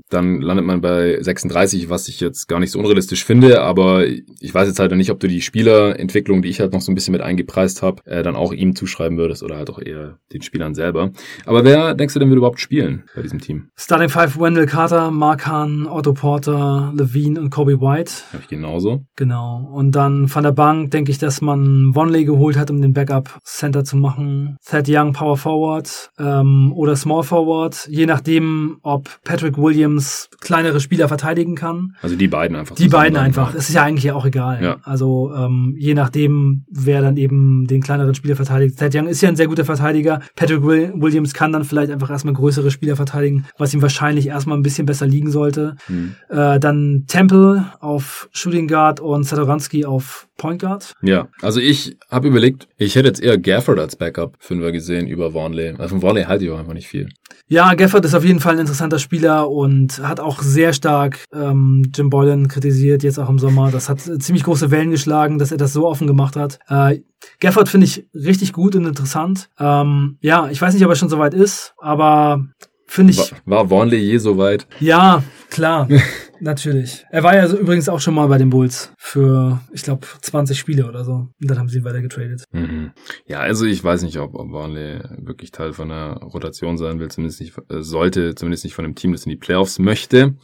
dann 0.08 0.40
landet 0.40 0.64
man 0.64 0.80
bei 0.80 1.20
36, 1.20 1.90
was 1.90 2.08
ich 2.08 2.20
jetzt 2.20 2.48
gar 2.48 2.60
nicht 2.60 2.70
so 2.70 2.78
unrealistisch 2.78 3.24
finde, 3.24 3.62
aber 3.62 4.06
ich 4.06 4.54
weiß 4.54 4.68
jetzt 4.68 4.78
halt 4.78 4.94
nicht, 4.96 5.10
ob 5.10 5.20
du 5.20 5.26
die 5.26 5.42
Spielerentwicklung, 5.42 6.42
die 6.42 6.48
ich 6.48 6.60
halt 6.60 6.72
noch 6.72 6.80
so 6.80 6.92
ein 6.92 6.94
bisschen 6.94 7.12
mit 7.12 7.20
eingepreist 7.20 7.82
habe, 7.82 8.02
äh, 8.06 8.22
dann 8.22 8.36
auch 8.36 8.52
ihm 8.52 8.76
zuschreiben 8.76 9.18
würdest 9.18 9.42
oder 9.42 9.56
halt 9.56 9.68
auch 9.68 9.80
eher 9.80 10.18
den 10.32 10.42
Spielern 10.42 10.74
selber. 10.74 11.10
Aber 11.44 11.64
wer 11.64 11.94
denkst 11.94 12.14
du 12.14 12.20
denn 12.20 12.30
wird 12.30 12.38
überhaupt 12.38 12.60
spielen 12.60 13.04
bei 13.14 13.22
diesem 13.22 13.40
Team? 13.40 13.68
Starting 13.76 14.08
Five, 14.08 14.38
Wendell 14.38 14.66
Carter, 14.66 15.10
Mark 15.10 15.46
Hahn, 15.46 15.86
Otto 15.86 16.12
Porter, 16.12 16.92
Levine 16.96 17.40
und 17.40 17.50
Kobe 17.50 17.80
White. 17.80 18.12
Habe 18.32 18.42
ich 18.42 18.48
genauso. 18.48 19.04
Genau. 19.16 19.68
Und 19.72 19.92
dann 19.92 20.28
von 20.28 20.44
der 20.44 20.52
Bank 20.52 20.92
denke 20.92 21.10
ich, 21.10 21.18
dass 21.18 21.40
man 21.40 21.94
Vonley 21.94 22.24
geholt 22.24 22.56
hat, 22.56 22.70
um 22.70 22.80
den 22.80 22.92
Backup 22.92 23.38
Center 23.56 23.84
zu 23.84 23.96
machen. 23.96 24.56
Thad 24.64 24.86
Young 24.88 25.12
Power 25.12 25.36
Forward 25.36 26.10
ähm, 26.18 26.72
oder 26.74 26.94
Small 26.96 27.22
Forward, 27.22 27.88
je 27.90 28.06
nachdem, 28.06 28.78
ob 28.82 29.08
Patrick 29.24 29.56
Williams 29.56 30.28
kleinere 30.40 30.80
Spieler 30.80 31.08
verteidigen 31.08 31.54
kann. 31.54 31.96
Also 32.02 32.16
die 32.16 32.28
beiden 32.28 32.56
einfach. 32.56 32.76
Die 32.76 32.88
beiden 32.88 33.18
einfach. 33.18 33.54
Es 33.54 33.68
ist 33.68 33.74
ja 33.74 33.82
eigentlich 33.82 34.12
auch 34.12 34.26
egal. 34.26 34.62
Ja. 34.62 34.76
Also 34.82 35.32
ähm, 35.34 35.74
je 35.78 35.94
nachdem, 35.94 36.64
wer 36.70 37.00
dann 37.00 37.16
eben 37.16 37.66
den 37.66 37.82
kleineren 37.82 38.14
Spieler 38.14 38.36
verteidigt. 38.36 38.78
Thad 38.78 38.94
Young 38.94 39.06
ist 39.06 39.20
ja 39.22 39.28
ein 39.28 39.36
sehr 39.36 39.48
guter 39.48 39.64
Verteidiger. 39.64 40.20
Patrick 40.34 40.62
Williams 40.62 41.34
kann 41.34 41.52
dann 41.52 41.64
vielleicht 41.64 41.90
einfach 41.90 42.10
erstmal 42.10 42.34
größere 42.34 42.70
Spieler 42.70 42.96
verteidigen, 42.96 43.46
was 43.58 43.72
ihm 43.72 43.82
wahrscheinlich 43.82 44.28
erstmal 44.28 44.58
ein 44.58 44.62
bisschen 44.62 44.86
besser 44.86 45.06
liegen 45.06 45.30
sollte. 45.30 45.76
Hm. 45.86 46.14
Äh, 46.28 46.60
dann 46.60 47.04
Temple 47.06 47.64
auf 47.80 48.28
Shooting 48.32 48.68
Guard 48.68 49.00
und 49.00 49.24
Satoransky 49.24 49.84
auf 49.84 50.28
Point 50.36 50.60
Guard. 50.60 50.92
Ja, 51.02 51.28
also 51.40 51.60
ich 51.60 51.96
habe 52.10 52.28
überlegt, 52.28 52.68
ich 52.76 52.94
hätte 52.94 53.08
jetzt 53.08 53.22
eher 53.22 53.38
Gafford 53.46 53.78
als 53.78 53.94
Backup 53.94 54.36
Fünfer 54.40 54.72
gesehen 54.72 55.06
über 55.06 55.32
Warnley. 55.32 55.74
Also 55.78 55.94
von 55.94 56.02
Warnley 56.02 56.24
halte 56.24 56.44
ich 56.44 56.50
auch 56.50 56.58
einfach 56.58 56.74
nicht 56.74 56.88
viel. 56.88 57.08
Ja, 57.46 57.74
Gafford 57.74 58.04
ist 58.04 58.14
auf 58.14 58.24
jeden 58.24 58.40
Fall 58.40 58.54
ein 58.54 58.58
interessanter 58.58 58.98
Spieler 58.98 59.48
und 59.48 60.00
hat 60.02 60.18
auch 60.18 60.42
sehr 60.42 60.72
stark 60.72 61.24
ähm, 61.32 61.84
Jim 61.94 62.10
Boylan 62.10 62.48
kritisiert, 62.48 63.04
jetzt 63.04 63.18
auch 63.18 63.30
im 63.30 63.38
Sommer. 63.38 63.70
Das 63.70 63.88
hat 63.88 64.00
ziemlich 64.00 64.42
große 64.42 64.72
Wellen 64.72 64.90
geschlagen, 64.90 65.38
dass 65.38 65.52
er 65.52 65.58
das 65.58 65.72
so 65.72 65.86
offen 65.86 66.08
gemacht 66.08 66.34
hat. 66.34 66.58
Äh, 66.68 67.02
Gafford 67.38 67.68
finde 67.68 67.86
ich 67.86 68.06
richtig 68.14 68.52
gut 68.52 68.74
und 68.74 68.84
interessant. 68.84 69.48
Ähm, 69.60 70.18
ja, 70.20 70.48
ich 70.50 70.60
weiß 70.60 70.74
nicht, 70.74 70.84
ob 70.84 70.90
er 70.90 70.96
schon 70.96 71.08
soweit 71.08 71.32
ist, 71.32 71.74
aber 71.78 72.44
finde 72.86 73.12
ich. 73.12 73.32
War, 73.44 73.70
war 73.70 73.70
Warnley 73.70 73.98
je 73.98 74.18
so 74.18 74.36
weit? 74.38 74.66
Ja, 74.80 75.22
klar. 75.50 75.88
Natürlich. 76.40 77.04
Er 77.10 77.22
war 77.22 77.34
ja 77.34 77.46
so 77.48 77.58
übrigens 77.58 77.88
auch 77.88 78.00
schon 78.00 78.14
mal 78.14 78.26
bei 78.26 78.38
den 78.38 78.50
Bulls 78.50 78.92
für, 78.98 79.60
ich 79.72 79.82
glaube, 79.82 80.06
20 80.22 80.58
Spiele 80.58 80.88
oder 80.88 81.04
so. 81.04 81.12
Und 81.12 81.50
dann 81.50 81.58
haben 81.58 81.68
sie 81.68 81.78
ihn 81.78 81.84
weiter 81.84 82.02
getradet. 82.02 82.44
Mhm. 82.52 82.92
Ja, 83.26 83.40
also 83.40 83.64
ich 83.64 83.82
weiß 83.82 84.02
nicht, 84.02 84.18
ob, 84.18 84.34
ob 84.34 84.52
Warnley 84.52 85.00
wirklich 85.18 85.50
Teil 85.50 85.72
von 85.72 85.90
einer 85.90 86.18
Rotation 86.18 86.78
sein 86.78 86.98
will, 86.98 87.08
zumindest 87.08 87.40
nicht, 87.40 87.56
äh, 87.68 87.82
sollte, 87.82 88.34
zumindest 88.34 88.64
nicht 88.64 88.74
von 88.74 88.84
einem 88.84 88.94
Team, 88.94 89.12
das 89.12 89.24
in 89.24 89.30
die 89.30 89.36
Playoffs 89.36 89.78
möchte. 89.78 90.34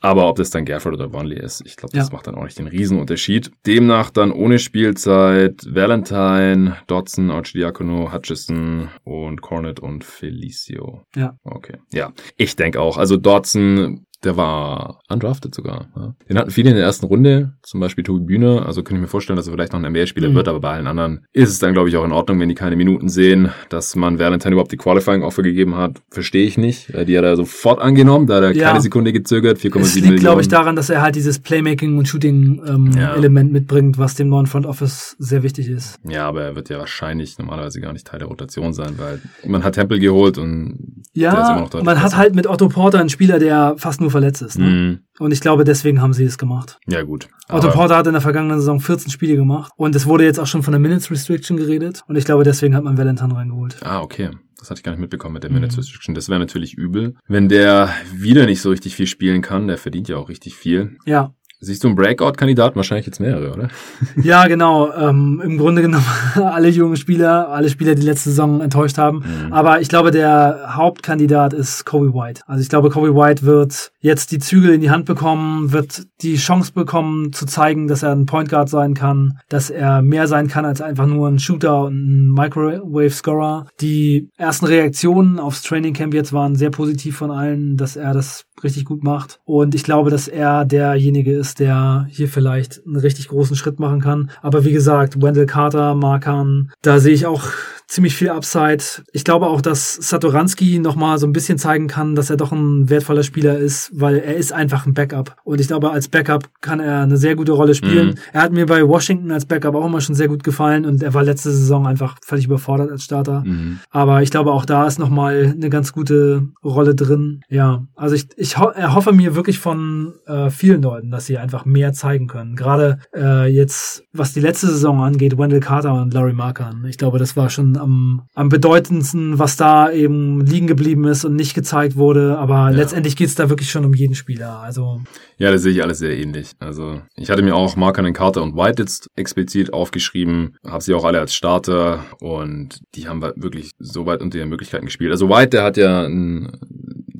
Aber 0.00 0.28
ob 0.28 0.36
das 0.36 0.50
dann 0.50 0.64
Gafford 0.64 0.94
oder 0.94 1.12
Warnley 1.12 1.38
ist, 1.38 1.62
ich 1.64 1.76
glaube, 1.76 1.96
das 1.96 2.08
ja. 2.08 2.12
macht 2.12 2.26
dann 2.26 2.34
auch 2.34 2.44
nicht 2.44 2.58
den 2.58 2.66
Riesenunterschied. 2.66 3.50
Demnach 3.66 4.10
dann 4.10 4.32
ohne 4.32 4.58
Spielzeit 4.58 5.66
Valentine, 5.66 6.76
Dodson, 6.86 7.30
Archidiakono, 7.30 8.12
Hutchison 8.12 8.88
und 9.04 9.40
Cornet 9.40 9.80
und 9.80 10.04
Felicio. 10.04 11.02
Ja. 11.14 11.36
Okay. 11.44 11.76
Ja. 11.92 12.12
Ich 12.36 12.56
denke 12.56 12.80
auch. 12.80 12.98
Also 12.98 13.16
Dodson 13.16 14.06
der 14.24 14.36
war 14.36 15.00
undrafted 15.08 15.54
sogar. 15.54 15.86
Ja. 15.94 16.14
Den 16.28 16.38
hatten 16.38 16.50
viele 16.50 16.70
in 16.70 16.76
der 16.76 16.84
ersten 16.84 17.06
Runde, 17.06 17.52
zum 17.62 17.78
Beispiel 17.80 18.02
Tobi 18.02 18.24
Bühner. 18.24 18.66
Also 18.66 18.82
könnte 18.82 18.96
ich 18.96 19.02
mir 19.02 19.08
vorstellen, 19.08 19.36
dass 19.36 19.46
er 19.46 19.52
vielleicht 19.52 19.72
noch 19.72 19.82
ein 19.82 19.90
NBA-Spieler 19.92 20.30
mhm. 20.30 20.34
wird, 20.34 20.48
aber 20.48 20.60
bei 20.60 20.72
allen 20.72 20.88
anderen 20.88 21.24
ist 21.32 21.50
es 21.50 21.60
dann, 21.60 21.72
glaube 21.72 21.88
ich, 21.88 21.96
auch 21.96 22.04
in 22.04 22.12
Ordnung, 22.12 22.40
wenn 22.40 22.48
die 22.48 22.56
keine 22.56 22.74
Minuten 22.74 23.08
sehen. 23.08 23.50
Dass 23.68 23.94
man 23.94 24.18
Valentine 24.18 24.52
überhaupt 24.52 24.72
die 24.72 24.76
Qualifying-Offer 24.76 25.42
gegeben 25.42 25.76
hat, 25.76 26.02
verstehe 26.10 26.44
ich 26.44 26.58
nicht. 26.58 26.88
Die 26.88 27.16
hat 27.16 27.24
er 27.24 27.36
sofort 27.36 27.80
angenommen, 27.80 28.26
da 28.26 28.36
hat 28.36 28.42
er 28.42 28.56
ja. 28.56 28.68
keine 28.68 28.80
Sekunde 28.80 29.12
gezögert, 29.12 29.58
4,7 29.58 29.74
Millionen. 29.74 30.10
liegt, 30.10 30.20
glaube 30.20 30.40
ich, 30.40 30.48
daran, 30.48 30.74
dass 30.74 30.90
er 30.90 31.00
halt 31.00 31.14
dieses 31.14 31.38
Playmaking- 31.38 31.96
und 31.96 32.08
Shooting-Element 32.08 33.24
ähm, 33.24 33.54
ja. 33.54 33.60
mitbringt, 33.60 33.98
was 33.98 34.16
dem 34.16 34.28
neuen 34.28 34.46
Front 34.46 34.66
Office 34.66 35.14
sehr 35.20 35.44
wichtig 35.44 35.68
ist. 35.68 36.00
Ja, 36.08 36.26
aber 36.26 36.42
er 36.42 36.56
wird 36.56 36.68
ja 36.70 36.78
wahrscheinlich 36.78 37.38
normalerweise 37.38 37.80
gar 37.80 37.92
nicht 37.92 38.06
Teil 38.06 38.18
der 38.18 38.28
Rotation 38.28 38.72
sein, 38.72 38.94
weil 38.96 39.20
man 39.46 39.62
hat 39.62 39.76
Tempel 39.76 40.00
geholt 40.00 40.38
und 40.38 41.04
ja, 41.14 41.32
der 41.32 41.42
ist 41.42 41.50
immer 41.50 41.60
noch 41.60 41.70
dort. 41.70 41.84
Man 41.84 42.02
hat 42.02 42.16
halt 42.16 42.34
mit 42.34 42.46
Otto 42.46 42.68
Porter 42.68 42.98
einen 42.98 43.08
Spieler, 43.08 43.38
der 43.38 43.74
fast 43.76 44.00
nur 44.00 44.07
verletzt 44.08 44.42
ist. 44.42 44.58
Ne? 44.58 44.66
Mhm. 44.66 44.98
Und 45.18 45.32
ich 45.32 45.40
glaube, 45.40 45.64
deswegen 45.64 46.00
haben 46.00 46.12
sie 46.12 46.24
es 46.24 46.38
gemacht. 46.38 46.78
Ja, 46.88 47.02
gut. 47.02 47.28
Otto 47.48 47.70
Porter 47.70 47.96
hat 47.96 48.06
in 48.06 48.12
der 48.12 48.20
vergangenen 48.20 48.58
Saison 48.58 48.80
14 48.80 49.10
Spiele 49.10 49.36
gemacht. 49.36 49.72
Und 49.76 49.94
es 49.94 50.06
wurde 50.06 50.24
jetzt 50.24 50.38
auch 50.38 50.46
schon 50.46 50.62
von 50.62 50.72
der 50.72 50.80
Minutes 50.80 51.10
Restriction 51.10 51.56
geredet. 51.56 52.02
Und 52.06 52.16
ich 52.16 52.24
glaube, 52.24 52.44
deswegen 52.44 52.74
hat 52.74 52.84
man 52.84 52.98
Valentine 52.98 53.34
reingeholt. 53.34 53.76
Ah, 53.82 54.00
okay. 54.00 54.30
Das 54.58 54.70
hatte 54.70 54.80
ich 54.80 54.84
gar 54.84 54.92
nicht 54.92 55.00
mitbekommen 55.00 55.34
mit 55.34 55.44
der 55.44 55.52
Minutes 55.52 55.76
mhm. 55.76 55.80
Restriction. 55.80 56.14
Das 56.14 56.28
wäre 56.28 56.40
natürlich 56.40 56.74
übel. 56.74 57.14
Wenn 57.28 57.48
der 57.48 57.94
wieder 58.12 58.44
nicht 58.44 58.60
so 58.60 58.70
richtig 58.70 58.96
viel 58.96 59.06
spielen 59.06 59.40
kann, 59.40 59.68
der 59.68 59.78
verdient 59.78 60.08
ja 60.08 60.16
auch 60.16 60.28
richtig 60.28 60.56
viel. 60.56 60.96
Ja. 61.06 61.34
Siehst 61.60 61.82
du 61.82 61.88
einen 61.88 61.96
Breakout-Kandidat? 61.96 62.76
Wahrscheinlich 62.76 63.06
jetzt 63.06 63.18
mehrere, 63.20 63.52
oder? 63.52 63.68
Ja, 64.22 64.46
genau. 64.46 64.92
Ähm, 64.92 65.42
Im 65.44 65.58
Grunde 65.58 65.82
genommen 65.82 66.04
alle 66.34 66.68
jungen 66.68 66.96
Spieler, 66.96 67.48
alle 67.48 67.68
Spieler, 67.68 67.94
die 67.94 68.02
letzte 68.02 68.30
Saison 68.30 68.60
enttäuscht 68.60 68.98
haben. 68.98 69.18
Mhm. 69.18 69.52
Aber 69.52 69.80
ich 69.80 69.88
glaube, 69.88 70.10
der 70.10 70.76
Hauptkandidat 70.76 71.52
ist 71.52 71.84
Kobe 71.84 72.14
White. 72.14 72.42
Also 72.46 72.62
ich 72.62 72.68
glaube, 72.68 72.90
Kobe 72.90 73.14
White 73.14 73.42
wird 73.42 73.90
jetzt 74.00 74.30
die 74.30 74.38
Zügel 74.38 74.74
in 74.74 74.80
die 74.80 74.90
Hand 74.90 75.06
bekommen, 75.06 75.72
wird 75.72 76.06
die 76.22 76.36
Chance 76.36 76.72
bekommen 76.72 77.32
zu 77.32 77.46
zeigen, 77.46 77.88
dass 77.88 78.02
er 78.02 78.12
ein 78.12 78.26
Point 78.26 78.50
Guard 78.50 78.68
sein 78.68 78.94
kann, 78.94 79.38
dass 79.48 79.70
er 79.70 80.02
mehr 80.02 80.28
sein 80.28 80.46
kann 80.46 80.64
als 80.64 80.80
einfach 80.80 81.06
nur 81.06 81.28
ein 81.28 81.38
Shooter 81.38 81.84
und 81.84 81.94
ein 81.94 82.32
Microwave-Scorer. 82.32 83.66
Die 83.80 84.28
ersten 84.36 84.66
Reaktionen 84.66 85.40
aufs 85.40 85.62
Training 85.62 85.94
Camp 85.94 86.14
jetzt 86.14 86.32
waren 86.32 86.54
sehr 86.54 86.70
positiv 86.70 87.16
von 87.16 87.30
allen, 87.30 87.76
dass 87.76 87.96
er 87.96 88.14
das 88.14 88.44
richtig 88.64 88.84
gut 88.84 89.02
macht. 89.02 89.40
Und 89.44 89.74
ich 89.74 89.84
glaube, 89.84 90.10
dass 90.10 90.28
er 90.28 90.64
derjenige 90.64 91.32
ist, 91.36 91.60
der 91.60 92.06
hier 92.10 92.28
vielleicht 92.28 92.84
einen 92.86 92.96
richtig 92.96 93.28
großen 93.28 93.56
Schritt 93.56 93.78
machen 93.78 94.00
kann. 94.00 94.30
Aber 94.42 94.64
wie 94.64 94.72
gesagt, 94.72 95.20
Wendell 95.20 95.46
Carter, 95.46 95.94
Markan, 95.94 96.70
da 96.82 96.98
sehe 96.98 97.14
ich 97.14 97.26
auch 97.26 97.44
ziemlich 97.88 98.14
viel 98.14 98.28
Upside. 98.28 98.84
Ich 99.12 99.24
glaube 99.24 99.46
auch, 99.46 99.62
dass 99.62 99.94
Satoranski 99.94 100.78
nochmal 100.78 101.18
so 101.18 101.26
ein 101.26 101.32
bisschen 101.32 101.56
zeigen 101.56 101.88
kann, 101.88 102.14
dass 102.14 102.28
er 102.28 102.36
doch 102.36 102.52
ein 102.52 102.90
wertvoller 102.90 103.22
Spieler 103.22 103.58
ist, 103.58 103.90
weil 103.94 104.18
er 104.18 104.36
ist 104.36 104.52
einfach 104.52 104.84
ein 104.84 104.92
Backup. 104.92 105.36
Und 105.42 105.58
ich 105.58 105.68
glaube, 105.68 105.90
als 105.90 106.08
Backup 106.08 106.50
kann 106.60 106.80
er 106.80 107.02
eine 107.02 107.16
sehr 107.16 107.34
gute 107.34 107.52
Rolle 107.52 107.74
spielen. 107.74 108.08
Mhm. 108.08 108.14
Er 108.34 108.42
hat 108.42 108.52
mir 108.52 108.66
bei 108.66 108.86
Washington 108.86 109.32
als 109.32 109.46
Backup 109.46 109.74
auch 109.74 109.86
immer 109.86 110.02
schon 110.02 110.14
sehr 110.14 110.28
gut 110.28 110.44
gefallen 110.44 110.84
und 110.84 111.02
er 111.02 111.14
war 111.14 111.22
letzte 111.22 111.50
Saison 111.50 111.86
einfach 111.86 112.18
völlig 112.22 112.44
überfordert 112.44 112.90
als 112.90 113.04
Starter. 113.04 113.42
Mhm. 113.46 113.80
Aber 113.90 114.22
ich 114.22 114.30
glaube, 114.30 114.52
auch 114.52 114.66
da 114.66 114.86
ist 114.86 114.98
nochmal 114.98 115.54
eine 115.56 115.70
ganz 115.70 115.94
gute 115.94 116.46
Rolle 116.62 116.94
drin. 116.94 117.40
Ja, 117.48 117.86
also 117.96 118.14
ich, 118.14 118.28
ich 118.36 118.58
ho 118.58 118.68
erhoffe 118.68 119.12
mir 119.12 119.34
wirklich 119.34 119.58
von 119.58 120.12
äh, 120.26 120.50
vielen 120.50 120.82
Leuten, 120.82 121.10
dass 121.10 121.24
sie 121.24 121.38
einfach 121.38 121.64
mehr 121.64 121.94
zeigen 121.94 122.26
können. 122.26 122.54
Gerade 122.54 122.98
äh, 123.16 123.46
jetzt, 123.50 124.04
was 124.12 124.34
die 124.34 124.40
letzte 124.40 124.66
Saison 124.66 125.02
angeht, 125.02 125.38
Wendell 125.38 125.60
Carter 125.60 125.94
und 125.94 126.12
Larry 126.12 126.34
Markan. 126.34 126.84
Ich 126.86 126.98
glaube, 126.98 127.18
das 127.18 127.34
war 127.34 127.48
schon 127.48 127.77
am, 127.78 128.22
am 128.34 128.48
bedeutendsten, 128.48 129.38
was 129.38 129.56
da 129.56 129.90
eben 129.90 130.40
liegen 130.40 130.66
geblieben 130.66 131.04
ist 131.04 131.24
und 131.24 131.36
nicht 131.36 131.54
gezeigt 131.54 131.96
wurde. 131.96 132.38
Aber 132.38 132.54
ja. 132.54 132.70
letztendlich 132.70 133.16
geht 133.16 133.28
es 133.28 133.34
da 133.34 133.48
wirklich 133.48 133.70
schon 133.70 133.84
um 133.84 133.94
jeden 133.94 134.14
Spieler. 134.14 134.60
Also 134.60 135.00
ja, 135.36 135.50
das 135.50 135.62
sehe 135.62 135.72
ich 135.72 135.82
alles 135.82 135.98
sehr 135.98 136.16
ähnlich. 136.16 136.52
Also 136.58 137.00
ich 137.16 137.30
hatte 137.30 137.42
mir 137.42 137.54
auch 137.54 137.76
Markanen, 137.76 138.12
Carter 138.12 138.42
und 138.42 138.56
White 138.56 138.82
jetzt 138.82 139.08
explizit 139.16 139.72
aufgeschrieben, 139.72 140.56
habe 140.66 140.82
sie 140.82 140.94
auch 140.94 141.04
alle 141.04 141.20
als 141.20 141.34
Starter 141.34 142.04
und 142.20 142.80
die 142.94 143.08
haben 143.08 143.22
wirklich 143.22 143.72
so 143.78 144.06
weit 144.06 144.20
unter 144.20 144.38
ihren 144.38 144.48
Möglichkeiten 144.48 144.86
gespielt. 144.86 145.10
Also 145.10 145.28
White, 145.28 145.50
der 145.50 145.62
hat 145.62 145.76
ja 145.76 146.04
einen 146.04 146.50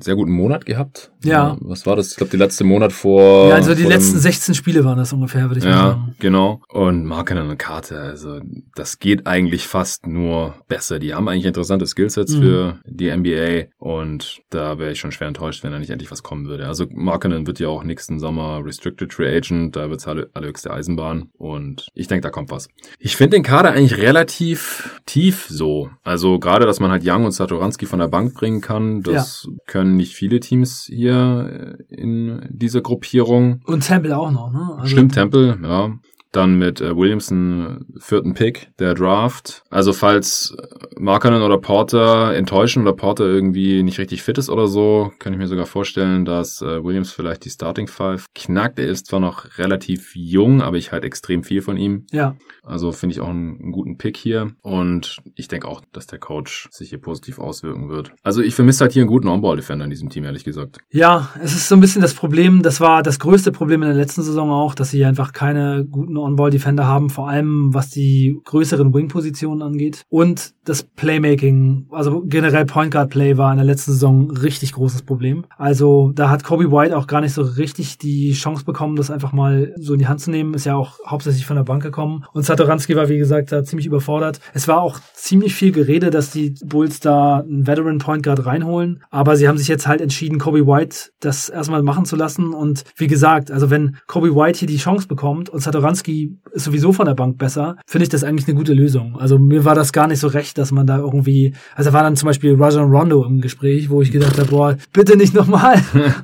sehr 0.01 0.15
guten 0.15 0.31
Monat 0.31 0.65
gehabt. 0.65 1.11
Ja. 1.23 1.57
Was 1.61 1.85
war 1.85 1.95
das? 1.95 2.11
Ich 2.11 2.17
glaube, 2.17 2.31
die 2.31 2.37
letzte 2.37 2.63
Monat 2.63 2.93
vor. 2.93 3.49
Ja, 3.49 3.55
also 3.55 3.75
die 3.75 3.83
letzten 3.83 4.19
16 4.19 4.55
Spiele 4.55 4.85
waren 4.85 4.97
das 4.97 5.13
ungefähr, 5.13 5.49
würde 5.49 5.59
ich 5.59 5.65
ja, 5.65 5.71
mal 5.71 5.77
sagen. 5.77 6.05
Ja, 6.07 6.13
genau. 6.19 6.61
Und 6.69 7.05
Markanen 7.05 7.49
und 7.49 7.57
Carter, 7.57 8.01
also 8.01 8.39
das 8.75 8.99
geht 8.99 9.27
eigentlich 9.27 9.67
fast 9.67 10.07
nur 10.07 10.55
besser. 10.67 10.99
Die 10.99 11.13
haben 11.13 11.27
eigentlich 11.27 11.45
interessante 11.45 11.85
Skillsets 11.85 12.35
mhm. 12.35 12.41
für 12.41 12.79
die 12.85 13.15
NBA 13.15 13.73
und 13.77 14.41
da 14.49 14.79
wäre 14.79 14.91
ich 14.91 14.99
schon 14.99 15.11
schwer 15.11 15.27
enttäuscht, 15.27 15.63
wenn 15.63 15.71
da 15.71 15.79
nicht 15.79 15.89
endlich 15.89 16.11
was 16.11 16.23
kommen 16.23 16.47
würde. 16.47 16.67
Also 16.67 16.85
Markanen 16.91 17.47
wird 17.47 17.59
ja 17.59 17.67
auch 17.67 17.83
nächsten 17.83 18.19
Sommer 18.19 18.61
Restricted 18.63 19.13
Free 19.13 19.35
Agent, 19.35 19.75
da 19.75 19.89
wird's 19.89 20.07
alle, 20.07 20.29
allerhöchste 20.33 20.71
Eisenbahn 20.71 21.29
und 21.37 21.87
ich 21.93 22.07
denke, 22.07 22.21
da 22.21 22.29
kommt 22.29 22.51
was. 22.51 22.69
Ich 22.99 23.15
finde 23.15 23.37
den 23.37 23.43
Kader 23.43 23.71
eigentlich 23.71 23.97
relativ 23.97 25.01
tief 25.05 25.47
so. 25.49 25.89
Also 26.03 26.39
gerade, 26.39 26.65
dass 26.65 26.79
man 26.79 26.91
halt 26.91 27.03
Young 27.05 27.25
und 27.25 27.31
Satoranski 27.31 27.85
von 27.85 27.99
der 27.99 28.07
Bank 28.07 28.33
bringen 28.33 28.61
kann, 28.61 29.01
das 29.01 29.47
ja. 29.47 29.57
können 29.65 29.88
nicht 29.95 30.13
viele 30.13 30.39
Teams 30.39 30.85
hier 30.85 31.77
in 31.89 32.47
dieser 32.49 32.81
Gruppierung. 32.81 33.61
Und 33.65 33.85
Temple 33.85 34.17
auch 34.17 34.31
noch, 34.31 34.51
ne? 34.51 34.75
Also 34.77 34.87
Stimmt, 34.87 35.13
Temple, 35.13 35.59
ja. 35.61 35.91
Dann 36.31 36.59
mit 36.59 36.81
äh, 36.81 36.95
Williamson 36.95 37.85
vierten 37.99 38.33
Pick 38.33 38.71
der 38.77 38.93
Draft. 38.93 39.63
Also 39.69 39.93
falls 39.93 40.55
Markkanen 40.97 41.41
oder 41.41 41.57
Porter 41.57 42.35
enttäuschen 42.35 42.83
oder 42.83 42.93
Porter 42.93 43.25
irgendwie 43.25 43.83
nicht 43.83 43.99
richtig 43.99 44.21
fit 44.21 44.37
ist 44.37 44.49
oder 44.49 44.67
so, 44.67 45.11
kann 45.19 45.33
ich 45.33 45.39
mir 45.39 45.47
sogar 45.47 45.65
vorstellen, 45.65 46.25
dass 46.25 46.61
äh, 46.61 46.83
Williams 46.83 47.11
vielleicht 47.11 47.45
die 47.45 47.49
Starting 47.49 47.87
Five 47.87 48.25
knackt. 48.35 48.79
Er 48.79 48.87
ist 48.87 49.07
zwar 49.07 49.19
noch 49.19 49.57
relativ 49.57 50.15
jung, 50.15 50.61
aber 50.61 50.77
ich 50.77 50.91
halte 50.91 51.07
extrem 51.07 51.43
viel 51.43 51.61
von 51.61 51.77
ihm. 51.77 52.05
Ja. 52.11 52.35
Also 52.63 52.91
finde 52.91 53.13
ich 53.13 53.21
auch 53.21 53.29
einen, 53.29 53.59
einen, 53.59 53.71
guten 53.71 53.97
Pick 53.97 54.17
hier. 54.17 54.51
Und 54.61 55.17
ich 55.35 55.47
denke 55.47 55.67
auch, 55.67 55.81
dass 55.91 56.05
der 56.07 56.19
Coach 56.19 56.67
sich 56.71 56.89
hier 56.89 57.01
positiv 57.01 57.39
auswirken 57.39 57.89
wird. 57.89 58.11
Also 58.23 58.41
ich 58.41 58.53
vermisse 58.53 58.81
halt 58.81 58.93
hier 58.93 59.01
einen 59.01 59.09
guten 59.09 59.27
On-Ball-Defender 59.27 59.85
in 59.85 59.91
diesem 59.91 60.09
Team, 60.09 60.25
ehrlich 60.25 60.43
gesagt. 60.43 60.77
Ja, 60.91 61.29
es 61.41 61.53
ist 61.53 61.67
so 61.67 61.75
ein 61.75 61.81
bisschen 61.81 62.01
das 62.01 62.13
Problem, 62.13 62.61
das 62.61 62.79
war 62.79 63.01
das 63.01 63.19
größte 63.19 63.51
Problem 63.51 63.81
in 63.81 63.89
der 63.89 63.97
letzten 63.97 64.21
Saison 64.21 64.51
auch, 64.51 64.75
dass 64.75 64.91
sie 64.91 65.03
einfach 65.05 65.33
keine 65.33 65.85
guten 65.89 66.17
On-Ball-Defender 66.21 66.85
haben, 66.85 67.09
vor 67.09 67.29
allem 67.29 67.73
was 67.73 67.89
die 67.89 68.39
größeren 68.45 68.93
Wing-Positionen 68.93 69.61
angeht. 69.61 70.03
Und 70.09 70.53
das 70.65 70.83
Playmaking, 70.83 71.87
also 71.91 72.23
generell 72.25 72.65
Point 72.65 72.91
Guard 72.91 73.09
Play 73.09 73.37
war 73.37 73.51
in 73.51 73.57
der 73.57 73.65
letzten 73.65 73.91
Saison 73.91 74.31
richtig 74.31 74.73
großes 74.73 75.01
Problem. 75.01 75.45
Also 75.57 76.11
da 76.13 76.29
hat 76.29 76.43
Kobe 76.43 76.71
White 76.71 76.95
auch 76.95 77.07
gar 77.07 77.21
nicht 77.21 77.33
so 77.33 77.41
richtig 77.41 77.97
die 77.97 78.33
Chance 78.33 78.65
bekommen, 78.65 78.95
das 78.95 79.09
einfach 79.09 79.33
mal 79.33 79.73
so 79.77 79.93
in 79.93 79.99
die 79.99 80.07
Hand 80.07 80.21
zu 80.21 80.31
nehmen. 80.31 80.53
Ist 80.53 80.65
ja 80.65 80.75
auch 80.75 80.99
hauptsächlich 81.05 81.45
von 81.45 81.55
der 81.55 81.63
Bank 81.63 81.81
gekommen. 81.81 82.25
Und 82.33 82.43
Satoranski 82.43 82.95
war, 82.95 83.09
wie 83.09 83.17
gesagt, 83.17 83.51
da 83.51 83.63
ziemlich 83.63 83.87
überfordert. 83.87 84.39
Es 84.53 84.67
war 84.67 84.81
auch 84.81 84.99
ziemlich 85.13 85.55
viel 85.55 85.71
Gerede, 85.71 86.09
dass 86.09 86.31
die 86.31 86.55
Bulls 86.63 86.99
da 86.99 87.39
einen 87.39 87.65
Veteran 87.65 87.97
Point 87.97 88.23
Guard 88.23 88.45
reinholen. 88.45 89.03
Aber 89.09 89.35
sie 89.35 89.47
haben 89.47 89.57
sich 89.57 89.67
jetzt 89.67 89.87
halt 89.87 90.01
entschieden, 90.01 90.39
Kobe 90.39 90.67
White 90.67 91.11
das 91.19 91.49
erstmal 91.49 91.83
machen 91.83 92.05
zu 92.05 92.15
lassen. 92.15 92.53
Und 92.53 92.83
wie 92.95 93.07
gesagt, 93.07 93.51
also 93.51 93.69
wenn 93.69 93.97
Kobe 94.07 94.35
White 94.35 94.59
hier 94.59 94.67
die 94.67 94.77
Chance 94.77 95.07
bekommt 95.07 95.49
und 95.49 95.61
Satoranski 95.61 96.08
ist 96.51 96.65
sowieso 96.65 96.93
von 96.93 97.05
der 97.05 97.13
Bank 97.13 97.37
besser, 97.37 97.77
finde 97.87 98.03
ich 98.03 98.09
das 98.09 98.23
eigentlich 98.23 98.47
eine 98.47 98.57
gute 98.57 98.73
Lösung. 98.73 99.17
Also 99.19 99.37
mir 99.37 99.65
war 99.65 99.75
das 99.75 99.93
gar 99.93 100.07
nicht 100.07 100.19
so 100.19 100.27
recht, 100.27 100.57
dass 100.57 100.71
man 100.71 100.87
da 100.87 100.97
irgendwie, 100.97 101.53
also 101.75 101.93
war 101.93 102.03
dann 102.03 102.15
zum 102.15 102.27
Beispiel 102.27 102.55
Rajon 102.55 102.91
Rondo 102.91 103.25
im 103.25 103.41
Gespräch, 103.41 103.89
wo 103.89 104.01
ich 104.01 104.11
gedacht 104.11 104.37
habe, 104.37 104.49
boah, 104.49 104.77
bitte 104.93 105.17
nicht 105.17 105.33
nochmal. 105.33 105.81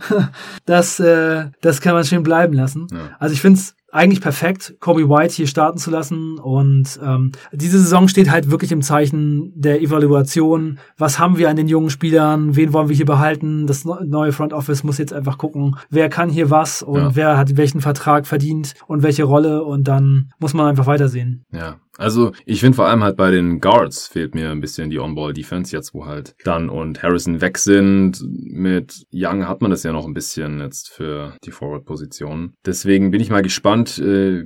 das, 0.66 1.00
äh, 1.00 1.46
das 1.62 1.82
kann 1.82 1.94
man 1.94 2.04
schön 2.04 2.24
bleiben 2.24 2.54
lassen. 2.54 2.88
Ja. 2.92 3.16
Also 3.20 3.34
ich 3.34 3.42
finde 3.42 3.60
es 3.60 3.76
eigentlich 3.96 4.22
perfekt, 4.22 4.76
Kobe 4.80 5.10
White 5.10 5.34
hier 5.34 5.48
starten 5.48 5.78
zu 5.78 5.90
lassen. 5.90 6.38
Und 6.38 7.00
ähm, 7.02 7.32
diese 7.54 7.80
Saison 7.80 8.08
steht 8.08 8.30
halt 8.30 8.52
wirklich 8.52 8.72
im 8.72 8.82
Zeichen 8.82 9.54
der 9.56 9.82
Evaluation. 9.82 10.80
Was 10.98 11.18
haben 11.18 11.38
wir 11.38 11.50
an 11.50 11.56
den 11.56 11.68
jungen 11.68 11.90
Spielern? 11.90 12.56
Wen 12.56 12.74
wollen 12.74 12.90
wir 12.90 12.96
hier 12.96 13.06
behalten? 13.06 13.68
Das 13.68 13.86
neue 13.86 14.34
Front 14.34 14.52
Office 14.54 14.84
muss 14.84 14.98
jetzt 14.98 15.14
einfach 15.14 15.38
gucken, 15.38 15.78
wer 15.90 16.10
kann 16.10 16.30
hier 16.30 16.50
was 16.50 16.84
und 16.84 17.00
ja. 17.00 17.16
wer 17.16 17.38
hat 17.38 17.56
welchen 17.56 17.80
Vertrag 17.80 18.28
verdient 18.28 18.74
und 18.88 19.02
welche 19.02 19.24
Rolle. 19.24 19.64
Und 19.64 19.88
dann 19.88 20.32
muss 20.40 20.54
man 20.54 20.68
einfach 20.68 20.88
weitersehen. 20.88 21.46
Ja, 21.52 21.78
Also 21.98 22.32
ich 22.46 22.60
finde 22.60 22.76
vor 22.76 22.88
allem 22.88 23.04
halt 23.04 23.18
bei 23.18 23.32
den 23.32 23.60
Guards 23.60 24.08
fehlt 24.08 24.36
mir 24.36 24.52
ein 24.52 24.62
bisschen 24.62 24.90
die 24.90 25.00
On-Ball-Defense, 25.00 25.76
jetzt 25.76 25.94
wo 25.94 26.06
halt 26.06 26.36
Dunn 26.44 26.70
und 26.70 27.02
Harrison 27.02 27.42
weg 27.42 27.58
sind. 27.58 28.24
Mit 28.28 29.06
Young 29.14 29.48
hat 29.48 29.62
man 29.62 29.72
das 29.72 29.84
ja 29.84 29.92
noch 29.92 30.06
ein 30.06 30.14
bisschen 30.14 30.60
jetzt 30.60 30.90
für 30.90 31.36
die 31.46 31.52
Forward-Position. 31.52 32.54
Deswegen 32.66 33.12
bin 33.12 33.22
ich 33.22 33.30
mal 33.30 33.42
gespannt, 33.42 33.98
äh, 34.00 34.44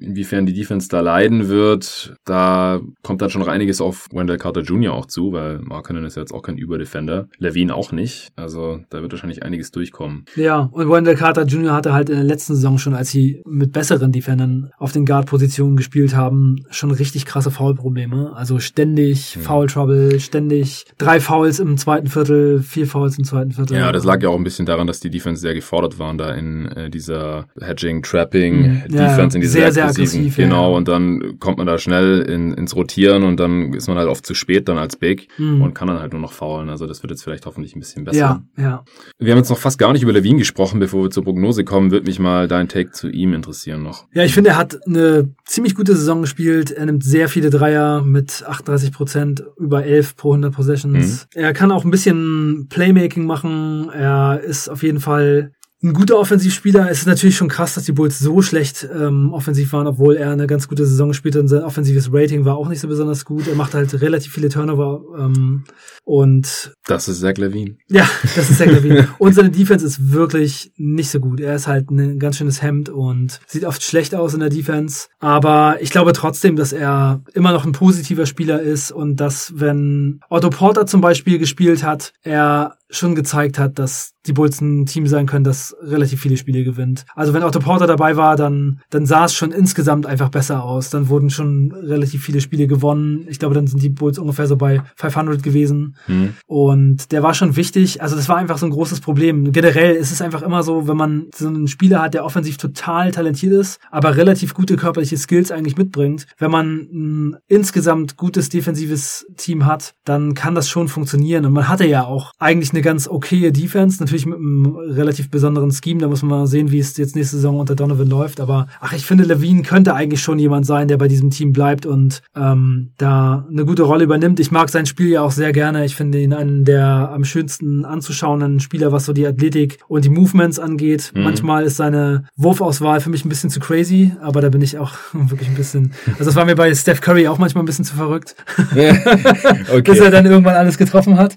inwiefern 0.00 0.46
die 0.46 0.52
Defense 0.52 0.88
da 0.88 1.00
leiden 1.00 1.48
wird. 1.48 2.14
Da 2.24 2.80
kommt 3.02 3.22
dann 3.22 3.30
schon 3.30 3.40
noch 3.40 3.48
einiges 3.48 3.80
auf 3.80 4.08
Wendell 4.12 4.38
Carter 4.38 4.62
Jr. 4.62 4.92
auch 4.92 5.06
zu, 5.06 5.32
weil 5.32 5.60
Markkanen 5.60 6.04
ist 6.04 6.16
jetzt 6.16 6.32
auch 6.32 6.42
kein 6.42 6.58
Überdefender. 6.58 7.28
Levine 7.38 7.74
auch 7.74 7.92
nicht. 7.92 8.30
Also 8.36 8.80
da 8.90 9.00
wird 9.00 9.12
wahrscheinlich 9.12 9.42
einiges 9.42 9.70
durchkommen. 9.70 10.24
Ja, 10.36 10.68
und 10.72 10.90
Wendell 10.90 11.16
Carter 11.16 11.44
Jr. 11.44 11.72
hatte 11.72 11.92
halt 11.92 12.10
in 12.10 12.16
der 12.16 12.24
letzten 12.24 12.54
Saison 12.54 12.78
schon, 12.78 12.94
als 12.94 13.10
sie 13.10 13.42
mit 13.46 13.72
besseren 13.72 14.12
Defendern 14.12 14.70
auf 14.78 14.92
den 14.92 15.06
Guard-Positionen 15.06 15.76
gespielt 15.76 16.16
haben, 16.16 16.56
richtig 16.90 17.26
krasse 17.26 17.50
Foul-Probleme. 17.50 18.32
Also 18.34 18.58
ständig 18.58 19.34
hm. 19.34 19.42
Foul-Trouble, 19.42 20.20
ständig 20.20 20.86
drei 20.98 21.20
Fouls 21.20 21.60
im 21.60 21.76
zweiten 21.76 22.08
Viertel, 22.08 22.62
vier 22.62 22.86
Fouls 22.86 23.18
im 23.18 23.24
zweiten 23.24 23.52
Viertel. 23.52 23.76
Ja, 23.76 23.92
das 23.92 24.04
lag 24.04 24.22
ja 24.22 24.28
auch 24.28 24.36
ein 24.36 24.44
bisschen 24.44 24.66
daran, 24.66 24.86
dass 24.86 25.00
die 25.00 25.10
Defense 25.10 25.40
sehr 25.40 25.54
gefordert 25.54 25.98
waren 25.98 26.18
da 26.18 26.32
in 26.32 26.66
äh, 26.66 26.90
dieser 26.90 27.46
Hedging, 27.60 28.02
Trapping, 28.02 28.64
hm. 28.64 28.82
Defense, 28.88 29.36
in 29.36 29.40
dieser 29.40 29.52
sehr, 29.52 29.72
sehr 29.72 29.88
aggressiv. 29.88 30.36
Genau, 30.36 30.70
ja. 30.70 30.76
und 30.76 30.88
dann 30.88 31.38
kommt 31.38 31.58
man 31.58 31.66
da 31.66 31.78
schnell 31.78 32.20
in, 32.20 32.52
ins 32.52 32.74
Rotieren 32.74 33.22
und 33.22 33.38
dann 33.38 33.72
ist 33.72 33.88
man 33.88 33.96
halt 33.96 34.08
oft 34.08 34.26
zu 34.26 34.34
spät 34.34 34.68
dann 34.68 34.78
als 34.78 34.96
Big 34.96 35.28
hm. 35.36 35.62
und 35.62 35.74
kann 35.74 35.88
dann 35.88 36.00
halt 36.00 36.12
nur 36.12 36.20
noch 36.20 36.32
faulen. 36.32 36.68
Also 36.68 36.86
das 36.86 37.02
wird 37.02 37.10
jetzt 37.10 37.22
vielleicht 37.22 37.46
hoffentlich 37.46 37.76
ein 37.76 37.80
bisschen 37.80 38.04
besser. 38.04 38.42
Ja, 38.56 38.62
ja. 38.62 38.84
Wir 39.18 39.32
haben 39.32 39.38
jetzt 39.38 39.50
noch 39.50 39.58
fast 39.58 39.78
gar 39.78 39.92
nicht 39.92 40.02
über 40.02 40.12
Levine 40.12 40.38
gesprochen, 40.38 40.80
bevor 40.80 41.04
wir 41.04 41.10
zur 41.10 41.24
Prognose 41.24 41.64
kommen. 41.64 41.90
Würde 41.90 42.06
mich 42.06 42.18
mal 42.18 42.48
dein 42.48 42.68
Take 42.68 42.90
zu 42.92 43.08
ihm 43.08 43.34
interessieren 43.34 43.82
noch. 43.82 44.06
Ja, 44.12 44.24
ich 44.24 44.34
finde, 44.34 44.50
er 44.50 44.56
hat 44.56 44.78
eine 44.86 45.34
ziemlich 45.44 45.74
gute 45.74 45.94
Saison 45.94 46.22
gespielt. 46.22 46.71
Er 46.72 46.86
nimmt 46.86 47.04
sehr 47.04 47.28
viele 47.28 47.50
Dreier 47.50 48.02
mit 48.02 48.44
38 48.46 48.92
Prozent, 48.92 49.44
über 49.56 49.84
11 49.84 50.16
pro 50.16 50.32
100 50.32 50.52
Possessions. 50.54 51.28
Mhm. 51.34 51.40
Er 51.40 51.52
kann 51.52 51.70
auch 51.70 51.84
ein 51.84 51.90
bisschen 51.90 52.66
Playmaking 52.68 53.26
machen. 53.26 53.90
Er 53.90 54.40
ist 54.40 54.68
auf 54.68 54.82
jeden 54.82 55.00
Fall 55.00 55.52
ein 55.82 55.94
guter 55.94 56.18
Offensivspieler. 56.18 56.88
Es 56.90 57.00
ist 57.00 57.06
natürlich 57.06 57.36
schon 57.36 57.48
krass, 57.48 57.74
dass 57.74 57.84
die 57.84 57.92
Bulls 57.92 58.18
so 58.20 58.40
schlecht 58.40 58.88
ähm, 58.94 59.32
offensiv 59.32 59.72
waren, 59.72 59.88
obwohl 59.88 60.16
er 60.16 60.30
eine 60.30 60.46
ganz 60.46 60.68
gute 60.68 60.86
Saison 60.86 61.08
gespielt 61.08 61.34
hat 61.34 61.42
und 61.42 61.48
sein 61.48 61.62
offensives 61.62 62.10
Rating 62.12 62.44
war 62.44 62.56
auch 62.56 62.68
nicht 62.68 62.80
so 62.80 62.86
besonders 62.86 63.24
gut. 63.24 63.48
Er 63.48 63.56
macht 63.56 63.74
halt 63.74 64.00
relativ 64.00 64.32
viele 64.32 64.48
Turnover 64.48 65.02
ähm, 65.18 65.64
und 66.04 66.72
das 66.86 67.08
ist 67.08 67.20
Zach 67.20 67.36
Levine. 67.36 67.76
Ja, 67.88 68.08
das 68.36 68.50
ist 68.50 68.58
Zach 68.58 68.66
Levine. 68.70 69.08
und 69.18 69.34
seine 69.34 69.50
Defense 69.50 69.84
ist 69.84 70.12
wirklich 70.12 70.72
nicht 70.76 71.10
so 71.10 71.18
gut. 71.18 71.40
Er 71.40 71.56
ist 71.56 71.66
halt 71.66 71.90
ein 71.90 72.20
ganz 72.20 72.36
schönes 72.36 72.62
Hemd 72.62 72.88
und 72.88 73.40
sieht 73.46 73.64
oft 73.64 73.82
schlecht 73.82 74.14
aus 74.14 74.34
in 74.34 74.40
der 74.40 74.50
Defense. 74.50 75.08
Aber 75.18 75.78
ich 75.80 75.90
glaube 75.90 76.12
trotzdem, 76.12 76.54
dass 76.54 76.72
er 76.72 77.22
immer 77.34 77.52
noch 77.52 77.64
ein 77.64 77.72
positiver 77.72 78.26
Spieler 78.26 78.60
ist 78.60 78.92
und 78.92 79.16
dass, 79.16 79.52
wenn 79.56 80.20
Otto 80.28 80.50
Porter 80.50 80.86
zum 80.86 81.00
Beispiel 81.00 81.38
gespielt 81.38 81.82
hat, 81.82 82.12
er 82.22 82.76
schon 82.92 83.14
gezeigt 83.14 83.58
hat, 83.58 83.78
dass 83.78 84.12
die 84.26 84.32
Bulls 84.32 84.60
ein 84.60 84.86
Team 84.86 85.06
sein 85.06 85.26
können, 85.26 85.44
das 85.44 85.71
relativ 85.82 86.20
viele 86.20 86.36
Spiele 86.36 86.64
gewinnt. 86.64 87.04
Also 87.14 87.34
wenn 87.34 87.42
Otto 87.42 87.60
Porter 87.60 87.86
dabei 87.86 88.16
war, 88.16 88.36
dann, 88.36 88.80
dann 88.90 89.06
sah 89.06 89.24
es 89.24 89.34
schon 89.34 89.52
insgesamt 89.52 90.06
einfach 90.06 90.28
besser 90.28 90.62
aus. 90.64 90.90
Dann 90.90 91.08
wurden 91.08 91.30
schon 91.30 91.72
relativ 91.72 92.24
viele 92.24 92.40
Spiele 92.40 92.66
gewonnen. 92.66 93.24
Ich 93.28 93.38
glaube, 93.38 93.54
dann 93.54 93.66
sind 93.66 93.82
die 93.82 93.88
Bulls 93.88 94.18
ungefähr 94.18 94.46
so 94.46 94.56
bei 94.56 94.82
500 94.96 95.42
gewesen. 95.42 95.96
Mhm. 96.06 96.34
Und 96.46 97.12
der 97.12 97.22
war 97.22 97.34
schon 97.34 97.56
wichtig. 97.56 98.02
Also 98.02 98.16
das 98.16 98.28
war 98.28 98.36
einfach 98.36 98.58
so 98.58 98.66
ein 98.66 98.72
großes 98.72 99.00
Problem. 99.00 99.52
Generell 99.52 99.94
ist 99.96 100.12
es 100.12 100.22
einfach 100.22 100.42
immer 100.42 100.62
so, 100.62 100.88
wenn 100.88 100.96
man 100.96 101.26
so 101.34 101.48
einen 101.48 101.68
Spieler 101.68 102.02
hat, 102.02 102.14
der 102.14 102.24
offensiv 102.24 102.56
total 102.56 103.10
talentiert 103.10 103.52
ist, 103.52 103.78
aber 103.90 104.16
relativ 104.16 104.54
gute 104.54 104.76
körperliche 104.76 105.16
Skills 105.16 105.50
eigentlich 105.50 105.76
mitbringt. 105.76 106.26
Wenn 106.38 106.50
man 106.50 106.88
ein 106.92 107.36
insgesamt 107.48 108.16
gutes 108.16 108.48
defensives 108.48 109.26
Team 109.36 109.66
hat, 109.66 109.94
dann 110.04 110.34
kann 110.34 110.54
das 110.54 110.68
schon 110.68 110.88
funktionieren. 110.88 111.44
Und 111.46 111.52
man 111.52 111.68
hatte 111.68 111.86
ja 111.86 112.04
auch 112.04 112.32
eigentlich 112.38 112.72
eine 112.72 112.82
ganz 112.82 113.08
okaye 113.08 113.52
Defense, 113.52 114.00
natürlich 114.00 114.26
mit 114.26 114.38
einem 114.38 114.76
relativ 114.76 115.30
besonderen 115.30 115.61
Scheme. 115.70 116.00
Da 116.00 116.08
muss 116.08 116.22
man 116.22 116.40
mal 116.40 116.46
sehen, 116.46 116.70
wie 116.70 116.78
es 116.78 116.96
jetzt 116.96 117.14
nächste 117.14 117.36
Saison 117.36 117.60
unter 117.60 117.74
Donovan 117.74 118.08
läuft. 118.08 118.40
Aber 118.40 118.66
ach, 118.80 118.92
ich 118.92 119.06
finde, 119.06 119.24
Levine 119.24 119.62
könnte 119.62 119.94
eigentlich 119.94 120.20
schon 120.20 120.38
jemand 120.38 120.66
sein, 120.66 120.88
der 120.88 120.96
bei 120.96 121.08
diesem 121.08 121.30
Team 121.30 121.52
bleibt 121.52 121.86
und 121.86 122.22
ähm, 122.34 122.92
da 122.98 123.46
eine 123.50 123.64
gute 123.64 123.82
Rolle 123.82 124.04
übernimmt. 124.04 124.40
Ich 124.40 124.50
mag 124.50 124.68
sein 124.68 124.86
Spiel 124.86 125.08
ja 125.08 125.22
auch 125.22 125.32
sehr 125.32 125.52
gerne. 125.52 125.84
Ich 125.84 125.94
finde 125.94 126.20
ihn 126.20 126.32
einen 126.32 126.64
der 126.64 127.10
am 127.12 127.24
schönsten 127.24 127.84
anzuschauenden 127.84 128.60
Spieler, 128.60 128.92
was 128.92 129.04
so 129.04 129.12
die 129.12 129.26
Athletik 129.26 129.78
und 129.88 130.04
die 130.04 130.10
Movements 130.10 130.58
angeht. 130.58 131.12
Mhm. 131.14 131.22
Manchmal 131.22 131.64
ist 131.64 131.76
seine 131.76 132.24
Wurfauswahl 132.36 133.00
für 133.00 133.10
mich 133.10 133.24
ein 133.24 133.28
bisschen 133.28 133.50
zu 133.50 133.60
crazy, 133.60 134.12
aber 134.20 134.40
da 134.40 134.48
bin 134.48 134.62
ich 134.62 134.78
auch 134.78 134.92
wirklich 135.12 135.48
ein 135.48 135.54
bisschen. 135.54 135.92
Also 136.12 136.24
das 136.24 136.36
war 136.36 136.44
mir 136.44 136.56
bei 136.56 136.74
Steph 136.74 137.00
Curry 137.00 137.28
auch 137.28 137.38
manchmal 137.38 137.62
ein 137.62 137.66
bisschen 137.66 137.84
zu 137.84 137.94
verrückt. 137.94 138.34
okay. 138.72 139.82
Bis 139.82 139.98
er 139.98 140.10
dann 140.10 140.26
irgendwann 140.26 140.54
alles 140.54 140.78
getroffen 140.78 141.16
hat. 141.18 141.36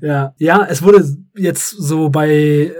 Ja, 0.00 0.34
ja, 0.38 0.66
es 0.68 0.82
wurde 0.82 1.04
jetzt 1.36 1.70
so 1.70 2.08
bei 2.08 2.72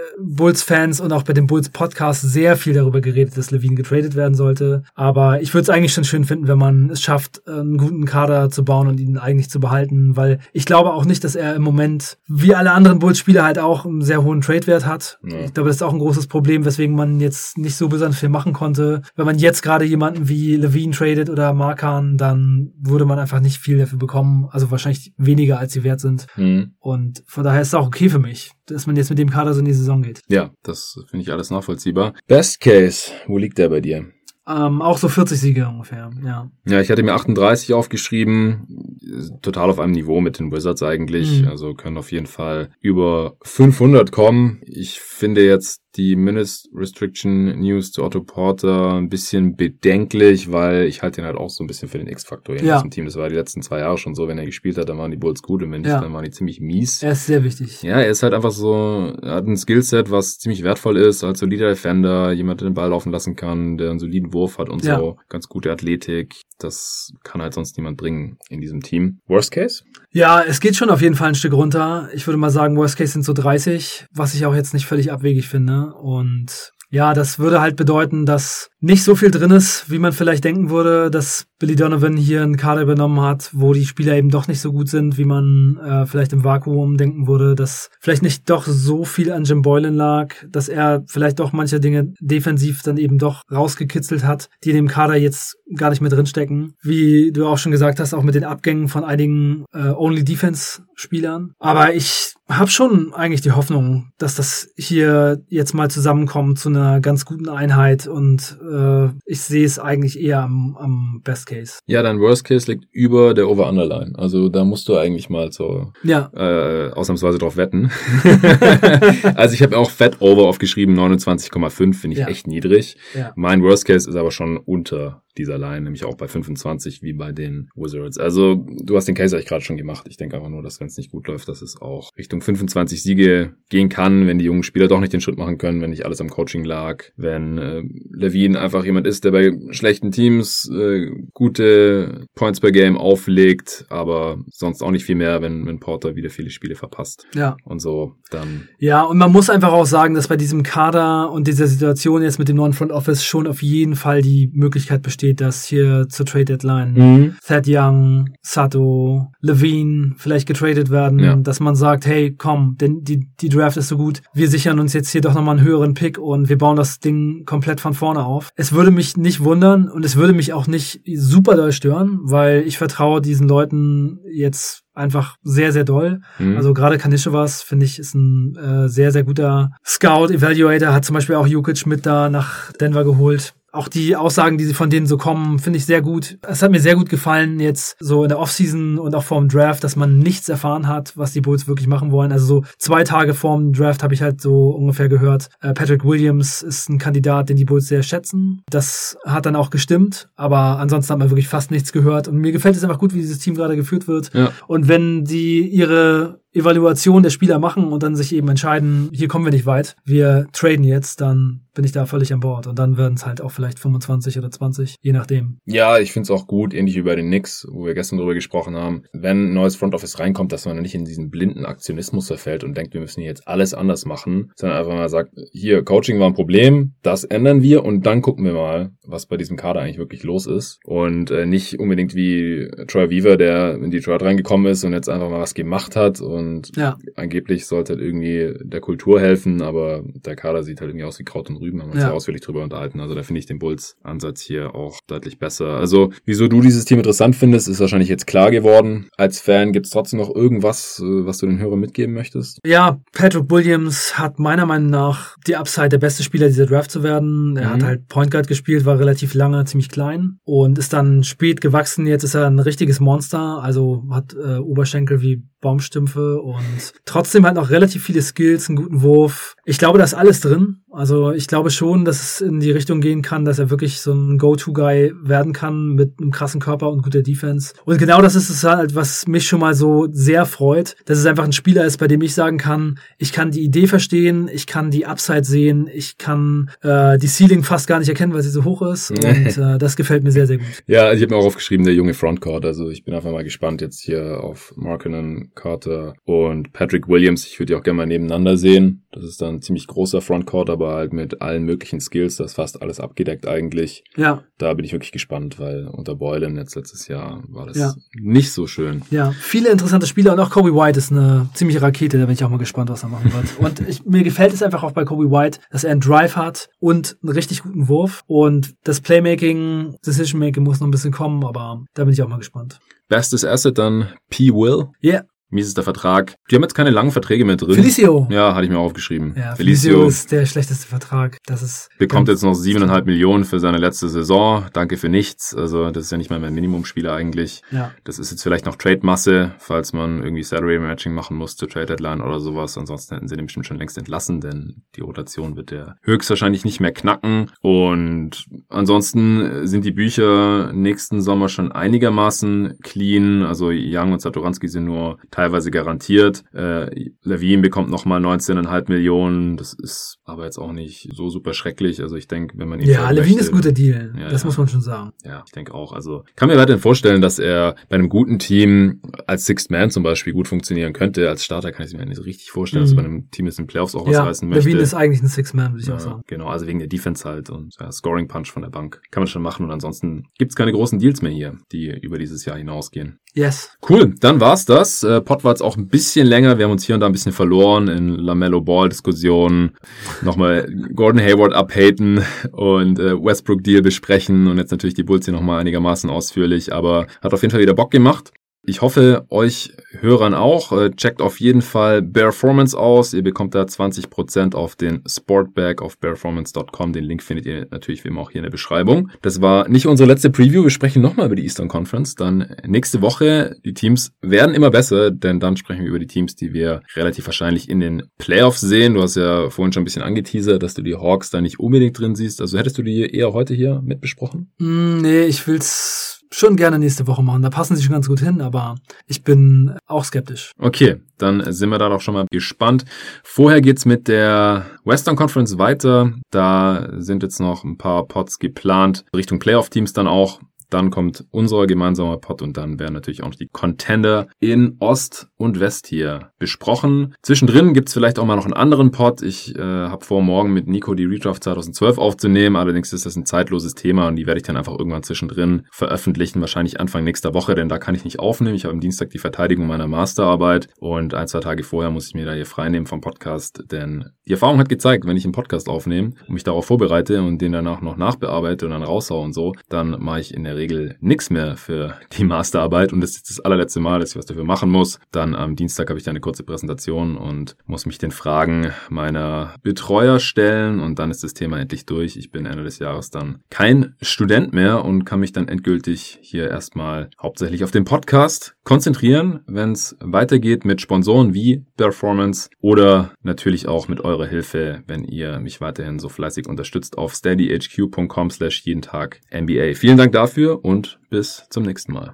Bulls-Fans 0.67 0.99
und 0.99 1.13
auch 1.13 1.23
bei 1.23 1.33
dem 1.33 1.47
Bulls-Podcast 1.47 2.21
sehr 2.21 2.57
viel 2.57 2.73
darüber 2.73 3.01
geredet, 3.01 3.37
dass 3.37 3.51
Levine 3.51 3.75
getradet 3.75 4.15
werden 4.15 4.35
sollte. 4.35 4.83
Aber 4.95 5.41
ich 5.41 5.53
würde 5.53 5.63
es 5.63 5.69
eigentlich 5.69 5.93
schon 5.93 6.03
schön 6.03 6.25
finden, 6.25 6.47
wenn 6.47 6.57
man 6.57 6.89
es 6.89 7.01
schafft, 7.01 7.47
einen 7.47 7.77
guten 7.77 8.05
Kader 8.05 8.49
zu 8.49 8.63
bauen 8.65 8.87
und 8.87 8.99
ihn 8.99 9.17
eigentlich 9.17 9.49
zu 9.49 9.59
behalten, 9.59 10.15
weil 10.15 10.39
ich 10.53 10.65
glaube 10.65 10.93
auch 10.93 11.05
nicht, 11.05 11.23
dass 11.23 11.35
er 11.35 11.55
im 11.55 11.61
Moment, 11.61 12.17
wie 12.27 12.53
alle 12.53 12.71
anderen 12.71 12.99
Bulls-Spieler, 12.99 13.43
halt 13.43 13.59
auch 13.59 13.85
einen 13.85 14.01
sehr 14.01 14.23
hohen 14.23 14.41
Trade-Wert 14.41 14.85
hat. 14.85 15.19
Ja. 15.23 15.39
Ich 15.45 15.53
glaube, 15.53 15.69
das 15.69 15.77
ist 15.77 15.83
auch 15.83 15.93
ein 15.93 15.99
großes 15.99 16.27
Problem, 16.27 16.65
weswegen 16.65 16.95
man 16.95 17.19
jetzt 17.19 17.57
nicht 17.57 17.75
so 17.75 17.87
besonders 17.87 18.19
viel 18.19 18.29
machen 18.29 18.53
konnte. 18.53 19.01
Wenn 19.15 19.25
man 19.25 19.39
jetzt 19.39 19.61
gerade 19.61 19.85
jemanden 19.85 20.27
wie 20.27 20.55
Levine 20.55 20.93
tradet 20.93 21.29
oder 21.29 21.53
Markan, 21.53 22.17
dann 22.17 22.73
würde 22.79 23.05
man 23.05 23.19
einfach 23.19 23.39
nicht 23.39 23.57
viel 23.57 23.77
dafür 23.77 23.97
bekommen. 23.97 24.47
Also 24.51 24.69
wahrscheinlich 24.71 25.13
weniger, 25.17 25.59
als 25.59 25.73
sie 25.73 25.83
wert 25.83 26.01
sind. 26.01 26.27
Mhm. 26.35 26.73
Und 26.79 27.23
von 27.25 27.43
daher 27.43 27.61
ist 27.61 27.69
es 27.69 27.73
auch 27.73 27.87
okay 27.87 28.09
für 28.09 28.19
mich 28.19 28.51
dass 28.67 28.87
man 28.87 28.95
jetzt 28.95 29.09
mit 29.09 29.19
dem 29.19 29.29
Kader 29.29 29.53
so 29.53 29.59
in 29.59 29.65
die 29.65 29.73
Saison 29.73 30.01
geht. 30.01 30.21
Ja, 30.27 30.51
das 30.63 30.99
finde 31.09 31.23
ich 31.23 31.31
alles 31.31 31.49
nachvollziehbar. 31.49 32.13
Best 32.27 32.59
Case, 32.61 33.11
wo 33.27 33.37
liegt 33.37 33.57
der 33.57 33.69
bei 33.69 33.81
dir? 33.81 34.05
Ähm, 34.47 34.81
auch 34.81 34.97
so 34.97 35.09
40 35.09 35.37
Siege 35.37 35.67
ungefähr, 35.67 36.09
ja. 36.23 36.49
Ja, 36.65 36.79
ich 36.79 36.89
hatte 36.89 37.03
mir 37.03 37.13
38 37.15 37.73
aufgeschrieben, 37.73 38.97
total 39.41 39.69
auf 39.69 39.79
einem 39.79 39.91
Niveau 39.91 40.21
mit 40.21 40.39
den 40.39 40.53
Wizards 40.53 40.83
eigentlich, 40.83 41.41
mhm. 41.41 41.49
also 41.49 41.73
können 41.73 41.97
auf 41.97 42.13
jeden 42.13 42.27
Fall 42.27 42.69
über 42.79 43.35
500 43.41 44.13
kommen. 44.13 44.61
Ich 44.65 45.01
finde 45.01 45.45
jetzt 45.45 45.81
die 45.97 46.15
Minutes 46.15 46.69
Restriction 46.73 47.59
News 47.59 47.91
zu 47.91 48.03
Otto 48.03 48.21
Porter 48.23 48.93
ein 48.93 49.09
bisschen 49.09 49.55
bedenklich, 49.55 50.51
weil 50.51 50.85
ich 50.85 51.01
halte 51.01 51.21
ihn 51.21 51.25
halt 51.25 51.35
auch 51.35 51.49
so 51.49 51.63
ein 51.63 51.67
bisschen 51.67 51.89
für 51.89 51.97
den 51.97 52.07
X-Faktor 52.07 52.55
in 52.55 52.65
ja. 52.65 52.75
diesem 52.75 52.91
Team. 52.91 53.05
Das 53.05 53.15
war 53.15 53.29
die 53.29 53.35
letzten 53.35 53.61
zwei 53.61 53.79
Jahre 53.79 53.97
schon 53.97 54.15
so. 54.15 54.27
Wenn 54.27 54.37
er 54.37 54.45
gespielt 54.45 54.77
hat, 54.77 54.87
dann 54.89 54.97
waren 54.97 55.11
die 55.11 55.17
Bulls 55.17 55.41
gut 55.41 55.63
und 55.63 55.71
wenn 55.71 55.81
nicht, 55.81 55.89
ja. 55.89 55.99
dann 55.99 56.13
waren 56.13 56.23
die 56.23 56.31
ziemlich 56.31 56.61
mies. 56.61 57.01
Er 57.03 57.13
ist 57.13 57.25
sehr 57.25 57.43
wichtig. 57.43 57.81
Ja, 57.81 57.99
er 57.99 58.09
ist 58.09 58.23
halt 58.23 58.33
einfach 58.33 58.51
so, 58.51 59.13
er 59.21 59.35
hat 59.35 59.47
ein 59.47 59.57
Skillset, 59.57 60.11
was 60.11 60.37
ziemlich 60.37 60.63
wertvoll 60.63 60.97
ist, 60.97 61.23
als 61.23 61.39
solider 61.39 61.69
Defender, 61.69 62.31
jemand, 62.31 62.61
der 62.61 62.69
den 62.69 62.73
Ball 62.75 62.89
laufen 62.89 63.11
lassen 63.11 63.35
kann, 63.35 63.77
der 63.77 63.89
einen 63.89 63.99
soliden 63.99 64.33
Wurf 64.33 64.59
hat 64.59 64.69
und 64.69 64.83
ja. 64.85 64.99
so, 64.99 65.17
ganz 65.29 65.49
gute 65.49 65.71
Athletik. 65.71 66.35
Das 66.59 67.13
kann 67.23 67.41
halt 67.41 67.53
sonst 67.53 67.77
niemand 67.77 67.97
bringen 67.97 68.37
in 68.49 68.61
diesem 68.61 68.81
Team. 68.81 69.19
Worst 69.27 69.51
Case? 69.51 69.83
Ja, 70.17 70.41
es 70.41 70.59
geht 70.59 70.75
schon 70.75 70.89
auf 70.89 71.03
jeden 71.03 71.13
Fall 71.13 71.27
ein 71.27 71.35
Stück 71.35 71.53
runter. 71.53 72.09
Ich 72.11 72.25
würde 72.25 72.39
mal 72.39 72.49
sagen, 72.49 72.75
Worst 72.75 72.97
Case 72.97 73.11
sind 73.11 73.21
so 73.21 73.33
30, 73.33 74.07
was 74.11 74.33
ich 74.33 74.47
auch 74.47 74.55
jetzt 74.55 74.73
nicht 74.73 74.87
völlig 74.87 75.11
abwegig 75.11 75.47
finde. 75.47 75.93
Und 75.93 76.73
ja, 76.89 77.13
das 77.13 77.37
würde 77.37 77.59
halt 77.59 77.75
bedeuten, 77.75 78.25
dass 78.25 78.69
nicht 78.79 79.03
so 79.03 79.15
viel 79.15 79.31
drin 79.31 79.51
ist, 79.51 79.89
wie 79.89 79.99
man 79.99 80.13
vielleicht 80.13 80.43
denken 80.43 80.69
würde, 80.69 81.11
dass 81.11 81.47
Billy 81.59 81.75
Donovan 81.75 82.15
hier 82.15 82.43
einen 82.43 82.55
Kader 82.55 82.81
übernommen 82.81 83.19
hat, 83.21 83.49
wo 83.51 83.73
die 83.73 83.85
Spieler 83.85 84.15
eben 84.15 84.29
doch 84.29 84.47
nicht 84.47 84.61
so 84.61 84.71
gut 84.71 84.87
sind, 84.87 85.17
wie 85.17 85.25
man 85.25 85.77
äh, 85.83 86.05
vielleicht 86.05 86.31
im 86.31 86.43
Vakuum 86.43 86.95
denken 86.95 87.27
würde, 87.27 87.55
dass 87.55 87.89
vielleicht 87.99 88.21
nicht 88.21 88.49
doch 88.49 88.65
so 88.65 89.03
viel 89.03 89.31
an 89.31 89.43
Jim 89.43 89.63
Boylan 89.63 89.95
lag, 89.95 90.35
dass 90.49 90.69
er 90.69 91.03
vielleicht 91.07 91.39
doch 91.39 91.51
manche 91.51 91.79
Dinge 91.79 92.13
defensiv 92.21 92.83
dann 92.83 92.97
eben 92.97 93.17
doch 93.17 93.41
rausgekitzelt 93.51 94.23
hat, 94.23 94.49
die 94.63 94.69
in 94.69 94.75
dem 94.75 94.87
Kader 94.87 95.15
jetzt 95.15 95.57
gar 95.75 95.89
nicht 95.89 96.01
mehr 96.01 96.11
drinstecken. 96.11 96.75
Wie 96.83 97.31
du 97.31 97.47
auch 97.47 97.57
schon 97.57 97.71
gesagt 97.71 97.99
hast, 97.99 98.13
auch 98.13 98.23
mit 98.23 98.35
den 98.35 98.45
Abgängen 98.45 98.87
von 98.87 99.03
einigen 99.03 99.65
äh, 99.73 99.89
Only 99.89 100.23
Defense 100.23 100.83
Spielern. 100.99 101.53
Aber 101.59 101.93
ich 101.93 102.33
habe 102.49 102.69
schon 102.69 103.13
eigentlich 103.13 103.41
die 103.41 103.51
Hoffnung, 103.51 104.11
dass 104.17 104.35
das 104.35 104.69
hier 104.75 105.43
jetzt 105.47 105.73
mal 105.73 105.91
zusammenkommt 105.91 106.57
zu 106.57 106.69
einer 106.69 107.01
ganz 107.01 107.25
guten 107.25 107.49
Einheit 107.49 108.07
und 108.07 108.57
äh, 108.61 109.09
ich 109.25 109.41
sehe 109.41 109.65
es 109.65 109.77
eigentlich 109.79 110.19
eher 110.19 110.41
am, 110.41 110.75
am 110.79 111.21
Best 111.23 111.45
Case. 111.45 111.79
Ja, 111.85 112.01
dein 112.01 112.19
Worst 112.19 112.45
Case 112.45 112.71
liegt 112.71 112.85
über 112.91 113.35
der 113.35 113.47
Over-Underline. 113.47 114.13
Also 114.17 114.49
da 114.49 114.63
musst 114.63 114.87
du 114.89 114.97
eigentlich 114.97 115.29
mal 115.29 115.51
so 115.51 115.91
ja. 116.03 116.31
äh, 116.33 116.91
ausnahmsweise 116.93 117.37
drauf 117.37 117.57
wetten. 117.57 117.91
also 119.35 119.53
ich 119.53 119.61
habe 119.61 119.77
auch 119.77 119.91
Fat 119.91 120.19
Over 120.21 120.47
aufgeschrieben, 120.47 120.97
29,5 120.97 121.93
finde 121.93 122.15
ich 122.15 122.21
ja. 122.21 122.27
echt 122.27 122.47
niedrig. 122.47 122.97
Ja. 123.13 123.33
Mein 123.35 123.61
Worst 123.61 123.85
Case 123.85 124.09
ist 124.09 124.15
aber 124.15 124.31
schon 124.31 124.57
unter 124.57 125.21
dieser 125.37 125.57
Line, 125.57 125.81
nämlich 125.81 126.05
auch 126.05 126.15
bei 126.15 126.27
25 126.27 127.01
wie 127.01 127.13
bei 127.13 127.31
den 127.31 127.69
Wizards. 127.75 128.17
Also 128.17 128.55
du 128.55 128.95
hast 128.95 129.07
den 129.07 129.15
Case 129.15 129.35
eigentlich 129.35 129.47
gerade 129.47 129.63
schon 129.63 129.77
gemacht. 129.77 130.05
Ich 130.09 130.17
denke 130.17 130.35
einfach 130.35 130.49
nur, 130.49 130.63
dass 130.63 130.79
wenn 130.79 130.87
es 130.87 130.97
nicht 130.97 131.11
gut 131.11 131.27
läuft, 131.27 131.47
dass 131.47 131.61
es 131.61 131.79
auch 131.81 132.11
Richtung 132.17 132.41
25 132.41 133.01
Siege 133.01 133.53
gehen 133.69 133.89
kann, 133.89 134.27
wenn 134.27 134.39
die 134.39 134.45
jungen 134.45 134.63
Spieler 134.63 134.87
doch 134.87 134.99
nicht 134.99 135.13
den 135.13 135.21
Schritt 135.21 135.37
machen 135.37 135.57
können, 135.57 135.81
wenn 135.81 135.91
nicht 135.91 136.05
alles 136.05 136.21
am 136.21 136.29
Coaching 136.29 136.63
lag, 136.63 137.05
wenn 137.15 137.57
äh, 137.57 137.83
Levine 138.11 138.59
einfach 138.59 138.85
jemand 138.85 139.07
ist, 139.07 139.23
der 139.23 139.31
bei 139.31 139.51
schlechten 139.71 140.11
Teams 140.11 140.69
äh, 140.69 141.11
gute 141.33 142.25
Points 142.35 142.59
per 142.59 142.71
Game 142.71 142.97
auflegt, 142.97 143.85
aber 143.89 144.39
sonst 144.51 144.81
auch 144.81 144.91
nicht 144.91 145.05
viel 145.05 145.15
mehr, 145.15 145.41
wenn, 145.41 145.65
wenn 145.65 145.79
Porter 145.79 146.15
wieder 146.15 146.29
viele 146.29 146.49
Spiele 146.49 146.75
verpasst. 146.75 147.25
Ja. 147.35 147.57
Und 147.63 147.79
so 147.79 148.15
dann. 148.29 148.67
Ja, 148.79 149.03
und 149.03 149.17
man 149.17 149.31
muss 149.31 149.49
einfach 149.49 149.71
auch 149.71 149.85
sagen, 149.85 150.15
dass 150.15 150.27
bei 150.27 150.37
diesem 150.37 150.63
Kader 150.63 151.31
und 151.31 151.47
dieser 151.47 151.67
Situation 151.67 152.21
jetzt 152.21 152.39
mit 152.39 152.47
dem 152.47 152.57
neuen 152.57 152.73
Front 152.73 152.91
Office 152.91 153.23
schon 153.23 153.47
auf 153.47 153.61
jeden 153.61 153.95
Fall 153.95 154.21
die 154.21 154.49
Möglichkeit 154.53 155.01
besteht, 155.01 155.26
dass 155.33 155.65
hier 155.65 156.07
zur 156.09 156.25
Trade 156.25 156.45
Deadline 156.45 156.93
mhm. 156.93 157.35
Thad 157.45 157.65
Young, 157.67 158.29
Sato, 158.41 159.27
Levine 159.41 160.15
vielleicht 160.17 160.47
getradet 160.47 160.89
werden, 160.89 161.19
ja. 161.19 161.35
dass 161.35 161.59
man 161.59 161.75
sagt, 161.75 162.05
hey, 162.05 162.35
komm, 162.37 162.77
denn 162.79 163.03
die, 163.03 163.27
die 163.39 163.49
Draft 163.49 163.77
ist 163.77 163.89
so 163.89 163.97
gut, 163.97 164.21
wir 164.33 164.49
sichern 164.49 164.79
uns 164.79 164.93
jetzt 164.93 165.09
hier 165.09 165.21
doch 165.21 165.33
nochmal 165.33 165.57
einen 165.57 165.65
höheren 165.65 165.93
Pick 165.93 166.17
und 166.17 166.49
wir 166.49 166.57
bauen 166.57 166.75
das 166.75 166.99
Ding 166.99 167.45
komplett 167.45 167.81
von 167.81 167.93
vorne 167.93 168.25
auf. 168.25 168.49
Es 168.55 168.73
würde 168.73 168.91
mich 168.91 169.17
nicht 169.17 169.43
wundern 169.43 169.89
und 169.89 170.05
es 170.05 170.15
würde 170.15 170.33
mich 170.33 170.53
auch 170.53 170.67
nicht 170.67 171.01
super 171.15 171.55
doll 171.55 171.71
stören, 171.71 172.19
weil 172.23 172.63
ich 172.65 172.77
vertraue 172.77 173.21
diesen 173.21 173.47
Leuten 173.47 174.19
jetzt 174.31 174.83
einfach 174.97 175.35
sehr, 175.43 175.71
sehr 175.71 175.83
doll. 175.83 176.21
Mhm. 176.39 176.57
Also 176.57 176.73
gerade 176.73 176.97
Kanischevas, 176.97 177.61
finde 177.61 177.85
ich, 177.85 177.99
ist 177.99 178.15
ein 178.15 178.55
äh, 178.55 178.89
sehr, 178.89 179.11
sehr 179.11 179.23
guter 179.23 179.71
Scout, 179.85 180.27
Evaluator, 180.27 180.93
hat 180.93 181.05
zum 181.05 181.13
Beispiel 181.13 181.35
auch 181.35 181.47
Jukic 181.47 181.85
mit 181.85 182.05
da 182.05 182.29
nach 182.29 182.71
Denver 182.73 183.03
geholt 183.03 183.53
auch 183.77 183.87
die 183.87 184.15
Aussagen, 184.15 184.57
die 184.57 184.73
von 184.73 184.89
denen 184.89 185.07
so 185.07 185.17
kommen, 185.17 185.59
finde 185.59 185.77
ich 185.77 185.85
sehr 185.85 186.01
gut. 186.01 186.37
Es 186.47 186.61
hat 186.61 186.71
mir 186.71 186.79
sehr 186.79 186.95
gut 186.95 187.09
gefallen 187.09 187.59
jetzt 187.59 187.95
so 187.99 188.23
in 188.23 188.29
der 188.29 188.39
Offseason 188.39 188.97
und 188.97 189.15
auch 189.15 189.23
vorm 189.23 189.47
Draft, 189.47 189.83
dass 189.83 189.95
man 189.95 190.19
nichts 190.19 190.49
erfahren 190.49 190.87
hat, 190.87 191.15
was 191.15 191.33
die 191.33 191.41
Bulls 191.41 191.67
wirklich 191.67 191.87
machen 191.87 192.11
wollen. 192.11 192.31
Also 192.31 192.45
so 192.45 192.63
zwei 192.77 193.03
Tage 193.03 193.33
vorm 193.33 193.73
Draft 193.73 194.03
habe 194.03 194.13
ich 194.13 194.21
halt 194.21 194.41
so 194.41 194.69
ungefähr 194.69 195.09
gehört, 195.09 195.49
äh, 195.61 195.73
Patrick 195.73 196.03
Williams 196.03 196.61
ist 196.61 196.89
ein 196.89 196.97
Kandidat, 196.97 197.49
den 197.49 197.57
die 197.57 197.65
Bulls 197.65 197.87
sehr 197.87 198.03
schätzen. 198.03 198.63
Das 198.69 199.17
hat 199.25 199.45
dann 199.45 199.55
auch 199.55 199.69
gestimmt, 199.69 200.29
aber 200.35 200.79
ansonsten 200.79 201.11
hat 201.11 201.19
man 201.19 201.29
wirklich 201.29 201.47
fast 201.47 201.71
nichts 201.71 201.91
gehört. 201.91 202.27
Und 202.27 202.37
mir 202.37 202.51
gefällt 202.51 202.75
es 202.75 202.83
einfach 202.83 202.99
gut, 202.99 203.13
wie 203.13 203.19
dieses 203.19 203.39
Team 203.39 203.55
gerade 203.55 203.75
geführt 203.75 204.07
wird. 204.07 204.33
Ja. 204.33 204.51
Und 204.67 204.87
wenn 204.87 205.23
die 205.23 205.67
ihre 205.67 206.39
Evaluation 206.53 207.23
der 207.23 207.29
Spieler 207.29 207.59
machen 207.59 207.91
und 207.91 208.03
dann 208.03 208.15
sich 208.15 208.33
eben 208.33 208.49
entscheiden, 208.49 209.09
hier 209.13 209.27
kommen 209.27 209.45
wir 209.45 209.51
nicht 209.51 209.65
weit, 209.65 209.95
wir 210.05 210.47
traden 210.53 210.83
jetzt, 210.83 211.21
dann 211.21 211.67
bin 211.77 211.85
ich 211.85 211.91
da 211.91 212.07
völlig 212.07 212.33
an 212.33 212.39
Bord. 212.39 212.65
Und 212.65 212.79
dann 212.79 212.97
werden 212.97 213.13
es 213.13 213.25
halt 213.25 213.39
auch 213.39 213.51
vielleicht 213.51 213.77
25 213.77 214.39
oder 214.39 214.49
20, 214.49 214.95
je 214.99 215.13
nachdem. 215.13 215.59
Ja, 215.65 215.99
ich 215.99 216.11
finde 216.11 216.23
es 216.23 216.31
auch 216.31 216.47
gut, 216.47 216.73
ähnlich 216.73 216.95
wie 216.95 217.03
bei 217.03 217.15
den 217.15 217.27
Knicks, 217.27 217.67
wo 217.71 217.85
wir 217.85 217.93
gestern 217.93 218.17
drüber 218.17 218.33
gesprochen 218.33 218.75
haben, 218.75 219.03
wenn 219.13 219.51
ein 219.51 219.53
neues 219.53 219.75
Front 219.75 219.93
Office 219.93 220.17
reinkommt, 220.17 220.51
dass 220.51 220.65
man 220.65 220.81
nicht 220.81 220.95
in 220.95 221.05
diesen 221.05 221.29
blinden 221.29 221.67
Aktionismus 221.67 222.27
verfällt 222.27 222.63
und 222.63 222.75
denkt, 222.75 222.95
wir 222.95 223.01
müssen 223.01 223.21
jetzt 223.21 223.47
alles 223.47 223.75
anders 223.75 224.05
machen, 224.05 224.51
sondern 224.55 224.79
einfach 224.79 224.93
mal 224.93 225.07
sagt, 225.07 225.33
hier, 225.51 225.83
Coaching 225.83 226.19
war 226.19 226.25
ein 226.25 226.33
Problem, 226.33 226.93
das 227.03 227.23
ändern 227.23 227.61
wir 227.61 227.85
und 227.85 228.07
dann 228.07 228.23
gucken 228.23 228.43
wir 228.43 228.53
mal, 228.53 228.91
was 229.05 229.27
bei 229.27 229.37
diesem 229.37 229.55
Kader 229.55 229.81
eigentlich 229.81 229.99
wirklich 229.99 230.23
los 230.23 230.47
ist. 230.47 230.79
Und 230.83 231.29
äh, 231.29 231.45
nicht 231.45 231.79
unbedingt 231.79 232.15
wie 232.15 232.67
Troy 232.87 233.11
Weaver, 233.11 233.37
der 233.37 233.75
in 233.75 233.91
Detroit 233.91 234.23
reingekommen 234.23 234.71
ist 234.71 234.83
und 234.83 234.93
jetzt 234.93 235.09
einfach 235.09 235.29
mal 235.29 235.41
was 235.41 235.53
gemacht 235.53 235.95
hat 235.95 236.21
und 236.21 236.36
und 236.37 236.75
ja. 236.77 236.97
angeblich 237.15 237.65
sollte 237.65 237.93
halt 237.93 238.01
irgendwie 238.01 238.53
der 238.61 238.79
Kultur 238.79 239.19
helfen, 239.19 239.61
aber 239.61 240.03
der 240.25 240.35
Kader 240.35 240.63
sieht 240.63 240.79
halt 240.79 240.91
irgendwie 240.91 241.05
aus 241.05 241.19
wie 241.19 241.23
Kraut 241.23 241.49
und 241.49 241.57
Rüben, 241.57 241.81
haben 241.81 241.89
wir 241.89 241.95
uns 241.95 242.03
ja. 242.03 242.11
ausführlich 242.11 242.41
drüber 242.41 242.63
unterhalten. 242.63 242.99
Also 242.99 243.15
da 243.15 243.23
finde 243.23 243.39
ich 243.39 243.45
den 243.45 243.59
Bulls-Ansatz 243.59 244.41
hier 244.41 244.75
auch 244.75 244.99
deutlich 245.07 245.39
besser. 245.39 245.77
Also 245.77 246.11
wieso 246.25 246.47
du 246.47 246.61
dieses 246.61 246.85
Team 246.85 246.99
interessant 246.99 247.35
findest, 247.35 247.67
ist 247.67 247.79
wahrscheinlich 247.79 248.09
jetzt 248.09 248.27
klar 248.27 248.51
geworden. 248.51 249.07
Als 249.17 249.39
Fan 249.39 249.73
gibt 249.73 249.87
es 249.87 249.91
trotzdem 249.91 250.19
noch 250.19 250.33
irgendwas, 250.33 251.01
äh, 251.03 251.25
was 251.25 251.39
du 251.39 251.47
den 251.47 251.59
Hörern 251.59 251.79
mitgeben 251.79 252.13
möchtest? 252.13 252.59
Ja, 252.65 253.01
Patrick 253.13 253.49
Williams 253.49 254.17
hat 254.17 254.39
meiner 254.39 254.65
Meinung 254.65 254.89
nach 254.89 255.35
die 255.47 255.55
Upside, 255.55 255.89
der 255.89 255.97
beste 255.97 256.23
Spieler 256.23 256.47
dieser 256.47 256.65
Draft 256.65 256.91
zu 256.91 257.03
werden. 257.03 257.57
Er 257.57 257.69
mhm. 257.69 257.73
hat 257.73 257.83
halt 257.83 258.07
Point 258.07 258.31
Guard 258.31 258.47
gespielt, 258.47 258.85
war 258.85 258.99
relativ 258.99 259.33
lange, 259.33 259.65
ziemlich 259.65 259.89
klein 259.89 260.39
und 260.43 260.77
ist 260.77 260.93
dann 260.93 261.23
spät 261.23 261.61
gewachsen. 261.61 262.05
Jetzt 262.05 262.23
ist 262.23 262.35
er 262.35 262.47
ein 262.47 262.59
richtiges 262.59 262.99
Monster, 262.99 263.61
also 263.61 264.03
hat 264.11 264.35
äh, 264.35 264.57
Oberschenkel 264.57 265.21
wie 265.21 265.43
Baumstümpfe 265.61 266.41
und 266.41 266.93
trotzdem 267.05 267.45
halt 267.45 267.55
noch 267.55 267.69
relativ 267.69 268.03
viele 268.05 268.21
Skills, 268.21 268.69
einen 268.69 268.77
guten 268.77 269.01
Wurf. 269.01 269.55
Ich 269.69 269.79
glaube, 269.79 269.97
da 269.97 270.05
ist 270.05 270.13
alles 270.13 270.39
drin. 270.39 270.77
Also 270.91 271.33
ich 271.33 271.47
glaube 271.47 271.71
schon, 271.71 272.05
dass 272.05 272.21
es 272.21 272.41
in 272.41 272.61
die 272.61 272.71
Richtung 272.71 273.01
gehen 273.01 273.21
kann, 273.21 273.43
dass 273.43 273.59
er 273.59 273.69
wirklich 273.69 273.99
so 273.99 274.13
ein 274.13 274.37
Go-To-Guy 274.37 275.11
werden 275.21 275.51
kann 275.51 275.89
mit 275.89 276.13
einem 276.21 276.31
krassen 276.31 276.61
Körper 276.61 276.89
und 276.89 277.03
guter 277.03 277.21
Defense. 277.21 277.73
Und 277.83 277.97
genau 277.97 278.21
das 278.21 278.35
ist 278.35 278.49
es 278.49 278.63
halt, 278.63 278.95
was 278.95 279.27
mich 279.27 279.45
schon 279.45 279.59
mal 279.59 279.73
so 279.73 280.07
sehr 280.09 280.45
freut, 280.45 280.95
dass 281.03 281.17
es 281.19 281.25
einfach 281.25 281.43
ein 281.43 281.51
Spieler 281.51 281.83
ist, 281.83 281.97
bei 281.97 282.07
dem 282.07 282.21
ich 282.21 282.33
sagen 282.33 282.57
kann, 282.57 282.97
ich 283.17 283.33
kann 283.33 283.51
die 283.51 283.61
Idee 283.61 283.87
verstehen, 283.87 284.49
ich 284.51 284.67
kann 284.67 284.89
die 284.89 285.05
Upside 285.05 285.43
sehen, 285.43 285.89
ich 285.93 286.17
kann 286.17 286.71
äh, 286.81 287.17
die 287.17 287.27
Ceiling 287.27 287.63
fast 287.63 287.87
gar 287.87 287.99
nicht 287.99 288.07
erkennen, 288.07 288.33
weil 288.33 288.43
sie 288.43 288.49
so 288.49 288.63
hoch 288.63 288.81
ist. 288.83 289.11
Und 289.11 289.57
äh, 289.57 289.77
das 289.77 289.97
gefällt 289.97 290.23
mir 290.23 290.31
sehr, 290.31 290.47
sehr 290.47 290.59
gut. 290.59 290.83
Ja, 290.87 291.11
ich 291.11 291.21
habe 291.21 291.35
mir 291.35 291.41
auch 291.41 291.45
aufgeschrieben, 291.45 291.85
der 291.85 291.93
junge 291.93 292.13
Frontcourt. 292.13 292.63
Also 292.63 292.89
ich 292.89 293.03
bin 293.03 293.13
einfach 293.13 293.31
mal 293.31 293.43
gespannt 293.43 293.81
jetzt 293.81 293.99
hier 293.99 294.41
auf 294.41 294.73
Markinen, 294.77 295.51
Carter 295.55 296.13
und 296.23 296.71
Patrick 296.71 297.09
Williams. 297.09 297.45
Ich 297.45 297.59
würde 297.59 297.73
die 297.73 297.75
auch 297.75 297.83
gerne 297.83 297.97
mal 297.97 298.07
nebeneinander 298.07 298.55
sehen. 298.55 299.03
Das 299.17 299.29
ist 299.29 299.41
dann 299.41 299.55
ein 299.55 299.61
ziemlich 299.61 299.87
großer 299.87 300.21
Frontcourt, 300.21 300.69
aber 300.69 300.93
halt 300.93 301.13
mit 301.13 301.41
allen 301.41 301.63
möglichen 301.63 301.99
Skills. 301.99 302.37
Das 302.37 302.47
ist 302.47 302.55
fast 302.55 302.81
alles 302.81 302.99
abgedeckt 302.99 303.47
eigentlich. 303.47 304.03
Ja. 304.15 304.43
Da 304.57 304.73
bin 304.73 304.85
ich 304.85 304.91
wirklich 304.91 305.11
gespannt, 305.11 305.59
weil 305.59 305.87
unter 305.87 306.15
Boylan 306.15 306.55
jetzt 306.55 306.75
letztes 306.75 307.07
Jahr 307.07 307.43
war 307.47 307.65
das 307.65 307.77
ja. 307.77 307.93
nicht 308.13 308.51
so 308.51 308.67
schön. 308.67 309.01
Ja, 309.09 309.31
viele 309.31 309.69
interessante 309.69 310.07
Spieler 310.07 310.33
und 310.33 310.39
auch 310.39 310.49
Kobe 310.49 310.73
White 310.73 310.99
ist 310.99 311.11
eine 311.11 311.49
ziemliche 311.53 311.81
Rakete. 311.81 312.19
Da 312.19 312.25
bin 312.25 312.33
ich 312.33 312.43
auch 312.43 312.49
mal 312.49 312.57
gespannt, 312.57 312.89
was 312.89 313.03
er 313.03 313.09
machen 313.09 313.33
wird. 313.33 313.59
und 313.59 313.87
ich, 313.87 314.05
mir 314.05 314.23
gefällt 314.23 314.53
es 314.53 314.63
einfach 314.63 314.83
auch 314.83 314.91
bei 314.91 315.05
Kobe 315.05 315.31
White, 315.31 315.59
dass 315.71 315.83
er 315.83 315.91
einen 315.91 316.01
Drive 316.01 316.35
hat 316.35 316.69
und 316.79 317.17
einen 317.23 317.33
richtig 317.33 317.63
guten 317.63 317.87
Wurf. 317.87 318.23
Und 318.27 318.75
das 318.83 319.01
Playmaking, 319.01 319.95
Decision 320.05 320.39
Making 320.39 320.63
muss 320.63 320.79
noch 320.79 320.87
ein 320.87 320.91
bisschen 320.91 321.11
kommen, 321.11 321.43
aber 321.43 321.83
da 321.93 322.03
bin 322.03 322.13
ich 322.13 322.21
auch 322.21 322.29
mal 322.29 322.37
gespannt. 322.37 322.79
Bestes 323.07 323.45
Asset 323.45 323.77
dann 323.77 324.09
P. 324.29 324.51
Will. 324.53 324.89
Ja. 325.01 325.13
Yeah. 325.13 325.25
Mies 325.49 325.67
ist 325.67 325.77
der 325.77 325.85
Vertrag. 325.85 326.35
Die 326.51 326.55
haben 326.55 326.63
jetzt 326.63 326.73
keine 326.73 326.89
langen 326.89 327.11
Verträge 327.11 327.45
mehr 327.45 327.55
drin. 327.55 327.75
Felicio. 327.75 328.27
Ja, 328.29 328.53
hatte 328.53 328.65
ich 328.65 328.71
mir 328.71 328.79
aufgeschrieben. 328.79 329.33
Ja, 329.37 329.55
Felicio, 329.55 329.91
Felicio 329.91 330.07
ist 330.07 330.31
der 330.33 330.45
schlechteste 330.45 330.87
Vertrag. 330.87 331.37
Das 331.45 331.61
ist. 331.61 331.89
Bekommt 331.97 332.27
jetzt 332.27 332.43
noch 332.43 332.53
siebeneinhalb 332.53 333.05
Millionen 333.05 333.45
für 333.45 333.59
seine 333.59 333.77
letzte 333.77 334.09
Saison. 334.09 334.65
Danke 334.73 334.97
für 334.97 335.07
nichts. 335.07 335.55
Also, 335.55 335.89
das 335.91 336.05
ist 336.05 336.11
ja 336.11 336.17
nicht 336.17 336.29
mal 336.29 336.39
mehr 336.39 336.51
Minimumspieler 336.51 337.13
eigentlich. 337.13 337.61
Ja. 337.71 337.91
Das 338.03 338.19
ist 338.19 338.31
jetzt 338.31 338.43
vielleicht 338.43 338.65
noch 338.65 338.75
Trade-Masse, 338.75 339.53
falls 339.57 339.93
man 339.93 340.21
irgendwie 340.21 340.43
Salary 340.43 340.79
Matching 340.79 341.13
machen 341.13 341.37
muss 341.37 341.55
zur 341.55 341.69
Trade 341.69 341.85
Deadline 341.85 342.21
oder 342.21 342.41
sowas. 342.41 342.77
Ansonsten 342.77 343.15
hätten 343.15 343.29
sie 343.29 343.37
den 343.37 343.45
bestimmt 343.45 343.67
schon 343.67 343.77
längst 343.77 343.97
entlassen, 343.97 344.41
denn 344.41 344.83
die 344.97 345.01
Rotation 345.01 345.55
wird 345.55 345.71
der 345.71 345.95
höchstwahrscheinlich 346.01 346.65
nicht 346.65 346.81
mehr 346.81 346.91
knacken. 346.91 347.51
Und 347.61 348.45
ansonsten 348.67 349.65
sind 349.65 349.85
die 349.85 349.91
Bücher 349.91 350.73
nächsten 350.73 351.21
Sommer 351.21 351.47
schon 351.47 351.71
einigermaßen 351.71 352.79
clean. 352.83 353.43
Also, 353.43 353.71
Young 353.71 354.11
und 354.11 354.21
Satoranski 354.21 354.67
sind 354.67 354.83
nur 354.83 355.17
teilweise 355.37 355.69
garantiert. 355.69 356.43
Äh, 356.51 357.09
Levine 357.23 357.61
bekommt 357.61 357.91
nochmal 357.91 358.19
19,5 358.19 358.89
Millionen. 358.89 359.55
Das 359.55 359.73
ist 359.73 360.17
aber 360.23 360.45
jetzt 360.45 360.57
auch 360.57 360.71
nicht 360.71 361.09
so 361.13 361.29
super 361.29 361.53
schrecklich. 361.53 362.01
Also 362.01 362.15
ich 362.15 362.27
denke, 362.27 362.57
wenn 362.57 362.67
man 362.67 362.79
ihn 362.79 362.89
Ja, 362.89 363.11
Levine 363.11 363.39
ist 363.39 363.49
ein 363.49 363.55
guter 363.55 363.71
Deal. 363.71 364.15
Ja, 364.17 364.29
das 364.29 364.41
ja. 364.41 364.47
muss 364.47 364.57
man 364.57 364.67
schon 364.67 364.81
sagen. 364.81 365.11
Ja, 365.23 365.43
ich 365.45 365.51
denke 365.51 365.75
auch. 365.75 365.93
Also 365.93 366.23
kann 366.35 366.49
mir 366.49 366.57
weiterhin 366.57 366.81
vorstellen, 366.81 367.21
dass 367.21 367.37
er 367.37 367.75
bei 367.87 367.97
einem 367.97 368.09
guten 368.09 368.39
Team 368.39 369.01
als 369.27 369.45
Sixth 369.45 369.69
Man 369.69 369.91
zum 369.91 370.01
Beispiel 370.01 370.33
gut 370.33 370.47
funktionieren 370.47 370.93
könnte. 370.93 371.29
Als 371.29 371.45
Starter 371.45 371.71
kann 371.71 371.85
ich 371.85 371.93
es 371.93 371.97
mir 371.97 372.03
nicht 372.03 372.17
so 372.17 372.23
richtig 372.23 372.49
vorstellen, 372.49 372.83
mhm. 372.83 372.87
dass 372.87 372.95
bei 372.95 373.03
einem 373.03 373.29
Team 373.29 373.45
ist 373.45 373.59
in 373.59 373.67
Playoffs 373.67 373.93
auch 373.93 374.07
ja, 374.07 374.21
was 374.21 374.27
reißen 374.29 374.49
möchte. 374.49 374.67
Levine 374.67 374.81
ist 374.81 374.95
eigentlich 374.95 375.21
ein 375.21 375.27
Sixth 375.27 375.53
Man, 375.53 375.73
würde 375.73 375.81
ich 375.81 375.87
ja, 375.87 375.95
auch 375.95 375.99
sagen. 375.99 376.21
Genau, 376.25 376.47
also 376.47 376.65
wegen 376.65 376.79
der 376.79 376.87
Defense 376.87 377.29
halt 377.29 377.51
und 377.51 377.75
ja, 377.79 377.91
Scoring 377.91 378.27
Punch 378.27 378.51
von 378.51 378.63
der 378.63 378.71
Bank 378.71 379.03
kann 379.11 379.21
man 379.21 379.27
schon 379.27 379.43
machen. 379.43 379.65
Und 379.65 379.71
ansonsten 379.71 380.23
gibt's 380.39 380.55
keine 380.55 380.71
großen 380.71 380.97
Deals 380.97 381.21
mehr 381.21 381.31
hier, 381.31 381.57
die 381.71 381.91
über 382.01 382.17
dieses 382.17 382.43
Jahr 382.45 382.57
hinausgehen. 382.57 383.19
Yes. 383.37 383.77
Cool, 383.87 384.15
dann 384.19 384.39
war's 384.39 384.65
das. 384.65 385.03
Äh, 385.03 385.21
Pot 385.27 385.43
war 385.43 385.51
jetzt 385.51 385.61
auch 385.61 385.75
ein 385.75 385.89
bisschen 385.89 386.25
länger. 386.25 386.57
Wir 386.57 386.65
haben 386.65 386.71
uns 386.71 386.85
hier 386.85 386.95
und 386.95 387.01
da 387.01 387.05
ein 387.05 387.11
bisschen 387.11 387.33
verloren 387.33 387.89
in 387.89 388.15
Lamello 388.15 388.61
Ball 388.61 388.87
Diskussionen. 388.87 389.73
Nochmal 390.21 390.73
Gordon 390.95 391.21
Hayward 391.21 391.51
abhaten 391.51 392.23
und 392.53 392.97
äh, 392.97 393.13
Westbrook 393.21 393.61
Deal 393.61 393.81
besprechen 393.81 394.47
und 394.47 394.57
jetzt 394.57 394.71
natürlich 394.71 394.93
die 394.93 395.03
Bulls 395.03 395.25
hier 395.25 395.33
nochmal 395.33 395.59
einigermaßen 395.59 396.09
ausführlich, 396.09 396.73
aber 396.73 397.07
hat 397.21 397.33
auf 397.33 397.41
jeden 397.41 397.51
Fall 397.51 397.59
wieder 397.59 397.73
Bock 397.73 397.91
gemacht. 397.91 398.31
Ich 398.69 398.81
hoffe, 398.81 399.25
euch 399.29 399.71
Hörern 400.01 400.33
auch. 400.33 400.73
Äh, 400.73 400.91
checkt 400.91 401.21
auf 401.21 401.39
jeden 401.39 401.61
Fall 401.61 402.03
Performance 402.03 402.77
aus. 402.77 403.13
Ihr 403.13 403.23
bekommt 403.23 403.55
da 403.55 403.61
20% 403.61 404.55
auf 404.55 404.75
den 404.75 405.03
Sportbag 405.07 405.81
auf 405.81 406.01
performance.com. 406.01 406.91
Den 406.91 407.05
Link 407.05 407.23
findet 407.23 407.45
ihr 407.45 407.67
natürlich 407.71 408.03
wie 408.03 408.09
immer 408.09 408.19
auch 408.19 408.31
hier 408.31 408.39
in 408.39 408.43
der 408.43 408.51
Beschreibung. 408.51 409.09
Das 409.21 409.39
war 409.41 409.69
nicht 409.69 409.87
unsere 409.87 410.09
letzte 410.09 410.29
Preview. 410.29 410.63
Wir 410.63 410.69
sprechen 410.69 411.01
nochmal 411.01 411.27
über 411.27 411.37
die 411.37 411.43
Eastern 411.43 411.69
Conference. 411.69 412.15
Dann 412.15 412.57
nächste 412.65 413.01
Woche. 413.01 413.55
Die 413.63 413.73
Teams 413.73 414.11
werden 414.19 414.53
immer 414.53 414.69
besser, 414.69 415.11
denn 415.11 415.39
dann 415.39 415.55
sprechen 415.55 415.83
wir 415.83 415.89
über 415.89 415.99
die 415.99 416.07
Teams, 416.07 416.35
die 416.35 416.51
wir 416.51 416.81
relativ 416.93 417.25
wahrscheinlich 417.25 417.69
in 417.69 417.79
den 417.79 418.03
Playoffs 418.17 418.59
sehen. 418.59 418.95
Du 418.95 419.01
hast 419.01 419.15
ja 419.15 419.49
vorhin 419.49 419.71
schon 419.71 419.83
ein 419.83 419.85
bisschen 419.85 420.03
angeteasert, 420.03 420.61
dass 420.61 420.73
du 420.73 420.81
die 420.81 420.95
Hawks 420.95 421.29
da 421.29 421.39
nicht 421.39 421.61
unbedingt 421.61 421.97
drin 421.97 422.15
siehst. 422.15 422.41
Also 422.41 422.57
hättest 422.57 422.77
du 422.77 422.83
die 422.83 423.09
eher 423.15 423.31
heute 423.31 423.53
hier 423.53 423.81
mit 423.85 424.01
besprochen? 424.01 424.51
Mm, 424.57 424.97
nee, 424.97 425.23
ich 425.23 425.47
will's 425.47 426.16
schon 426.31 426.55
gerne 426.55 426.79
nächste 426.79 427.07
Woche 427.07 427.23
machen. 427.23 427.41
Da 427.41 427.49
passen 427.49 427.75
sie 427.75 427.83
schon 427.83 427.93
ganz 427.93 428.07
gut 428.07 428.19
hin, 428.19 428.41
aber 428.41 428.75
ich 429.07 429.23
bin 429.23 429.77
auch 429.85 430.03
skeptisch. 430.03 430.51
Okay, 430.59 430.97
dann 431.17 431.51
sind 431.51 431.69
wir 431.69 431.77
da 431.77 431.89
doch 431.89 432.01
schon 432.01 432.13
mal 432.13 432.25
gespannt. 432.31 432.85
Vorher 433.23 433.61
geht's 433.61 433.85
mit 433.85 434.07
der 434.07 434.65
Western 434.83 435.15
Conference 435.15 435.57
weiter. 435.57 436.13
Da 436.31 436.89
sind 436.97 437.23
jetzt 437.23 437.39
noch 437.39 437.63
ein 437.63 437.77
paar 437.77 438.05
Pots 438.07 438.39
geplant. 438.39 439.05
Richtung 439.15 439.39
Playoff-Teams 439.39 439.93
dann 439.93 440.07
auch. 440.07 440.41
Dann 440.69 440.91
kommt 440.91 441.25
unser 441.31 441.65
gemeinsamer 441.65 442.17
Pot 442.17 442.41
und 442.41 442.57
dann 442.57 442.77
werden 442.77 442.93
natürlich 442.93 443.23
auch 443.23 443.27
noch 443.27 443.35
die 443.35 443.47
Contender 443.47 444.27
in 444.39 444.75
Ost 444.79 445.29
und 445.37 445.59
West 445.59 445.87
hier 445.87 446.31
besprochen. 446.39 447.15
Zwischendrin 447.21 447.73
gibt's 447.73 447.93
vielleicht 447.93 448.19
auch 448.19 448.25
mal 448.25 448.35
noch 448.35 448.45
einen 448.45 448.53
anderen 448.53 448.91
Pot. 448.91 449.21
Ich 449.21 449.55
äh, 449.55 449.61
habe 449.61 450.03
vor, 450.03 450.21
morgen 450.21 450.51
mit 450.51 450.67
Nico 450.67 450.95
die 450.95 451.05
Redraft 451.05 451.43
2012 451.43 451.97
aufzunehmen. 451.97 452.55
Allerdings 452.55 452.91
ist 452.91 453.05
das 453.05 453.15
ein 453.15 453.25
zeitloses 453.25 453.75
Thema 453.75 454.07
und 454.07 454.15
die 454.15 454.25
werde 454.25 454.39
ich 454.39 454.45
dann 454.45 454.57
einfach 454.57 454.77
irgendwann 454.77 455.03
zwischendrin 455.03 455.67
veröffentlichen. 455.71 456.41
Wahrscheinlich 456.41 456.79
Anfang 456.79 457.03
nächster 457.03 457.33
Woche, 457.33 457.55
denn 457.55 457.69
da 457.69 457.77
kann 457.77 457.95
ich 457.95 458.03
nicht 458.03 458.19
aufnehmen. 458.19 458.55
Ich 458.55 458.65
habe 458.65 458.73
am 458.73 458.81
Dienstag 458.81 459.11
die 459.11 459.19
Verteidigung 459.19 459.67
meiner 459.67 459.87
Masterarbeit 459.87 460.67
und 460.79 461.13
ein, 461.13 461.27
zwei 461.27 461.39
Tage 461.39 461.63
vorher 461.63 461.91
muss 461.91 462.07
ich 462.07 462.15
mir 462.15 462.25
da 462.25 462.33
hier 462.33 462.45
freinehmen 462.45 462.87
vom 462.87 463.01
Podcast, 463.01 463.63
denn 463.71 464.05
die 464.27 464.33
Erfahrung 464.33 464.59
hat 464.59 464.69
gezeigt, 464.69 465.05
wenn 465.05 465.15
ich 465.15 465.23
einen 465.23 465.31
Podcast 465.31 465.69
aufnehme 465.69 466.13
und 466.27 466.29
mich 466.29 466.43
darauf 466.43 466.65
vorbereite 466.65 467.21
und 467.21 467.41
den 467.41 467.53
danach 467.53 467.81
noch 467.81 467.95
nachbearbeite 467.95 468.65
und 468.65 468.71
dann 468.71 468.83
raushaue 468.83 469.23
und 469.23 469.33
so, 469.33 469.53
dann 469.69 469.91
mache 469.99 470.19
ich 470.19 470.33
in 470.33 470.43
der 470.43 470.57
Regel 470.57 470.97
nichts 470.99 471.29
mehr 471.29 471.55
für 471.55 471.95
die 472.17 472.23
Masterarbeit 472.23 472.91
und 472.91 473.01
das 473.01 473.11
ist 473.11 473.29
das 473.29 473.39
allerletzte 473.39 473.79
Mal, 473.79 473.99
dass 473.99 474.11
ich 474.11 474.17
was 474.17 474.25
dafür 474.25 474.43
machen 474.43 474.69
muss. 474.69 474.99
Dann 475.11 475.26
am 475.35 475.55
Dienstag 475.55 475.89
habe 475.89 475.99
ich 475.99 476.05
dann 476.05 476.13
eine 476.13 476.21
kurze 476.21 476.43
Präsentation 476.43 477.17
und 477.17 477.55
muss 477.65 477.85
mich 477.85 477.97
den 477.97 478.11
Fragen 478.11 478.71
meiner 478.89 479.55
Betreuer 479.63 480.19
stellen 480.19 480.79
und 480.79 480.99
dann 480.99 481.11
ist 481.11 481.23
das 481.23 481.33
Thema 481.33 481.59
endlich 481.59 481.85
durch. 481.85 482.17
Ich 482.17 482.31
bin 482.31 482.45
Ende 482.45 482.63
des 482.63 482.79
Jahres 482.79 483.09
dann 483.09 483.39
kein 483.49 483.95
Student 484.01 484.53
mehr 484.53 484.85
und 484.85 485.05
kann 485.05 485.19
mich 485.19 485.31
dann 485.31 485.47
endgültig 485.47 486.19
hier 486.21 486.49
erstmal 486.49 487.09
hauptsächlich 487.21 487.63
auf 487.63 487.71
den 487.71 487.85
Podcast 487.85 488.55
konzentrieren, 488.63 489.41
wenn 489.47 489.71
es 489.71 489.95
weitergeht 489.99 490.65
mit 490.65 490.81
Sponsoren 490.81 491.33
wie 491.33 491.65
Performance 491.77 492.49
oder 492.59 493.13
natürlich 493.23 493.67
auch 493.67 493.87
mit 493.87 494.01
eurer 494.01 494.25
Hilfe, 494.25 494.83
wenn 494.87 495.03
ihr 495.03 495.39
mich 495.39 495.61
weiterhin 495.61 495.99
so 495.99 496.09
fleißig 496.09 496.47
unterstützt 496.47 496.97
auf 496.97 497.13
steadyhq.com 497.13 498.29
slash 498.29 498.61
jeden 498.65 498.81
Tag 498.81 499.21
NBA. 499.33 499.73
Vielen 499.75 499.97
Dank 499.97 500.11
dafür 500.11 500.63
und 500.63 500.99
bis 501.09 501.45
zum 501.49 501.63
nächsten 501.63 501.93
Mal. 501.93 502.13